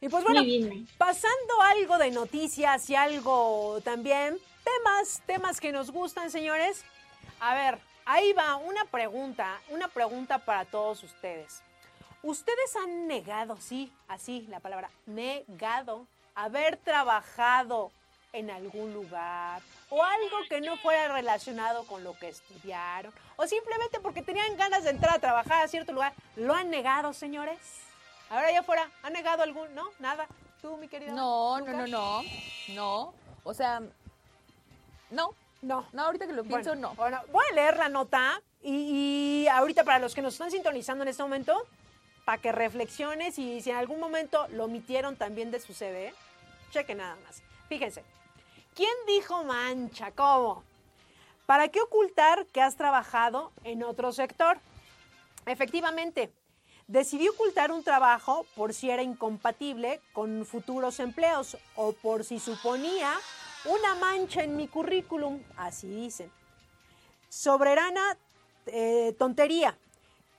Y 0.00 0.08
pues 0.08 0.24
bueno, 0.24 0.42
pasando 0.96 1.62
algo 1.70 1.98
de 1.98 2.10
noticias 2.10 2.90
y 2.90 2.96
algo 2.96 3.80
también, 3.84 4.36
temas, 4.64 5.22
temas 5.24 5.60
que 5.60 5.70
nos 5.70 5.92
gustan, 5.92 6.32
señores. 6.32 6.84
A 7.38 7.54
ver, 7.54 7.78
ahí 8.04 8.32
va 8.32 8.56
una 8.56 8.84
pregunta, 8.86 9.60
una 9.70 9.86
pregunta 9.86 10.38
para 10.38 10.64
todos 10.64 11.04
ustedes. 11.04 11.62
¿Ustedes 12.24 12.74
han 12.74 13.06
negado, 13.06 13.56
sí, 13.60 13.92
así 14.08 14.46
la 14.48 14.58
palabra, 14.58 14.90
negado, 15.06 16.06
haber 16.34 16.76
trabajado 16.76 17.92
en 18.32 18.50
algún 18.50 18.92
lugar 18.94 19.62
o 19.90 20.02
algo 20.02 20.36
que 20.48 20.60
no 20.60 20.76
fuera 20.76 21.08
relacionado 21.08 21.84
con 21.86 22.04
lo 22.04 22.16
que 22.18 22.28
estudiaron 22.28 23.12
o 23.36 23.46
simplemente 23.46 24.00
porque 24.00 24.22
tenían 24.22 24.56
ganas 24.56 24.84
de 24.84 24.90
entrar 24.90 25.16
a 25.16 25.18
trabajar 25.18 25.64
a 25.64 25.68
cierto 25.68 25.92
lugar? 25.92 26.12
¿Lo 26.36 26.54
han 26.54 26.70
negado, 26.70 27.12
señores? 27.12 27.58
Ahora 28.30 28.52
ya 28.52 28.62
fuera, 28.62 28.90
¿han 29.02 29.12
negado 29.12 29.42
algún? 29.42 29.74
No, 29.74 29.84
nada. 29.98 30.26
¿Tú, 30.60 30.76
mi 30.76 30.88
querida? 30.88 31.12
No, 31.12 31.60
no, 31.60 31.72
no, 31.72 31.86
no. 31.86 32.22
No. 32.74 33.14
O 33.44 33.54
sea, 33.54 33.80
no. 35.10 35.34
No. 35.62 35.86
No, 35.92 36.02
ahorita 36.04 36.26
que 36.26 36.32
lo 36.32 36.44
pienso, 36.44 36.74
no. 36.74 36.94
Bueno, 36.94 37.20
voy 37.32 37.44
a 37.50 37.54
leer 37.54 37.76
la 37.76 37.88
nota 37.88 38.42
y, 38.62 39.44
y 39.44 39.48
ahorita 39.48 39.84
para 39.84 39.98
los 39.98 40.14
que 40.14 40.22
nos 40.22 40.34
están 40.34 40.50
sintonizando 40.50 41.02
en 41.02 41.08
este 41.08 41.22
momento, 41.22 41.56
para 42.24 42.38
que 42.42 42.52
reflexiones 42.52 43.38
y 43.38 43.60
si 43.62 43.70
en 43.70 43.76
algún 43.76 44.00
momento 44.00 44.46
lo 44.48 44.64
omitieron 44.64 45.16
también 45.16 45.50
de 45.50 45.60
su 45.60 45.72
CV, 45.72 46.12
cheque 46.70 46.94
nada 46.94 47.16
más. 47.24 47.42
Fíjense, 47.68 48.04
¿quién 48.78 48.94
dijo 49.08 49.42
mancha? 49.42 50.12
¿Cómo? 50.12 50.62
¿Para 51.46 51.66
qué 51.66 51.80
ocultar 51.80 52.46
que 52.46 52.62
has 52.62 52.76
trabajado 52.76 53.50
en 53.64 53.82
otro 53.82 54.12
sector? 54.12 54.56
Efectivamente, 55.46 56.30
decidí 56.86 57.28
ocultar 57.28 57.72
un 57.72 57.82
trabajo 57.82 58.46
por 58.54 58.72
si 58.72 58.88
era 58.88 59.02
incompatible 59.02 60.00
con 60.12 60.46
futuros 60.46 61.00
empleos 61.00 61.56
o 61.74 61.90
por 61.90 62.22
si 62.22 62.38
suponía 62.38 63.12
una 63.64 63.96
mancha 63.96 64.44
en 64.44 64.56
mi 64.56 64.68
currículum, 64.68 65.42
así 65.56 65.88
dicen. 65.88 66.30
Soberana 67.28 68.16
eh, 68.66 69.12
tontería. 69.18 69.76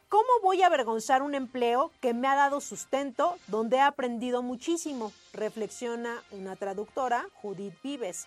¿Cómo 0.10 0.28
voy 0.42 0.64
a 0.64 0.66
avergonzar 0.66 1.22
un 1.22 1.36
empleo 1.36 1.92
que 2.02 2.16
me 2.16 2.28
ha 2.28 2.34
dado 2.34 2.62
sustento, 2.62 3.38
donde 3.46 3.78
he 3.78 3.82
aprendido 3.82 4.42
muchísimo? 4.42 5.14
Reflexiona 5.34 6.24
una 6.32 6.56
traductora, 6.56 7.28
Judith 7.36 7.76
Vives. 7.84 8.26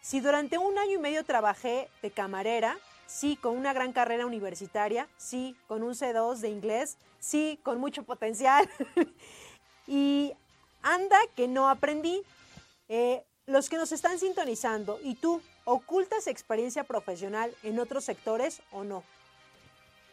Si 0.00 0.20
durante 0.20 0.58
un 0.58 0.78
año 0.78 0.92
y 0.92 0.98
medio 0.98 1.24
trabajé 1.24 1.88
de 2.02 2.12
camarera, 2.12 2.78
sí, 3.06 3.34
con 3.34 3.56
una 3.56 3.72
gran 3.72 3.92
carrera 3.92 4.26
universitaria, 4.26 5.08
sí, 5.16 5.56
con 5.66 5.82
un 5.82 5.94
C2 5.94 6.36
de 6.36 6.50
inglés, 6.50 6.98
sí, 7.18 7.58
con 7.64 7.80
mucho 7.80 8.04
potencial, 8.04 8.70
y 9.88 10.32
anda 10.82 11.18
que 11.34 11.48
no 11.48 11.68
aprendí. 11.68 12.22
Eh, 12.88 13.24
los 13.46 13.68
que 13.68 13.76
nos 13.76 13.90
están 13.90 14.20
sintonizando 14.20 15.00
y 15.02 15.16
tú, 15.16 15.42
¿ocultas 15.64 16.28
experiencia 16.28 16.84
profesional 16.84 17.52
en 17.64 17.80
otros 17.80 18.04
sectores 18.04 18.62
o 18.70 18.84
no? 18.84 19.02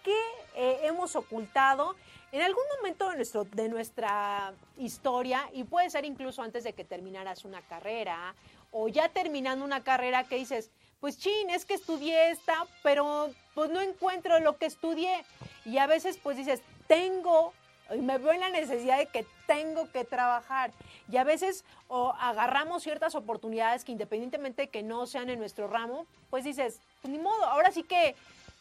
¿Qué 0.05 0.21
eh, 0.53 0.81
hemos 0.83 1.15
ocultado 1.15 1.95
en 2.31 2.41
algún 2.43 2.63
momento 2.77 3.09
de, 3.09 3.15
nuestro, 3.15 3.43
de 3.45 3.69
nuestra 3.69 4.53
historia, 4.77 5.49
y 5.51 5.63
puede 5.63 5.89
ser 5.89 6.05
incluso 6.05 6.43
antes 6.43 6.63
de 6.63 6.73
que 6.73 6.83
terminaras 6.83 7.43
una 7.43 7.61
carrera, 7.63 8.35
o 8.71 8.87
ya 8.87 9.09
terminando 9.09 9.65
una 9.65 9.83
carrera 9.83 10.25
que 10.25 10.35
dices, 10.35 10.69
pues 10.99 11.17
chin, 11.17 11.49
es 11.49 11.65
que 11.65 11.73
estudié 11.73 12.29
esta, 12.29 12.67
pero 12.83 13.31
pues 13.55 13.71
no 13.71 13.81
encuentro 13.81 14.39
lo 14.41 14.57
que 14.57 14.67
estudié. 14.67 15.23
Y 15.65 15.79
a 15.79 15.87
veces 15.87 16.19
pues 16.21 16.37
dices, 16.37 16.61
tengo, 16.87 17.53
y 17.91 17.99
me 17.99 18.19
veo 18.19 18.33
en 18.33 18.41
la 18.41 18.49
necesidad 18.49 18.99
de 18.99 19.07
que 19.07 19.25
tengo 19.47 19.91
que 19.91 20.03
trabajar. 20.03 20.71
Y 21.11 21.17
a 21.17 21.23
veces 21.23 21.65
o 21.87 22.13
agarramos 22.19 22.83
ciertas 22.83 23.15
oportunidades 23.15 23.83
que 23.83 23.91
independientemente 23.91 24.63
de 24.63 24.69
que 24.69 24.83
no 24.83 25.07
sean 25.07 25.29
en 25.29 25.39
nuestro 25.39 25.67
ramo, 25.67 26.05
pues 26.29 26.43
dices, 26.43 26.79
pues 27.01 27.11
ni 27.11 27.17
modo, 27.17 27.45
ahora 27.45 27.71
sí 27.71 27.81
que 27.83 28.15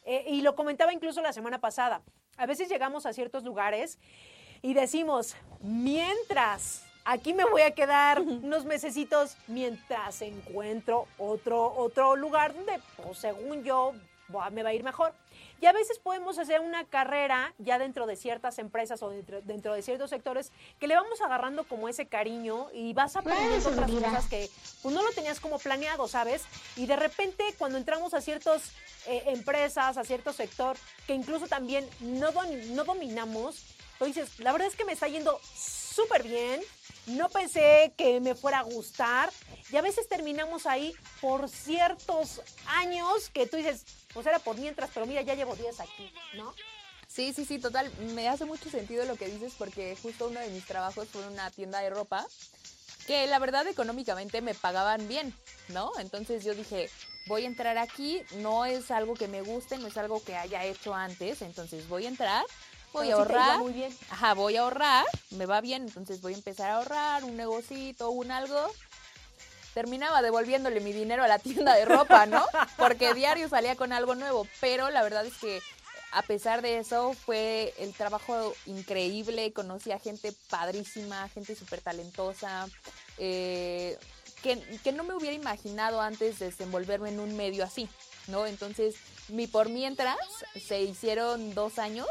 eh, 0.04 0.24
y 0.28 0.42
lo 0.42 0.54
comentaba 0.54 0.92
incluso 0.92 1.20
la 1.22 1.32
semana 1.32 1.60
pasada, 1.60 2.02
a 2.36 2.46
veces 2.46 2.68
llegamos 2.68 3.06
a 3.06 3.12
ciertos 3.12 3.44
lugares 3.44 3.98
y 4.62 4.74
decimos, 4.74 5.36
mientras 5.60 6.84
aquí 7.04 7.34
me 7.34 7.44
voy 7.44 7.62
a 7.62 7.72
quedar 7.72 8.20
unos 8.20 8.64
mesecitos 8.64 9.36
mientras 9.46 10.22
encuentro 10.22 11.06
otro, 11.18 11.74
otro 11.76 12.16
lugar 12.16 12.54
donde, 12.54 12.80
pues, 12.96 13.18
según 13.18 13.62
yo, 13.62 13.92
me 14.52 14.62
va 14.62 14.70
a 14.70 14.74
ir 14.74 14.82
mejor. 14.82 15.12
Y 15.64 15.66
a 15.66 15.72
veces 15.72 15.98
podemos 15.98 16.38
hacer 16.38 16.60
una 16.60 16.84
carrera 16.84 17.54
ya 17.56 17.78
dentro 17.78 18.04
de 18.04 18.16
ciertas 18.16 18.58
empresas 18.58 19.02
o 19.02 19.08
dentro, 19.08 19.72
de 19.72 19.80
ciertos 19.80 20.10
sectores 20.10 20.52
que 20.78 20.86
le 20.86 20.94
vamos 20.94 21.22
agarrando 21.22 21.64
como 21.64 21.88
ese 21.88 22.04
cariño 22.04 22.66
y 22.74 22.92
vas 22.92 23.16
aprendiendo 23.16 23.70
otras 23.70 23.90
cosas 23.90 24.26
que 24.26 24.50
pues, 24.82 24.94
no 24.94 25.02
lo 25.02 25.10
tenías 25.12 25.40
como 25.40 25.58
planeado, 25.58 26.06
¿sabes? 26.06 26.42
Y 26.76 26.84
de 26.84 26.96
repente 26.96 27.42
cuando 27.56 27.78
entramos 27.78 28.12
a 28.12 28.20
ciertas 28.20 28.72
eh, 29.06 29.22
empresas, 29.28 29.96
a 29.96 30.04
cierto 30.04 30.34
sector 30.34 30.76
que 31.06 31.14
incluso 31.14 31.46
también 31.46 31.88
no, 32.00 32.30
no 32.30 32.84
dominamos, 32.84 33.64
tú 33.98 34.04
dices, 34.04 34.38
la 34.40 34.52
verdad 34.52 34.68
es 34.68 34.76
que 34.76 34.84
me 34.84 34.92
está 34.92 35.08
yendo 35.08 35.40
súper 35.94 36.22
bien, 36.22 36.60
no 37.06 37.28
pensé 37.28 37.92
que 37.96 38.20
me 38.20 38.34
fuera 38.34 38.60
a 38.60 38.62
gustar 38.62 39.30
y 39.70 39.76
a 39.76 39.82
veces 39.82 40.08
terminamos 40.08 40.66
ahí 40.66 40.92
por 41.20 41.48
ciertos 41.48 42.40
años 42.66 43.30
que 43.30 43.46
tú 43.46 43.56
dices, 43.56 43.84
pues 44.12 44.26
era 44.26 44.38
por 44.38 44.56
mientras, 44.56 44.90
pero 44.92 45.06
mira, 45.06 45.22
ya 45.22 45.34
llevo 45.34 45.54
10 45.54 45.80
aquí, 45.80 46.12
¿no? 46.34 46.54
Sí, 47.06 47.32
sí, 47.32 47.44
sí, 47.44 47.60
total. 47.60 47.92
Me 48.14 48.28
hace 48.28 48.44
mucho 48.44 48.68
sentido 48.70 49.04
lo 49.04 49.16
que 49.16 49.28
dices 49.28 49.54
porque 49.56 49.96
justo 50.02 50.28
uno 50.28 50.40
de 50.40 50.48
mis 50.48 50.66
trabajos 50.66 51.08
fue 51.08 51.24
una 51.28 51.50
tienda 51.50 51.78
de 51.78 51.90
ropa 51.90 52.26
que 53.06 53.26
la 53.26 53.38
verdad 53.38 53.66
económicamente 53.66 54.40
me 54.40 54.54
pagaban 54.54 55.06
bien, 55.06 55.32
¿no? 55.68 55.92
Entonces 55.98 56.42
yo 56.42 56.54
dije, 56.54 56.90
voy 57.26 57.44
a 57.44 57.46
entrar 57.46 57.78
aquí, 57.78 58.22
no 58.38 58.64
es 58.64 58.90
algo 58.90 59.14
que 59.14 59.28
me 59.28 59.42
guste, 59.42 59.78
no 59.78 59.86
es 59.86 59.96
algo 59.96 60.22
que 60.24 60.34
haya 60.34 60.64
hecho 60.64 60.94
antes, 60.94 61.42
entonces 61.42 61.86
voy 61.88 62.06
a 62.06 62.08
entrar, 62.08 62.44
voy 62.94 63.10
a 63.10 63.14
ahorrar. 63.14 63.58
muy 63.58 63.72
bien. 63.72 63.94
Ajá, 64.10 64.34
voy 64.34 64.56
a 64.56 64.62
ahorrar, 64.62 65.04
me 65.30 65.46
va 65.46 65.60
bien, 65.60 65.82
entonces 65.82 66.22
voy 66.22 66.32
a 66.32 66.36
empezar 66.36 66.70
a 66.70 66.76
ahorrar 66.76 67.24
un 67.24 67.36
negocito, 67.36 68.10
un 68.10 68.30
algo 68.30 68.70
terminaba 69.74 70.22
devolviéndole 70.22 70.80
mi 70.80 70.92
dinero 70.92 71.24
a 71.24 71.28
la 71.28 71.38
tienda 71.38 71.74
de 71.74 71.84
ropa, 71.84 72.26
¿no? 72.26 72.44
Porque 72.78 73.12
diario 73.12 73.48
salía 73.48 73.76
con 73.76 73.92
algo 73.92 74.14
nuevo, 74.14 74.46
pero 74.60 74.88
la 74.90 75.02
verdad 75.02 75.26
es 75.26 75.34
que 75.34 75.60
a 76.12 76.22
pesar 76.22 76.62
de 76.62 76.78
eso 76.78 77.12
fue 77.12 77.74
el 77.78 77.92
trabajo 77.92 78.54
increíble, 78.66 79.52
conocí 79.52 79.90
a 79.90 79.98
gente 79.98 80.32
padrísima, 80.48 81.28
gente 81.30 81.56
súper 81.56 81.80
talentosa, 81.80 82.68
eh, 83.18 83.98
que, 84.42 84.60
que, 84.84 84.92
no 84.92 85.02
me 85.02 85.14
hubiera 85.14 85.34
imaginado 85.34 86.00
antes 86.00 86.38
desenvolverme 86.38 87.08
en 87.08 87.18
un 87.18 87.36
medio 87.36 87.64
así, 87.64 87.88
¿no? 88.28 88.46
Entonces, 88.46 88.94
mi 89.28 89.48
por 89.48 89.70
mientras 89.70 90.16
se 90.68 90.82
hicieron 90.82 91.52
dos 91.54 91.80
años 91.80 92.06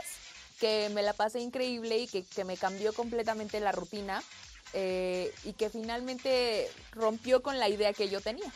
que 0.63 0.89
me 0.93 1.03
la 1.03 1.11
pasé 1.11 1.41
increíble 1.41 1.97
y 1.97 2.07
que, 2.07 2.23
que 2.23 2.45
me 2.45 2.55
cambió 2.55 2.93
completamente 2.93 3.59
la 3.59 3.73
rutina 3.73 4.23
eh, 4.71 5.29
y 5.43 5.51
que 5.51 5.69
finalmente 5.69 6.71
rompió 6.93 7.43
con 7.43 7.59
la 7.59 7.67
idea 7.67 7.91
que 7.91 8.07
yo 8.07 8.21
tenía. 8.21 8.49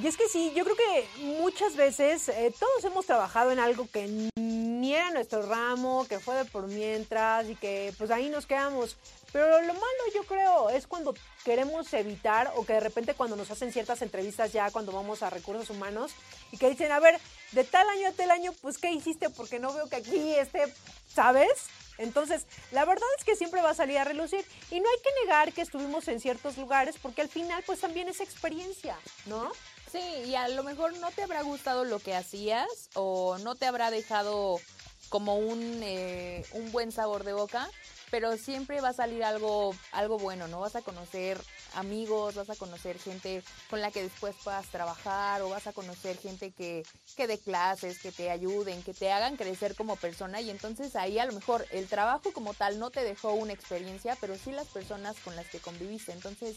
Y 0.00 0.06
es 0.06 0.16
que 0.16 0.28
sí, 0.28 0.52
yo 0.54 0.64
creo 0.64 0.76
que 0.76 1.08
muchas 1.22 1.74
veces 1.74 2.28
eh, 2.28 2.54
todos 2.56 2.84
hemos 2.84 3.04
trabajado 3.04 3.50
en 3.50 3.58
algo 3.58 3.88
que 3.90 4.30
ni 4.36 4.94
era 4.94 5.10
nuestro 5.10 5.42
ramo, 5.42 6.06
que 6.08 6.20
fue 6.20 6.36
de 6.36 6.44
por 6.44 6.68
mientras 6.68 7.48
y 7.48 7.56
que 7.56 7.92
pues 7.98 8.12
ahí 8.12 8.28
nos 8.28 8.46
quedamos. 8.46 8.96
Pero 9.32 9.60
lo 9.60 9.74
malo 9.74 10.02
yo 10.14 10.22
creo 10.22 10.70
es 10.70 10.86
cuando 10.86 11.14
queremos 11.44 11.92
evitar 11.94 12.52
o 12.54 12.64
que 12.64 12.74
de 12.74 12.80
repente 12.80 13.14
cuando 13.14 13.34
nos 13.34 13.50
hacen 13.50 13.72
ciertas 13.72 14.00
entrevistas 14.00 14.52
ya 14.52 14.70
cuando 14.70 14.92
vamos 14.92 15.24
a 15.24 15.30
recursos 15.30 15.68
humanos 15.68 16.12
y 16.52 16.58
que 16.58 16.70
dicen, 16.70 16.92
a 16.92 17.00
ver, 17.00 17.20
de 17.50 17.64
tal 17.64 17.88
año 17.88 18.08
a 18.08 18.12
tal 18.12 18.30
año, 18.30 18.52
pues 18.62 18.78
¿qué 18.78 18.92
hiciste? 18.92 19.30
Porque 19.30 19.58
no 19.58 19.72
veo 19.72 19.88
que 19.88 19.96
aquí 19.96 20.34
esté, 20.34 20.72
¿sabes? 21.12 21.50
Entonces, 21.98 22.46
la 22.70 22.84
verdad 22.84 23.08
es 23.18 23.24
que 23.24 23.34
siempre 23.34 23.60
va 23.62 23.70
a 23.70 23.74
salir 23.74 23.98
a 23.98 24.04
relucir 24.04 24.44
y 24.70 24.78
no 24.78 24.88
hay 24.88 25.02
que 25.02 25.24
negar 25.24 25.52
que 25.52 25.62
estuvimos 25.62 26.06
en 26.06 26.20
ciertos 26.20 26.56
lugares 26.56 26.94
porque 27.02 27.22
al 27.22 27.28
final 27.28 27.64
pues 27.66 27.80
también 27.80 28.08
es 28.08 28.20
experiencia, 28.20 28.96
¿no? 29.26 29.50
Sí, 29.90 30.00
y 30.26 30.34
a 30.34 30.48
lo 30.48 30.62
mejor 30.64 30.96
no 30.98 31.10
te 31.10 31.22
habrá 31.22 31.42
gustado 31.42 31.84
lo 31.84 31.98
que 31.98 32.14
hacías 32.14 32.90
o 32.94 33.38
no 33.38 33.54
te 33.54 33.66
habrá 33.66 33.90
dejado 33.90 34.60
como 35.08 35.36
un, 35.36 35.80
eh, 35.82 36.44
un 36.52 36.70
buen 36.72 36.92
sabor 36.92 37.24
de 37.24 37.32
boca, 37.32 37.66
pero 38.10 38.36
siempre 38.36 38.82
va 38.82 38.90
a 38.90 38.92
salir 38.92 39.24
algo, 39.24 39.74
algo 39.92 40.18
bueno, 40.18 40.46
¿no? 40.46 40.60
Vas 40.60 40.76
a 40.76 40.82
conocer 40.82 41.40
amigos, 41.74 42.34
vas 42.34 42.50
a 42.50 42.56
conocer 42.56 42.98
gente 42.98 43.42
con 43.70 43.80
la 43.80 43.90
que 43.90 44.02
después 44.02 44.34
puedas 44.44 44.66
trabajar 44.66 45.40
o 45.40 45.48
vas 45.48 45.66
a 45.66 45.72
conocer 45.72 46.18
gente 46.18 46.50
que, 46.50 46.84
que 47.16 47.26
dé 47.26 47.38
clases, 47.38 47.98
que 47.98 48.12
te 48.12 48.30
ayuden, 48.30 48.82
que 48.82 48.92
te 48.92 49.10
hagan 49.10 49.36
crecer 49.36 49.74
como 49.74 49.96
persona 49.96 50.40
y 50.42 50.50
entonces 50.50 50.96
ahí 50.96 51.18
a 51.18 51.26
lo 51.26 51.32
mejor 51.32 51.66
el 51.70 51.86
trabajo 51.86 52.32
como 52.32 52.52
tal 52.52 52.78
no 52.78 52.90
te 52.90 53.04
dejó 53.04 53.32
una 53.32 53.52
experiencia, 53.52 54.16
pero 54.20 54.36
sí 54.36 54.52
las 54.52 54.66
personas 54.68 55.16
con 55.24 55.34
las 55.36 55.46
que 55.46 55.60
conviviste. 55.60 56.12
Entonces 56.12 56.56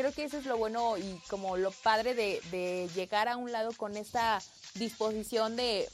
creo 0.00 0.12
que 0.12 0.24
eso 0.24 0.38
es 0.38 0.46
lo 0.46 0.56
bueno 0.56 0.96
y 0.96 1.20
como 1.28 1.58
lo 1.58 1.70
padre 1.70 2.14
de, 2.14 2.88
llegar 2.94 3.28
a 3.28 3.36
un 3.36 3.52
lado 3.52 3.70
con 3.76 3.98
esta 3.98 4.40
disposición 4.74 5.56
de, 5.56 5.88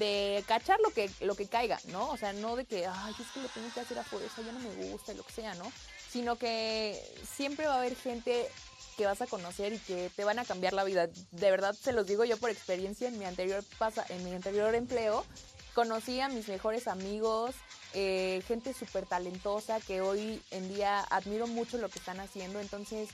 de 0.00 0.42
cachar 0.48 0.80
lo 0.80 0.90
que, 0.90 1.08
lo 1.20 1.36
que 1.36 1.46
caiga, 1.46 1.78
¿no? 1.86 2.10
O 2.10 2.16
sea, 2.16 2.32
no 2.32 2.56
de 2.56 2.64
que, 2.64 2.86
ay, 2.86 3.14
es 3.18 3.30
que 3.32 3.40
lo 3.40 3.48
tengo 3.48 3.72
que 3.72 3.80
hacer 3.80 3.98
a 4.00 4.02
fuerza, 4.02 4.42
ya 4.42 4.50
no 4.50 4.58
me 4.58 4.90
gusta 4.90 5.14
lo 5.14 5.22
que 5.22 5.32
sea, 5.32 5.54
¿no? 5.54 5.70
Sino 6.10 6.34
que 6.36 7.00
siempre 7.24 7.66
va 7.66 7.74
a 7.74 7.78
haber 7.78 7.94
gente 7.94 8.48
que 8.96 9.06
vas 9.06 9.22
a 9.22 9.28
conocer 9.28 9.74
y 9.74 9.78
que 9.78 10.10
te 10.16 10.24
van 10.24 10.40
a 10.40 10.44
cambiar 10.44 10.72
la 10.72 10.82
vida. 10.82 11.06
De 11.06 11.50
verdad 11.50 11.74
se 11.80 11.92
los 11.92 12.06
digo 12.06 12.24
yo 12.24 12.38
por 12.38 12.50
experiencia 12.50 13.06
en 13.06 13.18
mi 13.18 13.26
anterior 13.26 13.62
pasa, 13.78 14.04
en 14.08 14.24
mi 14.24 14.32
anterior 14.32 14.74
empleo, 14.74 15.24
conocí 15.72 16.20
a 16.20 16.28
mis 16.28 16.48
mejores 16.48 16.88
amigos, 16.88 17.54
eh, 17.94 18.42
gente 18.48 18.74
súper 18.74 19.06
talentosa 19.06 19.80
que 19.80 20.00
hoy 20.00 20.42
en 20.50 20.68
día 20.74 21.00
admiro 21.10 21.46
mucho 21.46 21.78
lo 21.78 21.88
que 21.88 22.00
están 22.00 22.18
haciendo. 22.18 22.58
Entonces, 22.60 23.08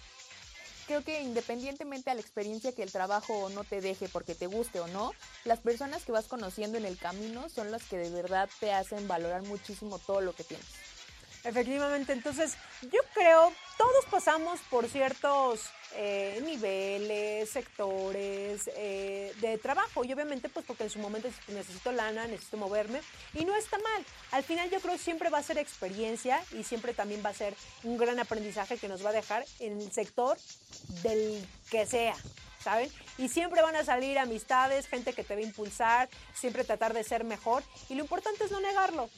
creo 0.88 1.04
que 1.04 1.20
independientemente 1.20 2.10
a 2.10 2.14
la 2.14 2.22
experiencia 2.22 2.72
que 2.72 2.82
el 2.82 2.90
trabajo 2.90 3.50
no 3.50 3.62
te 3.62 3.82
deje 3.82 4.08
porque 4.08 4.34
te 4.34 4.46
guste 4.46 4.80
o 4.80 4.88
no, 4.88 5.12
las 5.44 5.60
personas 5.60 6.02
que 6.02 6.12
vas 6.12 6.26
conociendo 6.26 6.78
en 6.78 6.86
el 6.86 6.96
camino 6.96 7.48
son 7.50 7.70
las 7.70 7.84
que 7.84 7.98
de 7.98 8.10
verdad 8.10 8.48
te 8.58 8.72
hacen 8.72 9.06
valorar 9.06 9.42
muchísimo 9.42 9.98
todo 9.98 10.22
lo 10.22 10.32
que 10.32 10.44
tienes. 10.44 10.66
Efectivamente, 11.44 12.14
entonces 12.14 12.54
yo 12.82 13.00
creo, 13.12 13.52
todos 13.78 14.04
pasamos 14.10 14.60
por 14.68 14.88
ciertos 14.88 15.70
eh, 15.94 16.42
niveles, 16.44 17.48
sectores 17.48 18.68
eh, 18.76 19.32
de 19.40 19.56
trabajo 19.56 20.04
y 20.04 20.12
obviamente 20.12 20.48
pues 20.48 20.66
porque 20.66 20.84
en 20.84 20.90
su 20.90 20.98
momento 20.98 21.28
necesito 21.46 21.92
lana, 21.92 22.26
necesito 22.26 22.56
moverme 22.56 23.00
y 23.34 23.44
no 23.44 23.54
está 23.54 23.78
mal. 23.78 24.04
Al 24.32 24.42
final 24.42 24.68
yo 24.68 24.80
creo 24.80 24.94
que 24.94 24.98
siempre 24.98 25.30
va 25.30 25.38
a 25.38 25.42
ser 25.42 25.58
experiencia 25.58 26.42
y 26.52 26.64
siempre 26.64 26.92
también 26.92 27.22
va 27.24 27.30
a 27.30 27.34
ser 27.34 27.54
un 27.84 27.96
gran 27.96 28.18
aprendizaje 28.18 28.76
que 28.76 28.88
nos 28.88 29.04
va 29.04 29.10
a 29.10 29.14
dejar 29.14 29.46
en 29.60 29.80
el 29.80 29.92
sector 29.92 30.36
del 31.02 31.46
que 31.70 31.86
sea. 31.86 32.16
¿Saben? 32.62 32.90
Y 33.18 33.28
siempre 33.28 33.62
van 33.62 33.76
a 33.76 33.84
salir 33.84 34.18
amistades, 34.18 34.88
gente 34.88 35.12
que 35.12 35.22
te 35.22 35.34
va 35.34 35.40
a 35.40 35.44
impulsar, 35.44 36.08
siempre 36.34 36.64
tratar 36.64 36.92
de 36.92 37.04
ser 37.04 37.22
mejor. 37.22 37.62
Y 37.88 37.94
lo 37.94 38.02
importante 38.02 38.44
es 38.44 38.50
no 38.50 38.58
negarlo 38.58 39.08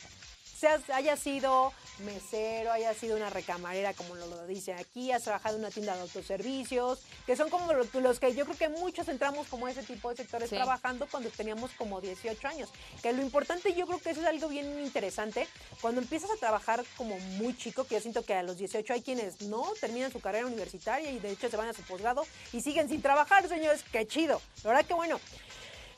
seas, 0.61 0.89
haya 0.91 1.17
sido 1.17 1.73
mesero, 2.01 2.71
haya 2.73 2.93
sido 2.95 3.17
una 3.17 3.31
recamarera, 3.31 3.95
como 3.95 4.15
lo, 4.15 4.27
lo 4.27 4.47
dice 4.47 4.75
aquí, 4.75 5.11
has 5.11 5.23
trabajado 5.23 5.57
en 5.57 5.63
una 5.63 5.71
tienda 5.71 5.95
de 5.95 6.03
autoservicios, 6.03 7.01
que 7.27 7.35
son 7.35 7.49
como 7.49 7.73
los, 7.73 8.21
que 8.21 8.35
yo 8.35 8.45
creo 8.45 8.57
que 8.57 8.69
muchos 8.69 9.09
entramos 9.09 9.47
como 9.49 9.69
ese 9.69 9.83
tipo 9.83 10.11
de 10.11 10.17
sectores 10.17 10.51
trabajando 10.51 11.07
cuando 11.11 11.31
teníamos 11.31 11.71
como 11.73 12.01
18 12.01 12.47
años. 12.47 12.69
Que 13.03 13.13
lo 13.13 13.23
importante, 13.23 13.75
yo 13.75 13.87
creo 13.87 13.99
que 14.01 14.11
eso 14.11 14.21
es 14.21 14.27
algo 14.27 14.49
bien 14.49 14.79
interesante, 14.85 15.49
cuando 15.81 16.01
empiezas 16.03 16.31
a 16.31 16.37
trabajar 16.37 16.85
como 16.97 17.19
muy 17.19 17.57
chico, 17.57 17.85
que 17.85 17.95
yo 17.95 18.01
siento 18.01 18.25
que 18.25 18.35
a 18.35 18.43
los 18.43 18.59
18 18.59 18.93
hay 18.93 19.03
quienes 19.03 19.41
no 19.43 19.65
terminan 19.81 20.13
su 20.13 20.21
carrera 20.21 20.47
universitaria 20.47 21.11
y 21.11 21.19
de 21.19 21.31
hecho 21.31 21.49
se 21.49 21.57
van 21.57 21.69
a 21.69 21.73
su 21.73 21.83
posgrado 21.83 22.27
y 22.53 22.61
siguen 22.61 22.89
sin 22.89 23.01
trabajar, 23.01 23.49
señores, 23.49 23.83
qué 23.91 24.07
chido. 24.07 24.41
La 24.63 24.71
verdad 24.71 24.87
que 24.87 24.95
bueno. 24.95 25.19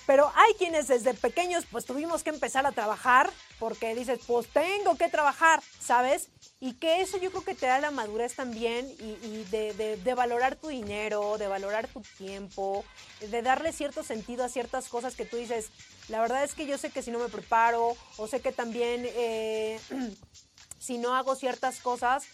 Pero 0.07 0.33
hay 0.35 0.55
quienes 0.55 0.89
desde 0.89 1.15
pequeños 1.15 1.65
pues 1.71 1.85
tuvimos 1.85 2.23
que 2.23 2.31
empezar 2.31 2.67
a 2.67 2.73
trabajar 2.73 3.31
porque 3.59 3.95
dices, 3.95 4.21
pues 4.27 4.49
tengo 4.49 4.97
que 4.97 5.09
trabajar, 5.09 5.63
¿sabes? 5.79 6.29
Y 6.61 6.75
que 6.75 7.01
eso 7.01 7.19
yo 7.19 7.31
creo 7.31 7.45
que 7.45 7.55
te 7.55 7.67
da 7.67 7.81
la 7.81 7.91
madurez 7.91 8.35
también 8.35 8.89
y, 8.99 9.45
de, 9.45 10.15
valorar 10.15 10.57
tu 10.57 10.69
dinero, 10.69 11.39
de 11.39 11.49
valorar 11.49 11.89
tu 11.89 12.03
tiempo, 12.19 12.85
de 13.21 13.43
darle 13.43 13.73
cierto 13.73 14.03
sentido 14.03 14.45
a 14.45 14.49
ciertas 14.49 14.89
cosas 14.89 15.15
que 15.15 15.25
tú 15.25 15.37
dices, 15.37 15.71
la 16.09 16.21
verdad 16.21 16.45
es 16.45 16.55
que 16.55 16.67
yo 16.67 16.79
sé 16.79 16.91
que 16.91 17.03
si 17.03 17.11
no 17.11 17.19
me 17.19 17.29
preparo 17.29 17.97
o 18.17 18.27
sé 18.29 18.41
que 18.41 18.53
también 18.53 19.03
eh, 19.05 19.81
si 20.79 20.99
no 20.99 21.15
hago 21.15 21.35
ciertas 21.37 21.81
cosas, 21.81 22.25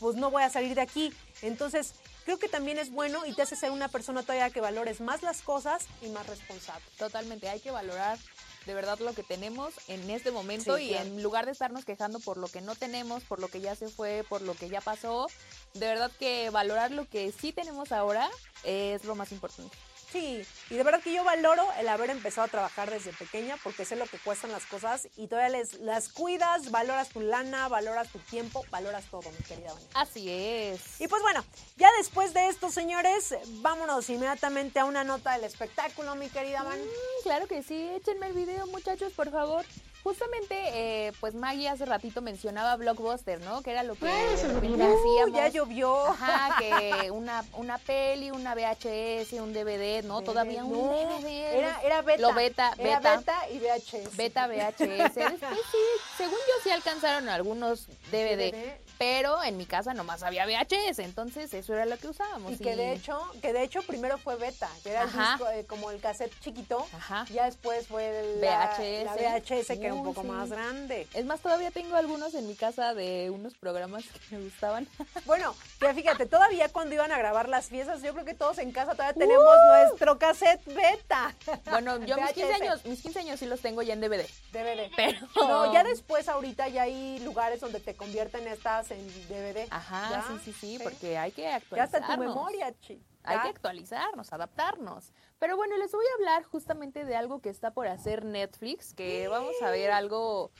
pues 0.00 0.16
no 0.16 0.30
voy 0.30 0.42
a 0.42 0.50
salir 0.50 0.74
de 0.74 0.82
aquí. 0.82 1.12
Entonces, 1.42 1.94
creo 2.28 2.38
que 2.38 2.50
también 2.50 2.78
es 2.78 2.90
bueno 2.90 3.24
y 3.24 3.32
te 3.32 3.40
hace 3.40 3.56
ser 3.56 3.70
una 3.70 3.88
persona 3.88 4.20
todavía 4.20 4.50
que 4.50 4.60
valores 4.60 5.00
más 5.00 5.22
las 5.22 5.40
cosas 5.40 5.86
y 6.02 6.08
más 6.08 6.26
responsable. 6.26 6.84
Totalmente, 6.98 7.48
hay 7.48 7.58
que 7.58 7.70
valorar 7.70 8.18
de 8.66 8.74
verdad 8.74 8.98
lo 8.98 9.14
que 9.14 9.22
tenemos 9.22 9.72
en 9.88 10.10
este 10.10 10.30
momento 10.30 10.76
y 10.76 10.92
en 10.92 11.22
lugar 11.22 11.46
de 11.46 11.52
estarnos 11.52 11.86
quejando 11.86 12.20
por 12.20 12.36
lo 12.36 12.48
que 12.48 12.60
no 12.60 12.74
tenemos, 12.74 13.24
por 13.24 13.40
lo 13.40 13.48
que 13.48 13.62
ya 13.62 13.74
se 13.76 13.88
fue, 13.88 14.26
por 14.28 14.42
lo 14.42 14.52
que 14.52 14.68
ya 14.68 14.82
pasó, 14.82 15.28
de 15.72 15.86
verdad 15.86 16.12
que 16.18 16.50
valorar 16.50 16.90
lo 16.90 17.08
que 17.08 17.32
sí 17.32 17.50
tenemos 17.50 17.92
ahora 17.92 18.28
es 18.62 19.06
lo 19.06 19.14
más 19.14 19.32
importante. 19.32 19.74
Sí, 20.12 20.42
y 20.70 20.74
de 20.74 20.82
verdad 20.82 21.02
que 21.02 21.12
yo 21.12 21.22
valoro 21.22 21.66
el 21.78 21.88
haber 21.88 22.08
empezado 22.08 22.46
a 22.46 22.50
trabajar 22.50 22.90
desde 22.90 23.12
pequeña 23.12 23.56
porque 23.62 23.84
sé 23.84 23.94
lo 23.94 24.06
que 24.06 24.18
cuestan 24.18 24.50
las 24.52 24.64
cosas 24.64 25.08
y 25.16 25.26
todavía 25.26 25.58
les, 25.58 25.74
las 25.80 26.08
cuidas, 26.08 26.70
valoras 26.70 27.10
tu 27.10 27.20
lana, 27.20 27.68
valoras 27.68 28.08
tu 28.08 28.18
tiempo, 28.18 28.64
valoras 28.70 29.04
todo, 29.10 29.30
mi 29.30 29.44
querida 29.44 29.72
Vania. 29.72 29.88
Así 29.94 30.30
es. 30.30 31.00
Y 31.00 31.08
pues 31.08 31.20
bueno, 31.20 31.44
ya 31.76 31.90
después 31.98 32.32
de 32.32 32.48
esto, 32.48 32.70
señores, 32.70 33.34
vámonos 33.60 34.08
inmediatamente 34.08 34.78
a 34.78 34.86
una 34.86 35.04
nota 35.04 35.32
del 35.32 35.44
espectáculo, 35.44 36.14
mi 36.14 36.28
querida 36.30 36.62
Van. 36.62 36.78
Mm, 36.78 37.22
claro 37.22 37.46
que 37.46 37.62
sí, 37.62 37.90
échenme 37.94 38.28
el 38.28 38.32
video, 38.32 38.66
muchachos, 38.68 39.12
por 39.12 39.30
favor. 39.30 39.66
Justamente, 40.02 40.54
eh, 40.72 41.12
pues 41.20 41.34
Maggie 41.34 41.68
hace 41.68 41.84
ratito 41.84 42.22
mencionaba 42.22 42.76
Blockbuster, 42.76 43.40
¿no? 43.40 43.62
Que 43.62 43.72
era 43.72 43.82
lo 43.82 43.94
que 43.94 44.08
hacíamos. 44.08 45.32
Ya 45.32 45.48
llovió. 45.48 46.06
Ajá, 46.06 46.56
que 46.58 47.10
una, 47.10 47.44
una 47.54 47.78
peli, 47.78 48.30
una 48.30 48.54
VHS, 48.54 49.32
un 49.34 49.52
DVD, 49.52 50.04
¿no? 50.04 50.22
Todavía 50.22 50.64
un 50.64 50.72
DVD. 50.72 51.58
Era, 51.58 51.80
era 51.82 52.02
beta. 52.02 52.22
Lo 52.22 52.32
beta, 52.32 52.74
era 52.78 53.00
beta. 53.00 53.50
y 53.50 53.58
VHS. 53.58 54.16
Beta, 54.16 54.46
VHS. 54.46 54.78
Después 55.14 55.60
sí, 55.72 55.78
según 56.16 56.38
yo 56.38 56.62
sí 56.62 56.70
alcanzaron 56.70 57.28
algunos 57.28 57.88
DVD. 58.10 58.78
Pero 58.98 59.44
en 59.44 59.56
mi 59.56 59.64
casa 59.64 59.94
nomás 59.94 60.24
había 60.24 60.44
VHS, 60.44 60.98
entonces 60.98 61.54
eso 61.54 61.72
era 61.72 61.86
lo 61.86 61.96
que 61.98 62.08
usábamos. 62.08 62.54
Y, 62.54 62.58
que 62.58 62.74
de 62.74 62.92
hecho, 62.92 63.16
que 63.40 63.52
de 63.52 63.62
hecho 63.62 63.82
primero 63.82 64.18
fue 64.18 64.34
beta, 64.34 64.68
que 64.82 64.90
era 64.90 65.02
el 65.04 65.12
disco, 65.12 65.48
eh, 65.50 65.64
como 65.66 65.92
el 65.92 66.00
cassette 66.00 66.32
chiquito. 66.40 66.84
Ajá. 66.92 67.24
Ya 67.32 67.44
después 67.44 67.86
fue 67.86 68.08
el 68.08 68.40
VHS. 68.40 69.04
La 69.04 69.14
VHS 69.14 69.78
que 69.78 69.87
un 69.92 70.04
poco 70.04 70.24
más 70.24 70.50
grande. 70.50 71.06
Es 71.14 71.24
más, 71.24 71.40
todavía 71.40 71.70
tengo 71.70 71.96
algunos 71.96 72.34
en 72.34 72.46
mi 72.46 72.54
casa 72.54 72.94
de 72.94 73.30
unos 73.30 73.54
programas 73.54 74.04
que 74.04 74.36
me 74.36 74.44
gustaban. 74.44 74.86
Bueno, 75.26 75.54
que 75.78 75.92
fíjate, 75.92 76.26
todavía 76.26 76.68
cuando 76.70 76.94
iban 76.94 77.12
a 77.12 77.18
grabar 77.18 77.48
las 77.48 77.66
fiestas, 77.66 78.02
yo 78.02 78.12
creo 78.12 78.24
que 78.24 78.34
todos 78.34 78.58
en 78.58 78.72
casa 78.72 78.92
todavía 78.92 79.14
tenemos 79.14 79.54
nuestro 79.68 80.18
cassette 80.18 80.64
beta. 80.66 81.34
Bueno, 81.70 81.98
yo 82.04 82.16
mis 82.16 82.32
15 82.32 82.52
años, 82.54 82.84
mis 82.86 83.02
15 83.02 83.18
años 83.20 83.40
sí 83.40 83.46
los 83.46 83.60
tengo 83.60 83.82
ya 83.82 83.92
en 83.92 84.00
DVD. 84.00 84.26
DVD. 84.52 84.90
Pero 84.96 85.18
no, 85.36 85.72
ya 85.72 85.84
después 85.84 86.28
ahorita 86.28 86.68
ya 86.68 86.82
hay 86.82 87.18
lugares 87.20 87.60
donde 87.60 87.80
te 87.80 87.94
convierten 87.94 88.46
estas 88.48 88.90
en 88.90 89.06
DVD. 89.28 89.66
Ajá, 89.70 90.24
sí, 90.28 90.40
sí, 90.44 90.52
sí, 90.52 90.78
porque 90.82 91.18
hay 91.18 91.32
que 91.32 91.48
actualizarnos. 91.48 91.90
Ya 91.92 91.98
está 91.98 92.14
tu 92.14 92.20
memoria, 92.20 92.74
chi. 92.80 93.02
Hay 93.24 93.40
que 93.40 93.48
actualizarnos, 93.48 94.32
adaptarnos. 94.32 95.12
Pero 95.38 95.56
bueno, 95.56 95.76
les 95.76 95.92
voy 95.92 96.04
a 96.04 96.14
hablar 96.14 96.44
justamente 96.44 97.04
de 97.04 97.14
algo 97.14 97.40
que 97.40 97.48
está 97.48 97.70
por 97.70 97.86
hacer 97.86 98.24
Netflix, 98.24 98.94
que 98.94 99.28
vamos 99.28 99.54
a 99.62 99.70
ver 99.70 99.90
algo 99.90 100.50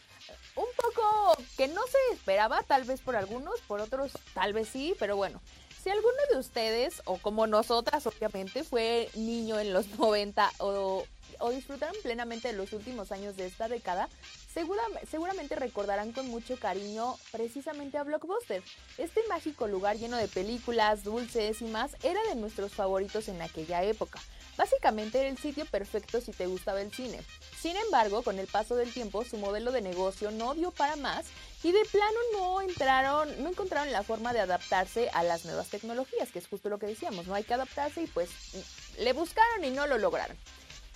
un 0.57 0.67
poco 0.77 1.37
que 1.57 1.69
no 1.69 1.81
se 1.87 2.15
esperaba, 2.15 2.63
tal 2.63 2.85
vez 2.85 3.01
por 3.01 3.17
algunos, 3.17 3.61
por 3.63 3.81
otros 3.81 4.13
tal 4.35 4.53
vez 4.53 4.69
sí, 4.69 4.95
pero 4.99 5.17
bueno. 5.17 5.41
Si 5.83 5.91
alguno 5.91 6.19
de 6.33 6.39
ustedes, 6.39 7.03
o 7.05 7.19
como 7.19 7.47
nosotras 7.47 8.07
obviamente, 8.07 8.65
fue 8.65 9.09
niño 9.15 9.59
en 9.59 9.73
los 9.73 9.87
90 9.99 10.51
o 10.59 11.05
o 11.41 11.51
disfrutaron 11.51 11.95
plenamente 12.03 12.49
de 12.49 12.55
los 12.55 12.73
últimos 12.73 13.13
años 13.13 13.37
de 13.37 13.47
esta 13.47 13.69
década, 13.69 14.09
seguramente 15.09 15.55
recordarán 15.57 16.13
con 16.13 16.29
mucho 16.29 16.59
cariño 16.59 17.17
precisamente 17.31 17.99
a 17.99 18.03
Blockbuster. 18.03 18.63
Este 18.97 19.21
mágico 19.29 19.69
lugar 19.69 19.97
lleno 19.97 20.17
de 20.17 20.29
películas, 20.29 21.05
dulces 21.05 21.63
y 21.63 21.67
más 21.67 21.97
era 22.03 22.21
de 22.29 22.35
nuestros 22.35 22.75
favoritos 22.75 23.29
en 23.29 23.41
aquella 23.41 23.83
época. 23.83 24.21
Básicamente 24.59 25.21
era 25.21 25.29
el 25.29 25.39
sitio 25.39 25.65
perfecto 25.67 26.21
si 26.21 26.33
te 26.33 26.49
gustaba 26.49 26.83
el 26.83 26.93
cine. 26.93 27.21
Sin 27.57 27.77
embargo, 27.77 28.23
con 28.23 28.41
el 28.41 28.49
paso 28.49 28.75
del 28.75 28.93
tiempo, 28.93 29.25
su 29.25 29.37
modelo 29.37 29.71
de 29.71 29.81
negocio 29.81 30.33
no 30.33 30.53
dio 30.55 30.73
para 30.73 30.97
más 30.97 31.27
y 31.63 31.71
de 31.71 31.85
plano 31.85 32.19
no 32.33 32.61
entraron, 32.61 33.41
no 33.41 33.51
encontraron 33.51 33.93
la 33.93 34.03
forma 34.03 34.33
de 34.33 34.41
adaptarse 34.41 35.11
a 35.15 35.23
las 35.23 35.45
nuevas 35.45 35.69
tecnologías, 35.69 36.33
que 36.33 36.41
es 36.41 36.49
justo 36.49 36.69
lo 36.69 36.81
que 36.81 36.87
decíamos, 36.87 37.29
no 37.29 37.35
hay 37.35 37.45
que 37.45 37.55
adaptarse 37.55 38.03
y 38.03 38.09
pues 38.09 38.31
le 38.99 39.13
buscaron 39.13 39.65
y 39.65 39.71
no 39.71 39.87
lo 39.87 39.97
lograron. 39.97 40.37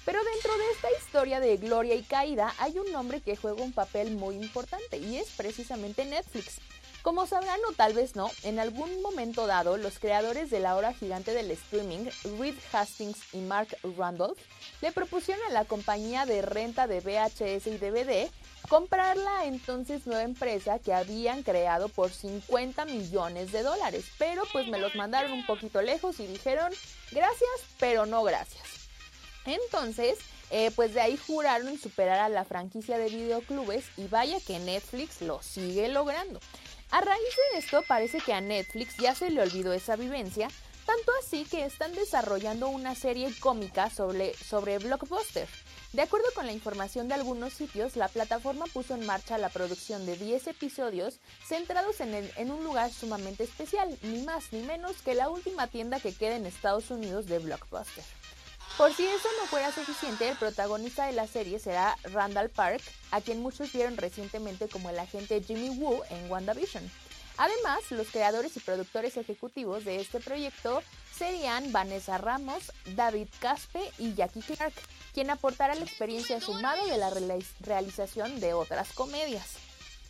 Pero 0.05 0.19
dentro 0.25 0.59
de 0.59 0.71
esta 0.73 0.89
historia 0.99 1.39
de 1.39 1.57
gloria 1.57 1.95
y 1.95 2.03
caída 2.03 2.53
hay 2.59 2.77
un 2.77 2.91
nombre 2.91 3.21
que 3.21 3.37
juega 3.37 3.63
un 3.63 3.73
papel 3.73 4.11
muy 4.17 4.35
importante 4.35 4.99
y 4.99 5.19
es 5.19 5.31
precisamente 5.37 6.05
Netflix. 6.05 6.59
Como 7.03 7.27
sabrán 7.27 7.59
o 7.69 7.73
tal 7.73 7.95
vez 7.95 8.15
no, 8.15 8.31
en 8.45 8.61
algún 8.61 9.03
momento 9.03 9.49
dado 9.49 9.77
los 9.77 9.99
creadores 9.99 10.51
de 10.51 10.61
la 10.61 10.77
hora 10.77 10.95
gigante 10.95 11.35
del 11.35 11.51
streaming, 11.51 12.07
Reed 12.39 12.55
Hastings 12.73 13.19
y 13.35 13.39
Mark 13.39 13.77
Randolph, 13.99 14.39
le 14.81 14.93
propusieron 14.93 15.45
a 15.49 15.53
la 15.53 15.65
compañía 15.65 16.27
de 16.27 16.43
renta 16.43 16.87
de 16.87 17.01
VHS 17.01 17.67
y 17.67 17.79
DVD 17.79 18.31
comprar 18.69 19.17
la 19.17 19.47
entonces 19.47 20.07
nueva 20.07 20.23
empresa 20.23 20.79
que 20.79 20.95
habían 20.95 21.43
creado 21.43 21.89
por 21.89 22.13
50 22.13 22.85
millones 22.85 23.51
de 23.51 23.65
dólares, 23.65 24.05
pero 24.17 24.45
pues 24.53 24.69
me 24.69 24.79
los 24.79 24.95
mandaron 24.95 25.33
un 25.33 25.45
poquito 25.45 25.83
lejos 25.83 26.21
y 26.21 26.29
dijeron 26.29 26.73
gracias, 27.11 27.51
pero 27.81 28.07
no 28.07 28.23
gracias. 28.23 28.63
Entonces, 29.45 30.19
eh, 30.51 30.71
pues 30.77 30.95
de 30.95 31.01
ahí 31.01 31.17
juraron 31.17 31.79
superar 31.79 32.21
a 32.21 32.29
la 32.29 32.45
franquicia 32.45 32.97
de 32.97 33.09
videoclubes 33.09 33.87
y 33.97 34.07
vaya 34.07 34.39
que 34.47 34.61
Netflix 34.61 35.21
lo 35.21 35.43
sigue 35.43 35.89
logrando. 35.89 36.39
A 36.93 37.01
raíz 37.01 37.37
de 37.53 37.59
esto 37.59 37.83
parece 37.89 38.21
que 38.21 38.33
a 38.33 38.41
Netflix 38.41 38.97
ya 38.99 39.15
se 39.15 39.31
le 39.31 39.41
olvidó 39.43 39.73
esa 39.73 39.97
vivencia, 39.97 40.49
tanto 40.87 41.11
así 41.21 41.45
que 41.47 41.65
están 41.65 41.95
desarrollando 41.95 42.69
una 42.69 42.95
serie 42.95 43.33
cómica 43.41 43.89
sobre, 43.89 44.35
sobre 44.35 44.79
Blockbuster. 44.79 45.49
De 45.95 46.03
acuerdo 46.03 46.27
con 46.35 46.47
la 46.47 46.53
información 46.53 47.09
de 47.09 47.15
algunos 47.15 47.53
sitios, 47.55 47.97
la 47.97 48.09
plataforma 48.09 48.67
puso 48.73 48.95
en 48.95 49.07
marcha 49.07 49.39
la 49.39 49.49
producción 49.49 50.05
de 50.07 50.17
10 50.17 50.47
episodios 50.49 51.19
centrados 51.47 52.01
en, 52.01 52.15
el- 52.15 52.33
en 52.37 52.51
un 52.51 52.63
lugar 52.65 52.91
sumamente 52.93 53.45
especial, 53.45 53.99
ni 54.03 54.23
más 54.23 54.53
ni 54.53 54.61
menos 54.61 55.01
que 55.03 55.15
la 55.15 55.29
última 55.31 55.67
tienda 55.69 55.99
que 56.01 56.15
queda 56.15 56.37
en 56.37 56.47
Estados 56.47 56.91
Unidos 56.91 57.27
de 57.27 57.39
Blockbuster. 57.39 58.05
Por 58.83 58.93
si 58.95 59.07
eso 59.07 59.29
no 59.41 59.47
fuera 59.47 59.71
suficiente, 59.71 60.29
el 60.29 60.37
protagonista 60.37 61.07
de 61.07 61.13
la 61.13 61.29
serie 61.29 61.61
será 61.61 61.97
Randall 62.03 62.51
Park, 62.51 62.83
a 63.13 63.21
quien 63.21 63.41
muchos 63.41 63.73
vieron 63.73 63.97
recientemente 63.97 64.67
como 64.67 64.91
el 64.91 64.99
agente 64.99 65.41
Jimmy 65.41 65.71
Woo 65.71 66.03
en 66.11 66.29
WandaVision. 66.29 66.91
Además, 67.37 67.79
los 67.91 68.09
creadores 68.09 68.57
y 68.57 68.61
productores 68.61 69.17
ejecutivos 69.17 69.85
de 69.85 70.01
este 70.01 70.19
proyecto 70.19 70.83
serían 71.17 71.71
Vanessa 71.71 72.19
Ramos, 72.19 72.73
David 72.97 73.29
Caspe 73.39 73.93
y 74.01 74.15
Jackie 74.15 74.43
Clark, 74.43 74.75
quien 75.15 75.31
aportará 75.31 75.77
la 75.77 75.85
experiencia 75.85 76.41
sumada 76.41 76.85
de 76.85 76.97
la 76.97 77.09
reali- 77.11 77.47
realización 77.61 78.41
de 78.41 78.53
otras 78.53 78.93
comedias. 78.95 79.47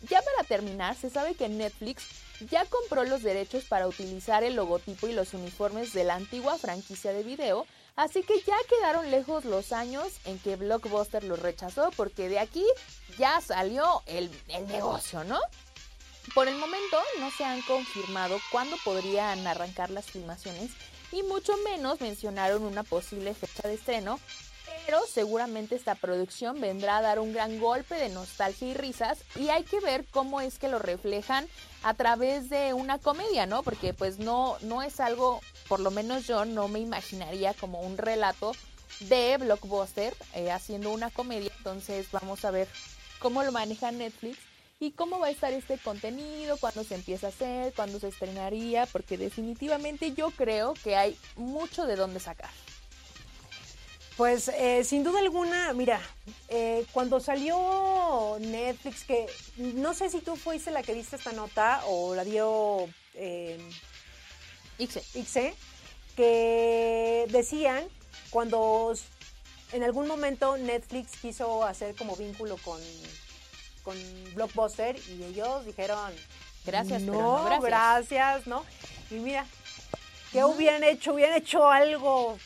Ya 0.08 0.22
para 0.22 0.48
terminar, 0.48 0.96
se 0.96 1.10
sabe 1.10 1.34
que 1.34 1.50
Netflix 1.50 2.04
ya 2.50 2.64
compró 2.64 3.04
los 3.04 3.22
derechos 3.22 3.64
para 3.64 3.86
utilizar 3.86 4.42
el 4.44 4.56
logotipo 4.56 5.08
y 5.08 5.12
los 5.12 5.34
uniformes 5.34 5.92
de 5.92 6.04
la 6.04 6.14
antigua 6.14 6.56
franquicia 6.56 7.12
de 7.12 7.22
video, 7.22 7.66
así 7.97 8.23
que 8.23 8.40
ya 8.40 8.56
quedaron 8.69 9.10
lejos 9.10 9.44
los 9.44 9.73
años 9.73 10.09
en 10.24 10.39
que 10.39 10.56
Blockbuster 10.56 11.24
los 11.24 11.39
rechazó, 11.39 11.90
porque 11.97 12.28
de 12.28 12.39
aquí 12.39 12.64
ya 13.19 13.40
salió 13.40 14.02
el, 14.06 14.31
el 14.48 14.66
negocio, 14.69 15.24
¿no? 15.24 15.40
Por 16.35 16.48
el 16.48 16.56
momento 16.56 16.98
no 17.19 17.31
se 17.31 17.44
han 17.44 17.60
confirmado 17.62 18.39
cuándo 18.51 18.77
podrían 18.85 19.47
arrancar 19.47 19.90
las 19.90 20.06
filmaciones 20.06 20.70
y 21.10 21.23
mucho 21.23 21.56
menos 21.59 22.01
mencionaron 22.01 22.62
una 22.62 22.82
posible 22.82 23.35
fecha 23.35 23.69
de 23.69 23.74
estreno, 23.74 24.19
pero 24.86 25.01
seguramente 25.06 25.74
esta 25.74 25.94
producción 25.94 26.60
vendrá 26.60 26.98
a 26.98 27.02
dar 27.02 27.19
un 27.19 27.32
gran 27.32 27.60
golpe 27.60 27.94
de 27.94 28.09
nostalgia 28.09 28.69
y 28.69 28.74
risas 28.74 29.19
y 29.36 29.51
hay 29.51 29.64
que 29.64 29.81
ver 29.81 30.05
cómo 30.10 30.40
es 30.40 30.59
que 30.59 30.69
lo 30.69 30.78
reflejan 30.78 31.47
a 31.82 31.94
través 31.94 32.48
de 32.48 32.73
una 32.73 32.98
comedia, 32.98 33.47
¿no? 33.47 33.62
Porque 33.62 33.93
pues 33.93 34.19
no, 34.19 34.56
no 34.62 34.82
es 34.82 35.01
algo, 35.01 35.40
por 35.68 35.80
lo 35.80 35.90
menos 35.90 36.26
yo 36.26 36.44
no 36.44 36.68
me 36.68 36.80
imaginaría 36.80 37.55
como 37.55 37.80
un 37.80 37.97
relato 37.98 38.52
de 39.01 39.36
Blockbuster 39.39 40.14
eh, 40.34 40.51
haciendo 40.51 40.90
una 40.90 41.10
comedia, 41.10 41.51
entonces 41.59 42.06
vamos 42.12 42.44
a 42.44 42.51
ver 42.51 42.68
cómo 43.18 43.43
lo 43.43 43.52
maneja 43.52 43.90
Netflix 43.90 44.39
y 44.80 44.90
cómo 44.90 45.20
va 45.20 45.28
a 45.28 45.30
estar 45.30 45.52
este 45.52 45.78
contenido, 45.78 46.56
cuándo 46.56 46.82
se 46.82 46.97
empieza 46.97 47.28
a 47.28 47.30
hacer, 47.30 47.72
cuándo 47.74 48.01
se 48.01 48.09
estrenaría, 48.09 48.86
porque 48.86 49.16
definitivamente 49.16 50.12
yo 50.12 50.32
creo 50.32 50.74
que 50.74 50.97
hay 50.97 51.16
mucho 51.36 51.86
de 51.86 51.94
dónde 51.94 52.18
sacar. 52.18 52.51
Pues 54.16 54.48
eh, 54.48 54.84
sin 54.84 55.05
duda 55.05 55.20
alguna, 55.20 55.72
mira, 55.72 56.01
eh, 56.48 56.84
cuando 56.93 57.18
salió 57.20 58.36
Netflix, 58.40 59.05
que 59.05 59.26
no 59.56 59.94
sé 59.94 60.10
si 60.10 60.20
tú 60.20 60.36
fuiste 60.36 60.70
la 60.70 60.82
que 60.82 60.94
viste 60.94 61.16
esta 61.16 61.32
nota 61.32 61.82
o 61.86 62.14
la 62.14 62.24
dio 62.24 62.89
eh, 63.14 63.59
Ixe. 64.82 65.02
Ixe, 65.14 65.54
que 66.16 67.26
decían 67.30 67.84
cuando 68.30 68.92
en 69.72 69.82
algún 69.82 70.06
momento 70.06 70.56
Netflix 70.56 71.16
quiso 71.20 71.64
hacer 71.64 71.94
como 71.94 72.16
vínculo 72.16 72.56
con, 72.59 72.80
con 73.82 73.96
Blockbuster 74.34 74.96
y 75.09 75.22
ellos 75.24 75.64
dijeron, 75.64 76.12
Gracias, 76.64 77.02
no, 77.02 77.12
pero 77.12 77.22
no 77.22 77.44
gracias". 77.44 77.62
gracias, 77.62 78.46
¿no? 78.46 78.64
Y 79.10 79.14
mira, 79.14 79.46
¿qué 80.30 80.44
hubieran 80.44 80.84
hecho? 80.84 81.14
Hubieran 81.14 81.36
hecho 81.36 81.68
algo 81.68 82.38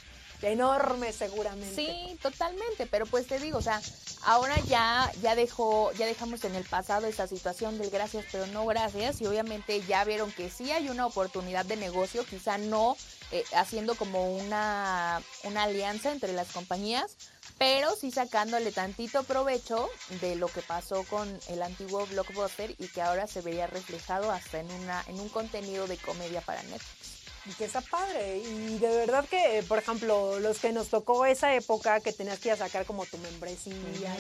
enorme 0.42 1.12
seguramente. 1.12 1.74
Sí, 1.74 2.18
totalmente, 2.22 2.86
pero 2.86 3.06
pues 3.06 3.26
te 3.26 3.38
digo, 3.38 3.58
o 3.58 3.62
sea, 3.62 3.80
ahora 4.22 4.58
ya 4.68 5.10
ya 5.22 5.34
dejó 5.34 5.92
ya 5.92 6.06
dejamos 6.06 6.44
en 6.44 6.54
el 6.54 6.64
pasado 6.64 7.06
esa 7.06 7.26
situación 7.26 7.78
del 7.78 7.90
gracias 7.90 8.24
pero 8.30 8.46
no 8.48 8.66
gracias 8.66 9.20
y 9.20 9.26
obviamente 9.26 9.82
ya 9.82 10.04
vieron 10.04 10.32
que 10.32 10.50
sí 10.50 10.70
hay 10.72 10.88
una 10.88 11.06
oportunidad 11.06 11.64
de 11.64 11.76
negocio, 11.76 12.24
quizá 12.24 12.58
no 12.58 12.96
eh, 13.32 13.44
haciendo 13.54 13.94
como 13.94 14.36
una 14.36 15.22
una 15.44 15.62
alianza 15.64 16.12
entre 16.12 16.32
las 16.32 16.48
compañías, 16.48 17.16
pero 17.58 17.94
sí 17.96 18.10
sacándole 18.10 18.72
tantito 18.72 19.22
provecho 19.22 19.88
de 20.20 20.36
lo 20.36 20.48
que 20.48 20.62
pasó 20.62 21.04
con 21.04 21.38
el 21.48 21.62
antiguo 21.62 22.06
Blockbuster 22.06 22.74
y 22.78 22.88
que 22.88 23.02
ahora 23.02 23.26
se 23.26 23.40
vería 23.40 23.66
reflejado 23.66 24.30
hasta 24.30 24.60
en 24.60 24.70
una 24.70 25.02
en 25.06 25.20
un 25.20 25.28
contenido 25.28 25.86
de 25.86 25.96
comedia 25.96 26.40
para 26.40 26.62
Netflix. 26.64 27.15
Y 27.48 27.52
que 27.54 27.64
está 27.66 27.80
padre. 27.80 28.38
Y 28.38 28.78
de 28.78 28.88
verdad 28.88 29.24
que, 29.28 29.58
eh, 29.58 29.62
por 29.62 29.78
ejemplo, 29.78 30.38
los 30.40 30.58
que 30.58 30.72
nos 30.72 30.88
tocó 30.88 31.26
esa 31.26 31.54
época 31.54 32.00
que 32.00 32.12
tenías 32.12 32.38
que 32.40 32.48
ir 32.48 32.54
a 32.54 32.56
sacar 32.56 32.84
como 32.86 33.06
tu 33.06 33.18
membresía 33.18 33.72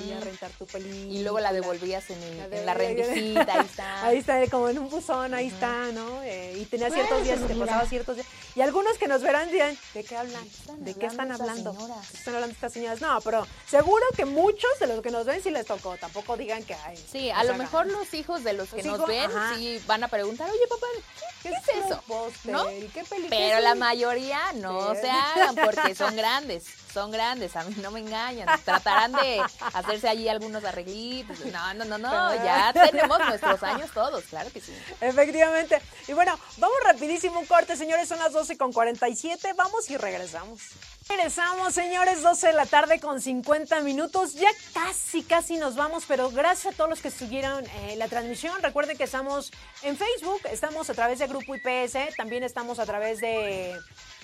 y 0.06 0.12
a 0.12 0.20
rentar 0.20 0.50
tu 0.52 0.64
película. 0.66 1.12
Y 1.12 1.22
luego 1.22 1.40
la 1.40 1.52
devolvías 1.52 2.08
en, 2.10 2.22
el- 2.22 2.38
La 2.38 2.44
en 2.58 2.66
la 2.66 2.74
de- 2.74 2.94
rendijita, 3.04 3.52
ahí 3.60 3.66
está. 3.66 3.96
Ahí 4.06 4.18
está, 4.18 4.46
como 4.50 4.68
en 4.68 4.78
un 4.78 4.88
buzón, 4.88 5.34
ahí 5.34 5.48
está, 5.48 5.86
¿no? 5.92 6.22
Eh, 6.22 6.56
y 6.58 6.64
tenías 6.66 6.92
ciertos 6.92 7.24
días 7.24 7.40
y 7.40 7.44
te 7.44 7.54
pasaba 7.56 7.86
ciertos 7.86 8.14
días. 8.16 8.28
Y 8.54 8.60
algunos 8.60 8.96
que 8.98 9.08
nos 9.08 9.22
verán 9.22 9.50
dirán, 9.50 9.76
¿de 9.94 10.04
qué 10.04 10.16
hablan? 10.16 10.44
¿De 10.78 10.94
qué 10.94 11.06
están 11.06 11.32
hablando? 11.32 11.72
¿De 11.72 11.78
qué 12.12 12.18
están 12.18 12.34
hablando 12.34 12.54
estas 12.54 12.72
señoras? 12.72 13.00
No, 13.00 13.20
pero 13.22 13.46
seguro 13.68 14.04
que 14.16 14.24
muchos 14.24 14.70
de 14.80 14.86
los 14.86 15.00
que 15.02 15.10
nos 15.10 15.26
ven 15.26 15.42
sí 15.42 15.50
les 15.50 15.66
tocó. 15.66 15.96
Tampoco 15.96 16.36
digan 16.36 16.62
que 16.64 16.74
hay. 16.74 16.96
Sí, 16.96 17.30
a 17.30 17.42
lo 17.44 17.54
mejor 17.54 17.86
los 17.86 18.12
hijos 18.14 18.44
de 18.44 18.52
los 18.52 18.68
que 18.70 18.76
Los 18.84 18.86
nos 18.86 18.96
hijos, 18.98 19.08
ven 19.08 19.30
ajá. 19.36 19.54
sí 19.56 19.82
van 19.86 20.04
a 20.04 20.08
preguntar, 20.08 20.48
oye 20.50 20.66
papá, 20.68 20.86
¿qué, 21.42 21.48
qué 21.50 21.54
es 21.54 21.84
eso? 21.84 22.02
¿No? 22.44 22.70
¿Y 22.70 22.86
qué 22.88 23.02
Pero 23.28 23.60
la 23.60 23.74
mayoría 23.74 24.52
no 24.54 24.94
Sí. 24.94 25.00
se 25.02 25.10
hagan 25.10 25.54
porque 25.56 25.94
son 25.94 26.14
grandes, 26.16 26.64
son 26.92 27.10
grandes, 27.10 27.54
a 27.56 27.64
mí 27.64 27.74
no 27.82 27.90
me 27.90 28.00
engañan. 28.00 28.48
Tratarán 28.64 29.12
de 29.12 29.42
hacerse 29.74 30.08
allí 30.08 30.28
algunos 30.28 30.64
arreglitos. 30.64 31.38
No, 31.46 31.74
no, 31.74 31.84
no, 31.84 31.98
no, 31.98 32.34
ya 32.44 32.72
tenemos 32.72 33.18
nuestros 33.18 33.62
años 33.62 33.90
todos, 33.92 34.24
claro 34.24 34.50
que 34.52 34.60
sí. 34.60 34.72
Efectivamente. 35.00 35.80
Y 36.08 36.12
bueno, 36.12 36.38
vamos 36.58 36.76
rapidísimo 36.84 37.40
un 37.40 37.46
corte, 37.46 37.76
señores. 37.76 38.08
Son 38.08 38.18
las 38.18 38.32
12 38.32 38.56
con 38.56 38.72
47. 38.72 39.52
Vamos 39.54 39.90
y 39.90 39.96
regresamos. 39.96 40.60
Regresamos, 41.08 41.72
señores, 41.72 42.22
12 42.22 42.48
de 42.48 42.52
la 42.52 42.66
tarde 42.66 42.98
con 42.98 43.20
50 43.20 43.80
minutos. 43.82 44.34
Ya 44.34 44.48
casi, 44.74 45.22
casi 45.22 45.56
nos 45.56 45.76
vamos, 45.76 46.04
pero 46.06 46.30
gracias 46.30 46.74
a 46.74 46.76
todos 46.76 46.90
los 46.90 47.00
que 47.00 47.12
siguieron 47.12 47.64
eh, 47.64 47.94
la 47.96 48.08
transmisión. 48.08 48.60
Recuerden 48.60 48.96
que 48.96 49.04
estamos 49.04 49.52
en 49.82 49.96
Facebook, 49.96 50.40
estamos 50.50 50.90
a 50.90 50.94
través 50.94 51.20
de 51.20 51.28
Grupo 51.28 51.54
IPS, 51.54 52.16
también 52.16 52.42
estamos 52.42 52.80
a 52.80 52.86
través 52.86 53.20
de 53.20 53.78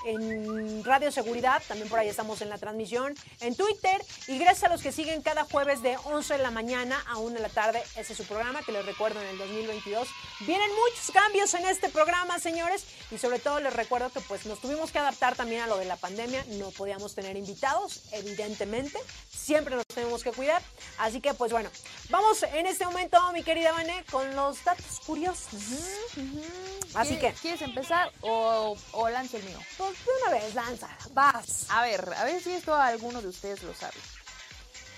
en 0.06 0.84
Radio 0.84 1.10
Seguridad, 1.12 1.62
también 1.68 1.88
por 1.88 1.98
ahí 1.98 2.08
estamos 2.08 2.40
en 2.42 2.48
la 2.50 2.58
transmisión, 2.58 3.14
en 3.40 3.54
Twitter 3.54 4.04
y 4.28 4.38
gracias 4.38 4.64
a 4.64 4.68
los 4.72 4.82
que 4.82 4.92
siguen 4.92 5.22
cada 5.22 5.44
jueves 5.44 5.82
de 5.82 5.96
11 6.04 6.34
de 6.34 6.42
la 6.42 6.50
mañana 6.50 7.02
a 7.08 7.18
1 7.18 7.34
de 7.36 7.40
la 7.40 7.48
tarde, 7.48 7.82
ese 7.96 8.12
es 8.12 8.16
su 8.16 8.24
programa 8.24 8.62
que 8.62 8.72
les 8.72 8.84
recuerdo 8.84 9.20
en 9.20 9.28
el 9.28 9.38
2022. 9.38 10.08
Vienen 10.40 10.68
muchos 10.70 11.10
cambios 11.12 11.54
en 11.54 11.66
este 11.66 11.88
programa, 11.88 12.38
señores, 12.38 12.84
y 13.10 13.18
sobre 13.18 13.38
todo 13.38 13.60
les 13.60 13.72
recuerdo 13.72 14.10
que 14.10 14.20
pues 14.20 14.46
nos 14.46 14.60
tuvimos 14.60 14.90
que 14.90 14.98
adaptar 14.98 15.36
también 15.36 15.62
a 15.62 15.66
lo 15.66 15.76
de 15.78 15.84
la 15.84 15.96
pandemia, 15.96 16.44
no 16.58 16.70
podíamos 16.70 17.14
tener 17.14 17.36
invitados, 17.36 18.02
evidentemente, 18.12 18.98
siempre 19.30 19.76
nos 19.76 19.86
tenemos 19.86 20.22
que 20.22 20.32
cuidar, 20.32 20.62
así 20.98 21.20
que 21.20 21.34
pues 21.34 21.52
bueno, 21.52 21.70
vamos 22.10 22.42
en 22.42 22.66
este 22.66 22.84
momento, 22.84 23.18
mi 23.32 23.42
querida 23.42 23.72
Vané, 23.72 24.04
con 24.10 24.34
los 24.36 24.62
datos 24.64 25.00
curiosos. 25.06 25.48
Así 26.94 27.14
que, 27.16 27.20
¿Quieres- 27.32 27.40
¿Quieres 27.40 27.62
empezar 27.62 28.12
o, 28.20 28.76
o 28.92 29.08
lance 29.08 29.36
el 29.38 29.44
mío? 29.44 29.58
pues 29.78 29.91
de 29.98 30.10
una 30.22 30.30
vez, 30.32 30.54
lanza, 30.54 30.88
vas. 31.12 31.66
A 31.68 31.82
ver, 31.82 32.12
a 32.16 32.24
ver 32.24 32.42
si 32.42 32.52
esto 32.52 32.74
alguno 32.74 33.20
de 33.20 33.28
ustedes 33.28 33.62
lo 33.62 33.74
sabe. 33.74 33.96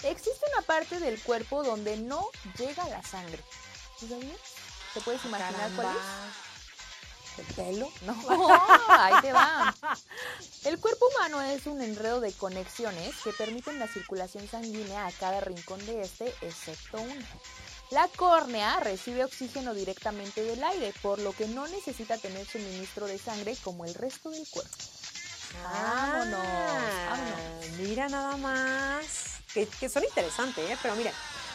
Existe 0.02 0.44
una 0.52 0.62
parte 0.62 1.00
del 1.00 1.20
cuerpo 1.22 1.62
donde 1.62 1.96
no 1.96 2.28
llega 2.58 2.88
la 2.88 3.02
sangre. 3.02 3.42
¿Tú 3.98 4.08
sabías? 4.08 4.38
¿Te 4.92 5.00
puedes 5.00 5.24
imaginar 5.24 5.70
cuál 5.74 5.88
es? 5.88 6.44
¿El 7.38 7.54
pelo? 7.54 7.90
No, 8.02 8.14
ahí 8.88 9.14
te 9.22 9.32
va. 9.32 9.74
El 10.64 10.78
cuerpo 10.78 11.08
humano 11.08 11.42
es 11.42 11.66
un 11.66 11.80
enredo 11.80 12.20
de 12.20 12.32
conexiones 12.32 13.14
que 13.22 13.32
permiten 13.32 13.78
la 13.78 13.88
circulación 13.88 14.48
sanguínea 14.48 15.06
a 15.06 15.12
cada 15.12 15.40
rincón 15.40 15.84
de 15.86 16.02
este, 16.02 16.34
excepto 16.42 16.98
una. 17.00 17.26
La 17.90 18.08
córnea 18.08 18.80
recibe 18.80 19.24
oxígeno 19.24 19.72
directamente 19.74 20.42
del 20.42 20.62
aire, 20.64 20.92
por 21.02 21.18
lo 21.20 21.32
que 21.32 21.46
no 21.46 21.66
necesita 21.68 22.18
tener 22.18 22.46
suministro 22.46 23.06
de 23.06 23.18
sangre 23.18 23.56
como 23.62 23.84
el 23.84 23.94
resto 23.94 24.30
del 24.30 24.46
cuerpo. 24.48 24.76
Vámonos, 25.62 26.40
Ah, 26.44 27.06
vámonos. 27.10 27.78
Mira 27.78 28.08
nada 28.08 28.36
más. 28.36 29.34
Que, 29.52 29.66
que 29.68 29.88
son 29.88 30.02
interesantes, 30.02 30.68
¿eh? 30.68 30.76
Pero 30.82 30.96
mira, 30.96 31.12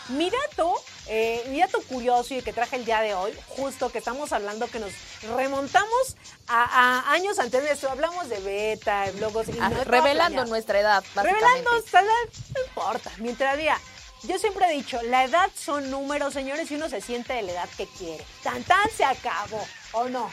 mi 0.10 0.30
dato, 0.30 0.74
eh, 1.08 1.44
mi 1.50 1.60
dato 1.60 1.82
curioso 1.84 2.34
y 2.34 2.38
el 2.38 2.44
que 2.46 2.54
traje 2.54 2.78
el 2.78 2.86
día 2.86 3.02
de 3.02 3.14
hoy, 3.14 3.38
justo 3.50 3.92
que 3.92 3.98
estamos 3.98 4.32
hablando 4.32 4.68
que 4.68 4.80
nos 4.80 4.94
remontamos 5.36 6.16
a, 6.48 6.64
a 7.10 7.12
años 7.12 7.40
anteriores. 7.40 7.84
Hablamos 7.84 8.30
de 8.30 8.40
beta, 8.40 9.08
de 9.08 9.12
blogos. 9.12 9.50
Y 9.50 9.60
Ah, 9.60 9.70
revelando 9.70 10.14
planeado. 10.16 10.46
nuestra 10.46 10.80
edad. 10.80 11.04
Revelando, 11.16 11.72
no 11.72 12.62
importa. 12.68 13.12
Mientras 13.18 13.58
diga, 13.58 13.78
yo 14.24 14.38
siempre 14.38 14.66
he 14.68 14.74
dicho, 14.74 15.02
la 15.04 15.24
edad 15.24 15.50
son 15.56 15.90
números, 15.90 16.34
señores, 16.34 16.70
y 16.72 16.76
uno 16.76 16.90
se 16.90 17.02
siente 17.02 17.34
de 17.34 17.42
la 17.44 17.52
edad 17.54 17.70
que 17.78 17.88
quiere. 17.88 18.24
Tan 18.44 18.64
tan 18.64 18.90
se 18.90 19.06
acabó, 19.06 19.66
¿o 19.94 20.10
no? 20.10 20.30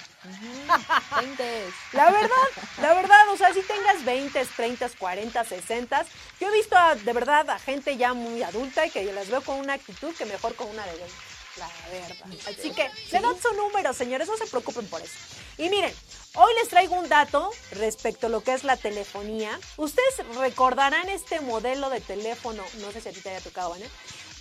20. 1.16 1.64
La 1.92 2.10
verdad, 2.10 2.48
la 2.82 2.94
verdad, 2.94 3.28
o 3.32 3.36
sea, 3.36 3.54
si 3.54 3.62
tengas 3.62 4.04
20, 4.04 4.44
30, 4.44 4.88
40, 4.98 5.44
60, 5.44 6.06
yo 6.40 6.48
he 6.48 6.52
visto 6.52 6.76
a, 6.76 6.96
de 6.96 7.12
verdad 7.12 7.48
a 7.48 7.58
gente 7.60 7.96
ya 7.96 8.12
muy 8.12 8.42
adulta 8.42 8.84
y 8.84 8.90
que 8.90 9.04
yo 9.04 9.12
las 9.12 9.28
veo 9.28 9.40
con 9.40 9.56
una 9.60 9.74
actitud 9.74 10.12
que 10.16 10.24
mejor 10.26 10.56
con 10.56 10.68
una 10.68 10.84
de 10.84 10.96
20. 10.96 11.35
La 11.58 11.70
verdad. 11.90 12.26
Así 12.48 12.70
que 12.70 12.90
la 13.12 13.18
edad 13.18 13.36
son 13.42 13.56
números, 13.56 13.96
señores, 13.96 14.28
no 14.28 14.36
se 14.36 14.46
preocupen 14.46 14.86
por 14.88 15.00
eso. 15.00 15.14
Y 15.58 15.70
miren, 15.70 15.92
hoy 16.34 16.52
les 16.60 16.68
traigo 16.68 16.96
un 16.96 17.08
dato 17.08 17.50
respecto 17.72 18.26
a 18.26 18.30
lo 18.30 18.42
que 18.42 18.52
es 18.52 18.64
la 18.64 18.76
telefonía. 18.76 19.58
Ustedes 19.76 20.14
recordarán 20.36 21.08
este 21.08 21.40
modelo 21.40 21.88
de 21.88 22.00
teléfono, 22.00 22.62
no 22.80 22.92
sé 22.92 23.00
si 23.00 23.08
a 23.08 23.12
ti 23.12 23.20
te 23.20 23.30
haya 23.30 23.40
tocado, 23.40 23.74
¿eh? 23.76 23.88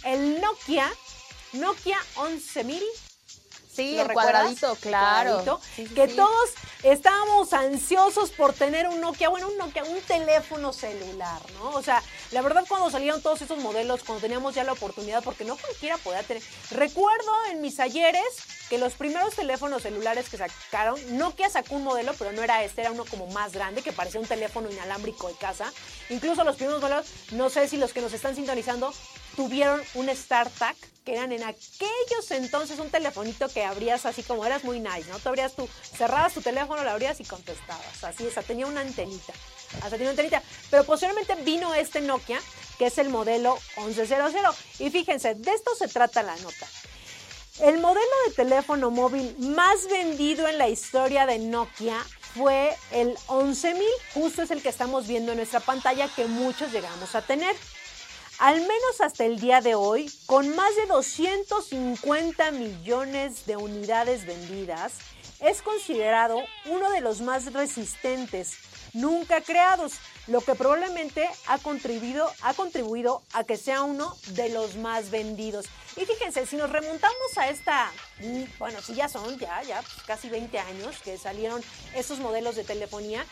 El 0.04 0.42
Nokia, 0.42 0.92
Nokia 1.54 1.98
11000 2.16 2.84
Sí, 3.76 3.96
¿Lo 3.96 4.02
el 4.04 4.08
recuerdas? 4.08 4.34
cuadradito, 4.34 4.72
El 4.72 4.78
claro. 4.78 5.30
cuadradito, 5.32 5.62
Sí, 5.76 5.88
sí, 5.88 5.94
que 5.94 6.08
sí. 6.10 6.16
todos 6.16 6.50
estábamos 6.84 7.52
ansiosos 7.54 8.32
por 8.32 8.54
tener 8.54 8.88
un 8.88 9.02
Nokia, 9.02 9.30
bueno, 9.30 9.48
un 9.50 9.58
Nokia, 9.58 9.84
un 9.84 10.00
teléfono 10.02 10.72
celular, 10.72 11.42
¿no? 11.60 11.70
O 11.72 11.82
sea, 11.82 12.02
la 12.32 12.42
verdad 12.42 12.64
cuando 12.68 12.90
salieron 12.90 13.22
todos 13.22 13.42
esos 13.42 13.58
modelos, 13.60 14.04
cuando 14.04 14.22
teníamos 14.22 14.56
ya 14.56 14.64
la 14.64 14.74
oportunidad, 14.74 15.24
porque 15.24 15.46
no 15.46 15.58
cualquiera 15.58 15.98
podía 15.98 16.24
tener. 16.24 16.44
Recuerdo 16.72 17.32
en 17.52 17.62
mis 17.62 17.80
ayeres 17.80 18.24
que 18.70 18.78
los 18.78 18.94
primeros 18.94 19.36
teléfonos 19.36 19.84
celulares 19.84 20.30
que 20.30 20.38
sacaron, 20.38 21.00
Nokia 21.18 21.50
sacó 21.50 21.76
un 21.76 21.84
modelo, 21.84 22.14
pero 22.18 22.32
no 22.32 22.42
era 22.42 22.64
este, 22.64 22.82
era 22.82 22.92
uno 22.92 23.06
como 23.06 23.28
más 23.28 23.52
grande, 23.54 23.82
que 23.82 23.92
parecía 23.92 24.20
un 24.20 24.28
teléfono 24.28 24.72
inalámbrico 24.72 25.28
de 25.28 25.36
casa. 25.36 25.72
Incluso 26.10 26.44
los 26.44 26.56
primeros 26.56 26.82
modelos, 26.82 27.06
no 27.32 27.50
sé 27.50 27.68
si 27.68 27.78
los 27.78 27.94
que 27.94 28.02
nos 28.02 28.14
están 28.14 28.36
sintonizando, 28.36 28.92
tuvieron 29.36 29.82
un 29.94 30.14
StarTAC, 30.14 30.76
que 31.03 31.14
eran 31.14 31.32
en 31.32 31.44
aquellos 31.44 32.32
entonces 32.32 32.80
un 32.80 32.90
telefonito 32.90 33.48
que 33.49 33.64
abrías 33.64 34.06
así 34.06 34.24
como 34.24 34.45
eras 34.45 34.64
muy 34.64 34.80
nice, 34.80 35.06
¿no? 35.10 35.20
Tú 35.20 35.30
abrías 35.30 35.56
tu, 35.56 35.68
cerrabas 35.95 36.34
tu 36.34 36.41
teléfono, 36.41 36.84
lo 36.84 36.90
abrías 36.90 37.20
y 37.20 37.26
contestabas. 37.26 38.03
Así, 38.03 38.26
o 38.26 38.32
sea, 38.32 38.41
tenía 38.41 38.66
una 38.66 38.82
antenita. 38.82 39.34
Hasta 39.76 39.91
tenía 39.91 40.06
una 40.06 40.12
antenita. 40.12 40.41
Pero 40.72 40.84
posteriormente 40.84 41.36
vino 41.44 41.74
este 41.76 42.02
Nokia, 42.02 42.40
que 42.80 42.88
es 42.88 42.98
el 42.98 43.10
modelo 43.10 43.57
1100. 43.78 44.22
Y 44.80 44.90
fíjense, 44.90 45.36
de 45.36 45.52
esto 45.52 45.76
se 45.76 45.88
trata 45.88 46.24
la 46.24 46.36
nota. 46.38 46.68
El 47.60 47.80
modelo 47.80 48.02
de 48.28 48.34
teléfono 48.34 48.91
móvil 48.91 49.36
más 49.40 49.88
vendido 49.90 50.48
en 50.48 50.57
la 50.57 50.68
historia 50.68 51.26
de 51.26 51.40
Nokia 51.40 52.03
fue 52.36 52.76
el 52.91 53.16
11000, 53.28 53.82
justo 54.14 54.41
es 54.41 54.52
el 54.52 54.62
que 54.62 54.68
estamos 54.70 55.07
viendo 55.07 55.32
en 55.32 55.38
nuestra 55.38 55.62
pantalla 55.62 56.10
que 56.14 56.26
muchos 56.26 56.72
llegamos 56.74 57.16
a 57.16 57.22
tener. 57.22 57.56
Al 58.40 58.60
menos 58.60 58.99
hasta 58.99 59.24
el 59.24 59.40
día 59.40 59.62
de 59.62 59.76
hoy, 59.76 60.12
con 60.26 60.53
más 60.56 60.76
de 60.76 60.88
250 60.88 62.52
millones 62.52 63.45
de 63.45 63.56
unidades 63.56 64.26
vendidas, 64.26 64.94
es 65.40 65.62
considerado 65.62 66.41
uno 66.66 66.91
de 66.91 66.99
los 66.99 67.22
más 67.22 67.53
resistentes 67.53 68.57
nunca 68.94 69.41
creados, 69.41 69.94
lo 70.28 70.41
que 70.41 70.56
probablemente 70.56 71.30
ha 71.48 71.60
contribuido, 71.60 72.32
ha 72.41 72.53
contribuido 72.53 73.22
a 73.34 73.44
que 73.44 73.57
sea 73.57 73.84
uno 73.84 74.16
de 74.30 74.49
los 74.49 74.76
más 74.76 75.12
vendidos. 75.12 75.68
Y 75.95 76.06
fíjense, 76.06 76.45
si 76.45 76.56
nos 76.56 76.70
remontamos 76.70 77.38
a 77.38 77.49
esta, 77.49 77.91
bueno, 78.57 78.82
si 78.82 78.95
ya 78.95 79.07
son, 79.07 79.38
ya, 79.38 79.62
ya, 79.64 79.82
pues, 79.82 80.03
casi 80.07 80.30
20 80.30 80.60
años 80.60 80.98
que 81.03 81.18
salieron 81.18 81.62
estos 81.94 82.20
modelos 82.20 82.56
de 82.56 82.64
telefonía, 82.64 83.26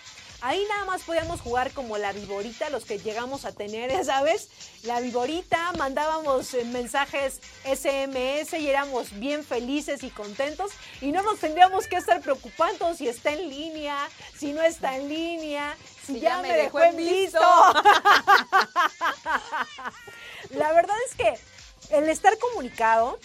Ahí 0.45 0.61
nada 0.67 0.83
más 0.83 1.03
podíamos 1.03 1.39
jugar 1.39 1.71
como 1.71 1.97
la 1.97 2.11
viborita, 2.11 2.69
los 2.69 2.83
que 2.83 2.99
llegamos 2.99 3.45
a 3.45 3.53
tener, 3.53 4.03
¿sabes? 4.03 4.49
La 4.83 4.99
viborita, 4.99 5.71
mandábamos 5.77 6.53
eh, 6.53 6.65
mensajes 6.65 7.39
SMS 7.63 8.51
y 8.51 8.67
éramos 8.67 9.17
bien 9.17 9.45
felices 9.45 10.03
y 10.03 10.09
contentos 10.09 10.73
y 10.99 11.13
no 11.13 11.23
nos 11.23 11.39
tendríamos 11.39 11.87
que 11.87 11.95
estar 11.95 12.19
preocupando 12.19 12.93
si 12.93 13.07
está 13.07 13.31
en 13.31 13.49
línea, 13.49 13.95
si 14.37 14.51
no 14.51 14.61
está 14.61 14.97
en 14.97 15.07
línea, 15.07 15.77
si, 16.05 16.19
ya, 16.19 16.39
me 16.39 16.51
dejó 16.51 16.81
en 16.81 16.97
visto. 16.97 17.39
La 20.49 20.73
verdad 20.73 20.97
es 21.07 21.15
que 21.15 21.35
el 21.95 22.09
estar 22.09 22.37
comunicado 22.37 23.17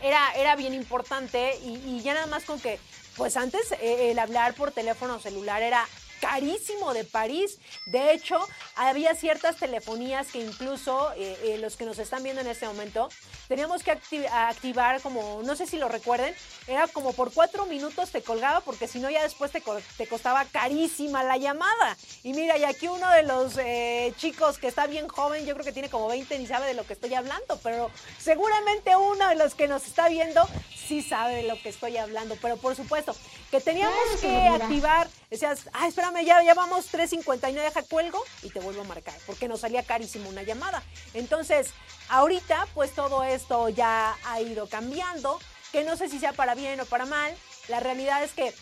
era, 0.00 0.32
era 0.36 0.54
bien 0.54 0.72
importante 0.72 1.58
y, 1.64 1.78
y 1.84 2.00
ya 2.02 2.14
nada 2.14 2.28
más 2.28 2.44
con 2.44 2.60
que, 2.60 2.78
pues 3.16 3.36
antes 3.36 3.72
eh, 3.72 4.12
el 4.12 4.20
hablar 4.20 4.54
por 4.54 4.70
teléfono 4.70 5.18
celular 5.18 5.64
era 5.64 5.84
carísimo 6.20 6.94
de 6.94 7.04
París. 7.04 7.58
De 7.86 8.12
hecho, 8.12 8.38
había 8.76 9.14
ciertas 9.14 9.56
telefonías 9.56 10.30
que 10.32 10.40
incluso 10.40 11.12
eh, 11.16 11.36
eh, 11.44 11.58
los 11.58 11.76
que 11.76 11.84
nos 11.84 11.98
están 11.98 12.22
viendo 12.22 12.40
en 12.40 12.48
este 12.48 12.66
momento, 12.66 13.08
teníamos 13.48 13.82
que 13.82 13.92
acti- 13.92 14.26
activar 14.30 15.00
como, 15.00 15.42
no 15.42 15.56
sé 15.56 15.66
si 15.66 15.76
lo 15.78 15.88
recuerden, 15.88 16.34
era 16.66 16.86
como 16.88 17.12
por 17.12 17.32
cuatro 17.32 17.66
minutos 17.66 18.10
te 18.10 18.22
colgaba 18.22 18.60
porque 18.60 18.86
si 18.86 18.98
no 19.00 19.08
ya 19.10 19.22
después 19.22 19.50
te, 19.50 19.62
co- 19.62 19.80
te 19.96 20.06
costaba 20.06 20.44
carísima 20.44 21.24
la 21.24 21.36
llamada. 21.36 21.96
Y 22.22 22.34
mira, 22.34 22.56
y 22.58 22.64
aquí 22.64 22.88
uno 22.88 23.08
de 23.10 23.22
los 23.22 23.56
eh, 23.58 24.12
chicos 24.18 24.58
que 24.58 24.68
está 24.68 24.86
bien 24.86 25.08
joven, 25.08 25.46
yo 25.46 25.54
creo 25.54 25.64
que 25.64 25.72
tiene 25.72 25.88
como 25.90 26.08
20 26.08 26.38
ni 26.38 26.46
sabe 26.46 26.66
de 26.66 26.74
lo 26.74 26.86
que 26.86 26.92
estoy 26.92 27.14
hablando, 27.14 27.58
pero 27.62 27.90
seguramente 28.18 28.94
uno 28.96 29.28
de 29.28 29.34
los 29.36 29.54
que 29.54 29.68
nos 29.68 29.86
está 29.86 30.08
viendo 30.08 30.46
sí 30.86 31.02
sabe 31.02 31.36
de 31.36 31.42
lo 31.44 31.60
que 31.60 31.70
estoy 31.70 31.96
hablando. 31.96 32.36
Pero 32.42 32.56
por 32.58 32.76
supuesto, 32.76 33.14
que 33.50 33.60
teníamos 33.60 33.96
que 34.20 34.26
activar, 34.48 35.08
decías, 35.30 35.60
ah, 35.72 35.86
espérame, 35.88 36.24
ya, 36.24 36.42
ya 36.42 36.54
vamos 36.54 36.92
3.59, 36.92 37.52
deja 37.52 37.82
cuelgo 37.82 38.22
y 38.42 38.50
te 38.50 38.60
vuelvo 38.60 38.82
a 38.82 38.84
marcar, 38.84 39.14
porque 39.26 39.48
nos 39.48 39.60
salía 39.60 39.82
carísimo 39.82 40.28
una 40.28 40.42
llamada. 40.42 40.82
Entonces, 41.14 41.70
ahorita, 42.10 42.66
pues 42.74 42.92
todo 42.94 43.24
esto 43.38 43.68
ya 43.68 44.16
ha 44.24 44.40
ido 44.40 44.68
cambiando, 44.68 45.38
que 45.72 45.84
no 45.84 45.96
sé 45.96 46.08
si 46.08 46.18
sea 46.18 46.32
para 46.32 46.54
bien 46.54 46.80
o 46.80 46.84
para 46.86 47.06
mal. 47.06 47.32
La 47.68 47.78
realidad 47.80 48.22
es 48.24 48.32
que 48.32 48.52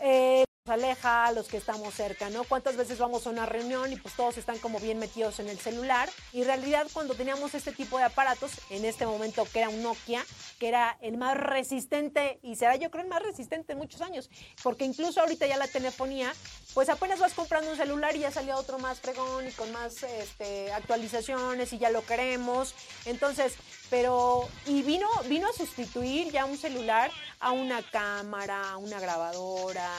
eh, 0.00 0.44
aleja 0.70 1.26
a 1.26 1.32
los 1.32 1.48
que 1.48 1.56
estamos 1.56 1.92
cerca, 1.92 2.30
¿no? 2.30 2.44
¿Cuántas 2.44 2.76
veces 2.76 2.98
vamos 2.98 3.26
a 3.26 3.30
una 3.30 3.46
reunión 3.46 3.92
y 3.92 3.96
pues 3.96 4.14
todos 4.14 4.38
están 4.38 4.58
como 4.58 4.78
bien 4.78 4.98
metidos 4.98 5.40
en 5.40 5.48
el 5.48 5.58
celular? 5.58 6.08
Y 6.32 6.42
en 6.42 6.46
realidad 6.46 6.86
cuando 6.92 7.14
teníamos 7.14 7.54
este 7.54 7.72
tipo 7.72 7.98
de 7.98 8.04
aparatos, 8.04 8.52
en 8.70 8.84
este 8.84 9.04
momento 9.04 9.44
que 9.52 9.58
era 9.58 9.68
un 9.68 9.82
Nokia, 9.82 10.24
que 10.60 10.68
era 10.68 10.96
el 11.00 11.16
más 11.16 11.36
resistente 11.36 12.38
y 12.44 12.54
será 12.54 12.76
yo 12.76 12.92
creo 12.92 13.02
el 13.02 13.10
más 13.10 13.22
resistente 13.22 13.72
en 13.72 13.78
muchos 13.78 14.02
años, 14.02 14.30
porque 14.62 14.84
incluso 14.84 15.20
ahorita 15.20 15.48
ya 15.48 15.56
la 15.56 15.66
telefonía, 15.66 16.32
pues 16.74 16.88
apenas 16.88 17.18
vas 17.18 17.34
comprando 17.34 17.72
un 17.72 17.76
celular 17.76 18.14
y 18.14 18.20
ya 18.20 18.30
salió 18.30 18.56
otro 18.56 18.78
más 18.78 19.00
fregón 19.00 19.48
y 19.48 19.50
con 19.50 19.72
más 19.72 20.04
este, 20.04 20.72
actualizaciones 20.72 21.72
y 21.72 21.78
ya 21.78 21.90
lo 21.90 22.06
queremos. 22.06 22.72
Entonces, 23.04 23.54
pero 23.90 24.48
y 24.66 24.82
vino 24.82 25.08
vino 25.28 25.48
a 25.48 25.52
sustituir 25.52 26.30
ya 26.30 26.44
un 26.44 26.56
celular 26.56 27.10
a 27.40 27.50
una 27.50 27.82
cámara, 27.82 28.70
a 28.70 28.76
una 28.76 29.00
grabadora, 29.00 29.90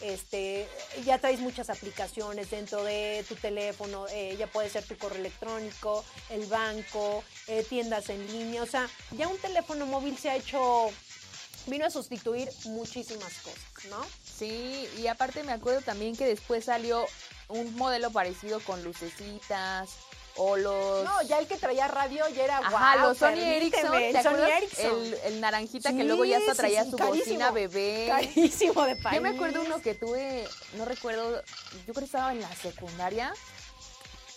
este, 0.00 0.68
ya 1.04 1.18
traes 1.18 1.40
muchas 1.40 1.70
aplicaciones 1.70 2.50
dentro 2.50 2.82
de 2.84 3.24
tu 3.28 3.34
teléfono, 3.34 4.06
eh, 4.08 4.36
ya 4.38 4.46
puede 4.46 4.68
ser 4.68 4.84
tu 4.84 4.96
correo 4.96 5.18
electrónico, 5.18 6.04
el 6.30 6.46
banco, 6.46 7.24
eh, 7.46 7.64
tiendas 7.68 8.08
en 8.08 8.26
línea, 8.26 8.62
o 8.62 8.66
sea, 8.66 8.88
ya 9.16 9.28
un 9.28 9.38
teléfono 9.38 9.86
móvil 9.86 10.16
se 10.16 10.30
ha 10.30 10.36
hecho, 10.36 10.90
vino 11.66 11.86
a 11.86 11.90
sustituir 11.90 12.48
muchísimas 12.64 13.32
cosas, 13.38 13.84
¿no? 13.90 14.04
Sí, 14.24 14.88
y 14.98 15.06
aparte 15.06 15.42
me 15.42 15.52
acuerdo 15.52 15.82
también 15.82 16.16
que 16.16 16.26
después 16.26 16.64
salió 16.64 17.06
un 17.48 17.74
modelo 17.76 18.10
parecido 18.10 18.60
con 18.60 18.82
lucecitas 18.84 19.90
o 20.42 20.56
los... 20.56 21.04
No, 21.04 21.20
ya 21.22 21.38
el 21.38 21.46
que 21.46 21.56
traía 21.58 21.86
radio 21.86 22.24
ya 22.34 22.44
era 22.44 22.58
Ajá, 22.58 22.70
guau, 22.96 23.08
los 23.10 23.18
Sony 23.18 23.32
Ericsson, 23.40 23.94
el 23.94 24.12
¿te 24.14 24.22
Sony 24.22 24.28
acuerdas? 24.32 24.50
Ericsson. 24.62 25.04
El, 25.04 25.14
el 25.24 25.40
naranjita 25.42 25.90
que 25.90 25.96
Sí, 25.98 26.02
luego 26.04 26.24
ya 26.24 26.38
hasta 26.38 26.54
traía 26.54 26.84
sí, 26.84 26.90
su 26.90 26.96
carísimo. 26.96 27.20
bocina 27.24 27.50
bebé. 27.50 28.06
Carísimo 28.08 28.84
de 28.86 28.96
país. 28.96 29.16
Yo 29.16 29.20
me 29.22 29.28
acuerdo 29.28 29.60
uno 29.62 29.82
que 29.82 29.94
tuve, 29.94 30.48
no 30.78 30.86
recuerdo, 30.86 31.42
yo 31.86 31.92
creo 31.92 31.94
que 31.94 32.04
estaba 32.06 32.32
en 32.32 32.40
la 32.40 32.54
secundaria, 32.56 33.34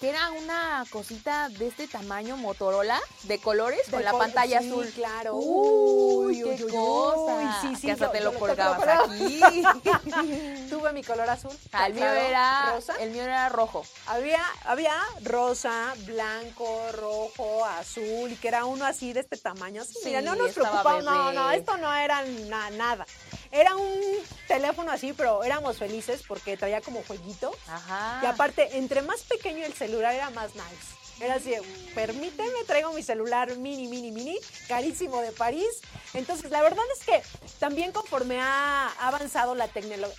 que 0.03 0.09
era 0.09 0.31
una 0.31 0.83
cosita 0.89 1.47
de 1.47 1.67
este 1.69 1.87
tamaño 1.87 2.35
Motorola, 2.35 2.99
de 3.23 3.39
colores, 3.39 3.85
De 3.85 3.91
con 3.93 4.03
la 4.03 4.11
col- 4.11 4.19
pantalla 4.19 4.59
sí, 4.59 4.67
azul. 4.67 4.91
claro. 4.93 5.35
Uy, 5.37 6.43
Uy, 6.43 6.57
qué 6.57 6.65
uy, 6.65 6.71
cosa. 6.73 7.35
uy, 7.37 7.45
sí, 7.61 7.75
sí, 7.77 7.87
que 7.87 7.91
hasta 7.93 8.05
yo- 8.07 8.11
te 8.11 8.19
lo 8.19 8.33
colgabas 8.37 8.85
aquí. 9.09 9.41
Tuve 10.69 10.91
mi 10.91 11.03
color 11.05 11.29
azul. 11.29 11.57
Ah, 11.71 11.87
el 11.87 11.93
mío 11.93 12.05
era, 12.05 12.73
rosa. 12.75 12.95
el 12.99 13.11
mío 13.11 13.23
era 13.23 13.47
rojo. 13.47 13.85
Había, 14.07 14.43
había 14.65 14.93
rosa, 15.21 15.93
blanco, 16.05 16.81
rojo, 16.91 17.63
azul, 17.63 18.29
y 18.29 18.35
que 18.35 18.49
era 18.49 18.65
uno 18.65 18.83
así 18.85 19.13
de 19.13 19.21
este 19.21 19.37
tamaño. 19.37 19.85
Sí, 19.85 19.93
Sí, 19.93 19.99
mira, 20.09 20.21
no 20.21 20.35
nos 20.35 20.51
preocupamos. 20.51 21.05
No, 21.05 21.31
no, 21.31 21.49
esto 21.51 21.77
no 21.77 21.93
era 21.93 22.21
na- 22.25 22.71
nada. 22.71 23.05
Era 23.53 23.75
un 23.75 24.01
teléfono 24.47 24.91
así, 24.91 25.13
pero 25.13 25.43
éramos 25.43 25.77
felices 25.77 26.23
porque 26.27 26.57
traía 26.57 26.81
como 26.81 27.03
jueguito. 27.03 27.55
Ajá. 27.67 28.19
Y 28.23 28.25
aparte, 28.25 28.77
entre 28.79 29.03
más 29.03 29.21
pequeño 29.21 29.63
el 29.63 29.73
celular 29.73 30.15
era 30.15 30.31
más 30.31 30.55
nice. 30.55 31.02
Era 31.19 31.35
así, 31.35 31.53
permíteme, 31.93 32.63
traigo 32.65 32.91
mi 32.91 33.03
celular 33.03 33.55
mini, 33.57 33.87
mini, 33.87 34.11
mini, 34.11 34.37
carísimo 34.67 35.21
de 35.21 35.31
París. 35.31 35.81
Entonces, 36.13 36.51
la 36.51 36.61
verdad 36.61 36.83
es 36.97 37.05
que 37.05 37.21
también 37.59 37.91
conforme 37.91 38.39
ha 38.39 38.91
avanzado 38.99 39.55
la, 39.55 39.69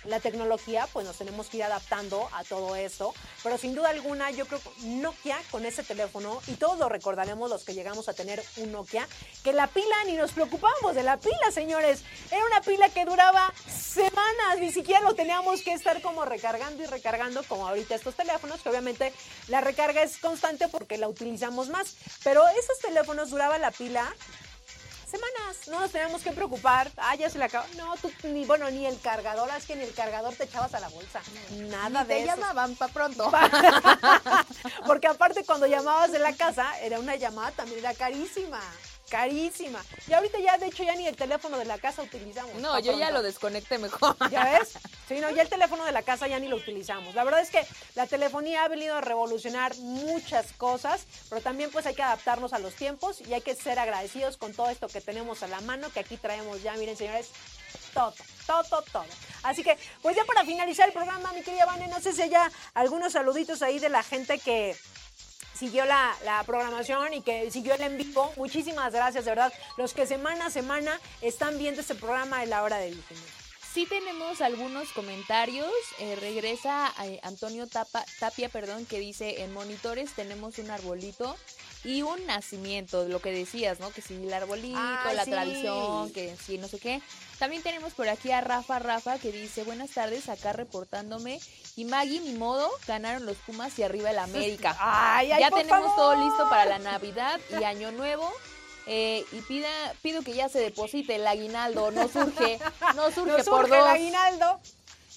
la 0.05 0.19
tecnología, 0.19 0.87
pues 0.91 1.05
nos 1.05 1.17
tenemos 1.17 1.47
que 1.47 1.57
ir 1.57 1.63
adaptando 1.63 2.27
a 2.33 2.43
todo 2.43 2.75
esto. 2.75 3.13
Pero 3.43 3.57
sin 3.57 3.75
duda 3.75 3.89
alguna, 3.89 4.31
yo 4.31 4.45
creo 4.45 4.59
que 4.59 4.69
Nokia 4.87 5.37
con 5.51 5.65
ese 5.65 5.83
teléfono, 5.83 6.41
y 6.47 6.53
todos 6.53 6.79
lo 6.79 6.89
recordaremos 6.89 7.49
los 7.49 7.63
que 7.63 7.73
llegamos 7.73 8.09
a 8.09 8.13
tener 8.13 8.43
un 8.57 8.71
Nokia, 8.71 9.07
que 9.43 9.53
la 9.53 9.67
pila 9.67 9.95
ni 10.05 10.13
nos 10.13 10.31
preocupábamos 10.31 10.95
de 10.95 11.03
la 11.03 11.17
pila, 11.17 11.51
señores. 11.53 12.03
Era 12.31 12.45
una 12.45 12.61
pila 12.61 12.89
que 12.89 13.05
duraba 13.05 13.53
semanas, 13.67 14.59
ni 14.59 14.71
siquiera 14.71 15.01
lo 15.01 15.15
teníamos 15.15 15.61
que 15.61 15.73
estar 15.73 16.01
como 16.01 16.25
recargando 16.25 16.83
y 16.83 16.87
recargando 16.87 17.43
como 17.43 17.67
ahorita 17.67 17.95
estos 17.95 18.15
teléfonos, 18.15 18.61
que 18.61 18.69
obviamente 18.69 19.13
la 19.47 19.61
recarga 19.61 20.01
es 20.01 20.17
constante 20.17 20.67
la 20.97 21.07
utilizamos 21.07 21.69
más. 21.69 21.95
Pero 22.23 22.47
esos 22.47 22.79
teléfonos 22.79 23.29
duraba 23.29 23.57
la 23.57 23.71
pila 23.71 24.13
semanas, 25.15 25.67
no 25.67 25.79
nos 25.79 25.91
teníamos 25.91 26.21
que 26.21 26.31
preocupar. 26.31 26.91
Ah, 26.97 27.15
ya 27.15 27.29
se 27.29 27.37
le 27.37 27.45
acabó. 27.45 27.65
No, 27.77 27.95
tú 27.97 28.11
ni, 28.23 28.45
bueno, 28.45 28.69
ni 28.69 28.85
el 28.85 28.99
cargador, 28.99 29.49
es 29.57 29.65
que 29.65 29.75
ni 29.75 29.83
el 29.83 29.93
cargador 29.93 30.33
te 30.35 30.45
echabas 30.45 30.73
a 30.73 30.79
la 30.79 30.89
bolsa. 30.89 31.21
Nada 31.51 32.03
de 32.03 32.15
te 32.15 32.25
llamaban 32.25 32.75
para 32.75 32.93
pronto. 32.93 33.31
Porque 34.85 35.07
aparte 35.07 35.45
cuando 35.45 35.67
llamabas 35.67 36.11
de 36.11 36.19
la 36.19 36.33
casa, 36.33 36.79
era 36.81 36.99
una 36.99 37.15
llamada 37.15 37.51
también 37.51 37.79
era 37.79 37.93
carísima 37.93 38.61
carísima. 39.09 39.83
Y 40.07 40.13
ahorita 40.13 40.39
ya, 40.39 40.57
de 40.57 40.67
hecho, 40.67 40.83
ya 40.83 40.95
ni 40.95 41.07
el 41.07 41.15
teléfono 41.15 41.57
de 41.57 41.65
la 41.65 41.77
casa 41.77 42.01
utilizamos. 42.01 42.55
No, 42.55 42.77
yo 42.79 42.97
ya 42.97 43.11
lo 43.11 43.21
desconecté 43.21 43.77
mejor. 43.77 44.15
¿Ya 44.29 44.59
ves? 44.59 44.73
Sí, 45.07 45.19
no, 45.19 45.29
ya 45.29 45.43
el 45.43 45.49
teléfono 45.49 45.85
de 45.85 45.91
la 45.91 46.01
casa 46.01 46.27
ya 46.27 46.39
ni 46.39 46.47
lo 46.47 46.55
utilizamos. 46.55 47.13
La 47.13 47.23
verdad 47.23 47.39
es 47.39 47.51
que 47.51 47.63
la 47.93 48.07
telefonía 48.07 48.63
ha 48.63 48.67
venido 48.67 48.95
a 48.95 49.01
revolucionar 49.01 49.77
muchas 49.77 50.51
cosas, 50.53 51.05
pero 51.29 51.41
también 51.41 51.69
pues 51.69 51.85
hay 51.85 51.93
que 51.93 52.01
adaptarnos 52.01 52.53
a 52.53 52.57
los 52.57 52.73
tiempos 52.73 53.21
y 53.21 53.31
hay 53.35 53.41
que 53.41 53.53
ser 53.53 53.77
agradecidos 53.77 54.37
con 54.37 54.55
todo 54.55 54.67
esto 54.71 54.87
que 54.87 55.01
tenemos 55.01 55.43
a 55.43 55.47
la 55.47 55.61
mano, 55.61 55.91
que 55.91 55.99
aquí 55.99 56.17
traemos 56.17 56.63
ya, 56.63 56.73
miren 56.73 56.97
señores, 56.97 57.29
todo, 57.93 58.13
todo, 58.47 58.81
todo. 58.91 59.05
Así 59.43 59.63
que, 59.63 59.77
pues 60.01 60.15
ya 60.15 60.25
para 60.25 60.43
finalizar 60.43 60.87
el 60.87 60.93
programa, 60.93 61.31
mi 61.33 61.41
querida 61.41 61.65
Vane, 61.65 61.87
no 61.87 61.99
sé 62.01 62.13
si 62.13 62.23
haya 62.23 62.51
algunos 62.73 63.13
saluditos 63.13 63.61
ahí 63.61 63.79
de 63.79 63.89
la 63.89 64.03
gente 64.03 64.39
que, 64.39 64.75
siguió 65.57 65.85
la, 65.85 66.43
programación 66.45 67.13
y 67.13 67.21
que 67.21 67.49
siguió 67.51 67.75
el 67.75 67.81
en 67.81 67.97
vivo. 67.97 68.31
Muchísimas 68.37 68.93
gracias, 68.93 69.25
de 69.25 69.31
verdad. 69.31 69.53
Los 69.77 69.93
que 69.93 70.05
semana 70.05 70.47
a 70.47 70.49
semana 70.49 70.99
están 71.21 71.57
viendo 71.57 71.81
este 71.81 71.95
programa 71.95 72.41
de 72.41 72.47
la 72.47 72.63
hora 72.63 72.77
de 72.77 72.91
víctima. 72.91 73.21
Sí 73.73 73.85
tenemos 73.85 74.39
algunos 74.39 74.93
comentarios. 74.93 75.71
Eh, 75.99 76.15
regresa 76.15 76.93
eh, 77.03 77.19
Antonio 77.23 77.67
Tapia, 77.67 78.47
perdón, 78.49 78.85
que 78.85 78.99
dice, 78.99 79.43
en 79.43 79.53
monitores 79.53 80.11
tenemos 80.13 80.59
un 80.59 80.71
arbolito 80.71 81.35
y 81.85 82.01
un 82.01 82.25
nacimiento, 82.25 83.07
lo 83.07 83.19
que 83.21 83.31
decías, 83.31 83.79
¿no? 83.79 83.91
Que 83.91 84.01
si 84.01 84.15
el 84.15 84.33
arbolito, 84.33 84.79
la 85.13 85.23
tradición, 85.23 86.11
que 86.11 86.35
sí, 86.35 86.57
no 86.57 86.67
sé 86.67 86.79
qué. 86.79 87.01
También 87.37 87.61
tenemos 87.61 87.93
por 87.93 88.09
aquí 88.09 88.31
a 88.31 88.41
Rafa 88.41 88.79
Rafa 88.79 89.19
que 89.19 89.31
dice, 89.31 89.63
buenas 89.63 89.91
tardes, 89.91 90.27
acá 90.27 90.51
reportándome. 90.51 91.39
Y 91.75 91.85
Maggie, 91.85 92.21
ni 92.21 92.33
modo, 92.33 92.69
ganaron 92.87 93.25
los 93.25 93.37
Pumas 93.37 93.77
y 93.77 93.83
arriba 93.83 94.09
el 94.09 94.19
América. 94.19 94.75
Ay, 94.79 95.27
ya 95.27 95.51
tenemos 95.51 95.95
todo 95.95 96.15
listo 96.15 96.49
para 96.49 96.65
la 96.65 96.79
Navidad 96.79 97.39
y 97.59 97.63
Año 97.63 97.91
Nuevo. 97.91 98.31
Eh, 98.87 99.25
y 99.31 99.41
pida, 99.41 99.69
pido 100.01 100.21
que 100.21 100.33
ya 100.33 100.47
se 100.47 100.59
deposite 100.59 101.15
el 101.15 101.25
aguinaldo, 101.25 101.89
no 101.91 102.07
surge, 102.07 102.59
no 102.95 103.09
surge, 103.15 103.43
por 103.43 103.67
dos. 103.67 103.77
el 103.77 103.87
aguinaldo. 103.87 104.59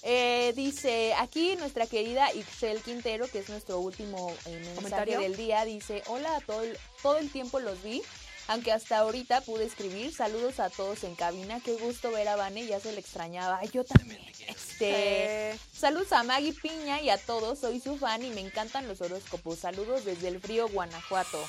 Eh, 0.03 0.53
dice 0.55 1.13
aquí 1.15 1.55
nuestra 1.57 1.85
querida 1.85 2.33
Ixel 2.33 2.81
Quintero, 2.81 3.27
que 3.27 3.39
es 3.39 3.49
nuestro 3.49 3.79
último 3.79 4.33
eh, 4.45 4.75
mensaje 4.81 5.17
del 5.17 5.35
día, 5.35 5.65
dice, 5.65 6.03
hola, 6.07 6.41
todo 6.45 6.63
el, 6.63 6.77
todo 7.01 7.17
el 7.17 7.29
tiempo 7.29 7.59
los 7.59 7.81
vi, 7.83 8.01
aunque 8.47 8.71
hasta 8.71 8.99
ahorita 8.99 9.41
pude 9.41 9.65
escribir, 9.65 10.13
saludos 10.13 10.59
a 10.59 10.69
todos 10.69 11.03
en 11.03 11.15
cabina, 11.15 11.59
qué 11.63 11.73
gusto 11.73 12.11
ver 12.11 12.29
a 12.29 12.35
Vane, 12.35 12.65
ya 12.65 12.79
se 12.79 12.93
le 12.93 12.99
extrañaba, 12.99 13.63
yo 13.65 13.83
también. 13.83 14.21
Este, 14.47 15.59
saludos 15.77 16.13
a 16.13 16.23
Maggie 16.23 16.53
Piña 16.53 17.01
y 17.01 17.09
a 17.09 17.17
todos, 17.17 17.59
soy 17.59 17.79
su 17.81 17.97
fan 17.97 18.23
y 18.23 18.29
me 18.29 18.41
encantan 18.41 18.87
los 18.87 19.01
horóscopos, 19.01 19.59
saludos 19.59 20.05
desde 20.05 20.29
el 20.29 20.39
frío 20.39 20.69
Guanajuato. 20.69 21.39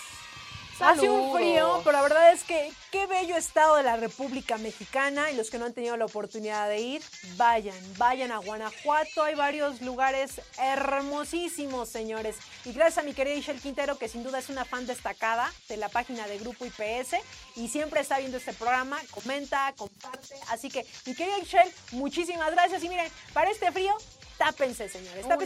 Hace 0.81 1.11
un 1.11 1.36
frío, 1.36 1.81
pero 1.85 1.93
la 1.93 2.02
verdad 2.02 2.32
es 2.32 2.43
que 2.43 2.73
qué 2.90 3.07
bello 3.07 3.36
estado 3.36 3.77
de 3.77 3.82
la 3.82 3.97
República 3.97 4.57
Mexicana 4.57 5.31
y 5.31 5.36
los 5.36 5.51
que 5.51 5.59
no 5.59 5.66
han 5.66 5.74
tenido 5.74 5.97
la 5.97 6.07
oportunidad 6.07 6.69
de 6.69 6.81
ir, 6.81 7.02
vayan, 7.36 7.77
vayan 7.98 8.32
a 8.32 8.39
Guanajuato, 8.39 9.23
hay 9.23 9.35
varios 9.35 9.82
lugares 9.82 10.40
hermosísimos, 10.59 11.89
señores. 11.90 12.36
Y 12.65 12.73
gracias 12.73 12.98
a 12.98 13.02
mi 13.02 13.12
querida 13.12 13.35
Ishel 13.35 13.61
Quintero, 13.61 13.98
que 13.98 14.09
sin 14.09 14.24
duda 14.24 14.39
es 14.39 14.48
una 14.48 14.65
fan 14.65 14.86
destacada 14.86 15.52
de 15.69 15.77
la 15.77 15.90
página 15.90 16.27
de 16.27 16.39
Grupo 16.39 16.65
IPS 16.65 17.16
y 17.57 17.69
siempre 17.69 18.01
está 18.01 18.19
viendo 18.19 18.39
este 18.39 18.55
programa, 18.55 18.98
comenta, 19.11 19.74
comparte. 19.77 20.35
Así 20.48 20.70
que, 20.70 20.86
mi 21.05 21.15
querida 21.15 21.39
Ishel, 21.39 21.70
muchísimas 21.93 22.51
gracias 22.52 22.82
y 22.82 22.89
miren, 22.89 23.11
para 23.35 23.51
este 23.51 23.70
frío 23.70 23.94
tápense, 24.41 24.89
señores. 24.89 25.27
Una 25.27 25.37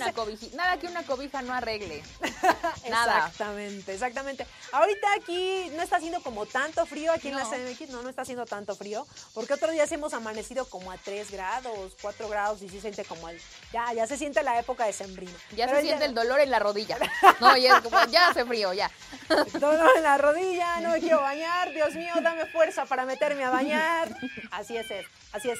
Nada 0.55 0.79
que 0.79 0.87
una 0.87 1.03
cobija 1.03 1.43
no 1.43 1.53
arregle. 1.53 2.01
Nada. 2.89 3.27
Exactamente, 3.27 3.93
exactamente. 3.93 4.47
Ahorita 4.71 5.09
aquí 5.15 5.69
no 5.75 5.83
está 5.83 5.97
haciendo 5.97 6.23
como 6.23 6.47
tanto 6.47 6.87
frío 6.87 7.12
aquí 7.12 7.29
en 7.29 7.35
la 7.35 7.43
CMX, 7.43 7.89
no, 7.89 8.03
no 8.03 8.09
está 8.09 8.23
haciendo 8.23 8.47
tanto 8.47 8.77
frío, 8.77 9.05
porque 9.35 9.55
otros 9.55 9.73
días 9.73 9.91
hemos 9.91 10.15
amanecido 10.15 10.66
como 10.66 10.93
a 10.93 10.97
3 10.97 11.29
grados, 11.33 11.97
4 12.03 12.29
grados 12.29 12.62
y 12.62 12.69
sí 12.69 12.81
siente 12.81 13.05
como 13.05 13.29
el, 13.29 13.41
ya, 13.73 13.93
ya 13.93 14.07
se 14.07 14.16
siente 14.16 14.45
la 14.45 14.61
época 14.61 14.87
de 14.87 14.93
sembrino. 14.93 15.33
Ya 15.57 15.69
se 15.69 15.81
siente 15.81 16.05
el 16.05 16.15
dolor 16.15 16.39
en 16.41 16.51
la 16.51 16.61
rodilla. 16.61 16.97
No, 17.41 17.57
ya 17.57 17.79
es 17.79 17.83
como, 17.83 18.03
ya 18.07 18.29
hace 18.29 18.45
frío, 18.45 18.73
ya. 18.73 18.91
Dolor 19.59 19.91
en 19.97 20.03
la 20.05 20.19
rodilla, 20.19 20.81
no 20.81 20.91
me 20.91 21.01
quiero 21.01 21.21
bañar, 21.21 21.73
Dios 21.73 21.95
mío, 21.95 22.15
dame 22.23 22.47
fuerza 22.47 22.87
para 22.87 23.05
meterme 23.05 23.43
a 23.43 23.51
bañar. 23.51 24.16
Así 24.53 24.77
es, 24.77 24.87
así 25.35 25.51
es. 25.51 25.59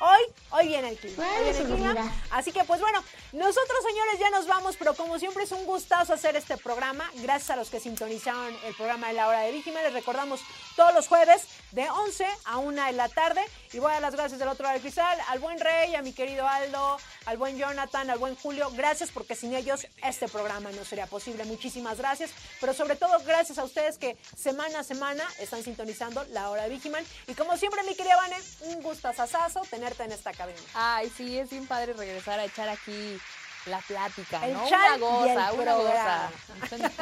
Hoy, 0.00 0.20
hoy 0.50 0.68
viene 0.68 0.88
el 0.90 0.96
clima. 0.96 1.24
Hoy 1.24 1.44
viene 1.44 1.58
el 1.58 1.66
clima. 1.66 2.12
Así 2.30 2.52
que 2.52 2.62
pues 2.64 2.80
bueno, 2.80 3.02
nosotros 3.32 3.78
señores 3.86 4.18
ya 4.20 4.30
nos 4.30 4.46
vamos, 4.46 4.76
pero 4.76 4.94
como 4.94 5.18
siempre 5.18 5.44
es 5.44 5.52
un 5.52 5.64
gustazo 5.64 6.14
hacer 6.14 6.36
este 6.36 6.56
programa. 6.56 7.10
Gracias 7.16 7.50
a 7.50 7.56
los 7.56 7.70
que 7.70 7.80
sintonizaron 7.80 8.54
el 8.64 8.74
programa 8.74 9.08
de 9.08 9.14
la 9.14 9.28
hora 9.28 9.40
de 9.40 9.52
víctima. 9.52 9.82
Les 9.82 9.92
recordamos 9.92 10.40
todos 10.76 10.94
los 10.94 11.08
jueves 11.08 11.46
de 11.72 11.90
11 11.90 12.26
a 12.44 12.58
1 12.58 12.86
de 12.86 12.92
la 12.92 13.08
tarde. 13.08 13.42
Y 13.72 13.78
voy 13.78 13.90
a 13.90 13.94
dar 13.94 14.02
las 14.02 14.14
gracias 14.14 14.38
del 14.38 14.48
otro 14.48 14.64
lado 14.64 14.74
del 14.74 14.82
cristal, 14.82 15.18
al 15.28 15.38
buen 15.38 15.58
Rey, 15.60 15.94
a 15.94 16.02
mi 16.02 16.12
querido 16.12 16.46
Aldo, 16.46 16.98
al 17.26 17.36
buen 17.36 17.56
Jonathan, 17.56 18.10
al 18.10 18.18
buen 18.18 18.34
Julio. 18.36 18.70
Gracias 18.72 19.10
porque 19.10 19.34
sin 19.34 19.54
ellos 19.54 19.86
este 20.02 20.28
programa 20.28 20.70
no 20.72 20.84
sería 20.84 21.06
posible. 21.06 21.44
Muchísimas 21.44 21.98
gracias. 21.98 22.30
Pero 22.60 22.74
sobre 22.74 22.96
todo 22.96 23.18
gracias 23.24 23.58
a 23.58 23.64
ustedes 23.64 23.98
que 23.98 24.16
semana 24.36 24.80
a 24.80 24.84
semana 24.84 25.24
están 25.38 25.62
sintonizando 25.62 26.24
la 26.30 26.50
hora 26.50 26.64
de 26.64 26.70
Vigiman. 26.70 27.04
Y 27.26 27.34
como 27.34 27.56
siempre, 27.56 27.82
mi 27.84 27.94
querida 27.94 28.16
Vane, 28.16 28.36
un 28.62 28.82
gustazazazo 29.00 29.62
tenerte 29.70 30.04
en 30.04 30.12
esta 30.12 30.32
cabina. 30.32 30.58
Ay, 30.74 31.08
sí, 31.08 31.38
es 31.38 31.48
bien 31.48 31.66
padre 31.66 31.94
regresar 31.94 32.38
a 32.38 32.44
echar 32.44 32.68
aquí 32.68 33.18
la 33.66 33.78
plática, 33.80 34.46
el 34.46 34.54
¿no? 34.54 34.66
Una 34.66 34.96
goza, 34.96 35.52
una 35.52 35.74
goza. 35.74 36.30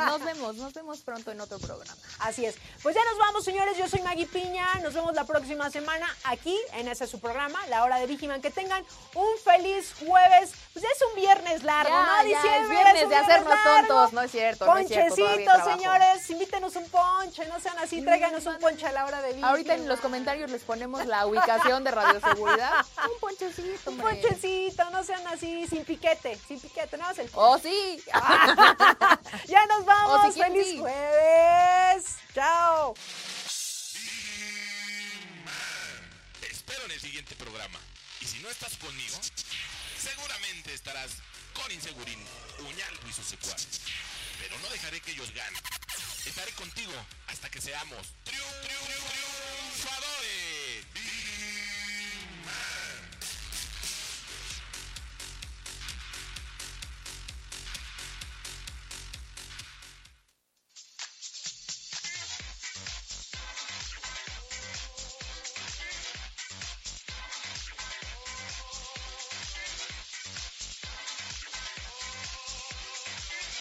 Nos 0.06 0.24
vemos, 0.24 0.56
nos 0.56 0.72
vemos 0.74 1.00
pronto 1.00 1.30
en 1.30 1.40
otro 1.40 1.58
programa. 1.58 1.94
Así 2.20 2.44
es. 2.46 2.56
Pues 2.82 2.94
ya 2.96 3.04
nos 3.04 3.18
vamos, 3.18 3.44
señores. 3.44 3.76
Yo 3.78 3.88
soy 3.88 4.00
Maggie 4.02 4.26
Piña. 4.26 4.66
Nos 4.82 4.94
vemos 4.94 5.14
la 5.14 5.24
próxima 5.24 5.70
semana 5.70 6.06
aquí 6.24 6.58
en 6.72 6.88
ese 6.88 7.06
su 7.06 7.20
programa, 7.20 7.64
La 7.68 7.84
Hora 7.84 7.98
de 7.98 8.06
Vigiman. 8.06 8.40
Que 8.40 8.50
tengan 8.50 8.84
un 9.14 9.26
feliz 9.44 9.94
jueves. 10.00 10.52
Pues 10.72 10.82
ya 10.82 10.88
es 10.88 11.02
un 11.08 11.14
viernes 11.20 11.62
largo, 11.62 11.94
¿no? 11.94 12.24
Diciembre, 12.24 12.60
es 12.62 12.70
viernes 12.70 13.08
de 13.08 13.16
hacernos 13.16 13.54
tontos. 13.62 14.12
No 14.12 14.22
es 14.22 14.30
cierto. 14.30 14.66
Ponchecitos, 14.66 15.64
señores. 15.64 16.28
Invítenos 16.30 16.74
un 16.76 16.88
ponche. 16.90 17.46
No 17.46 17.60
sean 17.60 17.78
así. 17.78 18.02
Tráiganos 18.02 18.44
un 18.46 18.58
ponche 18.58 18.86
a 18.86 18.92
la 18.92 19.04
hora 19.06 19.22
de 19.22 19.28
Vigiman. 19.28 19.50
Ahorita 19.50 19.74
en 19.74 19.88
los 19.88 20.00
comentarios 20.00 20.50
les 20.50 20.62
ponemos 20.62 21.06
la 21.06 21.26
ubicación 21.26 21.84
de 21.84 21.90
radioseguridad. 21.92 22.72
un 23.04 23.20
ponchecito, 23.20 23.90
Un 23.90 23.98
ponchecito. 23.98 24.90
No 24.90 25.04
sean 25.04 25.24
así, 25.28 25.66
sin 25.68 25.84
piquete 25.84 26.38
sin 26.48 26.58
piquete, 26.60 26.96
nada 26.96 27.10
más 27.10 27.18
el 27.18 27.28
¡Oh, 27.34 27.58
sí! 27.58 28.02
ya 29.46 29.66
nos 29.66 29.84
vamos. 29.84 30.20
Oh, 30.24 30.32
¡Feliz 30.32 30.80
jueves! 30.80 32.16
¡Chao! 32.34 32.94
Te 36.40 36.50
espero 36.50 36.84
en 36.86 36.92
el 36.92 37.00
siguiente 37.00 37.36
programa. 37.36 37.78
Y 38.22 38.24
si 38.24 38.38
no 38.38 38.48
estás 38.48 38.78
conmigo, 38.78 39.18
seguramente 40.00 40.72
estarás 40.72 41.10
con 41.52 41.70
Insegurín, 41.70 42.24
Uñaldo 42.60 43.08
y 43.08 43.12
sus 43.12 43.26
secuaces. 43.26 43.82
Pero 44.40 44.58
no 44.60 44.70
dejaré 44.70 45.02
que 45.02 45.10
ellos 45.10 45.30
ganen. 45.34 45.62
Estaré 46.24 46.52
contigo 46.52 46.92
hasta 47.26 47.50
que 47.50 47.60
seamos 47.60 48.14
triunfadores. 48.24 50.17